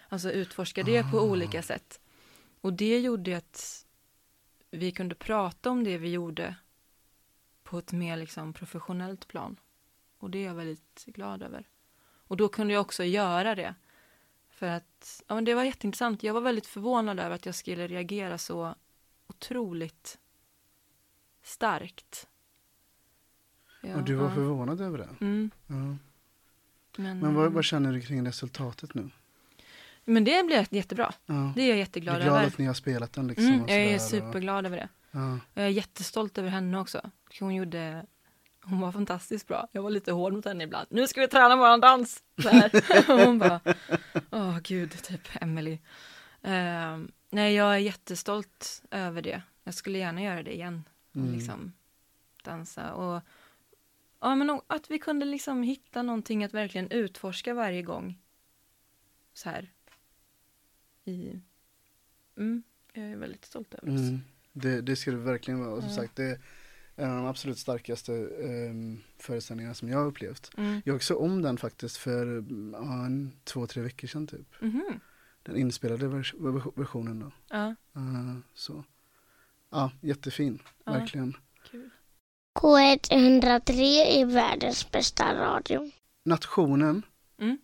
Alltså 0.09 0.31
utforska 0.31 0.83
det 0.83 1.11
på 1.11 1.17
olika 1.17 1.61
sätt. 1.61 1.99
Och 2.61 2.73
det 2.73 2.99
gjorde 2.99 3.37
att 3.37 3.85
vi 4.71 4.91
kunde 4.91 5.15
prata 5.15 5.69
om 5.69 5.83
det 5.83 5.97
vi 5.97 6.09
gjorde 6.09 6.55
på 7.63 7.77
ett 7.77 7.91
mer 7.91 8.17
liksom 8.17 8.53
professionellt 8.53 9.27
plan. 9.27 9.59
Och 10.19 10.29
det 10.29 10.37
är 10.37 10.45
jag 10.45 10.55
väldigt 10.55 11.05
glad 11.05 11.43
över. 11.43 11.67
Och 12.27 12.37
då 12.37 12.49
kunde 12.49 12.73
jag 12.73 12.81
också 12.81 13.03
göra 13.03 13.55
det. 13.55 13.75
För 14.49 14.65
att 14.67 15.23
ja, 15.27 15.35
men 15.35 15.45
det 15.45 15.53
var 15.53 15.63
jätteintressant. 15.63 16.23
Jag 16.23 16.33
var 16.33 16.41
väldigt 16.41 16.65
förvånad 16.67 17.19
över 17.19 17.35
att 17.35 17.45
jag 17.45 17.55
skulle 17.55 17.87
reagera 17.87 18.37
så 18.37 18.75
otroligt 19.27 20.17
starkt. 21.43 22.27
Ja, 23.81 23.95
och 23.95 24.03
du 24.03 24.15
var 24.15 24.29
ja. 24.29 24.35
förvånad 24.35 24.81
över 24.81 24.97
det? 24.97 25.09
Mm, 25.21 25.51
Ja. 25.67 25.75
men, 25.75 27.19
Men 27.19 27.33
vad, 27.35 27.51
vad 27.51 27.65
känner 27.65 27.93
du 27.93 28.01
kring 28.01 28.25
resultatet 28.27 28.93
nu? 28.93 29.09
men 30.05 30.23
det 30.23 30.43
blev 30.45 30.65
jättebra. 30.73 31.13
Det 31.25 31.33
är 31.33 31.67
jag 31.67 31.75
Du 31.75 31.77
jätteglad 31.77 32.15
är 32.15 32.21
glad 32.21 32.35
över. 32.37 32.47
att 32.47 32.57
ni 32.57 32.65
har 32.65 32.73
spelat 32.73 33.13
den 33.13 33.27
liksom? 33.27 33.45
Mm, 33.47 33.59
jag 33.67 33.77
är 33.77 33.97
sådär, 33.99 34.21
och- 34.21 34.27
superglad 34.31 34.65
över 34.65 34.77
det. 34.77 34.89
Ja. 35.11 35.39
Jag 35.53 35.65
är 35.65 35.69
jättestolt 35.69 36.37
över 36.37 36.49
henne 36.49 36.79
också. 36.79 37.11
Hon 37.39 37.55
gjorde 37.55 38.05
hon 38.63 38.79
var 38.81 38.91
fantastiskt 38.91 39.47
bra. 39.47 39.67
Jag 39.71 39.81
var 39.81 39.89
lite 39.89 40.11
hård 40.11 40.33
mot 40.33 40.45
henne 40.45 40.63
ibland. 40.63 40.87
Nu 40.91 41.07
ska 41.07 41.21
vi 41.21 41.27
träna 41.27 41.55
våran 41.55 41.79
dans! 41.79 42.23
Hon 43.07 43.39
bara, 43.39 43.59
åh 44.31 44.59
gud, 44.59 44.91
typ 45.03 45.21
Emily. 45.41 45.79
Ehm, 46.41 47.11
nej, 47.29 47.53
jag 47.55 47.73
är 47.73 47.77
jättestolt 47.77 48.83
över 48.91 49.21
det. 49.21 49.41
Jag 49.63 49.73
skulle 49.73 49.97
gärna 49.97 50.21
göra 50.21 50.43
det 50.43 50.53
igen. 50.53 50.83
Och 51.11 51.15
Mm. 51.15 51.33
liksom 51.33 51.73
dansa. 52.43 52.93
Och, 52.93 53.21
ja, 54.19 54.35
men 54.35 54.61
att 54.67 54.91
vi 54.91 54.99
kunde 54.99 55.25
liksom 55.25 55.63
hitta 55.63 56.01
någonting 56.01 56.43
att 56.43 56.53
verkligen 56.53 56.91
utforska 56.91 57.53
varje 57.53 57.81
gång. 57.81 58.19
Så 59.33 59.49
här. 59.49 59.69
I, 61.05 61.41
mm, 62.37 62.63
jag 62.93 63.05
är 63.05 63.15
väldigt 63.15 63.45
stolt 63.45 63.73
över 63.73 63.93
oss. 63.93 63.99
Mm. 63.99 64.21
Det, 64.53 64.81
det 64.81 64.95
ska 64.95 65.11
det 65.11 65.17
verkligen 65.17 65.59
vara. 65.59 65.71
Och 65.71 65.79
som 65.83 65.89
Ja. 65.89 65.95
sagt, 65.95 66.15
det 66.15 66.39
en 66.99 67.09
av 67.11 67.17
de 67.17 67.25
absolut 67.25 67.57
starkaste 67.59 68.11
um, 68.11 69.01
föreställningarna 69.17 69.75
som 69.75 69.89
jag 69.89 69.97
har 69.97 70.05
upplevt. 70.05 70.51
Mm. 70.57 70.81
Jag 70.85 71.03
såg 71.03 71.21
om 71.21 71.41
den 71.41 71.57
faktiskt 71.57 71.97
för 71.97 72.21
mm, 72.25 72.73
ja, 72.73 73.05
en, 73.05 73.31
två, 73.43 73.67
tre 73.67 73.81
veckor 73.83 74.07
sedan 74.07 74.27
typ. 74.27 74.61
Mhm. 74.61 74.99
Den 75.43 75.55
inspelade 75.57 76.07
vers 76.07 76.33
vers- 76.37 76.73
versionen 76.75 77.19
då. 77.19 77.31
Ja, 77.49 77.75
Uh, 77.97 78.37
så. 78.53 78.83
Ja, 79.69 79.91
jättefin. 80.01 80.59
Ja. 80.85 80.91
Verkligen. 80.91 81.37
kul. 81.71 81.89
K103 82.59 83.71
är 84.05 84.25
världens 84.25 84.91
bästa 84.91 85.35
radio. 85.35 85.91
Nationen. 86.23 87.01
Mm. 87.39 87.57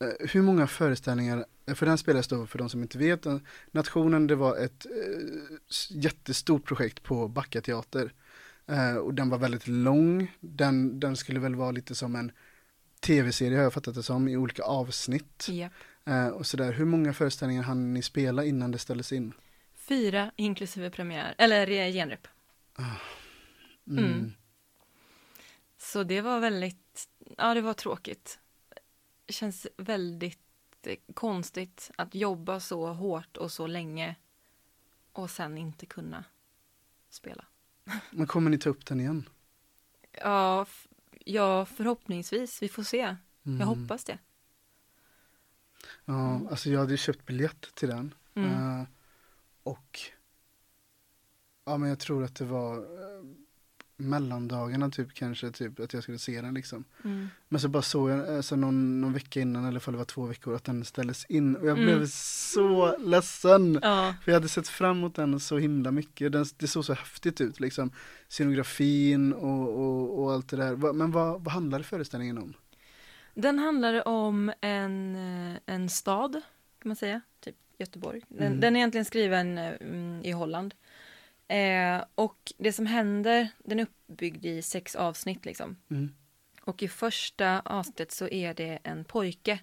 Eh, 0.00 0.28
hur 0.30 0.42
många 0.42 0.66
föreställningar, 0.66 1.44
för 1.74 1.86
den 1.86 1.98
spelades 1.98 2.28
då 2.28 2.46
för 2.46 2.58
de 2.58 2.68
som 2.68 2.82
inte 2.82 2.98
vet, 2.98 3.26
eh, 3.26 3.38
Nationen 3.70 4.26
det 4.26 4.34
var 4.34 4.56
ett 4.56 4.86
eh, 4.86 5.66
jättestort 5.90 6.64
projekt 6.64 7.02
på 7.02 7.28
Backa 7.28 7.60
teater. 7.60 8.12
Eh, 8.66 8.96
och 8.96 9.14
den 9.14 9.30
var 9.30 9.38
väldigt 9.38 9.68
lång, 9.68 10.32
den, 10.40 11.00
den 11.00 11.16
skulle 11.16 11.40
väl 11.40 11.54
vara 11.54 11.70
lite 11.70 11.94
som 11.94 12.16
en 12.16 12.32
tv-serie 13.00 13.56
har 13.56 13.62
jag 13.62 13.72
fattat 13.72 13.94
det 13.94 14.02
som, 14.02 14.28
i 14.28 14.36
olika 14.36 14.62
avsnitt. 14.62 15.48
Eh, 16.04 16.28
och 16.28 16.46
sådär, 16.46 16.72
hur 16.72 16.84
många 16.84 17.12
föreställningar 17.12 17.62
hann 17.62 17.94
ni 17.94 18.02
spela 18.02 18.44
innan 18.44 18.70
det 18.70 18.78
ställdes 18.78 19.12
in? 19.12 19.32
Fyra 19.74 20.32
inklusive 20.36 20.90
premiär, 20.90 21.34
eller 21.38 21.66
genrep. 21.66 22.28
Mm. 23.90 24.04
Mm. 24.04 24.32
Så 25.78 26.02
det 26.02 26.20
var 26.20 26.40
väldigt, 26.40 27.08
ja 27.36 27.54
det 27.54 27.60
var 27.60 27.74
tråkigt. 27.74 28.38
Känns 29.28 29.66
väldigt 29.76 30.47
eh, 30.86 30.96
konstigt 31.14 31.90
att 31.96 32.14
jobba 32.14 32.60
så 32.60 32.92
hårt 32.92 33.36
och 33.36 33.52
så 33.52 33.66
länge 33.66 34.16
och 35.12 35.30
sen 35.30 35.58
inte 35.58 35.86
kunna 35.86 36.24
spela. 37.10 37.44
Men 38.10 38.26
kommer 38.26 38.50
ni 38.50 38.58
ta 38.58 38.70
upp 38.70 38.86
den 38.86 39.00
igen? 39.00 39.28
Ja, 40.12 40.66
ja 41.24 41.64
förhoppningsvis. 41.64 42.62
Vi 42.62 42.68
får 42.68 42.82
se. 42.82 43.16
Mm. 43.46 43.60
Jag 43.60 43.66
hoppas 43.66 44.04
det. 44.04 44.18
Ja, 46.04 46.40
alltså 46.50 46.70
jag 46.70 46.80
hade 46.80 46.90
ju 46.90 46.96
köpt 46.96 47.26
biljett 47.26 47.74
till 47.74 47.88
den. 47.88 48.14
Mm. 48.34 48.80
Eh, 48.80 48.86
och 49.62 50.00
ja, 51.64 51.76
men 51.76 51.88
jag 51.88 51.98
tror 51.98 52.24
att 52.24 52.34
det 52.34 52.44
var 52.44 52.76
eh, 52.76 53.24
mellandagarna 54.00 54.90
typ 54.90 55.14
kanske 55.14 55.50
typ 55.50 55.80
att 55.80 55.92
jag 55.92 56.02
skulle 56.02 56.18
se 56.18 56.40
den 56.40 56.54
liksom. 56.54 56.84
Mm. 57.04 57.28
Men 57.48 57.60
så 57.60 57.68
bara 57.68 57.82
såg 57.82 58.10
jag 58.10 58.28
alltså, 58.36 58.56
någon, 58.56 59.00
någon 59.00 59.12
vecka 59.12 59.40
innan 59.40 59.64
eller 59.64 59.80
för 59.80 59.92
det 59.92 59.98
var 59.98 60.04
två 60.04 60.26
veckor 60.26 60.54
att 60.54 60.64
den 60.64 60.84
ställdes 60.84 61.24
in 61.24 61.56
och 61.56 61.66
jag 61.66 61.78
Mm. 61.78 61.84
blev 61.96 62.06
så 62.06 62.96
ledsen. 62.98 63.78
Ja. 63.82 64.14
För 64.24 64.32
jag 64.32 64.36
hade 64.36 64.48
sett 64.48 64.68
fram 64.68 64.96
emot 64.98 65.14
den 65.14 65.40
så 65.40 65.58
himla 65.58 65.90
mycket. 65.90 66.32
Den, 66.32 66.46
det 66.56 66.66
såg 66.66 66.84
så 66.84 66.92
häftigt 66.92 67.40
ut 67.40 67.60
liksom. 67.60 67.90
Scenografin 68.28 69.32
och, 69.32 69.68
och, 69.78 70.22
och 70.22 70.32
allt 70.32 70.48
det 70.48 70.56
där. 70.56 70.92
Men 70.92 71.10
vad, 71.10 71.44
vad 71.44 71.52
handlade 71.54 71.84
föreställningen 71.84 72.38
om? 72.38 72.54
Den 73.34 73.58
handlar 73.58 74.08
om 74.08 74.52
en, 74.60 75.16
eh, 75.52 75.58
en 75.66 75.88
stad, 75.88 76.32
kan 76.82 76.88
man 76.88 76.96
säga, 76.96 77.20
typ 77.40 77.54
Göteborg. 77.78 78.20
Den, 78.28 78.46
Mm. 78.46 78.60
den 78.60 78.76
är 78.76 78.80
egentligen 78.80 79.04
skriven 79.04 79.58
eh, 79.58 79.72
mm, 79.80 80.20
i 80.24 80.30
Holland. 80.32 80.74
Eh, 81.48 82.04
och 82.14 82.52
det 82.58 82.72
som 82.72 82.86
händer, 82.86 83.48
den 83.58 83.80
är 83.80 83.82
uppbyggd 83.82 84.46
i 84.46 84.62
sex 84.62 84.96
avsnitt 84.96 85.44
liksom. 85.44 85.76
Mm. 85.90 86.14
Och 86.62 86.82
i 86.82 86.88
första 86.88 87.60
avsnittet 87.60 88.12
så 88.12 88.28
är 88.28 88.54
det 88.54 88.78
en 88.82 89.04
pojke 89.04 89.58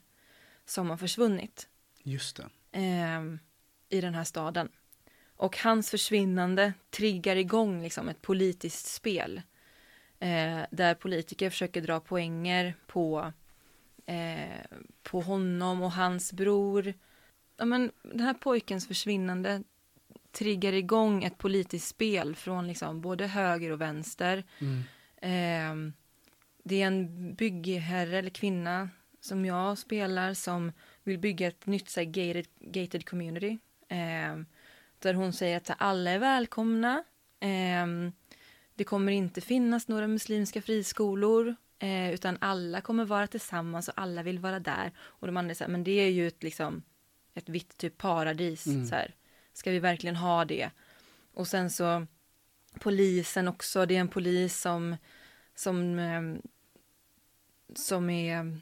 som 0.66 0.90
har 0.90 0.98
försvunnit 0.98 1.70
Just 2.04 2.36
det. 2.38 2.80
eh, 2.80 3.22
i 3.90 4.02
den 4.02 4.14
här 4.16 4.24
staden. 4.24 4.70
Och 5.38 5.58
hans 5.58 5.92
försvinnande 5.92 6.74
triggar 6.90 7.36
igång 7.36 7.82
liksom 7.84 8.10
ett 8.10 8.22
politiskt 8.22 8.86
spel. 8.86 9.42
Eh, 10.20 10.62
där 10.72 10.96
politiker 10.96 11.50
försöker 11.50 11.82
dra 11.82 12.00
poänger 12.00 12.76
på, 12.88 13.34
eh, 14.06 14.66
på 15.04 15.22
honom 15.22 15.82
och 15.82 15.92
hans 15.92 16.34
bror. 16.34 16.94
Ja, 17.58 17.66
men 17.66 17.92
den 18.04 18.20
här 18.20 18.34
pojkens 18.34 18.88
försvinnande 18.88 19.64
triggar 20.36 20.74
igång 20.74 21.24
ett 21.24 21.38
politiskt 21.38 21.88
spel 21.88 22.36
från 22.36 22.68
liksom 22.68 23.02
både 23.02 23.28
höger 23.28 23.72
och 23.72 23.82
vänster. 23.82 24.44
Mm. 24.60 24.84
Eh, 25.22 25.94
det 26.64 26.82
är 26.82 26.88
en 26.88 27.34
byggherre 27.34 28.18
eller 28.18 28.30
kvinna 28.30 28.90
som 29.22 29.46
jag 29.46 29.78
spelar 29.78 30.34
som 30.34 30.72
vill 31.04 31.20
bygga 31.20 31.48
ett 31.48 31.66
nytt 31.66 31.90
så 31.90 32.00
här, 32.00 32.08
gated, 32.08 32.48
gated 32.60 33.10
community. 33.10 33.58
Eh, 33.88 34.38
där 35.00 35.14
hon 35.14 35.34
säger 35.34 35.58
att 35.58 35.72
alla 35.78 36.12
är 36.12 36.20
välkomna. 36.20 37.04
Eh, 37.40 37.88
det 38.76 38.84
kommer 38.84 39.12
inte 39.12 39.42
finnas 39.42 39.88
några 39.88 40.08
muslimska 40.08 40.62
friskolor 40.62 41.56
eh, 41.80 42.14
utan 42.14 42.38
alla 42.42 42.82
kommer 42.82 43.06
vara 43.06 43.28
tillsammans 43.28 43.88
och 43.88 43.94
alla 43.98 44.24
vill 44.24 44.40
vara 44.40 44.60
där. 44.60 44.92
Och 44.98 45.28
de 45.28 45.38
andra 45.38 45.56
säger, 45.56 45.72
men 45.72 45.84
det 45.84 45.92
är 45.92 46.10
ju 46.10 46.28
ett, 46.28 46.44
liksom, 46.44 46.84
ett 47.34 47.50
vitt 47.50 47.78
typ 47.78 47.98
paradis. 47.98 48.68
Mm. 48.68 48.88
Så 48.88 48.96
här. 48.96 49.14
Ska 49.56 49.72
vi 49.72 49.80
verkligen 49.80 50.16
ha 50.16 50.46
det? 50.46 50.70
Och 51.34 51.48
sen 51.48 51.70
så 51.70 52.08
polisen 52.80 53.48
också, 53.48 53.86
det 53.86 53.96
är 53.96 54.00
en 54.00 54.08
polis 54.08 54.62
som 54.62 54.96
som, 55.56 56.00
eh, 56.00 56.22
som 57.76 58.10
är 58.10 58.58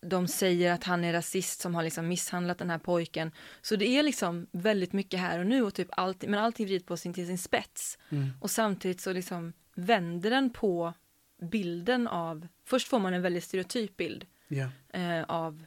de 0.00 0.28
säger 0.28 0.72
att 0.72 0.84
han 0.84 1.04
är 1.04 1.12
rasist 1.12 1.60
som 1.60 1.74
har 1.74 1.82
liksom 1.82 2.08
misshandlat 2.08 2.58
den 2.58 2.70
här 2.70 2.78
pojken. 2.78 3.32
Så 3.60 3.76
det 3.76 3.88
är 3.88 4.02
liksom 4.02 4.46
väldigt 4.52 4.92
mycket 4.92 5.20
här 5.20 5.38
och 5.38 5.46
nu 5.46 5.62
och 5.62 5.74
typ 5.74 5.88
allting, 5.90 6.30
men 6.30 6.40
allting 6.40 6.66
vrids 6.66 6.86
på 6.86 6.96
sin, 6.96 7.14
till 7.14 7.26
sin 7.26 7.38
spets. 7.38 7.98
Mm. 8.10 8.30
Och 8.40 8.50
samtidigt 8.50 9.00
så 9.00 9.12
liksom 9.12 9.52
vänder 9.74 10.30
den 10.30 10.50
på 10.50 10.94
bilden 11.40 12.08
av, 12.08 12.48
först 12.64 12.88
får 12.88 12.98
man 12.98 13.14
en 13.14 13.22
väldigt 13.22 13.44
stereotyp 13.44 13.96
bild 13.96 14.26
Ja. 14.48 14.68
eh, 14.88 15.22
av 15.22 15.64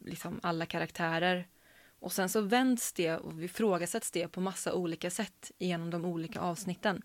liksom 0.00 0.40
alla 0.42 0.66
karaktärer. 0.66 1.46
Och 2.02 2.12
sen 2.12 2.28
så 2.28 2.40
vänds 2.40 2.92
det 2.92 3.16
och 3.16 3.42
ifrågasätts 3.42 4.10
det 4.10 4.28
på 4.28 4.40
massa 4.40 4.74
olika 4.74 5.10
sätt 5.10 5.50
genom 5.58 5.90
de 5.90 6.04
olika 6.04 6.40
avsnitten. 6.40 7.02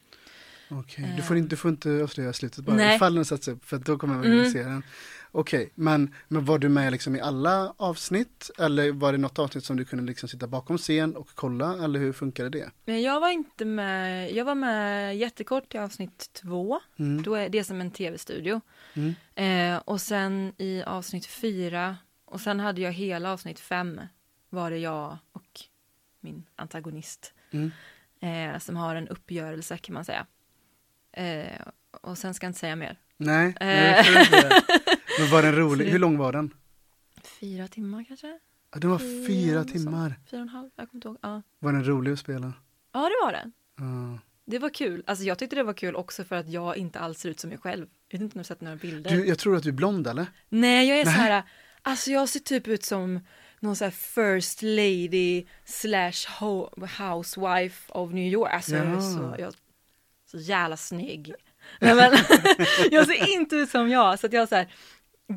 Okej, 0.69 1.13
du, 1.17 1.21
får 1.23 1.37
inte, 1.37 1.49
du 1.49 1.55
får 1.55 1.71
inte 1.71 2.03
avslöja 2.03 2.33
slutet 2.33 2.65
bara 2.65 2.75
Nej. 2.75 2.95
ifall 2.95 3.15
den 3.15 3.25
sätts 3.25 3.47
upp 3.47 3.65
för 3.65 3.77
då 3.77 3.97
kommer 3.97 4.15
jag 4.15 4.21
vilja 4.21 4.37
Mm. 4.39 4.51
se 4.51 4.63
den. 4.63 4.83
Okej, 5.31 5.71
men, 5.75 6.13
men 6.27 6.45
var 6.45 6.59
du 6.59 6.69
med 6.69 6.91
liksom 6.91 7.15
i 7.15 7.19
alla 7.21 7.73
avsnitt 7.77 8.51
eller 8.57 8.91
var 8.91 9.11
det 9.11 9.17
något 9.17 9.39
avsnitt 9.39 9.63
som 9.65 9.77
du 9.77 9.85
kunde 9.85 10.05
liksom 10.05 10.29
sitta 10.29 10.47
bakom 10.47 10.77
scen 10.77 11.15
och 11.15 11.29
kolla 11.35 11.83
eller 11.83 11.99
hur 11.99 12.13
funkade 12.13 12.49
det? 12.85 12.99
Jag 12.99 13.19
var 13.19 13.29
inte 13.29 13.65
med, 13.65 14.31
jag 14.31 14.45
var 14.45 14.55
med 14.55 15.17
jättekort 15.17 15.75
i 15.75 15.77
avsnitt 15.77 16.29
två. 16.33 16.79
Mm. 16.99 17.23
Då 17.23 17.35
är 17.35 17.49
det 17.49 17.63
som 17.63 17.81
en 17.81 17.91
tv-studio. 17.91 18.61
Mm. 18.93 19.15
Eh, 19.75 19.81
och 19.85 20.01
sen 20.01 20.53
i 20.57 20.83
avsnitt 20.83 21.25
fyra 21.25 21.97
och 22.25 22.41
sen 22.41 22.59
hade 22.59 22.81
jag 22.81 22.91
hela 22.91 23.31
avsnitt 23.31 23.59
fem 23.59 24.01
var 24.49 24.71
det 24.71 24.77
jag 24.77 25.17
och 25.31 25.59
min 26.19 26.43
antagonist 26.55 27.33
Mm. 27.51 27.71
eh, 28.53 28.59
som 28.59 28.75
har 28.75 28.95
en 28.95 29.07
uppgörelse 29.07 29.77
kan 29.77 29.93
man 29.93 30.05
säga. 30.05 30.25
Eh, 31.11 31.61
och 32.01 32.17
sen 32.17 32.33
ska 32.33 32.45
jag 32.45 32.49
inte 32.49 32.59
säga 32.59 32.75
mer. 32.75 32.99
Nej, 33.17 33.47
Eh. 33.47 33.55
nej 33.59 34.05
men 35.19 35.29
var 35.31 35.41
den 35.41 35.55
rolig? 35.55 35.85
Hur 35.85 35.99
lång 35.99 36.17
var 36.17 36.31
den? 36.33 36.53
Fyra 37.39 37.67
timmar 37.67 38.03
kanske? 38.07 38.39
Ja, 38.73 38.79
den 38.79 38.89
var 38.89 38.99
Fyra, 38.99 39.27
fyra 39.27 39.63
timmar. 39.63 40.15
Fyra 40.31 40.39
och 40.39 40.41
en 40.41 40.49
halv? 40.49 40.69
Jag 40.75 40.89
kommer 40.89 40.97
inte 40.97 41.07
ihåg. 41.07 41.17
Ja. 41.21 41.41
Var 41.59 41.73
den 41.73 41.87
rolig 41.87 42.11
att 42.11 42.19
spela? 42.19 42.53
ja, 42.93 42.99
det 42.99 43.25
var 43.25 43.31
den. 43.31 43.53
Ja. 43.77 44.19
Det 44.45 44.59
var 44.59 44.69
kul. 44.69 45.03
Alltså 45.07 45.23
jag 45.25 45.37
tyckte 45.39 45.55
det 45.55 45.63
var 45.63 45.73
kul 45.73 45.95
också 45.95 46.23
för 46.23 46.35
att 46.35 46.49
jag 46.49 46.77
inte 46.77 46.99
alls 46.99 47.19
ser 47.19 47.29
ut 47.29 47.39
som 47.39 47.51
jag 47.51 47.61
själv. 47.61 47.87
Jag 48.07 48.17
vet 48.19 48.23
inte 48.23 48.33
om 48.33 48.37
du 48.37 48.39
har 48.39 48.43
sett 48.43 48.61
några 48.61 48.75
bilder. 48.77 49.11
Du, 49.11 49.25
jag 49.27 49.39
tror 49.39 49.55
att 49.57 49.63
du 49.63 49.69
är 49.69 49.73
blond 49.73 50.07
eller? 50.07 50.25
Nej, 50.49 50.87
jag 50.89 50.99
är 50.99 51.05
Nej. 51.05 51.13
så 51.13 51.19
här, 51.21 51.43
alltså 51.81 52.11
jag 52.11 52.29
ser 52.29 52.39
typ 52.39 52.67
ut 52.67 52.83
som 52.83 53.19
någon 53.59 53.75
så 53.75 53.83
här 53.83 53.91
first 53.91 54.61
lady 54.61 55.45
slash 55.65 56.11
ho- 56.39 56.87
housewife 56.97 57.91
of 57.93 58.11
New 58.13 58.27
York. 58.33 58.53
Alltså 58.53 58.75
jag 58.75 58.85
är 58.85 58.93
Ja. 58.93 59.01
så, 59.01 59.35
jag, 59.39 59.53
så 60.31 60.37
jävla 60.37 60.77
snygg. 60.77 61.33
Nej, 61.79 61.95
men, 61.95 62.11
jag 62.91 63.05
ser 63.07 63.33
inte 63.33 63.55
ut 63.55 63.69
som 63.69 63.89
jag, 63.89 64.19
så 64.19 64.27
att 64.27 64.33
jag 64.33 64.41
har 64.41 64.47
så 64.47 64.55
här 64.55 64.67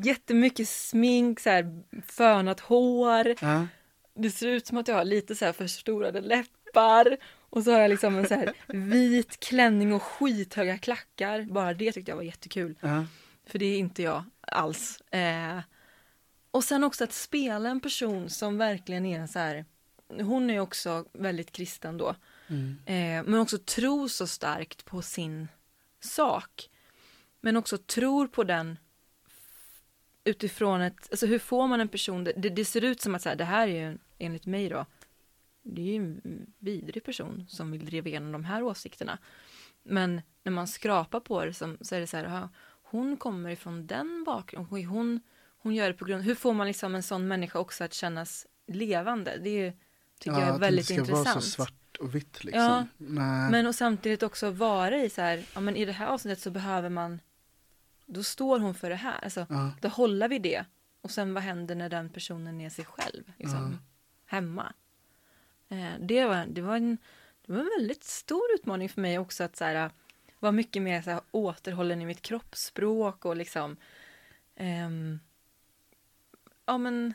jättemycket 0.03 0.69
smink, 0.69 1.39
så 1.39 1.49
här 1.49 1.83
fönat 2.07 2.59
hår. 2.59 3.35
Ja. 3.41 3.67
Det 4.15 4.29
ser 4.31 4.47
ut 4.47 4.67
som 4.67 4.77
att 4.77 4.87
jag 4.87 4.95
har 4.95 5.05
lite 5.05 5.35
så 5.35 5.45
här 5.45 5.53
förstorade 5.53 6.21
läppar. 6.21 7.17
Och 7.49 7.63
så 7.63 7.71
har 7.71 7.79
jag 7.79 7.89
liksom 7.89 8.15
en 8.17 8.27
så 8.27 8.33
här 8.35 8.53
vit 8.67 9.39
klänning 9.39 9.93
och 9.93 10.03
skithöga 10.03 10.77
klackar. 10.77 11.41
Bara 11.41 11.73
det 11.73 11.91
tyckte 11.91 12.11
jag 12.11 12.15
var 12.15 12.23
jättekul. 12.23 12.75
Ja. 12.81 13.05
För 13.47 13.59
det 13.59 13.65
är 13.65 13.77
inte 13.77 14.03
jag 14.03 14.23
alls. 14.41 15.01
Eh, 15.01 15.59
och 16.51 16.63
sen 16.63 16.83
också 16.83 17.03
att 17.03 17.13
spela 17.13 17.69
en 17.69 17.79
person 17.79 18.29
som 18.29 18.57
verkligen 18.57 19.05
är 19.05 19.27
så 19.27 19.39
här. 19.39 19.65
Hon 20.07 20.49
är 20.49 20.59
också 20.59 21.05
väldigt 21.13 21.51
kristen 21.51 21.97
då. 21.97 22.15
Mm. 22.47 22.77
Eh, 22.85 23.31
men 23.31 23.39
också 23.39 23.57
tror 23.57 24.07
så 24.07 24.27
starkt 24.27 24.85
på 24.85 25.01
sin 25.01 25.47
sak. 25.99 26.69
Men 27.41 27.57
också 27.57 27.77
tror 27.77 28.27
på 28.27 28.43
den 28.43 28.77
utifrån 30.23 30.81
ett, 30.81 31.07
alltså 31.11 31.25
hur 31.25 31.39
får 31.39 31.67
man 31.67 31.81
en 31.81 31.87
person, 31.87 32.23
det, 32.23 32.33
det 32.33 32.65
ser 32.65 32.83
ut 32.83 33.01
som 33.01 33.15
att 33.15 33.21
så 33.21 33.29
här, 33.29 33.35
det 33.35 33.45
här 33.45 33.67
är 33.67 33.89
ju 33.89 33.97
enligt 34.17 34.45
mig 34.45 34.69
då, 34.69 34.85
det 35.63 35.81
är 35.81 35.85
ju 35.85 35.95
en 35.95 36.53
vidrig 36.59 37.03
person 37.03 37.45
som 37.49 37.71
vill 37.71 37.85
driva 37.85 38.07
igenom 38.07 38.31
de 38.31 38.45
här 38.45 38.63
åsikterna. 38.63 39.17
Men 39.83 40.21
när 40.43 40.51
man 40.51 40.67
skrapar 40.67 41.19
på 41.19 41.45
det 41.45 41.53
som, 41.53 41.77
så 41.81 41.95
är 41.95 41.99
det 41.99 42.07
så 42.07 42.17
här, 42.17 42.49
hon 42.83 43.17
kommer 43.17 43.49
ifrån 43.49 43.87
den 43.87 44.23
bakgrunden, 44.23 44.85
hon, 44.85 45.21
hon 45.61 45.75
gör 45.75 45.87
det 45.87 45.93
på 45.93 46.05
grund, 46.05 46.23
hur 46.23 46.35
får 46.35 46.53
man 46.53 46.67
liksom 46.67 46.95
en 46.95 47.03
sån 47.03 47.27
människa 47.27 47.59
också 47.59 47.83
att 47.83 47.93
kännas 47.93 48.47
levande? 48.67 49.37
Det 49.43 49.49
är, 49.49 49.73
tycker 50.19 50.39
jag 50.39 50.55
är 50.55 50.59
väldigt 50.59 50.85
att 50.85 50.87
det 50.87 50.93
ska 50.93 51.01
intressant. 51.01 51.27
vara 51.27 51.41
så 51.41 51.49
svart 51.49 51.97
och 51.99 52.15
vitt 52.15 52.43
liksom. 52.43 52.61
Ja, 52.61 52.85
Nej. 52.97 53.51
Men 53.51 53.67
och 53.67 53.75
samtidigt 53.75 54.23
också 54.23 54.49
vara 54.51 54.97
i 54.97 55.09
så 55.09 55.21
här, 55.21 55.43
ja 55.53 55.59
men 55.59 55.75
i 55.75 55.85
det 55.85 55.91
här 55.91 56.07
avsnittet 56.07 56.43
så 56.43 56.51
behöver 56.51 56.89
man, 56.89 57.19
då 58.05 58.23
står 58.23 58.59
hon 58.59 58.73
för 58.75 58.89
det 58.89 58.95
här, 58.95 59.19
alltså 59.23 59.45
ja. 59.49 59.71
då 59.81 59.87
håller 59.87 60.27
vi 60.29 60.39
det. 60.39 60.65
Och 61.01 61.11
sen 61.11 61.33
vad 61.33 61.43
händer 61.43 61.75
när 61.75 61.89
den 61.89 62.09
personen 62.09 62.61
är 62.61 62.69
sig 62.69 62.85
själv, 62.85 63.23
liksom, 63.37 63.71
Ja. 63.71 63.77
hemma? 64.25 64.73
Eh, 65.69 65.91
det, 65.99 66.25
var, 66.25 66.45
det, 66.45 66.61
var 66.61 66.75
en, 66.75 66.97
det 67.45 67.51
var 67.53 67.59
en 67.59 67.69
väldigt 67.77 68.03
stor 68.03 68.43
utmaning 68.55 68.89
för 68.89 69.01
mig 69.01 69.19
också 69.19 69.43
att 69.43 69.55
så 69.55 69.63
här, 69.65 69.91
vara 70.39 70.51
mycket 70.51 70.81
mer 70.81 71.01
så 71.01 71.09
här, 71.09 71.21
återhållen 71.31 72.01
i 72.01 72.05
mitt 72.05 72.21
kroppsspråk 72.21 73.25
och 73.25 73.35
liksom 73.35 73.77
ehm, 74.55 75.19
ja 76.71 76.77
men 76.77 77.13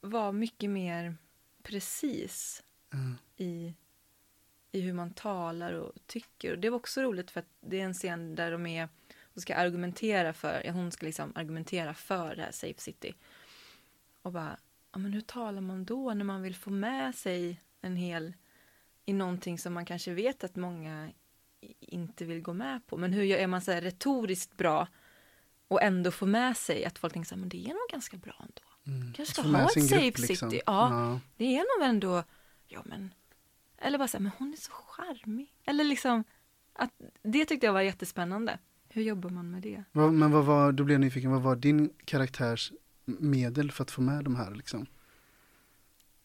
vara 0.00 0.32
mycket 0.32 0.70
mer 0.70 1.16
precis 1.62 2.62
Ja. 2.90 2.98
i, 3.36 3.74
i 4.72 4.80
hur 4.80 4.92
man 4.92 5.12
talar 5.12 5.72
och 5.72 5.92
tycker. 6.06 6.52
Och 6.52 6.58
det 6.58 6.70
var 6.70 6.76
också 6.76 7.02
roligt 7.02 7.30
för 7.30 7.40
att 7.40 7.48
det 7.60 7.80
är 7.80 7.84
en 7.84 7.94
scen 7.94 8.34
där 8.34 8.50
de 8.50 8.66
är 8.66 8.88
och 9.22 9.42
ska 9.42 9.54
argumentera 9.54 10.32
för, 10.32 10.62
ja, 10.64 10.72
hon 10.72 10.92
ska 10.92 11.06
liksom 11.06 11.32
argumentera 11.34 11.94
för 11.94 12.36
det 12.36 12.42
här 12.42 12.50
Safe 12.50 12.80
City. 12.80 13.14
Och 14.22 14.32
bara, 14.32 14.56
ja 14.92 14.98
men 14.98 15.12
hur 15.12 15.20
talar 15.20 15.60
man 15.60 15.84
då 15.84 16.14
när 16.14 16.24
man 16.24 16.42
vill 16.42 16.56
få 16.56 16.70
med 16.70 17.14
sig 17.14 17.60
en 17.80 17.96
hel, 17.96 18.34
i 19.04 19.12
någonting 19.12 19.58
som 19.58 19.74
man 19.74 19.86
kanske 19.86 20.14
vet 20.14 20.44
att 20.44 20.56
många 20.56 21.10
inte 21.80 22.24
vill 22.24 22.42
gå 22.42 22.52
med 22.52 22.86
på. 22.86 22.96
Men 22.96 23.12
hur 23.12 23.24
är 23.24 23.46
man 23.46 23.60
så 23.60 23.72
här 23.72 23.80
retoriskt 23.80 24.56
bra 24.56 24.88
och 25.68 25.82
ändå 25.82 26.10
få 26.10 26.26
med 26.26 26.56
sig 26.56 26.84
att 26.84 26.98
folk 26.98 27.12
tänker 27.12 27.28
så 27.28 27.34
här, 27.34 27.40
men 27.40 27.48
det 27.48 27.64
är 27.64 27.68
nog 27.68 27.88
ganska 27.90 28.16
bra 28.16 28.36
ändå. 28.40 28.75
Mm. 28.86 29.12
Kanske 29.12 29.34
ska 29.34 29.42
ha 29.42 29.68
ett 29.68 29.74
grupp, 29.74 29.88
safe 29.88 30.28
liksom. 30.28 30.50
city. 30.50 30.62
Ja. 30.66 30.90
Ja. 30.90 31.20
Det 31.36 31.56
är 31.56 31.78
nog 31.78 31.88
ändå, 31.88 32.22
ja 32.66 32.82
men, 32.84 33.14
eller 33.78 33.98
bara 33.98 34.08
så 34.08 34.16
här, 34.16 34.22
men 34.22 34.32
hon 34.38 34.52
är 34.52 34.56
så 34.56 34.72
charmig. 34.72 35.52
Eller 35.64 35.84
liksom, 35.84 36.24
att 36.72 36.90
det 37.22 37.44
tyckte 37.44 37.66
jag 37.66 37.72
var 37.72 37.80
jättespännande. 37.80 38.58
Hur 38.88 39.02
jobbar 39.02 39.30
man 39.30 39.50
med 39.50 39.62
det? 39.62 39.84
Vad, 39.92 40.12
men 40.12 40.30
vad 40.30 40.44
var, 40.44 40.72
då 40.72 40.84
blir 40.84 40.94
jag 40.94 41.00
nyfiken, 41.00 41.30
vad 41.30 41.42
var 41.42 41.56
din 41.56 41.90
karaktärs 42.04 42.72
medel 43.04 43.72
för 43.72 43.82
att 43.82 43.90
få 43.90 44.00
med 44.00 44.24
de 44.24 44.36
här 44.36 44.54
liksom? 44.54 44.86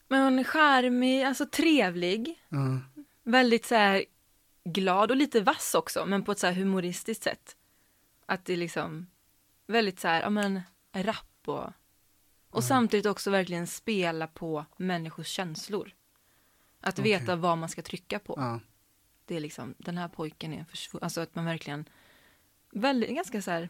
Men 0.07 0.43
charmig, 0.43 1.23
alltså 1.23 1.45
trevlig. 1.45 2.43
Ja, 2.49 2.79
Väldigt 3.23 3.65
så 3.65 3.75
här 3.75 4.05
glad 4.63 5.11
och 5.11 5.17
lite 5.17 5.41
vass 5.41 5.75
också, 5.75 6.05
men 6.05 6.23
på 6.23 6.31
ett 6.31 6.39
så 6.39 6.47
här 6.47 6.53
humoristiskt 6.53 7.23
sätt. 7.23 7.55
Att 8.25 8.45
det 8.45 8.53
är 8.53 8.57
liksom 8.57 9.07
väldigt 9.67 9.99
så 9.99 10.07
här, 10.07 10.21
ja 10.21 10.29
men 10.29 10.61
rapp 10.93 11.41
och, 11.45 11.69
och 12.51 12.63
samtidigt 12.63 13.05
också 13.05 13.31
verkligen 13.31 13.67
spela 13.67 14.27
på 14.27 14.65
människors 14.77 15.27
känslor. 15.27 15.91
Att 16.79 16.99
Okej. 16.99 17.19
veta 17.19 17.35
vad 17.35 17.57
man 17.57 17.69
ska 17.69 17.81
trycka 17.81 18.19
på. 18.19 18.33
ja. 18.37 18.59
Det 19.25 19.35
är 19.35 19.39
liksom, 19.39 19.75
den 19.77 19.97
här 19.97 20.07
pojken 20.07 20.53
är 20.53 20.63
försvunnen. 20.63 21.03
Alltså 21.03 21.21
att 21.21 21.35
man 21.35 21.45
verkligen, 21.45 21.85
väldigt, 22.71 23.15
ganska 23.15 23.41
så 23.41 23.51
här, 23.51 23.69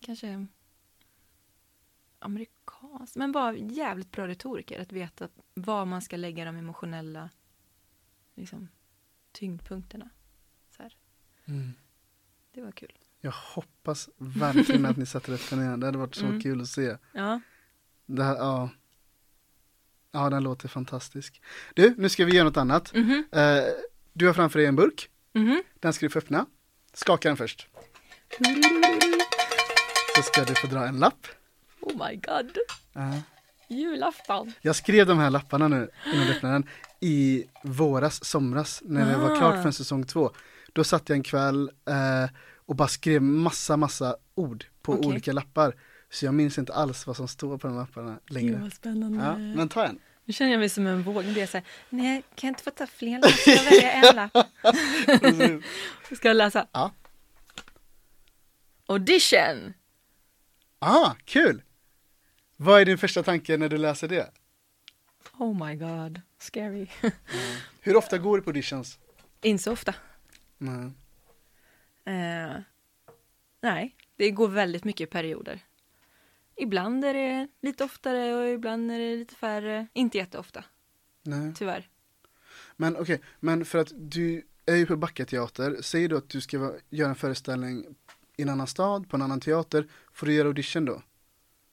kanske 0.00 0.46
amerikanskt, 2.18 3.16
men 3.16 3.32
bara 3.32 3.56
jävligt 3.56 4.10
bra 4.10 4.28
retoriker. 4.28 4.80
Att 4.80 4.92
veta 4.92 5.28
var 5.54 5.84
man 5.84 6.02
ska 6.02 6.16
lägga 6.16 6.44
de 6.44 6.56
emotionella 6.56 7.30
liksom, 8.34 8.68
tyngdpunkterna. 9.32 10.10
Så. 10.76 10.82
Mm. 11.44 11.72
Det 12.52 12.62
var 12.62 12.72
kul. 12.72 12.92
Jag 13.20 13.30
hoppas 13.54 14.08
verkligen 14.18 14.86
att 14.86 14.96
ni 14.96 15.06
sätter 15.06 15.32
rätt 15.32 15.52
igen. 15.52 15.80
Det 15.80 15.86
hade 15.86 15.98
varit 15.98 16.14
så 16.14 16.26
Mm. 16.26 16.40
kul 16.40 16.60
att 16.60 16.68
se. 16.68 16.96
Ja. 17.12 17.40
Det 18.06 18.24
här, 18.24 18.36
ja. 18.36 18.68
Ja, 20.12 20.30
den 20.30 20.42
låter 20.42 20.68
fantastisk. 20.68 21.42
Du, 21.74 21.94
nu 21.98 22.08
ska 22.08 22.24
vi 22.24 22.32
göra 22.34 22.44
något 22.44 22.56
annat. 22.56 22.94
Mhm. 22.94 23.24
Eh, 23.32 23.62
du 24.12 24.26
har 24.26 24.34
framför 24.34 24.58
dig 24.58 24.68
en 24.68 24.76
burk. 24.76 25.08
Mhm. 25.32 25.62
Den 25.80 25.92
ska 25.92 26.06
du 26.06 26.10
få 26.10 26.18
öppna. 26.18 26.46
Skaka 26.92 27.28
den 27.28 27.36
först. 27.36 27.68
Så 30.16 30.22
ska 30.22 30.44
du 30.44 30.54
få 30.54 30.66
dra 30.66 30.86
en 30.86 30.98
lapp. 30.98 31.26
Oh 31.80 32.08
my 32.08 32.16
god. 32.16 32.58
Ja. 32.92 33.12
Julafton. 33.68 34.52
Jag 34.60 34.76
skrev 34.76 35.06
de 35.06 35.18
här 35.18 35.30
lapparna 35.30 35.68
nu 35.68 35.90
innan 36.14 36.26
du 36.26 36.32
öppnade 36.32 36.54
den 36.54 36.68
i 37.00 37.44
våras, 37.64 38.24
somras, 38.24 38.82
när 38.84 39.10
det 39.12 39.16
var 39.18 39.30
Ah. 39.30 39.36
klart 39.36 39.62
för 39.62 39.70
säsong 39.70 40.06
två. 40.06 40.30
Då 40.72 40.84
satt 40.84 41.08
jag 41.08 41.16
en 41.16 41.22
kväll 41.22 41.70
eh, 41.88 42.30
och 42.70 42.76
bara 42.76 42.88
skrev 42.88 43.22
massa, 43.22 43.76
massa 43.76 44.16
ord 44.34 44.64
på 44.82 44.92
Okej. 44.92 45.06
olika 45.06 45.32
lappar. 45.32 45.76
Så 46.10 46.24
jag 46.24 46.34
minns 46.34 46.58
inte 46.58 46.74
alls 46.74 47.06
vad 47.06 47.16
som 47.16 47.28
står 47.28 47.58
på 47.58 47.68
de 47.68 47.76
lapparna 47.76 48.18
längre. 48.28 48.52
Gud 48.52 48.60
vad 48.60 48.72
spännande. 48.72 49.24
Ja, 49.24 49.38
men 49.38 49.68
ta 49.68 49.86
en. 49.86 49.98
Nu 50.24 50.32
känner 50.32 50.50
jag 50.50 50.58
mig 50.58 50.68
som 50.68 50.86
en 50.86 51.02
våg. 51.02 51.24
Det 51.24 51.40
är 51.40 51.46
så 51.46 51.56
här, 51.56 51.66
nej, 51.88 52.22
kan 52.34 52.48
jag 52.48 52.50
inte 52.50 52.62
få 52.62 52.70
ta 52.70 52.86
fler 52.86 53.14
lappar? 53.18 53.30
Ska 53.30 53.50
jag 53.50 53.64
välja 53.64 53.92
en 53.92 54.16
lapp? 54.16 55.64
Ska 56.16 56.28
jag 56.28 56.36
läsa? 56.36 56.66
Ja. 56.72 56.92
Audition. 58.86 59.72
Ah, 60.78 61.14
kul! 61.24 61.62
Vad 62.56 62.80
är 62.80 62.84
din 62.84 62.98
första 62.98 63.22
tanke 63.22 63.56
när 63.56 63.68
du 63.68 63.78
läser 63.78 64.08
det? 64.08 64.30
Oh 65.38 65.66
my 65.66 65.74
god, 65.74 66.20
scary. 66.38 66.86
Hur 67.80 67.96
ofta 67.96 68.18
går 68.18 68.36
du 68.36 68.42
på 68.42 68.50
auditions? 68.50 68.98
Inte 69.42 69.62
så 69.62 69.72
ofta. 69.72 69.94
Nej. 70.58 70.90
Eh, 72.10 72.60
nej, 73.60 73.96
det 74.16 74.30
går 74.30 74.48
väldigt 74.48 74.84
mycket 74.84 75.08
i 75.08 75.10
perioder. 75.10 75.60
Ibland 76.56 77.04
är 77.04 77.14
det 77.14 77.48
lite 77.62 77.84
oftare 77.84 78.34
och 78.34 78.48
ibland 78.48 78.90
är 78.92 78.98
det 78.98 79.16
lite 79.16 79.34
färre. 79.34 79.86
Inte 79.92 80.18
jätteofta, 80.18 80.64
Nej. 81.22 81.52
tyvärr. 81.56 81.88
Men 82.76 82.96
okej, 82.96 83.20
men 83.40 83.64
för 83.64 83.78
att 83.78 83.92
du 83.96 84.46
är 84.66 84.76
ju 84.76 84.86
på 84.86 84.96
Backa 84.96 85.24
teater, 85.24 85.82
säger 85.82 86.08
du 86.08 86.16
att 86.16 86.28
du 86.28 86.40
ska 86.40 86.72
göra 86.90 87.08
en 87.08 87.14
föreställning 87.14 87.84
i 88.36 88.42
en 88.42 88.48
annan 88.48 88.66
stad, 88.66 89.08
på 89.10 89.16
en 89.16 89.22
annan 89.22 89.40
teater, 89.40 89.88
får 90.12 90.26
du 90.26 90.32
göra 90.34 90.48
audition 90.48 90.84
då? 90.84 91.02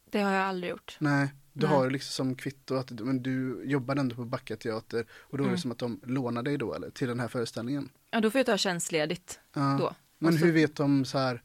Det 0.10 0.22
har 0.22 0.32
jag 0.32 0.44
aldrig 0.44 0.70
gjort. 0.72 0.98
Nej, 1.00 1.34
du 1.54 1.66
Nej. 1.68 1.76
har 1.76 1.84
ju 1.84 1.90
liksom 1.90 2.26
som 2.26 2.36
kvitto 2.36 2.76
att 2.76 2.92
men 2.92 3.24
du 3.24 3.62
jobbar 3.66 3.96
ändå 3.96 4.16
på 4.16 4.26
Backa 4.26 4.56
teater 4.56 5.06
och 5.12 5.38
då 5.38 5.44
är 5.44 5.48
det 5.48 5.52
Mm. 5.52 5.58
som 5.60 5.72
att 5.72 5.78
de 5.78 6.02
lånar 6.06 6.44
dig 6.44 6.58
då 6.58 6.74
eller 6.74 6.90
till 6.90 7.08
den 7.08 7.20
här 7.20 7.28
föreställningen. 7.28 7.90
Ja, 8.12 8.20
då 8.22 8.32
får 8.32 8.40
jag 8.40 8.46
ta 8.46 8.58
tjänstledigt 8.58 9.40
Ja. 9.54 9.78
då. 9.80 9.96
Men 10.18 10.34
Och 10.34 10.40
så- 10.40 10.46
hur 10.46 10.52
vet 10.54 10.76
de 10.76 11.06
så 11.06 11.18
här, 11.18 11.44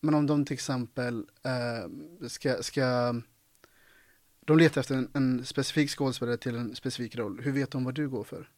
men 0.00 0.14
om 0.14 0.26
de 0.26 0.44
till 0.44 0.54
exempel 0.54 1.26
eh, 1.44 2.28
ska, 2.28 2.62
ska 2.62 3.14
de 4.40 4.58
letar 4.58 4.80
efter 4.80 4.94
en, 4.94 5.10
en 5.14 5.44
specifik 5.46 5.90
skådespelare 5.90 6.36
till 6.36 6.56
en 6.56 6.76
specifik 6.76 7.16
roll, 7.16 7.40
hur 7.40 7.52
vet 7.52 7.70
de 7.70 7.84
vad 7.84 7.94
du 7.94 8.08
går 8.08 8.24
för? 8.24 8.50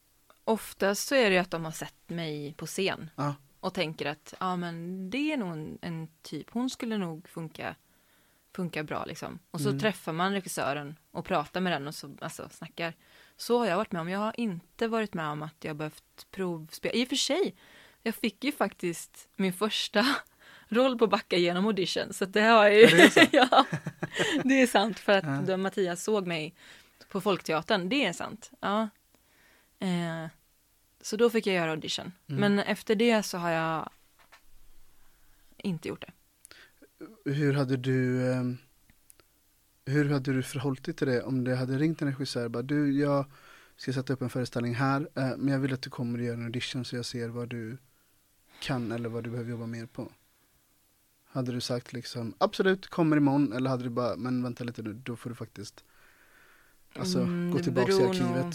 Oftast 0.45 1.09
så 1.09 1.15
är 1.15 1.25
det 1.31 1.35
ju 1.37 1.41
att 1.41 1.51
de 1.51 1.65
har 1.65 1.73
sett 1.73 2.09
mig 2.09 2.55
på 2.57 2.67
scen 2.67 3.11
Ja. 3.17 3.35
och 3.61 3.75
tänker 3.75 4.07
att 4.07 4.35
ja, 4.41 4.57
men 4.57 5.11
det 5.11 5.33
är 5.33 5.37
nog 5.37 5.53
en, 5.53 5.79
en 5.83 6.09
typ, 6.23 6.51
hon 6.51 6.71
skulle 6.71 6.99
nog 6.99 7.29
funka, 7.29 7.75
funka 8.57 8.83
bra 8.85 9.05
liksom. 9.05 9.39
Och 9.51 9.61
så 9.61 9.69
Mm. 9.69 9.81
träffar 9.81 10.13
man 10.13 10.33
regissören 10.33 10.99
och 11.11 11.25
pratar 11.25 11.61
med 11.61 11.73
den 11.73 11.87
och 11.89 11.95
så 11.95 12.17
alltså, 12.21 12.49
snackar. 12.51 12.95
Så 13.37 13.59
har 13.59 13.67
jag 13.67 13.77
varit 13.77 13.93
med 13.93 14.03
om. 14.03 14.09
Jag 14.09 14.19
har 14.19 14.41
inte 14.41 14.89
varit 14.89 15.15
med 15.15 15.27
om 15.27 15.43
att 15.43 15.57
jag 15.65 15.77
behövt 15.77 16.27
provspela. 16.31 16.95
I 16.95 17.05
och 17.05 17.09
för 17.09 17.17
sig, 17.17 17.55
jag 18.02 18.14
fick 18.14 18.44
ju 18.44 18.52
faktiskt 18.52 19.28
min 19.36 19.52
första 19.52 20.06
roll 20.68 20.98
på 20.98 21.06
Backa 21.06 21.36
genom 21.36 21.66
audition. 21.66 22.12
Så 22.12 22.24
det 22.24 22.40
har 22.40 22.64
jag 22.66 22.74
ju. 22.74 22.86
Det 22.86 23.28
ja, 23.32 23.66
det 24.44 24.62
är 24.62 24.66
sant 24.66 24.98
för 24.98 25.12
att 25.12 25.24
Ja. 25.24 25.43
då 25.47 25.56
Mattias 25.56 26.02
såg 26.05 26.27
mig 26.27 26.55
på 27.09 27.20
Folkteatern. 27.20 27.89
Det 27.89 28.05
är 28.05 28.12
sant. 28.12 28.51
Ja. 28.60 28.89
Eh, 29.78 30.27
så 31.01 31.16
då 31.16 31.31
fick 31.31 31.47
jag 31.47 31.56
göra 31.56 31.70
audition. 31.70 32.12
Mm. 32.28 32.40
Men 32.40 32.59
efter 32.59 32.94
det 32.94 33.22
så 33.22 33.39
har 33.39 33.51
jag 33.51 33.90
inte 35.56 35.89
gjort 35.89 36.05
det. 36.06 36.12
Hur 37.31 37.52
hade 37.52 37.77
du 37.77 38.31
eh, 38.32 38.43
hur 39.86 40.10
hade 40.10 40.32
du 40.32 40.43
förhållit 40.43 40.85
dig 40.85 40.94
till 40.94 41.06
det 41.06 41.22
om 41.22 41.44
det 41.44 41.56
hade 41.56 41.78
ringt 41.78 42.02
en 42.02 42.09
regissör 42.09 42.48
bara 42.48 42.62
du 42.62 42.98
jag 43.01 43.24
ska 43.77 43.93
sätta 43.93 44.12
upp 44.12 44.22
en 44.22 44.31
föreställning 44.31 44.74
här 44.74 45.09
eh, 45.14 45.36
men 45.36 45.48
jag 45.48 45.59
vill 45.60 45.74
att 45.74 45.82
du 45.82 45.90
kommer 45.90 46.18
och 46.18 46.24
gör 46.24 46.35
en 46.35 46.44
audition 46.44 46.85
så 46.85 46.97
jag 46.97 47.05
ser 47.05 47.28
vad 47.28 47.48
du 47.48 47.78
kan 48.61 48.93
eller 48.93 49.09
vad 49.09 49.24
du 49.24 49.31
behöver 49.31 49.51
jobba 49.51 49.66
mer 49.66 49.87
på. 49.87 50.12
Hade 51.24 51.53
du 51.53 51.61
sagt 51.61 51.93
liksom 51.93 52.35
absolut 52.39 52.87
kommer 52.87 53.16
imorgon 53.16 53.53
eller 53.53 53.70
hade 53.70 53.82
du 53.85 53.91
bara 53.91 54.16
men 54.16 54.43
vänta 54.43 54.65
lite 54.65 54.82
nu 54.82 54.93
då 54.93 55.16
får 55.16 55.31
du 55.31 55.37
faktiskt 55.37 55.85
alltså 56.95 57.19
Mm, 57.19 57.51
gå 57.51 57.59
tillbaka 57.59 57.93
i 57.93 58.05
arkivet. 58.09 58.45
nog- 58.45 58.55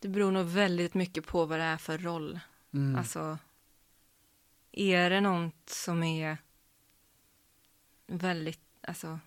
Det 0.00 0.08
beror 0.08 0.30
nog 0.32 0.46
väldigt 0.46 0.94
mycket 0.94 1.26
på 1.26 1.46
vad 1.46 1.58
det 1.58 1.64
är 1.64 1.76
för 1.76 1.98
roll. 1.98 2.40
Mm. 2.72 2.96
Alltså, 2.96 3.38
är 4.72 5.10
det 5.10 5.20
något 5.20 5.68
som 5.70 6.02
är 6.02 6.38
väldigt, 8.06 8.60
alltså 8.80 9.18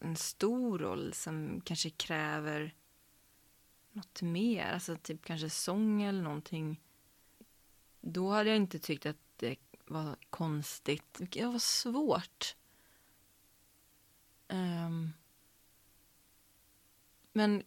en 0.00 0.16
stor 0.16 0.78
roll 0.78 1.12
som 1.12 1.60
kanske 1.64 1.90
kräver 1.90 2.74
något 3.92 4.22
mer, 4.22 4.72
alltså 4.72 4.96
typ 4.96 5.24
kanske 5.24 5.50
sång 5.50 6.02
eller 6.02 6.22
någonting. 6.22 6.80
Då 8.00 8.30
hade 8.30 8.50
jag 8.50 8.56
inte 8.56 8.78
tyckt 8.78 9.06
att 9.06 9.16
det 9.36 9.56
var 9.86 10.16
konstigt. 10.30 11.18
Det 11.18 11.46
var 11.46 11.58
svårt. 11.58 12.56
Um, 14.48 15.12
men 17.32 17.62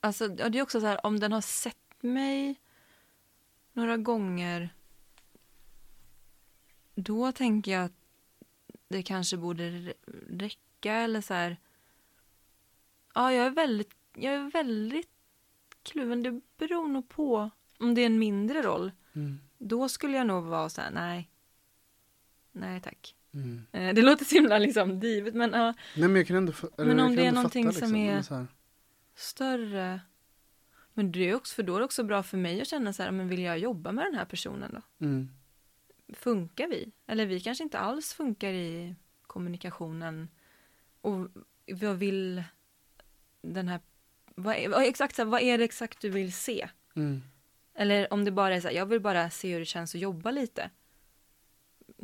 alltså, 0.00 0.24
ja, 0.38 0.48
det 0.48 0.58
är 0.58 0.62
också 0.62 0.80
så 0.80 0.86
här, 0.86 1.06
om 1.06 1.20
den 1.20 1.32
har 1.32 1.40
sett 1.40 2.02
mig 2.02 2.60
några 3.72 3.96
gånger 3.96 4.70
då 6.94 7.32
tänker 7.32 7.72
jag 7.72 7.84
att 7.84 7.96
det 8.88 9.02
kanske 9.02 9.36
borde 9.36 9.94
räcka 10.28 10.92
eller 10.92 11.20
så 11.20 11.34
här. 11.34 11.56
Ja, 13.14 13.32
jag 13.32 13.46
är 13.46 13.50
väldigt, 13.50 13.94
jag 14.14 14.34
är 14.34 14.50
väldigt 14.50 15.10
kluven. 15.82 16.22
Det 16.22 16.40
beror 16.56 16.88
nog 16.88 17.08
på 17.08 17.50
om 17.78 17.94
det 17.94 18.00
är 18.00 18.06
en 18.06 18.18
mindre 18.18 18.62
roll. 18.62 18.92
Mm. 19.12 19.40
Då 19.66 19.88
skulle 19.88 20.16
jag 20.16 20.26
nog 20.26 20.44
vara 20.44 20.68
så 20.68 20.80
här, 20.80 20.90
nej. 20.90 21.30
Nej 22.52 22.80
tack. 22.80 23.14
Mm. 23.34 23.66
Eh, 23.72 23.94
Det 23.94 24.02
låter 24.02 24.24
så 24.24 24.34
himla 24.34 24.58
liksom 24.58 25.00
divet, 25.00 25.34
men 25.34 25.50
ja, 25.52 25.74
Nej 25.96 26.08
men 26.08 26.16
jag 26.16 26.26
kan 26.26 26.36
ändå, 26.36 26.52
eller 26.78 26.94
Men 26.94 27.00
om 27.00 27.16
det 27.16 27.26
är 27.26 27.32
någonting 27.32 27.64
fatta, 27.72 27.86
som 27.86 27.94
liksom, 27.94 28.36
är- 28.40 28.46
större. 29.14 30.00
Men 30.94 31.12
det 31.12 31.30
är 31.30 31.34
också, 31.34 31.54
för 31.54 31.62
då 31.62 31.74
är 31.74 31.78
det 31.78 31.84
också 31.84 32.02
bra 32.04 32.22
för 32.22 32.38
mig 32.38 32.60
att 32.60 32.68
känna 32.68 32.92
så 32.92 33.02
här, 33.02 33.10
men 33.10 33.28
vill 33.28 33.40
jag 33.42 33.58
jobba 33.58 33.92
med 33.92 34.04
den 34.04 34.14
här 34.14 34.24
personen 34.24 34.70
då? 34.74 35.06
mm. 35.06 35.28
Funkar 36.12 36.68
vi? 36.68 36.92
Eller 37.06 37.26
vi 37.26 37.40
kanske 37.40 37.64
inte 37.64 37.78
alls 37.78 38.12
funkar 38.12 38.52
i 38.52 38.94
kommunikationen. 39.26 40.28
Och 41.00 41.28
vad 41.72 41.96
vill 41.96 42.42
den 43.42 43.68
här, 43.68 43.80
vad 44.34 44.56
är, 44.56 44.80
exakt 44.80 45.16
så 45.16 45.22
här, 45.22 45.26
vad 45.30 45.40
är 45.42 45.58
det 45.58 45.64
exakt 45.64 46.00
du 46.00 46.08
vill 46.08 46.32
se? 46.32 46.68
Mm. 46.96 47.22
Eller 47.74 48.12
om 48.12 48.24
det 48.24 48.30
bara 48.30 48.54
är 48.56 48.60
så 48.60 48.68
här, 48.68 48.74
jag 48.74 48.86
vill 48.86 49.00
bara 49.00 49.30
se 49.30 49.52
hur 49.52 49.58
det 49.58 49.64
känns 49.66 49.94
att 49.94 50.00
jobba 50.00 50.30
lite. 50.30 50.70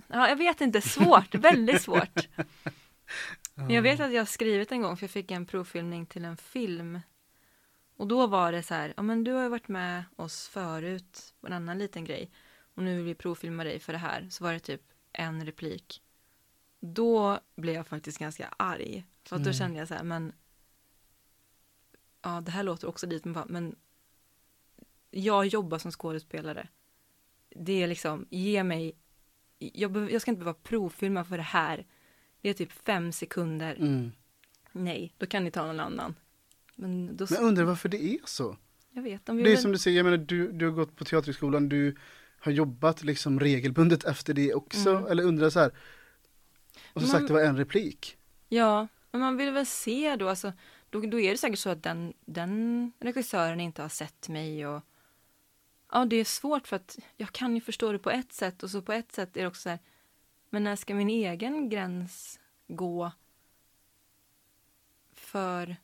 Ja, 0.09 0.29
jag 0.29 0.37
vet 0.37 0.61
inte, 0.61 0.81
svårt, 0.81 1.35
väldigt 1.35 1.83
svårt. 1.83 2.29
Men 3.55 3.71
jag 3.71 3.83
vet 3.83 4.01
att 4.01 4.13
jag 4.13 4.21
har 4.21 4.27
skrivit 4.27 4.73
en 4.73 4.83
gång, 4.83 4.97
för 4.97 5.05
jag 5.05 5.11
fick 5.11 5.31
en 5.31 5.47
provfilmning 5.47 6.07
till 6.07 6.25
en 6.25 6.37
film. 6.37 7.01
Och 7.97 8.09
då 8.09 8.27
var 8.27 8.53
det 8.53 8.63
så 8.63 8.75
här, 8.75 8.95
ja 8.97 9.03
men 9.03 9.25
du 9.25 9.33
har 9.33 9.43
ju 9.43 9.49
varit 9.49 9.69
med 9.69 10.05
oss 10.17 10.49
förut 10.49 11.35
på 11.41 11.47
en 11.47 11.53
annan 11.53 11.79
liten 11.79 12.05
grej. 12.05 12.31
och 12.75 12.83
nu 12.83 12.97
vill 12.97 13.05
vi 13.05 13.15
provfilma 13.15 13.65
dig 13.65 13.79
för 13.81 13.93
det 13.93 13.99
här, 13.99 14.29
så 14.31 14.45
var 14.45 14.53
det 14.53 14.59
typ 14.61 14.83
en 15.13 15.47
replik. 15.47 16.03
Då 16.81 17.41
blev 17.57 17.75
jag 17.75 17.87
faktiskt 17.87 18.19
ganska 18.19 18.55
arg. 18.57 19.05
För 19.25 19.37
att 19.37 19.43
då 19.45 19.49
Mm. 19.51 19.59
kände 19.59 19.79
jag 19.79 19.89
så 19.89 19.95
här, 19.95 20.03
men 20.03 20.33
ja, 22.23 22.41
det 22.41 22.51
här 22.51 22.63
låter 22.63 22.89
också 22.89 23.07
dit, 23.07 23.23
bara, 23.25 23.47
men 23.49 23.77
jag 25.11 25.47
jobbar 25.47 25.78
som 25.78 25.91
skådespelare. 25.93 26.69
Det 27.57 27.82
är 27.82 27.87
liksom, 27.87 28.27
ge 28.31 28.65
mig, 28.65 28.97
jag, 29.59 29.93
behöver- 29.93 30.12
jag 30.12 30.23
ska 30.23 30.31
inte 30.31 30.39
behöva 30.39 30.59
provfilma 30.62 31.24
för 31.24 31.37
det 31.37 31.43
här. 31.43 31.87
Det 32.41 32.49
är 32.51 32.55
typ 32.55 32.73
fem 32.73 33.12
sekunder. 33.12 33.74
Mm. 33.74 34.12
Nej, 34.73 35.15
då 35.19 35.27
kan 35.27 35.45
ni 35.45 35.51
ta 35.51 35.66
någon 35.66 35.81
annan. 35.81 36.15
Men 36.74 37.16
då, 37.16 37.27
Men 37.31 37.39
jag 37.41 37.49
undrar 37.49 37.65
varför 37.65 37.89
det 37.89 38.03
är 38.05 38.19
så. 38.24 38.57
jag 38.93 39.03
vet, 39.03 39.27
de 39.27 39.37
Det 39.37 39.43
är 39.43 39.45
väl- 39.51 39.59
som 39.59 39.73
du 39.73 39.78
säger, 39.78 39.97
jag 39.97 40.05
menar, 40.05 40.16
du, 40.19 40.53
du 40.53 40.65
har 40.65 40.73
gått 40.73 40.97
på 40.97 41.05
teaterskolan, 41.05 41.69
du 41.69 41.97
har 42.39 42.53
jobbat 42.53 43.03
liksom 43.03 43.41
regelbundet 43.41 44.05
efter 44.05 44.35
det 44.35 44.55
också, 44.55 44.91
Mm. 44.91 45.07
eller 45.07 45.23
undrar 45.24 45.51
så 45.51 45.61
här. 45.61 45.70
Och 46.93 47.01
som 47.03 47.11
Man- 47.11 47.11
sagt, 47.11 47.27
det 47.28 47.32
var 47.35 47.41
en 47.43 47.57
replik. 47.57 48.16
Ja, 48.49 48.89
men 49.12 49.20
man 49.20 49.37
vill 49.37 49.53
väl 49.53 49.66
se 49.66 50.16
då, 50.16 50.28
alltså, 50.28 50.53
då, 50.91 51.01
då 51.01 51.20
är 51.20 51.31
det 51.31 51.37
säkert 51.39 51.59
så 51.59 51.70
att 51.70 51.82
den, 51.82 52.12
den 52.24 52.93
regissören 53.01 53.61
inte 53.61 53.82
har 53.82 53.89
sett 53.89 54.28
mig 54.28 54.66
och 54.66 54.82
ja, 55.93 56.05
det 56.05 56.17
är 56.17 56.25
svårt 56.25 56.67
för 56.67 56.77
att 56.77 56.99
jag 57.17 57.33
kan 57.33 57.55
ju 57.55 57.61
förstå 57.61 57.93
det 57.93 57.99
på 57.99 58.11
ett 58.11 58.33
sätt 58.33 58.62
och 58.62 58.71
så 58.71 58.83
på 58.83 58.93
ett 58.93 59.12
sätt 59.12 59.37
är 59.37 59.41
det 59.41 59.47
också 59.47 59.62
så 59.62 59.69
här, 59.69 59.79
men 60.51 60.65
när 60.65 60.77
ska 60.77 60.95
min 60.95 61.09
egen 61.11 61.69
gräns 61.69 62.41
gå 62.69 63.12
för, 65.12 65.77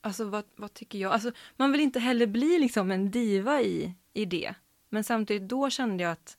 alltså 0.00 0.24
vad, 0.24 0.44
vad 0.56 0.74
tycker 0.74 0.98
jag, 0.98 1.12
alltså 1.12 1.32
man 1.56 1.72
vill 1.72 1.80
inte 1.80 2.00
heller 2.00 2.26
bli 2.26 2.58
liksom 2.58 2.90
en 2.90 3.10
diva 3.10 3.60
i, 3.62 3.94
i 4.12 4.24
det, 4.24 4.54
men 4.88 5.04
samtidigt 5.04 5.48
då 5.48 5.70
kände 5.70 6.02
jag 6.02 6.12
att 6.12 6.38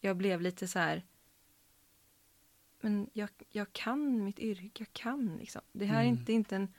jag 0.00 0.16
blev 0.16 0.40
lite 0.40 0.68
så 0.68 0.78
här 0.78 1.02
men 2.80 3.10
jag, 3.12 3.28
jag 3.50 3.72
kan 3.72 4.24
mitt 4.24 4.38
yrke, 4.38 4.70
jag 4.74 4.92
kan 4.92 5.36
liksom. 5.36 5.62
Det 5.72 5.84
här 5.84 5.98
är 5.98 6.06
Mm. 6.06 6.18
inte, 6.18 6.32
inte 6.32 6.56
en, 6.56 6.74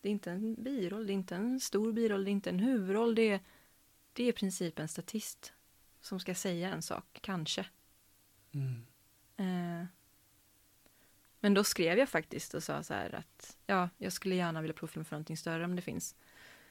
det 0.00 0.08
är 0.08 0.12
inte 0.12 0.30
en 0.30 0.54
biroll, 0.54 1.06
det 1.06 1.12
är 1.12 1.14
inte 1.14 1.36
en 1.36 1.60
stor 1.60 1.92
biroll, 1.92 2.24
det 2.24 2.30
är 2.30 2.32
inte 2.32 2.50
en 2.50 2.58
huvudroll, 2.58 3.14
det 3.14 3.28
är, 3.28 3.40
det 4.12 4.24
är 4.24 4.28
i 4.28 4.32
princip 4.32 4.78
en 4.78 4.88
statist 4.88 5.52
som 6.00 6.20
ska 6.20 6.34
säga 6.34 6.70
en 6.70 6.82
sak, 6.82 7.18
kanske. 7.20 7.66
Mm. 8.54 8.86
Eh, 9.36 9.86
men 11.40 11.54
då 11.54 11.64
skrev 11.64 11.98
jag 11.98 12.08
faktiskt 12.08 12.54
och 12.54 12.62
sa 12.62 12.82
så 12.82 12.94
här 12.94 13.14
att 13.14 13.56
ja, 13.66 13.88
jag 13.98 14.12
skulle 14.12 14.34
gärna 14.34 14.60
vilja 14.60 14.74
provfilma 14.74 15.04
för 15.04 15.16
någonting 15.16 15.36
större 15.36 15.64
om 15.64 15.76
det 15.76 15.82
finns. 15.82 16.14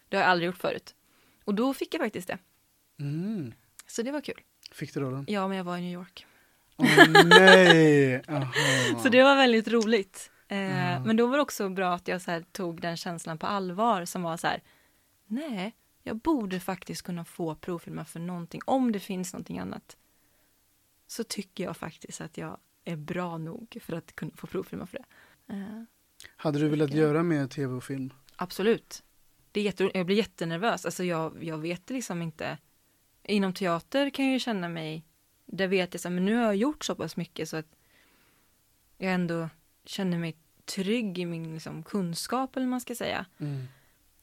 Det 0.09 0.17
har 0.17 0.23
jag 0.23 0.31
aldrig 0.31 0.47
gjort 0.47 0.57
förut. 0.57 0.95
Och 1.43 1.55
då 1.55 1.73
fick 1.73 1.93
jag 1.93 2.01
faktiskt 2.01 2.27
det. 2.27 2.37
Mm. 2.99 3.53
Så 3.87 4.01
det 4.01 4.11
var 4.11 4.21
kul. 4.21 4.41
Fick 4.71 4.93
du 4.93 4.99
rollen? 4.99 5.25
Ja, 5.27 5.47
men 5.47 5.57
jag 5.57 5.63
var 5.63 5.77
i 5.77 5.81
New 5.81 5.93
York. 5.93 6.25
Åh 6.75 7.25
nej! 7.25 8.23
Så 9.03 9.09
det 9.09 9.23
var 9.23 9.35
väldigt 9.35 9.67
roligt. 9.67 10.31
Eh. 10.47 11.05
Men 11.05 11.17
då 11.17 11.27
var 11.27 11.37
det 11.37 11.41
också 11.41 11.69
bra 11.69 11.93
att 11.93 12.07
jag 12.07 12.21
så 12.21 12.31
här, 12.31 12.45
tog 12.51 12.81
den 12.81 12.97
känslan 12.97 13.37
på 13.37 13.47
allvar 13.47 14.05
som 14.05 14.21
var 14.21 14.37
så 14.37 14.47
här, 14.47 14.61
nej, 15.27 15.75
jag 16.03 16.17
borde 16.17 16.59
faktiskt 16.59 17.01
kunna 17.01 17.25
få 17.25 17.55
provfilma 17.55 18.05
för 18.05 18.19
någonting, 18.19 18.61
om 18.65 18.91
det 18.91 18.99
finns 18.99 19.33
någonting 19.33 19.59
annat. 19.59 19.97
Så 21.07 21.23
tycker 21.23 21.63
jag 21.63 21.77
faktiskt 21.77 22.21
att 22.21 22.37
jag 22.37 22.57
är 22.85 22.95
bra 22.95 23.37
nog 23.37 23.77
för 23.81 23.93
att 23.93 24.15
kunna 24.15 24.31
få 24.35 24.47
provfilma 24.47 24.85
för 24.87 24.97
det. 24.97 25.05
Eh, 25.53 25.83
Hade 26.35 26.59
du 26.59 26.69
velat 26.69 26.89
Okej. 26.89 26.99
göra 26.99 27.23
mer 27.23 27.47
tv 27.47 27.73
och 27.73 27.83
film? 27.83 28.13
absolut. 28.35 29.03
Det 29.51 29.59
är 29.59 29.63
jätte, 29.63 29.91
jag 29.93 30.05
blir 30.05 30.15
jättenervös, 30.15 30.85
alltså 30.85 31.03
jag, 31.03 31.43
jag 31.43 31.57
vet 31.57 31.89
liksom 31.89 32.21
inte. 32.21 32.57
Inom 33.23 33.53
teater 33.53 34.09
kan 34.09 34.25
jag 34.25 34.33
ju 34.33 34.39
känna 34.39 34.69
mig, 34.69 35.05
där 35.45 35.67
vet 35.67 35.93
jag 35.93 36.01
så 36.01 36.09
men 36.09 36.25
nu 36.25 36.35
har 36.35 36.43
jag 36.43 36.55
gjort 36.55 36.83
så 36.85 36.95
pass 36.95 37.17
mycket 37.17 37.49
så 37.49 37.57
att 37.57 37.75
jag 38.97 39.13
ändå 39.13 39.49
känner 39.85 40.17
mig 40.17 40.37
trygg 40.65 41.19
i 41.19 41.25
min 41.25 41.53
liksom, 41.53 41.83
kunskap 41.83 42.55
eller 42.55 42.65
vad 42.65 42.69
man 42.71 42.81
ska 42.81 42.95
säga. 42.95 43.25
Mm. 43.37 43.67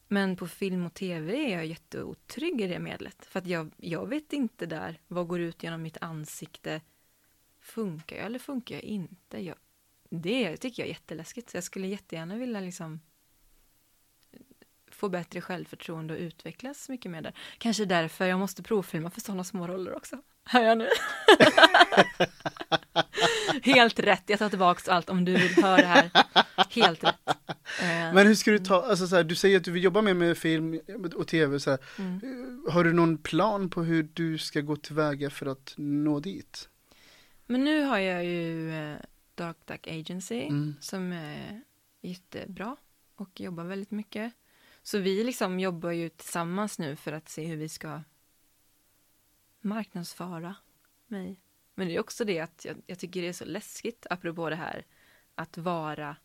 Men 0.07 0.35
på 0.35 0.47
film 0.47 0.85
och 0.85 0.93
tv 0.93 1.51
är 1.51 1.57
jag 1.57 1.65
jätteotrygg 1.65 2.61
i 2.61 2.67
det 2.67 2.79
medlet. 2.79 3.25
För 3.25 3.39
att 3.39 3.47
jag, 3.47 3.71
jag 3.77 4.07
vet 4.07 4.33
inte 4.33 4.65
där 4.65 4.99
vad 5.07 5.27
går 5.27 5.39
ut 5.39 5.63
genom 5.63 5.81
mitt 5.81 5.97
ansikte. 6.01 6.81
Funkar 7.59 8.15
jag 8.15 8.25
eller 8.25 8.39
funkar 8.39 8.75
jag 8.75 8.83
inte? 8.83 9.39
Jag, 9.39 9.55
det 10.09 10.57
tycker 10.57 10.83
jag 10.83 10.87
är 10.87 10.93
jätteläskigt. 10.93 11.49
Så 11.49 11.57
jag 11.57 11.63
skulle 11.63 11.87
jättegärna 11.87 12.35
vilja 12.35 12.59
liksom 12.59 12.99
få 14.91 15.09
bättre 15.09 15.41
självförtroende 15.41 16.13
och 16.13 16.19
utvecklas 16.19 16.89
mycket 16.89 17.11
mer 17.11 17.21
där. 17.21 17.33
Kanske 17.57 17.85
därför 17.85 18.25
jag 18.25 18.39
måste 18.39 18.63
provfilma 18.63 19.09
för 19.09 19.21
sådana 19.21 19.43
små 19.43 19.67
roller 19.67 19.95
också. 19.95 20.21
Hör 20.43 20.63
jag 20.63 20.77
nu? 20.77 20.87
Helt 23.63 23.99
rätt, 23.99 24.23
jag 24.25 24.39
tar 24.39 24.49
tillbaka 24.49 24.91
allt 24.91 25.09
om 25.09 25.25
du 25.25 25.33
vill 25.33 25.63
höra 25.63 25.77
det 25.77 25.85
här. 25.85 26.09
Helt 26.69 27.03
rätt. 27.03 27.15
Eh, 27.81 28.13
Men 28.13 28.27
hur 28.27 28.35
ska 28.35 28.51
du 28.51 28.59
ta, 28.59 28.81
alltså 28.85 29.07
så 29.07 29.15
här, 29.15 29.23
du 29.23 29.35
säger 29.35 29.57
att 29.57 29.63
du 29.63 29.71
vill 29.71 29.83
jobba 29.83 30.01
mer 30.01 30.13
med 30.13 30.37
film 30.37 30.79
och 31.15 31.27
tv 31.27 31.59
så 31.59 31.77
mm. 31.97 32.65
Har 32.71 32.83
du 32.83 32.93
någon 32.93 33.17
plan 33.17 33.69
på 33.69 33.83
hur 33.83 34.09
du 34.13 34.37
ska 34.37 34.61
gå 34.61 34.75
tillväga 34.75 35.29
för 35.29 35.45
att 35.45 35.73
nå 35.77 36.19
dit? 36.19 36.69
Men 37.45 37.63
nu 37.63 37.83
har 37.83 37.97
jag 37.97 38.25
ju 38.25 38.71
eh, 38.75 38.97
Dark 39.35 39.57
Duck 39.65 39.87
Agency 39.87 40.41
Mm. 40.41 40.75
som 40.81 41.11
är 41.11 41.61
jättebra 42.01 42.75
och 43.15 43.39
jobbar 43.41 43.63
väldigt 43.63 43.91
mycket. 43.91 44.33
Så 44.83 44.97
vi 44.99 45.23
liksom 45.23 45.59
jobbar 45.59 45.91
ju 45.91 46.09
tillsammans 46.09 46.79
nu 46.79 46.95
för 46.95 47.11
att 47.11 47.29
se 47.29 47.45
hur 47.45 47.57
vi 47.57 47.69
ska 47.69 48.01
marknadsföra 49.61 50.55
mig. 51.07 51.39
Men 51.77 51.87
det 51.87 51.95
är 51.95 51.99
också 51.99 52.25
det 52.25 52.39
att 52.39 52.65
jag, 52.65 52.81
jag 52.87 52.99
tycker 52.99 53.21
det 53.21 53.27
är 53.27 53.33
så 53.33 53.45
läskigt, 53.45 54.05
apropå 54.09 54.49
det 54.49 54.55
här, 54.55 54.85
att 55.35 55.57
vara, 55.57 56.15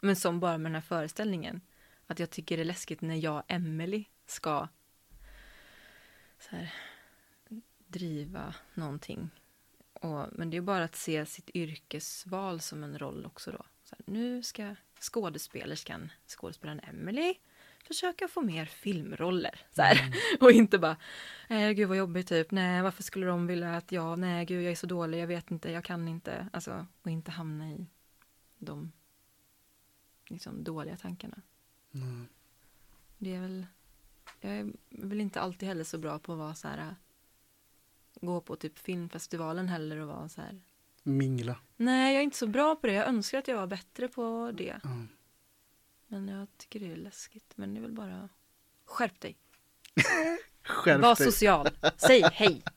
men 0.00 0.16
som 0.16 0.40
bara 0.40 0.58
med 0.58 0.70
den 0.70 0.74
här 0.74 0.82
föreställningen, 0.88 1.60
att 2.06 2.18
jag 2.18 2.30
tycker 2.30 2.56
det 2.56 2.62
är 2.62 2.64
läskigt 2.64 3.00
när 3.00 3.14
jag, 3.14 3.42
Emelie, 3.48 4.04
ska 4.26 4.68
så 6.38 6.56
här, 6.56 6.74
driva 7.86 8.54
någonting 8.74 9.30
och, 9.92 10.26
men 10.32 10.50
det 10.50 10.56
är 10.56 10.60
bara 10.60 10.84
att 10.84 10.96
se 10.96 11.26
sitt 11.26 11.50
yrkesval 11.54 12.60
som 12.60 12.84
en 12.84 12.98
roll 12.98 13.26
också 13.26 13.50
då. 13.50 13.64
Så 13.82 13.96
här, 13.98 14.12
nu 14.12 14.42
ska 14.42 14.74
skådespelerskan, 15.00 16.12
skådespelaren 16.26 16.80
Emelie, 16.80 17.34
försöka 17.86 18.28
få 18.28 18.40
mer 18.40 18.66
filmroller. 18.66 19.60
Så 19.72 19.82
här. 19.82 20.14
Och 20.40 20.50
inte 20.50 20.78
bara, 20.78 20.96
nej 21.48 21.74
gud 21.74 21.88
vad 21.88 21.98
jobbigt 21.98 22.28
typ, 22.28 22.50
nej 22.50 22.82
varför 22.82 23.02
skulle 23.02 23.26
de 23.26 23.46
vilja 23.46 23.76
att 23.76 23.92
jag, 23.92 24.18
nej 24.18 24.44
gud 24.44 24.62
jag 24.62 24.72
är 24.72 24.76
så 24.76 24.86
dålig, 24.86 25.20
jag 25.20 25.26
vet 25.26 25.50
inte, 25.50 25.70
jag 25.70 25.84
kan 25.84 26.08
inte. 26.08 26.48
Alltså, 26.52 26.86
och 27.02 27.10
inte 27.10 27.30
hamna 27.30 27.70
i 27.70 27.86
de 28.58 28.92
liksom, 30.28 30.64
dåliga 30.64 30.96
tankarna. 30.96 31.42
Mm. 31.94 32.26
Det 33.18 33.34
är 33.34 33.40
väl, 33.40 33.66
jag 34.40 34.52
är 34.52 34.72
väl 34.88 35.20
inte 35.20 35.40
alltid 35.40 35.68
heller 35.68 35.84
så 35.84 35.98
bra 35.98 36.18
på 36.18 36.32
att 36.32 36.38
vara 36.38 36.54
så 36.54 36.68
här, 36.68 36.96
gå 38.20 38.40
på 38.40 38.56
typ 38.56 38.78
filmfestivalen 38.78 39.68
heller 39.68 39.96
och 39.96 40.08
vara 40.08 40.28
så 40.28 40.40
här. 40.40 40.60
Mingla. 41.02 41.58
Nej, 41.76 42.12
jag 42.12 42.20
är 42.20 42.24
inte 42.24 42.36
så 42.36 42.46
bra 42.46 42.76
på 42.76 42.86
det. 42.86 42.92
Jag 42.92 43.08
önskar 43.08 43.38
att 43.38 43.48
jag 43.48 43.56
var 43.56 43.66
bättre 43.66 44.08
på 44.08 44.52
det. 44.54 44.80
Ja. 44.82 44.90
Men 46.08 46.28
jag 46.28 46.46
tycker 46.56 46.80
det 46.80 46.92
är 46.92 46.96
läskigt. 46.96 47.52
Men 47.56 47.74
det 47.74 47.80
är 47.80 47.82
väl 47.82 47.92
bara, 47.92 48.28
skärp 48.84 49.20
dig. 49.20 49.36
Skärp 50.62 51.00
Var 51.00 51.16
dig. 51.16 51.32
social. 51.32 51.68
Säg 51.96 52.22
hej. 52.32 52.62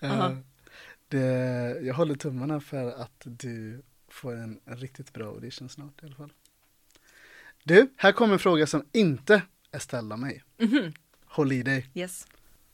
Ja. 0.00 0.36
det, 1.08 1.20
jag 1.82 1.94
håller 1.94 2.14
tummarna 2.14 2.60
för 2.60 2.92
att 3.02 3.22
du 3.24 3.82
får 4.08 4.36
en, 4.36 4.60
riktigt 4.66 5.12
bra 5.12 5.26
audition 5.26 5.68
snart 5.68 6.02
i 6.02 6.06
alla 6.06 6.14
fall. 6.14 6.32
Du, 7.62 7.92
här 7.96 8.12
kommer 8.12 8.32
en 8.32 8.38
fråga 8.38 8.66
som 8.66 8.84
inte 8.92 9.42
är 9.70 9.78
ställd 9.78 10.12
av 10.12 10.18
mig. 10.18 10.42
Mhm. 10.58 10.92
Håll 11.24 11.52
i 11.52 11.62
dig. 11.62 11.90
Yes. 11.94 12.26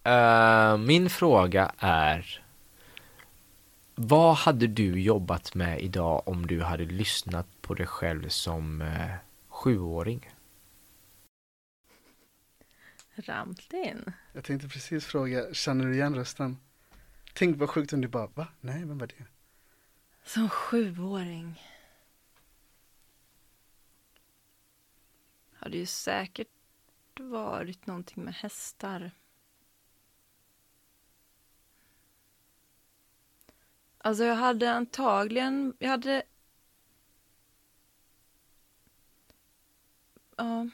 Eh, 0.04 0.76
min 0.78 1.10
fråga 1.10 1.74
är 1.78 2.42
Vad 4.02 4.34
hade 4.34 4.66
du 4.66 5.00
jobbat 5.00 5.54
med 5.54 5.80
idag 5.80 6.28
om 6.28 6.46
du 6.46 6.62
hade 6.62 6.84
lyssnat 6.84 7.46
på 7.60 7.74
dig 7.74 7.86
själv 7.86 8.28
som 8.28 8.82
uh, 8.82 9.14
sjuåring? 9.48 10.30
Ramtin. 13.14 14.12
Jag 14.32 14.44
tänkte 14.44 14.68
precis 14.68 15.04
fråga, 15.04 15.54
känner 15.54 15.86
du 15.86 15.94
igen 15.94 16.14
rösten? 16.14 16.58
Tänk 17.34 17.58
vad 17.58 17.70
sjukt 17.70 17.92
om 17.92 18.00
du 18.00 18.08
bara, 18.08 18.26
va? 18.26 18.48
Nej, 18.60 18.84
vem 18.84 18.98
var 18.98 19.06
det? 19.06 19.24
Som 20.24 20.48
sjuåring. 20.48 21.62
Hade 25.54 25.76
ju 25.78 25.86
säkert 25.86 26.48
varit 27.18 27.86
någonting 27.86 28.24
med 28.24 28.34
hästar. 28.34 29.10
Alltså 34.02 34.24
jag 34.24 34.34
hade 34.34 34.72
antagligen, 34.72 35.74
jag 35.78 35.88
hade... 35.90 36.22
Ja. 40.36 40.68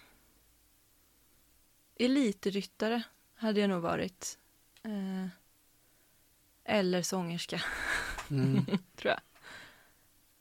Elitryttare 1.99 3.03
hade 3.35 3.61
jag 3.61 3.71
nog 3.71 3.83
varit. 3.83 4.39
Eh, 4.83 5.29
Eller 6.65 7.03
sångerska, 7.03 7.63
Mm. 8.31 8.65
tror 8.97 9.11
jag. 9.15 9.21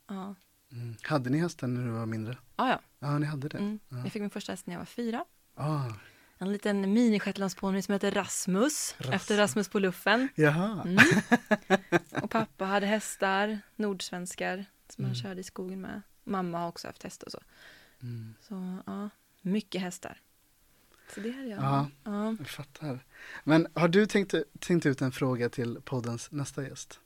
Ja, 0.08 0.36
Mm. 0.72 0.96
Hade 1.04 1.30
ni 1.30 1.38
hästar 1.40 1.68
när 1.68 1.86
du 1.86 1.90
var 1.92 2.06
mindre? 2.06 2.38
ah, 2.56 2.70
ja. 2.70 2.80
Ja, 3.00 3.20
ni 3.20 3.26
hade 3.26 3.48
det? 3.50 3.58
Mm. 3.58 3.80
Ja. 3.90 3.98
Jag 3.98 4.12
fick 4.12 4.22
min 4.22 4.30
första 4.30 4.52
häst 4.52 4.66
när 4.68 4.74
jag 4.74 4.80
var 4.80 4.86
fyra. 4.86 5.26
Ah, 5.56 5.90
En 6.38 6.52
liten 6.52 6.94
minishetlandsponny 6.94 7.82
som 7.82 7.94
heter 7.94 8.12
Rasmus, 8.12 8.96
Rasmus. 8.98 9.16
efter 9.16 9.38
Rasmus 9.38 9.70
på 9.70 9.80
luffen. 9.80 10.30
jaha. 10.36 10.82
Mm. 10.86 10.98
Och 12.24 12.30
pappa 12.30 12.66
hade 12.66 12.86
hästar, 12.86 13.60
nordsvenskar, 13.76 14.66
som 14.90 15.04
han 15.04 15.14
Mm. 15.14 15.24
körde 15.24 15.40
i 15.42 15.44
skogen 15.44 15.82
med. 15.82 16.02
Mamma 16.24 16.60
har 16.60 16.68
också 16.68 16.88
haft 16.88 17.04
hästar 17.04 17.26
och 17.28 17.32
så. 17.32 17.42
Mm. 18.02 18.36
Så 18.42 18.78
ja, 18.86 19.10
mycket 19.42 19.82
hästar. 19.82 20.22
Så 21.16 21.20
det 21.20 21.32
hade 21.32 21.48
jag. 21.48 21.60
Ja. 21.64 21.88
Ja. 22.04 22.36
Jag 22.40 22.48
fattar. 22.50 23.06
Men 23.44 23.68
har 23.74 23.88
du 23.88 24.06
tänkt, 24.06 24.34
tänkt 24.60 24.86
ut 24.86 25.02
en 25.02 25.12
fråga 25.12 25.50
till 25.50 25.82
poddens 25.86 26.32
nästa 26.32 26.64
gäst? 26.64 27.00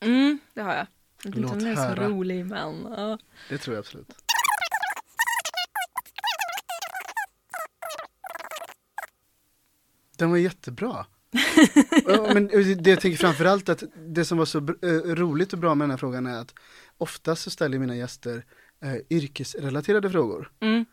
Mm, 0.00 0.38
det 0.54 0.60
har 0.62 0.74
jag. 0.74 0.86
Jag 1.22 1.30
vet 1.30 1.36
inte 1.36 1.52
om 1.52 1.58
den 1.58 1.68
är 1.78 1.94
så 1.94 2.02
rolig, 2.02 2.46
men 2.46 2.82
ja. 2.96 3.18
Det 3.48 3.58
tror 3.58 3.76
jag 3.76 3.80
absolut. 3.80 4.25
Den 10.16 10.30
var 10.30 10.36
jättebra. 10.36 11.06
Men 12.34 12.46
det 12.46 12.90
jag 12.90 13.00
tänker 13.00 13.16
framförallt 13.16 13.68
att 13.68 13.82
det 13.96 14.24
som 14.24 14.38
var 14.38 14.44
så 14.44 14.58
eh, 14.58 15.14
roligt 15.14 15.52
och 15.52 15.58
bra 15.58 15.74
med 15.74 15.84
den 15.84 15.90
här 15.90 15.98
frågan 15.98 16.26
är 16.26 16.38
att 16.38 16.54
oftast 16.98 17.42
så 17.42 17.50
ställer 17.50 17.78
mina 17.78 17.96
gäster 17.96 18.44
eh, 18.80 18.96
yrkesrelaterade 19.10 20.10
frågor. 20.10 20.52
Mm. 20.60 20.84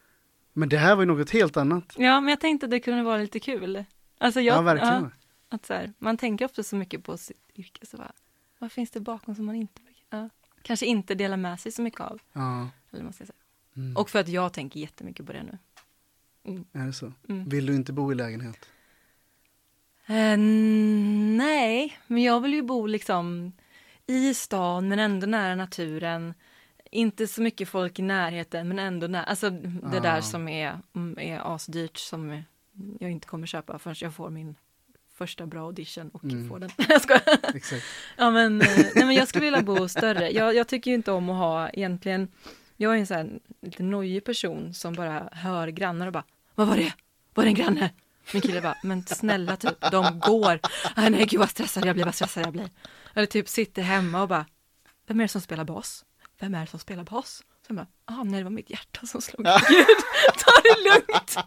Men 0.53 0.69
det 0.69 0.77
här 0.77 0.95
var 0.95 1.01
ju 1.01 1.07
något 1.07 1.29
helt 1.29 1.57
annat. 1.57 1.93
ja, 1.97 2.21
men 2.21 2.29
jag 2.29 2.39
tänkte 2.39 2.65
att 2.65 2.71
det 2.71 2.79
kunde 2.79 3.03
vara 3.03 3.17
lite 3.17 3.39
kul. 3.39 3.83
Alltså 4.17 4.41
jag, 4.41 4.57
ja, 4.57 4.61
verkligen. 4.61 5.03
ja, 5.03 5.09
att 5.49 5.65
så 5.65 5.73
här, 5.73 5.93
man 5.99 6.17
tänker 6.17 6.45
ofta 6.45 6.63
så 6.63 6.75
mycket 6.75 7.03
på 7.03 7.17
sitt 7.17 7.51
yrke, 7.55 7.85
så 7.85 7.97
bara, 7.97 8.11
vad 8.59 8.71
finns 8.71 8.91
det 8.91 8.99
bakom 8.99 9.35
som 9.35 9.45
man 9.45 9.55
inte 9.55 9.81
ja, 10.09 10.29
kanske 10.61 10.85
inte 10.85 11.15
delar 11.15 11.37
med 11.37 11.59
sig 11.59 11.71
så 11.71 11.81
mycket 11.81 12.01
av. 12.01 12.21
Ja. 12.33 12.69
Eller 12.91 13.03
man 13.03 13.13
ska 13.13 13.25
säga. 13.25 13.35
Mm. 13.75 13.97
Och 13.97 14.09
för 14.09 14.19
att 14.19 14.27
jag 14.27 14.53
tänker 14.53 14.79
jättemycket 14.79 15.25
på 15.25 15.33
det 15.33 15.43
nu. 15.43 15.57
Är 16.73 16.85
det 16.85 16.93
så? 16.93 17.13
Mm. 17.29 17.49
Vill 17.49 17.65
du 17.65 17.75
inte 17.75 17.93
bo 17.93 18.11
i 18.11 18.15
lägenhet? 18.15 18.69
Eh, 20.07 20.37
nej, 21.37 21.97
men 22.07 22.23
jag 22.23 22.39
vill 22.41 22.53
ju 22.53 22.61
bo 22.61 22.85
liksom 22.87 23.53
i 24.07 24.33
stan 24.33 24.87
men 24.87 24.99
ändå 24.99 25.27
nära 25.27 25.55
naturen. 25.55 26.33
Inte 26.91 27.27
så 27.27 27.41
mycket 27.41 27.69
folk 27.69 27.99
i 27.99 28.01
närheten 28.01 28.67
men 28.67 28.79
ändå 28.79 29.07
nära. 29.07 29.23
Alltså 29.23 29.49
det 29.49 29.97
Ah. 29.97 29.99
där 29.99 30.21
som 30.21 30.47
är, 30.47 30.79
mm, 30.95 31.17
är 31.19 31.55
asdyrt 31.55 31.97
som 31.97 32.43
jag 32.99 33.11
inte 33.11 33.27
kommer 33.27 33.47
köpa 33.47 33.79
förrän 33.79 33.95
jag 33.99 34.13
får 34.15 34.29
min 34.29 34.55
första 35.13 35.45
bra 35.45 35.65
audition 35.65 36.09
och 36.09 36.23
Mm. 36.23 36.49
får 36.49 36.59
den. 36.59 36.69
jag 36.89 37.01
skojar. 37.01 37.55
Exakt. 37.55 37.83
Ja 38.17 38.31
men, 38.31 38.61
eh, 38.61 38.67
nej, 38.95 39.05
men 39.05 39.11
jag 39.15 39.27
skulle 39.27 39.45
vilja 39.45 39.61
bo 39.61 39.87
större. 39.87 40.29
Jag, 40.31 40.55
jag 40.55 40.67
tycker 40.67 40.91
ju 40.91 40.95
inte 40.95 41.11
om 41.11 41.29
att 41.29 41.37
ha 41.37 41.69
egentligen, 41.69 42.27
jag 42.77 42.95
är 42.95 42.99
en 42.99 43.07
sån 43.07 43.17
här 43.17 43.39
lite 43.61 43.83
nojig 43.83 44.23
person 44.23 44.73
som 44.73 44.93
bara 44.93 45.29
hör 45.31 45.67
grannar 45.67 46.07
och 46.07 46.13
bara, 46.13 46.23
vad 46.55 46.67
var 46.67 46.77
det? 46.77 46.93
Var 47.33 47.43
det 47.43 47.49
en 47.49 47.55
granne? 47.55 47.89
Min 48.31 48.41
kille 48.41 48.61
bara, 48.61 48.77
men 48.83 49.05
snälla 49.05 49.55
typ, 49.55 49.91
de 49.91 50.19
går. 50.19 50.59
Ah, 50.95 51.09
nej 51.09 51.25
gud 51.25 51.39
vad 51.39 51.49
stressad 51.49 51.85
jag 51.85 51.95
blir, 51.95 52.05
vad 52.05 52.15
stressad 52.15 52.45
jag 52.45 52.53
blir. 52.53 52.69
Eller 53.13 53.27
typ 53.27 53.49
sitter 53.49 53.81
hemma 53.81 54.21
och 54.21 54.27
bara, 54.27 54.45
vem 55.07 55.19
är 55.19 55.23
det 55.23 55.27
som 55.27 55.41
spelar 55.41 55.63
bas? 55.63 56.05
Vem 56.39 56.55
är 56.55 56.61
det 56.61 56.67
som 56.67 56.79
spelar 56.79 57.03
bas? 57.03 57.37
Så 57.37 57.43
jag 57.67 57.75
bara, 57.75 57.87
ah, 58.05 58.23
nej 58.23 58.37
det 58.39 58.43
var 58.43 58.51
mitt 58.51 58.69
hjärta 58.69 59.05
som 59.05 59.21
slog. 59.21 59.45
Gud, 59.45 59.85
ta 60.37 60.51
det 60.63 60.89
lugnt. 60.89 61.37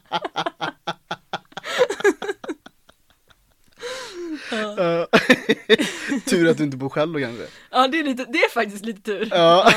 Ja. 4.50 5.06
Tur 6.24 6.48
att 6.50 6.58
du 6.58 6.64
inte 6.64 6.76
bor 6.76 6.88
själv 6.88 7.12
då 7.12 7.18
kanske. 7.18 7.46
Ja 7.70 7.88
det 7.88 7.98
är, 8.00 8.04
lite, 8.04 8.24
det 8.24 8.38
är 8.38 8.50
faktiskt 8.50 8.84
lite 8.84 9.00
tur. 9.02 9.28
Ja. 9.30 9.72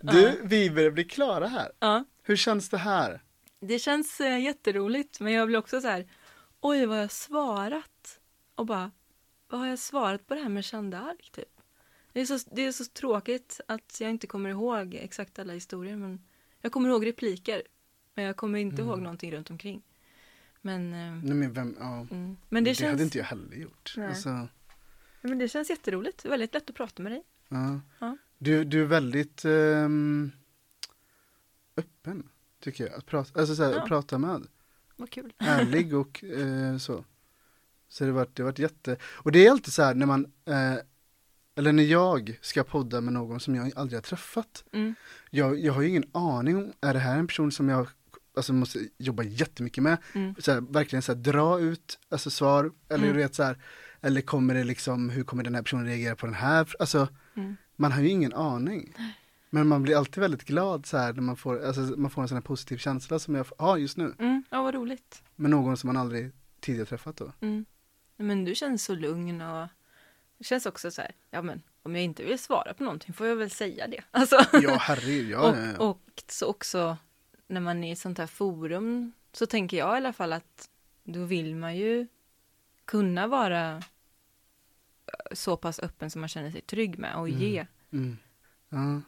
Du, 0.00 0.40
vi 0.44 0.70
börjar 0.70 0.90
bli 0.90 1.04
klara 1.04 1.48
här. 1.48 1.72
Ja. 1.80 2.04
Hur 2.22 2.36
känns 2.36 2.68
det 2.68 2.78
här? 2.78 3.22
Det 3.60 3.78
känns 3.78 4.20
eh, 4.20 4.40
jätteroligt, 4.40 5.20
men 5.20 5.32
jag 5.32 5.46
blir 5.46 5.58
också 5.58 5.80
så 5.80 5.88
här, 5.88 6.06
oj 6.60 6.86
vad 6.86 6.96
har 6.96 7.02
jag 7.02 7.12
svarat? 7.12 8.20
Och 8.54 8.66
bara, 8.66 8.90
vad 9.48 9.60
har 9.60 9.66
jag 9.68 9.78
svarat 9.78 10.26
på 10.26 10.34
det 10.34 10.40
här 10.40 10.48
med 10.48 10.64
Jeanne 10.72 10.96
d'Arc 10.96 11.32
typ? 11.32 11.60
Det 12.12 12.20
är, 12.20 12.26
så, 12.26 12.38
det 12.52 12.62
är 12.62 12.72
så 12.72 12.84
tråkigt 12.84 13.60
att 13.68 14.00
jag 14.00 14.10
inte 14.10 14.26
kommer 14.26 14.50
ihåg 14.50 14.94
exakt 14.94 15.38
alla 15.38 15.52
historier, 15.52 15.96
men 15.96 16.24
jag 16.60 16.72
kommer 16.72 16.88
ihåg 16.88 17.06
repliker. 17.06 17.62
Men 18.14 18.24
jag 18.24 18.36
kommer 18.36 18.58
inte 18.58 18.82
ihåg 18.82 19.00
någonting 19.02 19.32
runt 19.32 19.50
omkring. 19.50 19.82
Men, 20.60 20.92
eh, 20.92 21.24
Nej, 21.24 21.34
men 21.34 21.52
vem, 21.52 21.76
ja. 21.78 22.06
mm. 22.10 22.36
men 22.48 22.64
det, 22.64 22.70
det 22.70 22.74
känns, 22.74 22.90
hade 22.90 23.02
inte 23.02 23.18
jag 23.18 23.24
heller 23.24 23.56
gjort. 23.56 23.94
Alltså, 23.98 24.48
men 25.20 25.38
det 25.38 25.48
känns 25.48 25.70
jätteroligt, 25.70 26.24
väldigt 26.24 26.54
lätt 26.54 26.70
att 26.70 26.76
prata 26.76 27.02
med 27.02 27.12
dig. 27.12 27.22
ja. 27.48 27.80
Ja. 27.98 28.16
Du, 28.38 28.64
du 28.64 28.82
är 28.82 28.86
väldigt 28.86 29.44
ehm, 29.44 30.32
öppen, 31.76 32.28
tycker 32.60 32.84
jag. 32.86 32.94
Att 32.94 33.06
prata, 33.06 33.40
alltså, 33.40 33.54
så 33.56 33.64
här, 33.64 33.72
Ja. 33.72 33.84
prata 33.88 34.18
med. 34.18 34.46
Vad 34.96 35.10
kul. 35.10 35.32
Ärlig 35.38 35.94
och 35.94 36.24
eh, 36.38 36.76
så. 36.78 37.04
Så 37.88 38.04
det 38.04 38.10
har 38.10 38.14
varit, 38.18 38.36
det 38.36 38.42
varit 38.42 38.58
jätte... 38.58 38.96
Och 39.04 39.32
det 39.32 39.46
är 39.46 39.50
alltid 39.50 39.72
så 39.74 39.82
här 39.82 39.94
när 39.94 40.06
man, 40.06 40.24
eh, 40.44 40.74
eller 41.54 41.72
när 41.72 41.82
jag 41.82 42.38
ska 42.42 42.64
podda 42.64 43.00
med 43.00 43.12
någon 43.12 43.40
som 43.40 43.54
jag 43.54 43.72
aldrig 43.76 43.96
har 43.96 44.02
träffat. 44.02 44.64
Mm. 44.72 44.94
Jag, 45.30 45.58
jag 45.60 45.72
har 45.72 45.82
ju 45.82 45.88
ingen 45.88 46.04
aning 46.12 46.56
om, 46.56 46.72
är 46.80 46.92
det 46.94 47.00
här 47.00 47.18
en 47.18 47.26
person 47.26 47.52
som 47.52 47.68
jag 47.68 47.88
alltså, 48.36 48.52
måste 48.52 48.78
jobba 48.98 49.22
jättemycket 49.22 49.82
med? 49.82 49.98
Mm. 50.14 50.34
Så 50.38 50.52
här, 50.52 50.60
verkligen 50.60 51.02
så 51.02 51.12
här, 51.14 51.20
dra 51.20 51.60
ut 51.60 51.98
alltså, 52.08 52.30
svar, 52.30 52.72
eller 52.88 53.04
Mm. 53.04 53.16
du 53.16 53.22
vet 53.22 53.34
så 53.34 53.42
här, 53.42 53.58
eller 54.00 54.20
kommer 54.20 54.54
det 54.54 54.64
liksom, 54.64 55.10
hur 55.10 55.24
kommer 55.24 55.42
den 55.44 55.54
här 55.54 55.62
personen 55.62 55.86
reagera 55.86 56.16
på 56.16 56.26
den 56.26 56.34
här? 56.34 56.74
Alltså, 56.78 57.08
Mm. 57.34 57.56
man 57.76 57.92
har 57.92 58.02
ju 58.02 58.08
ingen 58.08 58.32
aning. 58.34 58.94
Men 59.50 59.66
man 59.68 59.82
blir 59.82 59.96
alltid 59.96 60.20
väldigt 60.20 60.44
glad 60.44 60.86
så 60.86 60.96
här 60.96 61.12
när 61.12 61.22
man 61.22 61.36
får, 61.36 61.64
alltså, 61.64 61.80
man 61.80 62.10
får 62.10 62.22
en 62.22 62.28
sån 62.28 62.36
här 62.36 62.42
positiv 62.42 62.76
känsla 62.76 63.18
som 63.18 63.34
jag 63.34 63.46
har 63.58 63.76
just 63.76 63.96
nu. 63.96 64.14
Mm. 64.18 64.44
Ja, 64.50 64.62
vad 64.62 64.74
roligt. 64.74 65.22
Med 65.36 65.50
någon 65.50 65.76
som 65.76 65.86
man 65.88 65.96
aldrig 65.96 66.32
tidigare 66.60 66.86
träffat 66.86 67.16
då. 67.16 67.32
Mm. 67.40 67.64
Men 68.16 68.44
du 68.44 68.54
känns 68.54 68.84
så 68.84 68.94
lugn 68.94 69.40
och 69.40 69.68
det 70.38 70.44
känns 70.44 70.66
också 70.66 70.90
så 70.90 71.02
här, 71.02 71.12
ja 71.30 71.42
men 71.42 71.62
om 71.82 71.94
jag 71.94 72.04
inte 72.04 72.24
vill 72.24 72.38
svara 72.38 72.74
på 72.74 72.84
någonting 72.84 73.14
får 73.14 73.26
jag 73.26 73.36
väl 73.36 73.50
säga 73.50 73.86
det. 73.86 74.02
Alltså. 74.10 74.36
Ja, 74.52 74.76
herregud, 74.80 75.30
ja, 75.30 75.56
ja, 75.56 75.66
ja. 75.72 75.78
och, 75.78 75.88
och 75.90 76.22
så 76.28 76.46
också 76.46 76.96
när 77.46 77.60
man 77.60 77.84
är 77.84 77.88
i 77.88 77.92
ett 77.92 77.98
sånt 77.98 78.18
här 78.18 78.26
forum 78.26 79.12
så 79.32 79.46
tänker 79.46 79.76
jag 79.76 79.94
i 79.94 79.96
alla 79.96 80.12
fall 80.12 80.32
att 80.32 80.70
då 81.04 81.24
vill 81.24 81.56
man 81.56 81.76
ju 81.76 82.06
kunna 82.84 83.26
vara 83.26 83.76
eh, 83.76 83.82
så 85.32 85.56
pass 85.56 85.78
öppen 85.78 86.10
som 86.10 86.20
man 86.20 86.28
känner 86.28 86.50
sig 86.50 86.60
trygg 86.60 86.98
med 86.98 87.14
och 87.14 87.28
Mm. 87.28 87.40
ge. 87.40 87.66
Mm. 87.92 88.18
ja. 88.68 89.00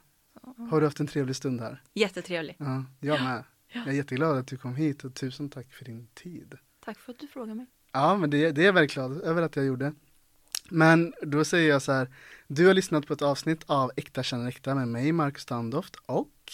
Har 0.71 0.81
du 0.81 0.87
haft 0.87 1.01
en 1.01 1.07
trevlig 1.07 1.37
stund 1.37 1.61
här? 1.61 1.83
Jättetrevlig. 1.95 2.57
Ja, 2.59 2.85
jag 3.01 3.23
med. 3.23 3.45
Jag 3.73 3.89
är 3.89 3.93
jätteglad 3.93 4.39
att 4.39 4.47
du 4.47 4.57
kom 4.57 4.75
hit 4.75 5.05
och 5.05 5.15
tusen 5.15 5.51
tack 5.51 5.73
för 5.73 5.85
din 5.85 6.07
tid. 6.15 6.59
Tack 6.85 6.99
för 6.99 7.13
att 7.13 7.19
du 7.19 7.27
frågar 7.27 7.55
mig. 7.55 7.67
Ja, 7.93 8.17
men 8.17 8.31
det, 8.31 8.53
det 8.53 8.61
är 8.63 8.67
jag 8.67 8.73
väldigt 8.73 8.95
glad 8.95 9.21
över 9.23 9.43
att 9.43 9.57
jag 9.57 9.65
gjorde. 9.65 9.93
Men 10.71 11.15
då 11.23 11.45
säger 11.45 11.69
jag 11.69 11.83
så 11.83 11.93
här, 11.93 12.09
du 12.47 12.67
har 12.67 12.75
lyssnat 12.75 13.07
på 13.07 13.13
ett 13.13 13.23
avsnitt 13.23 13.63
av 13.67 13.91
Äkta 13.97 14.23
känner 14.23 14.49
äkta 14.49 14.75
med 14.75 14.89
mig, 14.89 15.13
Marcus 15.13 15.43
Standoft 15.43 15.97
och 15.97 16.53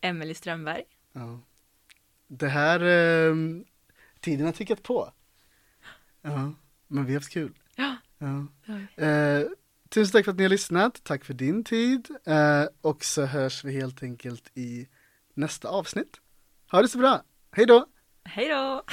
Emelie 0.00 0.34
Strömberg. 0.34 0.82
ja, 1.12 1.40
det 2.26 2.48
här, 2.48 2.80
eh, 2.80 3.34
tiden 4.20 4.46
har 4.46 4.52
tickat 4.52 4.82
på. 4.82 5.12
Ja, 6.22 6.52
men 6.86 7.04
vi 7.04 7.12
har 7.12 7.20
haft 7.20 7.32
kul. 7.32 7.52
Ja. 7.76 7.96
Ja. 8.18 8.46
Ja. 8.64 9.04
Eh, 9.04 9.46
tusen 9.90 10.12
tack 10.12 10.24
för 10.24 10.32
att 10.32 10.36
ni 10.38 10.44
har 10.44 10.50
lyssnat, 10.50 11.00
tack 11.04 11.24
för 11.24 11.34
din 11.34 11.64
tid 11.64 12.08
eh, 12.26 12.64
och 12.80 13.04
så 13.04 13.24
hörs 13.24 13.64
vi 13.64 13.72
helt 13.72 14.02
enkelt 14.02 14.50
i 14.54 14.86
nästa 15.34 15.68
avsnitt. 15.68 16.16
Ha 16.70 16.82
det 16.82 16.88
så 16.88 16.98
bra, 16.98 17.22
hej 17.52 17.66
då! 17.66 17.86
Hej 18.24 18.48
då! 18.48 18.82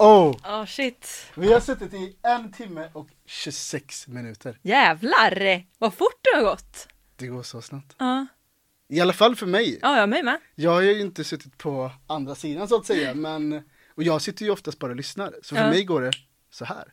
Oh, 0.00 0.36
Åh 0.44 0.64
shit. 0.66 1.26
vi 1.34 1.52
har 1.52 1.60
suttit 1.60 1.94
i 1.94 2.16
en 2.22 2.52
timme 2.52 2.90
och 2.92 3.08
26 3.26 4.08
minuter. 4.08 4.58
Jävlar! 4.62 5.64
Vad 5.78 5.94
fort 5.94 6.20
det 6.22 6.36
har 6.36 6.42
gått. 6.50 6.88
Det 7.16 7.26
går 7.26 7.42
så 7.42 7.62
snabbt. 7.62 7.96
Ja, 7.98 8.26
I 8.88 9.00
alla 9.00 9.12
fall 9.12 9.36
för 9.36 9.46
mig. 9.46 9.78
ja 9.82 9.98
jag 9.98 10.08
mig 10.08 10.22
med. 10.22 10.38
Jag 10.54 10.70
har 10.70 10.80
ju 10.80 11.00
inte 11.00 11.24
suttit 11.24 11.58
på 11.58 11.90
andra 12.06 12.34
sidan 12.34 12.68
så 12.68 12.76
att 12.76 12.86
säga, 12.86 13.14
men 13.14 13.62
och 13.94 14.02
jag 14.02 14.22
sitter 14.22 14.44
ju 14.44 14.50
oftast 14.50 14.78
bara 14.78 14.90
och 14.90 14.96
lyssnar. 14.96 15.34
Så 15.42 15.54
för 15.54 15.62
Ja. 15.62 15.70
mig 15.70 15.84
går 15.84 16.00
det 16.02 16.10
så 16.50 16.64
här. 16.64 16.92